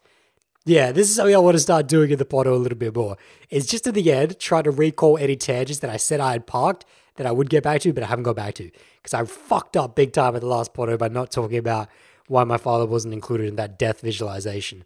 yeah, 0.65 0.91
this 0.91 1.09
is 1.09 1.15
something 1.15 1.35
I 1.35 1.39
want 1.39 1.53
to 1.53 1.59
start 1.59 1.87
doing 1.87 2.09
in 2.09 2.17
the 2.17 2.25
pod 2.25 2.47
a 2.47 2.55
little 2.55 2.77
bit 2.77 2.95
more. 2.95 3.17
It's 3.51 3.67
just 3.67 3.85
at 3.85 3.93
the 3.93 4.11
end, 4.11 4.39
try 4.39 4.63
to 4.63 4.71
recall 4.71 5.15
any 5.17 5.35
tangents 5.35 5.79
that 5.81 5.91
I 5.91 5.97
said 5.97 6.19
I 6.19 6.31
had 6.31 6.47
parked 6.47 6.85
that 7.17 7.25
I 7.25 7.31
would 7.31 7.49
get 7.49 7.63
back 7.63 7.81
to, 7.81 7.93
but 7.93 8.03
I 8.03 8.07
haven't 8.07 8.23
got 8.23 8.35
back 8.35 8.55
to. 8.55 8.69
Because 8.97 9.13
I 9.13 9.23
fucked 9.25 9.77
up 9.77 9.95
big 9.95 10.13
time 10.13 10.35
at 10.35 10.41
the 10.41 10.47
last 10.47 10.73
pod 10.73 10.97
by 10.99 11.07
not 11.07 11.31
talking 11.31 11.57
about 11.57 11.89
why 12.27 12.43
my 12.43 12.57
father 12.57 12.85
wasn't 12.85 13.13
included 13.13 13.47
in 13.47 13.55
that 13.55 13.79
death 13.79 14.01
visualization. 14.01 14.83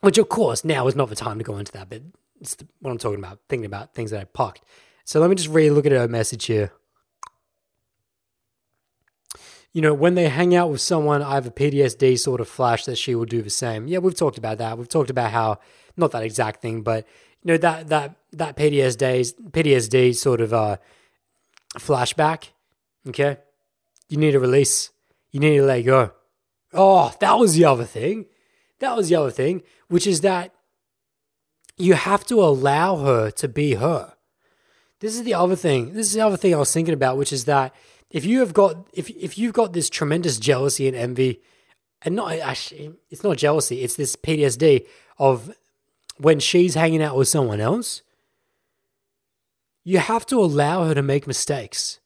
Which, 0.00 0.18
of 0.18 0.28
course, 0.28 0.64
now 0.64 0.86
is 0.88 0.96
not 0.96 1.08
the 1.08 1.14
time 1.14 1.38
to 1.38 1.44
go 1.44 1.58
into 1.58 1.72
that, 1.72 1.88
but 1.88 2.02
it's 2.40 2.56
what 2.80 2.90
I'm 2.90 2.98
talking 2.98 3.18
about, 3.18 3.38
thinking 3.48 3.66
about 3.66 3.94
things 3.94 4.10
that 4.10 4.20
I 4.20 4.24
parked. 4.24 4.62
So 5.04 5.20
let 5.20 5.30
me 5.30 5.36
just 5.36 5.48
really 5.48 5.70
look 5.70 5.86
at 5.86 5.92
her 5.92 6.08
message 6.08 6.46
here 6.46 6.72
you 9.72 9.80
know, 9.80 9.94
when 9.94 10.14
they 10.14 10.28
hang 10.28 10.54
out 10.54 10.70
with 10.70 10.80
someone, 10.80 11.22
I 11.22 11.34
have 11.34 11.46
a 11.46 11.50
PTSD 11.50 12.18
sort 12.18 12.40
of 12.40 12.48
flash 12.48 12.84
that 12.84 12.96
she 12.96 13.14
will 13.14 13.24
do 13.24 13.40
the 13.40 13.50
same. 13.50 13.86
Yeah, 13.86 13.98
we've 13.98 14.14
talked 14.14 14.36
about 14.36 14.58
that. 14.58 14.76
We've 14.76 14.88
talked 14.88 15.10
about 15.10 15.30
how 15.30 15.58
not 15.96 16.10
that 16.12 16.22
exact 16.22 16.60
thing, 16.60 16.82
but 16.82 17.06
you 17.42 17.52
know 17.52 17.58
that 17.58 17.88
that 17.88 18.16
that 18.32 18.56
PTSD 18.56 19.34
PTSD 19.50 20.14
sort 20.14 20.40
of 20.40 20.52
uh 20.52 20.76
flashback. 21.78 22.48
Okay, 23.08 23.38
you 24.08 24.16
need 24.16 24.32
to 24.32 24.40
release. 24.40 24.90
You 25.30 25.40
need 25.40 25.56
to 25.56 25.64
let 25.64 25.82
go. 25.82 26.12
Oh, 26.72 27.12
that 27.20 27.38
was 27.38 27.54
the 27.54 27.64
other 27.64 27.84
thing. 27.84 28.26
That 28.78 28.96
was 28.96 29.08
the 29.08 29.16
other 29.16 29.30
thing, 29.30 29.62
which 29.88 30.06
is 30.06 30.20
that 30.22 30.54
you 31.76 31.94
have 31.94 32.24
to 32.26 32.42
allow 32.42 32.96
her 32.96 33.30
to 33.30 33.48
be 33.48 33.74
her. 33.74 34.14
This 35.00 35.16
is 35.16 35.24
the 35.24 35.34
other 35.34 35.56
thing. 35.56 35.94
This 35.94 36.06
is 36.06 36.12
the 36.12 36.20
other 36.20 36.36
thing 36.36 36.54
I 36.54 36.58
was 36.58 36.72
thinking 36.72 36.94
about, 36.94 37.16
which 37.16 37.32
is 37.32 37.44
that 37.46 37.74
if 38.10 38.24
you 38.24 38.40
have 38.40 38.52
got 38.52 38.88
if 38.92 39.10
if 39.10 39.36
you've 39.36 39.54
got 39.54 39.72
this 39.72 39.90
tremendous 39.90 40.38
jealousy 40.38 40.86
and 40.86 40.96
envy, 40.96 41.40
and 42.02 42.14
not 42.14 42.32
actually, 42.38 42.92
it's 43.10 43.24
not 43.24 43.36
jealousy, 43.36 43.82
it's 43.82 43.96
this 43.96 44.16
PTSD 44.16 44.86
of 45.18 45.52
when 46.22 46.38
she's 46.38 46.74
hanging 46.74 47.02
out 47.02 47.16
with 47.16 47.28
someone 47.28 47.60
else. 47.60 48.02
You 49.82 49.98
have 49.98 50.24
to 50.26 50.38
allow 50.38 50.84
her 50.84 50.94
to 50.94 51.02
make 51.02 51.26
mistakes. 51.26 51.98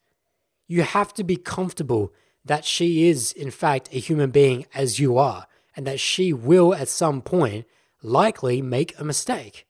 You 0.66 0.82
have 0.82 1.12
to 1.14 1.24
be 1.24 1.36
comfortable 1.36 2.12
that 2.44 2.64
she 2.64 3.08
is, 3.08 3.32
in 3.32 3.50
fact, 3.50 3.90
a 3.92 3.98
human 3.98 4.30
being 4.30 4.66
as 4.74 4.98
you 4.98 5.18
are, 5.18 5.46
and 5.76 5.86
that 5.86 6.00
she 6.00 6.32
will, 6.32 6.74
at 6.74 6.88
some 6.88 7.20
point, 7.20 7.66
likely 8.02 8.62
make 8.62 8.98
a 8.98 9.04
mistake. 9.04 9.66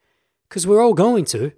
Because 0.48 0.66
we're 0.66 0.82
all 0.82 0.94
going 0.94 1.24
to. 1.26 1.52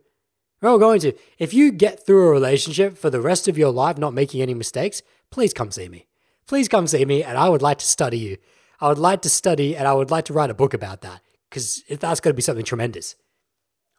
We're 0.63 0.71
all 0.71 0.79
going 0.79 1.01
to. 1.01 1.13
If 1.39 1.53
you 1.53 1.71
get 1.71 2.07
through 2.07 2.29
a 2.29 2.33
relationship 2.33 2.97
for 2.97 3.11
the 3.11 3.21
rest 3.21 3.49
of 3.49 3.59
your 3.59 3.71
life 3.71 3.99
not 3.99 4.15
making 4.15 4.41
any 4.41 4.55
mistakes, 4.55 5.03
please 5.31 5.53
come 5.53 5.71
see 5.71 5.89
me. 5.89 6.07
Please 6.47 6.69
come 6.69 6.87
see 6.87 7.05
me, 7.05 7.23
and 7.23 7.37
I 7.37 7.51
would 7.51 7.63
like 7.63 7.79
to 7.79 7.87
study 7.87 8.19
you. 8.19 8.39
I 8.81 8.89
would 8.89 8.99
like 8.99 9.21
to 9.23 9.29
study, 9.29 9.77
and 9.77 9.87
I 9.87 9.93
would 9.93 10.11
like 10.11 10.25
to 10.27 10.33
write 10.33 10.51
a 10.51 10.55
book 10.55 10.73
about 10.73 11.03
that 11.03 11.21
because 11.49 11.83
that's 11.89 12.21
going 12.21 12.33
to 12.33 12.37
be 12.37 12.43
something 12.43 12.65
tremendous. 12.65 13.15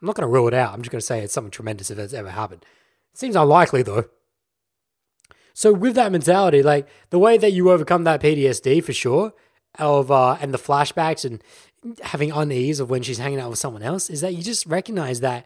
I'm 0.01 0.05
not 0.05 0.15
going 0.15 0.27
to 0.27 0.33
rule 0.33 0.47
it 0.47 0.53
out. 0.53 0.73
I'm 0.73 0.81
just 0.81 0.91
going 0.91 0.99
to 0.99 1.05
say 1.05 1.21
it's 1.21 1.33
something 1.33 1.51
tremendous 1.51 1.91
if 1.91 1.99
it's 1.99 2.13
ever 2.13 2.29
happened. 2.29 2.65
Seems 3.13 3.35
unlikely 3.35 3.81
though. 3.81 4.05
So 5.53 5.73
with 5.73 5.95
that 5.95 6.11
mentality, 6.11 6.63
like 6.63 6.87
the 7.09 7.19
way 7.19 7.37
that 7.37 7.51
you 7.51 7.69
overcome 7.69 8.05
that 8.05 8.21
PTSD 8.21 8.83
for 8.83 8.93
sure, 8.93 9.33
of 9.77 10.09
uh, 10.09 10.37
and 10.41 10.53
the 10.53 10.57
flashbacks 10.57 11.25
and 11.25 11.43
having 12.01 12.31
unease 12.31 12.79
of 12.79 12.89
when 12.89 13.03
she's 13.03 13.17
hanging 13.17 13.39
out 13.39 13.49
with 13.49 13.59
someone 13.59 13.83
else, 13.83 14.09
is 14.09 14.21
that 14.21 14.33
you 14.33 14.41
just 14.41 14.65
recognize 14.65 15.19
that 15.19 15.45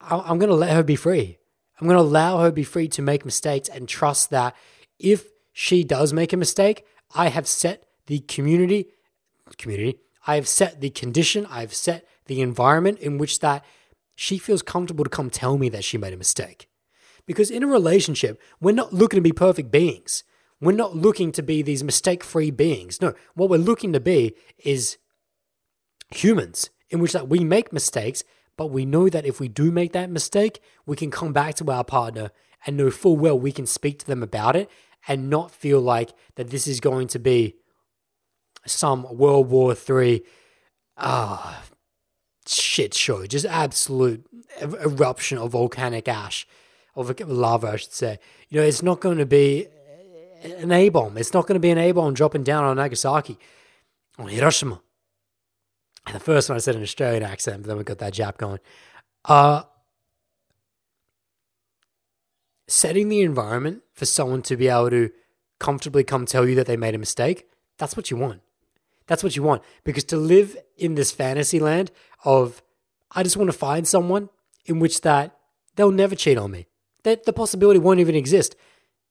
I'm 0.00 0.38
going 0.38 0.50
to 0.50 0.56
let 0.56 0.74
her 0.74 0.82
be 0.82 0.96
free. 0.96 1.38
I'm 1.80 1.86
going 1.86 1.98
to 1.98 2.02
allow 2.02 2.38
her 2.38 2.50
be 2.50 2.64
free 2.64 2.88
to 2.88 3.02
make 3.02 3.24
mistakes 3.24 3.68
and 3.68 3.88
trust 3.88 4.30
that 4.30 4.54
if 4.98 5.26
she 5.52 5.84
does 5.84 6.12
make 6.12 6.32
a 6.32 6.36
mistake, 6.36 6.84
I 7.14 7.28
have 7.28 7.46
set 7.46 7.84
the 8.06 8.20
community 8.20 8.88
community. 9.58 9.98
I 10.30 10.36
have 10.36 10.46
set 10.46 10.80
the 10.80 10.90
condition. 10.90 11.44
I've 11.50 11.74
set 11.74 12.06
the 12.26 12.40
environment 12.40 13.00
in 13.00 13.18
which 13.18 13.40
that 13.40 13.64
she 14.14 14.38
feels 14.38 14.62
comfortable 14.62 15.02
to 15.02 15.10
come 15.10 15.28
tell 15.28 15.58
me 15.58 15.68
that 15.70 15.82
she 15.82 15.98
made 15.98 16.12
a 16.12 16.16
mistake. 16.16 16.68
Because 17.26 17.50
in 17.50 17.64
a 17.64 17.66
relationship, 17.66 18.40
we're 18.60 18.70
not 18.70 18.92
looking 18.92 19.16
to 19.16 19.22
be 19.22 19.32
perfect 19.32 19.72
beings. 19.72 20.22
We're 20.60 20.70
not 20.70 20.94
looking 20.94 21.32
to 21.32 21.42
be 21.42 21.62
these 21.62 21.82
mistake 21.82 22.22
free 22.22 22.52
beings. 22.52 23.02
No, 23.02 23.12
what 23.34 23.50
we're 23.50 23.56
looking 23.56 23.92
to 23.92 23.98
be 23.98 24.36
is 24.56 24.98
humans 26.14 26.70
in 26.90 27.00
which 27.00 27.12
that 27.12 27.28
we 27.28 27.40
make 27.40 27.72
mistakes, 27.72 28.22
but 28.56 28.68
we 28.68 28.84
know 28.84 29.08
that 29.08 29.26
if 29.26 29.40
we 29.40 29.48
do 29.48 29.72
make 29.72 29.92
that 29.94 30.10
mistake, 30.10 30.60
we 30.86 30.94
can 30.94 31.10
come 31.10 31.32
back 31.32 31.56
to 31.56 31.68
our 31.72 31.82
partner 31.82 32.30
and 32.64 32.76
know 32.76 32.92
full 32.92 33.16
well 33.16 33.36
we 33.36 33.50
can 33.50 33.66
speak 33.66 33.98
to 33.98 34.06
them 34.06 34.22
about 34.22 34.54
it 34.54 34.70
and 35.08 35.28
not 35.28 35.50
feel 35.50 35.80
like 35.80 36.10
that 36.36 36.50
this 36.50 36.68
is 36.68 36.78
going 36.78 37.08
to 37.08 37.18
be 37.18 37.56
some 38.66 39.06
World 39.16 39.48
War 39.50 39.74
Three 39.74 40.22
ah 40.96 41.62
shit 42.46 42.94
show, 42.94 43.24
just 43.26 43.46
absolute 43.46 44.26
eruption 44.60 45.38
of 45.38 45.52
volcanic 45.52 46.08
ash, 46.08 46.46
of 46.96 47.20
lava, 47.28 47.68
I 47.68 47.76
should 47.76 47.92
say. 47.92 48.18
You 48.48 48.60
know, 48.60 48.66
it's 48.66 48.82
not 48.82 49.00
going 49.00 49.18
to 49.18 49.26
be 49.26 49.66
an 50.42 50.72
A 50.72 50.88
bomb. 50.88 51.16
It's 51.16 51.34
not 51.34 51.46
going 51.46 51.54
to 51.54 51.60
be 51.60 51.70
an 51.70 51.78
A 51.78 51.92
bomb 51.92 52.14
dropping 52.14 52.44
down 52.44 52.64
on 52.64 52.76
Nagasaki, 52.76 53.38
on 54.18 54.28
Hiroshima. 54.28 54.80
And 56.06 56.16
the 56.16 56.20
first 56.20 56.48
one 56.48 56.56
I 56.56 56.60
said 56.60 56.76
in 56.76 56.82
Australian 56.82 57.22
accent, 57.22 57.62
but 57.62 57.68
then 57.68 57.76
we 57.76 57.84
got 57.84 57.98
that 57.98 58.14
Jap 58.14 58.38
going. 58.38 58.58
Uh, 59.24 59.62
setting 62.66 63.08
the 63.08 63.20
environment 63.20 63.82
for 63.92 64.06
someone 64.06 64.42
to 64.42 64.56
be 64.56 64.68
able 64.68 64.90
to 64.90 65.10
comfortably 65.58 66.02
come 66.02 66.24
tell 66.24 66.48
you 66.48 66.54
that 66.54 66.66
they 66.66 66.76
made 66.76 66.94
a 66.94 66.98
mistake, 66.98 67.48
that's 67.78 67.96
what 67.96 68.10
you 68.10 68.16
want. 68.16 68.40
That's 69.10 69.24
what 69.24 69.34
you 69.34 69.42
want. 69.42 69.62
Because 69.82 70.04
to 70.04 70.16
live 70.16 70.56
in 70.76 70.94
this 70.94 71.10
fantasy 71.10 71.58
land 71.58 71.90
of, 72.24 72.62
I 73.10 73.24
just 73.24 73.36
want 73.36 73.50
to 73.50 73.58
find 73.58 73.86
someone 73.86 74.28
in 74.66 74.78
which 74.78 75.00
that 75.00 75.36
they'll 75.74 75.90
never 75.90 76.14
cheat 76.14 76.38
on 76.38 76.52
me, 76.52 76.68
that 77.02 77.24
the 77.24 77.32
possibility 77.32 77.80
won't 77.80 77.98
even 77.98 78.14
exist, 78.14 78.54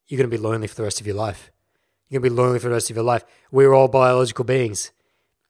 you're 0.08 0.18
going 0.18 0.30
to 0.30 0.38
be 0.38 0.42
lonely 0.42 0.68
for 0.68 0.76
the 0.76 0.84
rest 0.84 1.02
of 1.02 1.06
your 1.06 1.18
life. 1.18 1.52
You're 2.08 2.22
going 2.22 2.30
to 2.30 2.34
be 2.34 2.42
lonely 2.42 2.60
for 2.60 2.70
the 2.70 2.76
rest 2.76 2.90
of 2.90 2.96
your 2.96 3.04
life. 3.04 3.26
We're 3.52 3.74
all 3.74 3.90
biological 3.90 4.46
beings. 4.46 4.92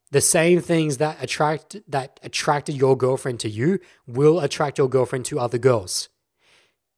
The 0.10 0.20
same 0.20 0.62
things 0.62 0.98
that 0.98 1.22
attract 1.22 1.78
that 1.88 2.20
attracted 2.24 2.76
your 2.76 2.98
girlfriend 2.98 3.40
to 3.42 3.50
you 3.50 3.78
will 4.08 4.40
attract 4.40 4.80
your 4.80 4.90
girlfriend 4.90 5.26
to 5.26 5.40
other 5.40 5.60
girls. 5.60 6.10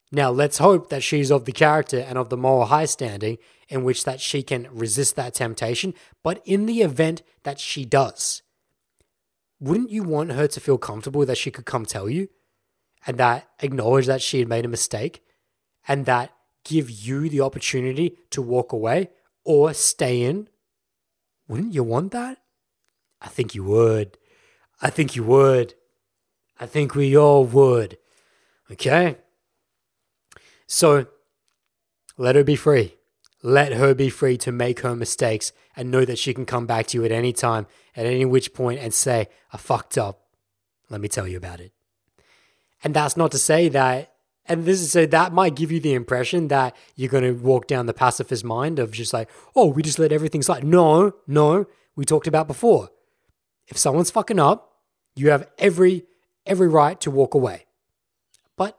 Now, 0.10 0.32
let's 0.32 0.60
hope 0.60 0.90
that 0.90 1.04
she's 1.04 1.32
of 1.32 1.44
the 1.44 1.52
character 1.52 2.00
and 2.00 2.18
of 2.18 2.30
the 2.30 2.38
moral 2.38 2.68
high 2.68 2.86
standing 2.86 3.40
in 3.72 3.86
which 3.86 4.04
that 4.04 4.20
she 4.20 4.44
can 4.44 4.68
resist 4.70 5.16
that 5.16 5.34
temptation. 5.34 5.94
But 6.22 6.42
in 6.44 6.66
the 6.66 6.82
event 6.82 7.24
that 7.44 7.58
she 7.58 7.86
does, 7.86 8.44
wouldn't 9.62 9.92
you 9.92 10.04
want 10.04 10.34
her 10.34 10.46
to 10.48 10.60
feel 10.60 10.78
comfortable 10.78 11.26
that 11.26 11.38
she 11.38 11.52
could 11.52 11.66
come 11.66 11.86
tell 11.86 12.10
you 12.10 12.28
and 13.08 13.18
that 13.18 13.48
acknowledge 13.60 14.08
that 14.08 14.22
she 14.22 14.40
had 14.40 14.50
made 14.50 14.66
a 14.66 14.68
mistake 14.68 15.24
and 15.88 16.06
that 16.06 16.34
give 16.66 16.90
you 16.92 17.30
the 17.30 17.40
opportunity 17.40 18.18
to 18.32 18.42
walk 18.42 18.74
away 18.74 19.10
or 19.46 19.74
stay 19.74 20.22
in? 20.22 20.50
Wouldn't 21.48 21.74
you 21.74 21.84
want 21.84 22.12
that? 22.12 22.40
I 23.22 23.30
think 23.30 23.56
you 23.56 23.64
would. 23.64 24.18
I 24.82 24.90
think 24.90 25.16
you 25.16 25.24
would. 25.24 25.76
I 26.60 26.66
think 26.66 26.94
we 26.94 27.16
all 27.16 27.46
would. 27.46 27.98
Okay? 28.70 29.16
So 30.68 31.08
let 32.18 32.36
her 32.36 32.44
be 32.44 32.58
free. 32.58 32.98
Let 33.44 33.74
her 33.74 33.94
be 33.94 34.10
free 34.10 34.38
to 34.38 34.52
make 34.52 34.82
her 34.82 34.96
mistakes 34.96 35.52
and 35.76 35.90
know 35.90 36.06
that 36.06 36.20
she 36.20 36.34
can 36.34 36.46
come 36.46 36.66
back 36.66 36.88
to 36.88 36.98
you 36.98 37.06
at 37.06 37.12
any 37.12 37.34
time, 37.34 37.66
at 37.96 38.06
any 38.06 38.26
which 38.26 38.54
point, 38.54 38.80
and 38.80 38.94
say, 38.94 39.28
I 39.52 39.58
fucked 39.58 39.98
up. 39.98 40.22
Let 40.90 41.02
me 41.02 41.08
tell 41.08 41.28
you 41.28 41.38
about 41.38 41.60
it. 41.60 41.72
And 42.84 42.94
that's 42.94 43.18
not 43.18 43.32
to 43.32 43.38
say 43.38 43.70
that, 43.70 44.14
and 44.48 44.66
this 44.66 44.82
is 44.82 44.92
so 44.92 45.06
that 45.06 45.34
might 45.34 45.56
give 45.56 45.72
you 45.72 45.80
the 45.80 45.94
impression 45.94 46.48
that 46.50 46.76
you're 46.96 47.10
going 47.10 47.24
to 47.24 47.32
walk 47.32 47.68
down 47.68 47.86
the 47.86 47.94
pacifist 47.94 48.44
mind 48.44 48.80
of 48.80 48.92
just 48.92 49.14
like, 49.14 49.30
oh, 49.56 49.68
we 49.68 49.82
just 49.82 50.00
let 50.00 50.12
everything 50.12 50.42
slide. 50.42 50.64
No, 50.64 51.14
no, 51.28 51.66
we 51.96 52.06
talked 52.06 52.28
about 52.28 52.48
before. 52.48 52.90
If 53.68 53.78
someone's 53.78 54.12
fucking 54.12 54.40
up, 54.40 54.74
you 55.16 55.30
have 55.30 55.48
every 55.58 56.06
every 56.46 56.68
right 56.68 57.00
to 57.02 57.12
walk 57.12 57.34
away. 57.34 57.66
But, 58.58 58.78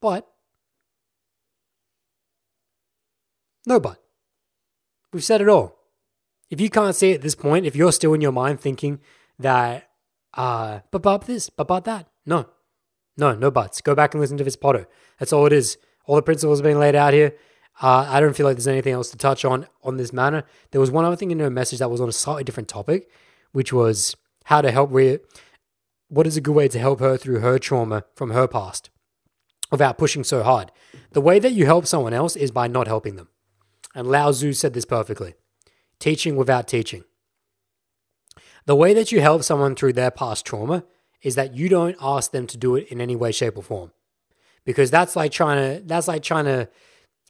but 0.00 0.28
No 3.66 3.80
but. 3.80 4.02
We've 5.12 5.24
said 5.24 5.40
it 5.40 5.48
all. 5.48 5.78
If 6.50 6.60
you 6.60 6.70
can't 6.70 6.94
see 6.94 7.12
at 7.12 7.22
this 7.22 7.34
point, 7.34 7.66
if 7.66 7.76
you're 7.76 7.92
still 7.92 8.14
in 8.14 8.20
your 8.20 8.32
mind 8.32 8.60
thinking 8.60 9.00
that, 9.38 9.88
uh, 10.34 10.80
but 10.90 10.98
about 10.98 11.26
this, 11.26 11.48
but 11.50 11.62
about 11.62 11.84
that, 11.84 12.08
no. 12.26 12.46
No, 13.16 13.34
no 13.34 13.50
buts. 13.50 13.80
Go 13.80 13.94
back 13.94 14.14
and 14.14 14.20
listen 14.20 14.36
to 14.38 14.44
this 14.44 14.56
Potter. 14.56 14.88
That's 15.18 15.32
all 15.32 15.46
it 15.46 15.52
is. 15.52 15.76
All 16.06 16.16
the 16.16 16.22
principles 16.22 16.60
are 16.60 16.64
being 16.64 16.78
laid 16.78 16.94
out 16.94 17.12
here. 17.12 17.36
Uh, 17.80 18.06
I 18.08 18.20
don't 18.20 18.34
feel 18.34 18.46
like 18.46 18.56
there's 18.56 18.68
anything 18.68 18.92
else 18.92 19.10
to 19.10 19.16
touch 19.16 19.44
on 19.44 19.66
on 19.82 19.96
this 19.96 20.12
matter. 20.12 20.44
There 20.70 20.80
was 20.80 20.90
one 20.90 21.04
other 21.04 21.16
thing 21.16 21.30
in 21.30 21.38
her 21.40 21.50
message 21.50 21.78
that 21.78 21.90
was 21.90 22.00
on 22.00 22.08
a 22.08 22.12
slightly 22.12 22.44
different 22.44 22.68
topic, 22.68 23.10
which 23.52 23.72
was 23.72 24.14
how 24.44 24.60
to 24.60 24.70
help 24.70 24.90
re- 24.92 25.20
what 26.08 26.26
is 26.26 26.36
a 26.36 26.40
good 26.40 26.54
way 26.54 26.68
to 26.68 26.78
help 26.78 27.00
her 27.00 27.16
through 27.16 27.40
her 27.40 27.58
trauma 27.58 28.04
from 28.14 28.30
her 28.30 28.46
past 28.46 28.90
without 29.70 29.96
pushing 29.96 30.24
so 30.24 30.42
hard. 30.42 30.70
The 31.12 31.20
way 31.20 31.38
that 31.38 31.52
you 31.52 31.64
help 31.64 31.86
someone 31.86 32.12
else 32.12 32.36
is 32.36 32.50
by 32.50 32.66
not 32.66 32.86
helping 32.86 33.16
them. 33.16 33.28
And 33.94 34.06
Lao 34.06 34.30
Tzu 34.30 34.52
said 34.52 34.74
this 34.74 34.84
perfectly 34.84 35.34
teaching 35.98 36.34
without 36.34 36.66
teaching. 36.66 37.04
The 38.66 38.74
way 38.74 38.92
that 38.94 39.12
you 39.12 39.20
help 39.20 39.44
someone 39.44 39.76
through 39.76 39.92
their 39.92 40.10
past 40.10 40.44
trauma 40.44 40.84
is 41.22 41.36
that 41.36 41.54
you 41.54 41.68
don't 41.68 41.96
ask 42.00 42.32
them 42.32 42.46
to 42.48 42.56
do 42.56 42.74
it 42.74 42.88
in 42.88 43.00
any 43.00 43.14
way, 43.14 43.30
shape, 43.30 43.56
or 43.56 43.62
form. 43.62 43.92
Because 44.64 44.90
that's 44.90 45.16
like 45.16 45.32
trying 45.32 45.58
to 45.58 45.84
that's 45.84 46.08
like 46.08 46.22
trying 46.22 46.44
to 46.46 46.68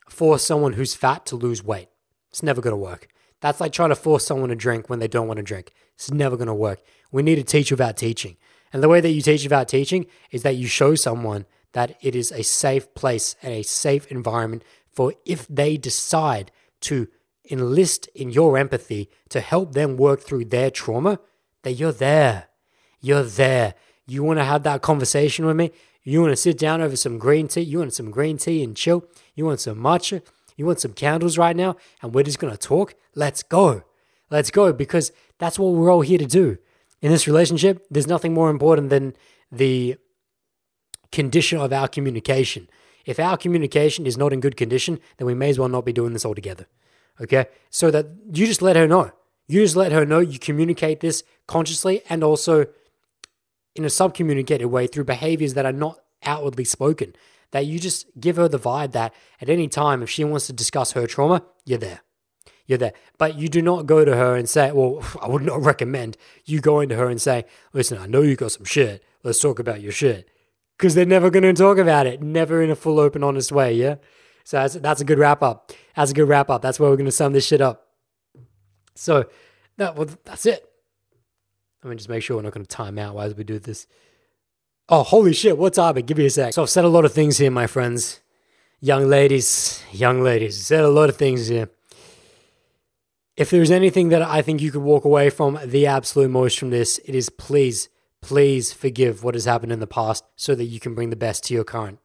force 0.09 0.45
someone 0.45 0.75
who's 0.75 0.95
fat 0.95 1.27
to 1.27 1.37
lose 1.37 1.63
weight. 1.63 1.89
It's 2.31 2.43
never 2.43 2.61
gonna 2.61 2.77
work. 2.77 3.09
That's 3.41 3.61
like 3.61 3.73
trying 3.73 3.89
to 3.91 3.97
force 3.97 4.27
someone 4.27 4.51
to 4.51 4.55
drink 4.55 4.89
when 4.89 4.99
they 4.99 5.09
don't 5.09 5.27
want 5.27 5.39
to 5.39 5.43
drink. 5.43 5.73
It's 5.95 6.11
never 6.11 6.37
gonna 6.37 6.55
work. 6.55 6.81
We 7.11 7.23
need 7.23 7.37
to 7.37 7.45
teach 7.45 7.71
without 7.71 7.97
teaching. 7.97 8.37
And 8.73 8.83
the 8.83 8.89
way 8.89 9.01
that 9.01 9.11
you 9.11 9.21
teach 9.21 9.43
without 9.43 9.69
teaching 9.69 10.07
is 10.31 10.43
that 10.43 10.57
you 10.57 10.67
show 10.67 10.95
someone 10.95 11.47
that 11.73 11.97
it 12.01 12.15
is 12.15 12.33
a 12.33 12.43
safe 12.43 12.95
place 12.95 13.37
and 13.43 13.53
a 13.53 13.63
safe 13.63 14.07
environment 14.09 14.63
for 14.93 15.15
if 15.25 15.47
they 15.49 15.77
decide 15.77 16.51
to 16.83 17.09
enlist 17.51 18.09
in 18.15 18.31
your 18.31 18.57
empathy 18.57 19.11
to 19.29 19.41
help 19.41 19.73
them 19.73 19.97
work 19.97 20.21
through 20.21 20.47
their 20.47 20.71
trauma, 20.71 21.19
that 21.63 21.73
you're 21.73 21.93
there. 21.93 22.49
You're 23.01 23.25
there. 23.25 23.75
You 24.07 24.23
want 24.23 24.39
to 24.39 24.45
have 24.45 24.63
that 24.65 24.83
conversation 24.83 25.47
with 25.47 25.57
me? 25.57 25.71
You 26.05 26.21
want 26.21 26.33
to 26.33 26.37
sit 26.37 26.59
down 26.59 26.81
over 26.81 26.97
some 26.97 27.19
green 27.19 27.49
tea? 27.49 27.61
You 27.63 27.79
want 27.79 27.95
some 27.95 28.11
green 28.11 28.37
tea 28.37 28.63
and 28.63 28.77
chill? 28.77 29.05
You 29.35 29.45
want 29.45 29.61
some 29.61 29.79
matcha? 29.79 30.23
You 30.57 30.67
want 30.67 30.81
some 30.81 30.93
candles 30.93 31.39
right 31.39 31.57
now? 31.57 31.77
And 32.03 32.15
we're 32.15 32.25
just 32.25 32.39
going 32.39 32.53
to 32.53 32.59
talk? 32.59 32.95
Let's 33.15 33.43
go. 33.43 33.85
Let's 34.31 34.51
go 34.51 34.73
because 34.73 35.13
that's 35.39 35.59
what 35.59 35.73
we're 35.75 35.93
all 35.93 36.01
here 36.01 36.19
to 36.19 36.27
do. 36.27 36.59
In 37.01 37.11
this 37.11 37.27
relationship, 37.27 37.87
there's 37.91 38.07
nothing 38.07 38.33
more 38.33 38.51
important 38.51 38.91
than 38.91 39.15
the 39.51 39.97
condition 41.11 41.59
of 41.59 41.73
our 41.73 41.89
communication. 41.89 42.69
If 43.07 43.19
our 43.19 43.37
communication 43.37 44.07
is 44.07 44.17
not 44.17 44.33
in 44.33 44.41
good 44.41 44.57
condition, 44.57 45.01
then 45.17 45.27
we 45.27 45.35
may 45.35 45.51
as 45.51 45.59
well 45.59 45.69
not 45.69 45.85
be 45.85 45.93
doing 45.93 46.13
this 46.13 46.25
altogether. 46.25 46.67
Okay? 47.21 47.47
So 47.71 47.91
that 47.91 48.07
you 48.33 48.47
just 48.47 48.63
let 48.63 48.77
her 48.77 48.87
know. 48.87 49.13
You 49.49 49.63
just 49.63 49.77
let 49.77 49.93
her 49.93 50.07
know 50.07 50.21
you 50.21 50.39
communicate 50.39 51.01
this 51.01 51.23
consciously 51.47 52.03
and 52.09 52.23
also 52.23 52.67
in 53.75 53.85
a 53.85 53.89
subcommunicated 53.89 54.67
way 54.67 54.87
through 54.87 55.05
behaviors 55.05 55.55
that 55.55 55.67
are 55.67 55.73
not 55.73 55.99
outwardly 56.23 56.65
spoken. 56.65 57.15
That 57.51 57.67
you 57.67 57.79
just 57.79 58.07
give 58.19 58.37
her 58.37 58.49
the 58.49 58.59
vibe 58.59 58.93
that 58.93 59.13
at 59.41 59.51
any 59.51 59.69
time, 59.69 60.03
if 60.03 60.09
she 60.09 60.25
wants 60.25 60.47
to 60.47 60.53
discuss 60.53 60.93
her 60.93 61.07
trauma, 61.07 61.43
you're 61.67 61.79
there. 61.79 62.01
You're 62.67 62.79
there. 62.79 62.95
But 63.19 63.37
you 63.37 63.49
do 63.49 63.61
not 63.61 63.87
go 63.87 64.05
to 64.05 64.17
her 64.17 64.37
and 64.37 64.49
say, 64.49 64.73
well, 64.73 65.05
I 65.23 65.29
would 65.29 65.43
not 65.43 65.63
recommend 65.63 66.17
you 66.45 66.61
going 66.61 66.89
to 66.91 66.97
her 66.97 67.11
and 67.11 67.21
say, 67.21 67.45
listen, 67.73 67.99
I 67.99 68.07
know 68.07 68.23
you 68.23 68.37
got 68.37 68.53
some 68.53 68.65
shit. 68.65 69.05
Let's 69.23 69.41
talk 69.41 69.59
about 69.59 69.83
your 69.83 69.93
shit 69.93 70.29
because 70.83 70.97
they're 70.97 71.07
never 71.07 71.31
going 71.31 71.45
to 71.45 71.53
talk 71.53 71.79
about 71.79 72.09
it, 72.09 72.21
never 72.21 72.61
in 72.61 72.69
a 72.69 72.75
full, 72.75 72.99
open, 72.99 73.23
honest 73.23 73.53
way. 73.53 73.73
Yeah. 73.73 73.95
So 74.43 74.57
that's, 74.57 74.75
that's 74.75 75.01
a 75.01 75.05
good 75.05 75.17
wrap 75.17 75.41
up. 75.41 75.71
That's 75.95 76.11
a 76.11 76.15
good 76.15 76.27
wrap 76.27 76.51
up. 76.51 76.61
That's 76.61 76.81
where 76.81 76.91
we're 76.91 76.97
going 76.97 77.07
to 77.07 77.13
sum 77.13 77.33
this 77.33 77.47
shit 77.47 77.61
up. 77.61 77.87
So 78.97 79.27
that 79.77 79.95
well, 79.95 80.09
that's 80.25 80.45
it. 80.45 80.69
Let 81.85 81.91
me 81.91 81.97
just 81.97 82.09
make 82.09 82.25
sure 82.25 82.37
we're 82.37 82.43
not 82.43 82.53
going 82.53 82.67
to 82.67 82.77
time 82.77 82.99
out 82.99 83.17
as 83.17 83.37
we 83.37 83.45
do 83.45 83.61
this. 83.61 83.87
Oh, 84.89 85.05
holy 85.05 85.33
shit, 85.33 85.57
what's 85.57 85.79
up? 85.79 86.05
Give 86.05 86.19
me 86.19 86.27
a 86.27 86.31
sec. 86.31 86.53
So 86.53 86.63
I've 86.63 86.71
said 86.71 86.85
a 86.85 86.89
lot 86.89 87.05
of 87.05 87.13
things 87.13 87.39
here, 87.39 87.53
my 87.53 87.69
friends. 87.69 88.21
Young 88.81 89.07
ladies, 89.07 89.85
young 89.93 90.21
ladies, 90.21 90.67
said 90.67 90.83
a 90.83 90.89
lot 90.89 91.09
of 91.09 91.17
things 91.17 91.47
here. 91.47 91.71
If 93.37 93.51
there's 93.51 93.71
anything 93.71 94.09
that 94.09 94.23
I 94.23 94.43
think 94.43 94.61
you 94.61 94.73
could 94.73 94.83
walk 94.83 95.05
away 95.05 95.31
from 95.31 95.61
the 95.65 95.87
absolute 95.87 96.33
most 96.33 96.59
from 96.59 96.71
this, 96.71 96.99
it 97.05 97.15
is 97.15 97.31
please, 97.31 97.89
please 98.23 98.73
forgive 98.73 99.23
what 99.23 99.35
has 99.35 99.45
happened 99.45 99.73
in 99.73 99.81
the 99.81 99.87
past 99.87 100.25
so 100.37 100.55
that 100.55 100.65
you 100.65 100.81
can 100.81 100.95
bring 100.95 101.11
the 101.11 101.17
best 101.17 101.45
to 101.45 101.55
your 101.55 101.65
current. 101.65 101.99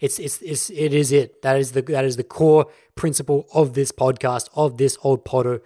It's 0.00 0.18
it's 0.18 0.40
it's 0.42 0.70
it 0.70 0.94
is 0.94 1.12
it. 1.12 1.42
That 1.42 1.58
is 1.58 1.72
the 1.72 1.82
that 1.82 2.04
is 2.04 2.16
the 2.16 2.24
core 2.24 2.66
principle 2.94 3.46
of 3.52 3.74
this 3.74 3.92
podcast, 3.92 4.48
of 4.54 4.78
this 4.78 4.96
old 5.02 5.24
Potter. 5.24 5.62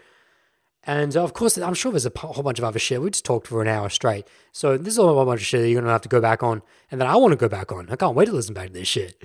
And 0.84 1.14
of 1.16 1.34
course, 1.34 1.58
I'm 1.58 1.74
sure 1.74 1.92
there's 1.92 2.06
a 2.06 2.12
whole 2.16 2.42
bunch 2.42 2.58
of 2.58 2.64
other 2.64 2.78
shit. 2.78 3.02
We 3.02 3.10
just 3.10 3.24
talked 3.24 3.46
for 3.48 3.60
an 3.60 3.68
hour 3.68 3.90
straight. 3.90 4.26
So 4.52 4.78
this 4.78 4.94
is 4.94 4.98
a 4.98 5.02
whole 5.02 5.24
bunch 5.26 5.40
of 5.40 5.46
shit 5.46 5.60
that 5.60 5.68
you're 5.68 5.80
gonna 5.80 5.92
have 5.92 6.00
to 6.02 6.08
go 6.08 6.20
back 6.20 6.42
on, 6.42 6.62
and 6.90 7.00
that 7.00 7.08
I 7.08 7.16
want 7.16 7.32
to 7.32 7.36
go 7.36 7.48
back 7.48 7.70
on. 7.70 7.90
I 7.90 7.96
can't 7.96 8.14
wait 8.14 8.26
to 8.26 8.32
listen 8.32 8.54
back 8.54 8.68
to 8.68 8.72
this 8.72 8.88
shit. 8.88 9.20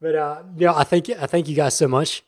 But 0.00 0.14
uh, 0.14 0.42
you 0.56 0.66
know, 0.66 0.74
I 0.74 0.84
thank 0.84 1.08
you. 1.08 1.16
I 1.20 1.26
thank 1.26 1.48
you 1.48 1.56
guys 1.56 1.74
so 1.76 1.88
much, 1.88 2.22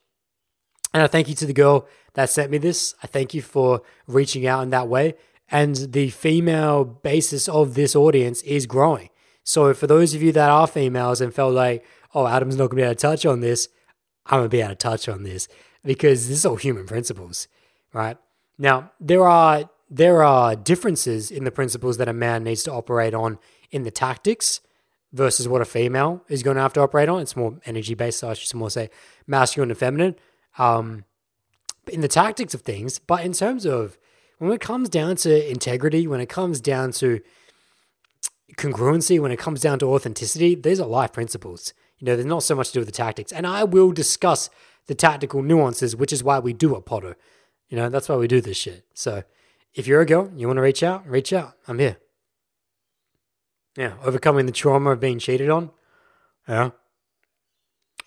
and 0.92 1.02
I 1.02 1.06
thank 1.06 1.28
you 1.28 1.34
to 1.36 1.46
the 1.46 1.52
girl 1.52 1.86
that 2.14 2.28
sent 2.28 2.50
me 2.50 2.58
this. 2.58 2.94
I 3.02 3.06
thank 3.06 3.34
you 3.34 3.42
for 3.42 3.82
reaching 4.08 4.46
out 4.46 4.62
in 4.62 4.70
that 4.70 4.88
way. 4.88 5.14
And 5.50 5.74
the 5.76 6.10
female 6.10 6.84
basis 6.84 7.48
of 7.48 7.74
this 7.74 7.96
audience 7.96 8.42
is 8.42 8.66
growing. 8.66 9.10
So 9.42 9.74
for 9.74 9.86
those 9.86 10.14
of 10.14 10.22
you 10.22 10.32
that 10.32 10.50
are 10.50 10.66
females 10.66 11.20
and 11.20 11.34
felt 11.34 11.54
like, 11.54 11.84
oh, 12.14 12.26
Adam's 12.26 12.56
not 12.56 12.70
gonna 12.70 12.82
be 12.82 12.82
able 12.82 12.94
to 12.94 13.00
touch 13.00 13.26
on 13.26 13.40
this, 13.40 13.68
I'm 14.26 14.40
gonna 14.40 14.48
be 14.48 14.60
able 14.60 14.70
to 14.70 14.76
touch 14.76 15.08
on 15.08 15.24
this 15.24 15.48
because 15.84 16.28
this 16.28 16.38
is 16.38 16.46
all 16.46 16.56
human 16.56 16.86
principles, 16.86 17.48
right? 17.92 18.16
Now 18.58 18.92
there 19.00 19.26
are 19.26 19.68
there 19.88 20.22
are 20.22 20.54
differences 20.54 21.32
in 21.32 21.42
the 21.42 21.50
principles 21.50 21.96
that 21.96 22.08
a 22.08 22.12
man 22.12 22.44
needs 22.44 22.62
to 22.62 22.72
operate 22.72 23.12
on 23.12 23.38
in 23.72 23.82
the 23.82 23.90
tactics 23.90 24.60
versus 25.12 25.48
what 25.48 25.60
a 25.60 25.64
female 25.64 26.22
is 26.28 26.44
going 26.44 26.54
to 26.54 26.62
have 26.62 26.72
to 26.74 26.80
operate 26.80 27.08
on. 27.08 27.20
It's 27.20 27.34
more 27.34 27.58
energy 27.66 27.94
based, 27.94 28.20
so 28.20 28.30
I 28.30 28.34
should 28.34 28.54
more 28.54 28.70
say 28.70 28.90
masculine 29.26 29.70
and 29.70 29.78
feminine 29.78 30.14
um, 30.58 31.04
in 31.88 32.02
the 32.02 32.08
tactics 32.08 32.54
of 32.54 32.60
things. 32.60 33.00
But 33.00 33.24
in 33.24 33.32
terms 33.32 33.66
of 33.66 33.98
when 34.40 34.52
it 34.52 34.60
comes 34.60 34.88
down 34.88 35.16
to 35.16 35.50
integrity, 35.50 36.06
when 36.06 36.20
it 36.20 36.30
comes 36.30 36.62
down 36.62 36.92
to 36.92 37.20
congruency, 38.56 39.20
when 39.20 39.32
it 39.32 39.38
comes 39.38 39.60
down 39.60 39.78
to 39.80 39.86
authenticity, 39.86 40.54
these 40.54 40.80
are 40.80 40.86
life 40.86 41.12
principles. 41.12 41.74
You 41.98 42.06
know, 42.06 42.16
there's 42.16 42.24
not 42.24 42.42
so 42.42 42.54
much 42.54 42.68
to 42.68 42.72
do 42.72 42.80
with 42.80 42.88
the 42.88 42.92
tactics. 42.92 43.32
And 43.32 43.46
I 43.46 43.64
will 43.64 43.92
discuss 43.92 44.48
the 44.86 44.94
tactical 44.94 45.42
nuances, 45.42 45.94
which 45.94 46.10
is 46.10 46.24
why 46.24 46.38
we 46.38 46.54
do 46.54 46.74
a 46.74 46.80
Potter. 46.80 47.18
You 47.68 47.76
know, 47.76 47.90
that's 47.90 48.08
why 48.08 48.16
we 48.16 48.26
do 48.26 48.40
this 48.40 48.56
shit. 48.56 48.86
So 48.94 49.24
if 49.74 49.86
you're 49.86 50.00
a 50.00 50.06
girl, 50.06 50.32
you 50.34 50.46
want 50.46 50.56
to 50.56 50.62
reach 50.62 50.82
out, 50.82 51.06
reach 51.06 51.34
out. 51.34 51.52
I'm 51.68 51.78
here. 51.78 51.98
Yeah, 53.76 53.92
overcoming 54.02 54.46
the 54.46 54.52
trauma 54.52 54.92
of 54.92 55.00
being 55.00 55.18
cheated 55.18 55.50
on. 55.50 55.70
Yeah. 56.48 56.70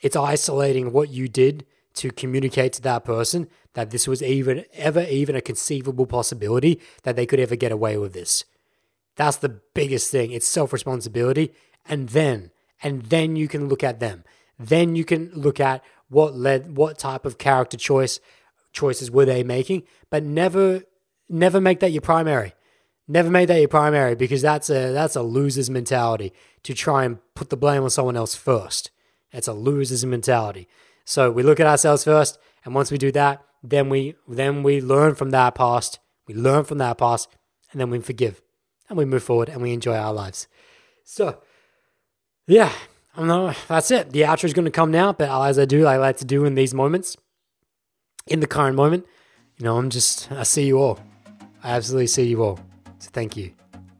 It's 0.02 0.16
isolating 0.16 0.92
what 0.92 1.10
you 1.10 1.28
did 1.28 1.68
to 1.96 2.12
communicate 2.12 2.74
to 2.74 2.82
that 2.82 3.06
person 3.06 3.48
that 3.74 3.92
this 3.92 4.08
was 4.08 4.22
even 4.22 4.66
ever 4.74 5.02
even 5.04 5.36
a 5.36 5.42
conceivable 5.42 6.06
possibility 6.06 6.80
that 7.04 7.16
they 7.16 7.26
could 7.26 7.40
ever 7.40 7.56
get 7.56 7.72
away 7.72 7.98
with 7.98 8.14
this. 8.14 8.44
That's 9.16 9.38
the 9.38 9.62
biggest 9.74 10.12
thing. 10.12 10.32
It's 10.32 10.48
self-responsibility 10.48 11.54
and 11.86 12.10
then 12.10 12.52
and 12.82 13.04
then 13.04 13.36
you 13.36 13.48
can 13.48 13.70
look 13.70 13.84
at 13.84 14.00
them. 14.00 14.24
Then 14.60 14.96
you 14.96 15.06
can 15.06 15.32
look 15.34 15.60
at 15.60 15.84
what 16.10 16.36
led 16.36 16.78
what 16.78 16.98
type 16.98 17.26
of 17.26 17.38
character 17.38 17.78
choice 17.78 18.20
choices 18.72 19.12
were 19.12 19.26
they 19.26 19.44
making, 19.44 19.84
but 20.10 20.24
never 20.24 20.84
never 21.30 21.62
make 21.62 21.80
that 21.80 21.92
your 21.92 22.02
primary. 22.02 22.54
Never 23.08 23.30
make 23.30 23.50
that 23.50 23.60
your 23.60 23.68
primary 23.68 24.16
because 24.16 24.42
that's 24.42 24.70
a 24.70 24.92
that's 24.94 25.16
a 25.16 25.22
loser's 25.22 25.70
mentality 25.70 26.34
to 26.64 26.74
try 26.74 27.04
and 27.06 27.20
put 27.36 27.50
the 27.50 27.58
blame 27.58 27.84
on 27.84 27.90
someone 27.90 28.16
else 28.16 28.36
first. 28.36 28.92
It's 29.32 29.48
a 29.48 29.54
loser's 29.54 30.06
mentality. 30.06 30.68
So 31.06 31.32
we 31.32 31.44
look 31.44 31.60
at 31.60 31.68
ourselves 31.68 32.04
first, 32.04 32.38
and 32.66 32.74
once 32.74 32.92
we 32.92 32.98
do 32.98 33.12
that, 33.12 33.44
then 33.62 33.90
we 33.90 34.16
then 34.28 34.64
we 34.64 34.82
learn 34.82 35.16
from 35.16 35.32
that 35.32 35.56
past. 35.56 36.00
We 36.28 36.34
learn 36.34 36.64
from 36.64 36.78
that 36.78 36.98
past, 36.98 37.30
and 37.72 37.82
then 37.82 37.90
we 37.90 38.00
forgive, 38.00 38.42
and 38.90 38.98
we 38.98 39.06
move 39.06 39.24
forward, 39.24 39.50
and 39.50 39.62
we 39.62 39.74
enjoy 39.74 39.96
our 39.96 40.14
lives. 40.14 40.48
So, 41.04 41.40
yeah, 42.48 42.72
I 43.16 43.24
know. 43.24 43.54
That's 43.68 43.92
it. 43.92 44.12
The 44.12 44.22
outro 44.22 44.46
is 44.46 44.54
going 44.54 44.66
to 44.66 44.72
come 44.72 44.92
now, 44.92 45.12
but 45.14 45.30
as 45.30 45.60
I 45.60 45.66
do, 45.66 45.86
I 45.86 45.98
like 45.98 46.18
to 46.18 46.26
do 46.26 46.46
in 46.46 46.56
these 46.56 46.74
moments, 46.74 47.18
in 48.28 48.40
the 48.40 48.48
current 48.48 48.76
moment, 48.76 49.06
you 49.58 49.66
know, 49.66 49.78
I'm 49.78 49.90
just 49.90 50.32
I 50.32 50.44
see 50.44 50.66
you 50.66 50.80
all. 50.80 51.00
I 51.64 51.72
absolutely 51.72 52.08
see 52.08 52.28
you 52.28 52.44
all. 52.44 52.60
So 53.00 53.10
thank 53.12 53.38
you. 53.38 53.54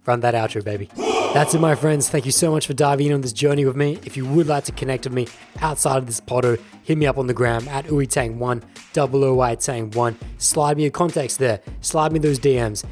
Run 0.06 0.22
that 0.22 0.34
outro, 0.34 0.64
baby. 0.64 0.90
That's 1.34 1.56
it, 1.56 1.60
my 1.60 1.74
friends. 1.74 2.10
Thank 2.10 2.28
you 2.28 2.32
so 2.32 2.52
much 2.52 2.68
for 2.68 2.74
diving 2.74 3.08
in 3.08 3.14
on 3.14 3.22
this 3.22 3.34
journey 3.34 3.66
with 3.66 3.76
me. 3.76 3.98
If 4.06 4.16
you 4.16 4.24
would 4.24 4.46
like 4.46 4.66
to 4.66 4.72
connect 4.72 5.06
with 5.06 5.14
me 5.14 5.28
outside 5.62 5.98
of 5.98 6.06
this 6.06 6.20
Potter, 6.20 6.60
hit 6.84 6.96
me 6.96 7.08
up 7.08 7.18
on 7.18 7.26
the 7.26 7.34
gram 7.34 7.68
at 7.70 7.86
uitang1, 7.86 8.62
double 8.94 9.22
OITang1. 9.22 10.16
Slide 10.38 10.78
me 10.78 10.84
your 10.84 10.92
context 10.92 11.40
there. 11.40 11.60
Slide 11.82 12.12
me 12.12 12.20
those 12.20 12.38
DMs. 12.38 12.86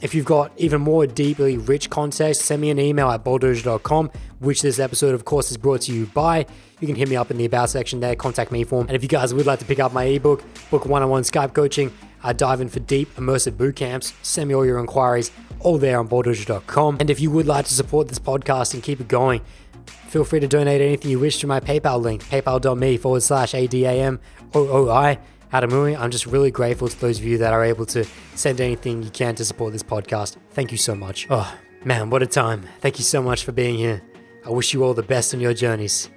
If 0.00 0.14
you've 0.14 0.26
got 0.26 0.52
even 0.58 0.80
more 0.80 1.08
deeply 1.08 1.56
rich 1.56 1.90
context, 1.90 2.42
send 2.42 2.62
me 2.62 2.70
an 2.70 2.78
email 2.78 3.10
at 3.10 3.24
bulldozer.com, 3.24 4.12
which 4.38 4.62
this 4.62 4.78
episode, 4.78 5.16
of 5.16 5.24
course, 5.24 5.50
is 5.50 5.56
brought 5.56 5.80
to 5.82 5.92
you 5.92 6.06
by. 6.06 6.46
You 6.78 6.86
can 6.86 6.94
hit 6.94 7.08
me 7.08 7.16
up 7.16 7.32
in 7.32 7.36
the 7.36 7.46
About 7.46 7.68
section 7.68 7.98
there, 7.98 8.14
contact 8.14 8.52
me 8.52 8.62
form. 8.62 8.86
And 8.86 8.94
if 8.94 9.02
you 9.02 9.08
guys 9.08 9.34
would 9.34 9.46
like 9.46 9.58
to 9.58 9.64
pick 9.64 9.80
up 9.80 9.92
my 9.92 10.04
ebook, 10.04 10.44
book 10.70 10.86
one 10.86 11.02
on 11.02 11.10
one 11.10 11.24
Skype 11.24 11.52
coaching, 11.52 11.92
I 12.22 12.32
dive 12.32 12.60
in 12.60 12.68
for 12.68 12.78
deep, 12.78 13.12
immersive 13.16 13.56
boot 13.56 13.74
camps, 13.74 14.14
send 14.22 14.46
me 14.46 14.54
all 14.54 14.64
your 14.64 14.78
inquiries 14.78 15.32
all 15.60 15.78
there 15.78 15.98
on 15.98 16.06
bulldozer.com. 16.06 16.98
And 17.00 17.10
if 17.10 17.20
you 17.20 17.30
would 17.30 17.46
like 17.46 17.66
to 17.66 17.74
support 17.74 18.08
this 18.08 18.18
podcast 18.18 18.74
and 18.74 18.82
keep 18.82 19.00
it 19.00 19.08
going, 19.08 19.40
feel 20.08 20.24
free 20.24 20.40
to 20.40 20.48
donate 20.48 20.80
anything 20.80 21.10
you 21.10 21.18
wish 21.18 21.38
to 21.38 21.46
my 21.46 21.60
PayPal 21.60 22.00
link, 22.00 22.24
paypal.me 22.24 22.96
forward 22.98 23.22
slash 23.22 23.52
ADAM 23.54 24.18
ADAMOOI. 24.52 25.18
Adamui, 25.52 25.98
I'm 25.98 26.10
just 26.10 26.26
really 26.26 26.50
grateful 26.50 26.88
to 26.88 27.00
those 27.00 27.18
of 27.18 27.24
you 27.24 27.38
that 27.38 27.52
are 27.52 27.64
able 27.64 27.86
to 27.86 28.04
send 28.34 28.60
anything 28.60 29.02
you 29.02 29.10
can 29.10 29.34
to 29.36 29.44
support 29.44 29.72
this 29.72 29.82
podcast. 29.82 30.36
Thank 30.50 30.72
you 30.72 30.78
so 30.78 30.94
much. 30.94 31.26
Oh, 31.30 31.56
man, 31.84 32.10
what 32.10 32.22
a 32.22 32.26
time. 32.26 32.64
Thank 32.80 32.98
you 32.98 33.04
so 33.04 33.22
much 33.22 33.44
for 33.44 33.52
being 33.52 33.78
here. 33.78 34.02
I 34.44 34.50
wish 34.50 34.74
you 34.74 34.84
all 34.84 34.94
the 34.94 35.02
best 35.02 35.32
on 35.32 35.40
your 35.40 35.54
journeys. 35.54 36.10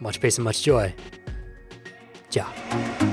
Much 0.00 0.20
peace 0.20 0.36
and 0.36 0.44
much 0.44 0.62
joy. 0.62 0.92
Ciao. 2.30 3.11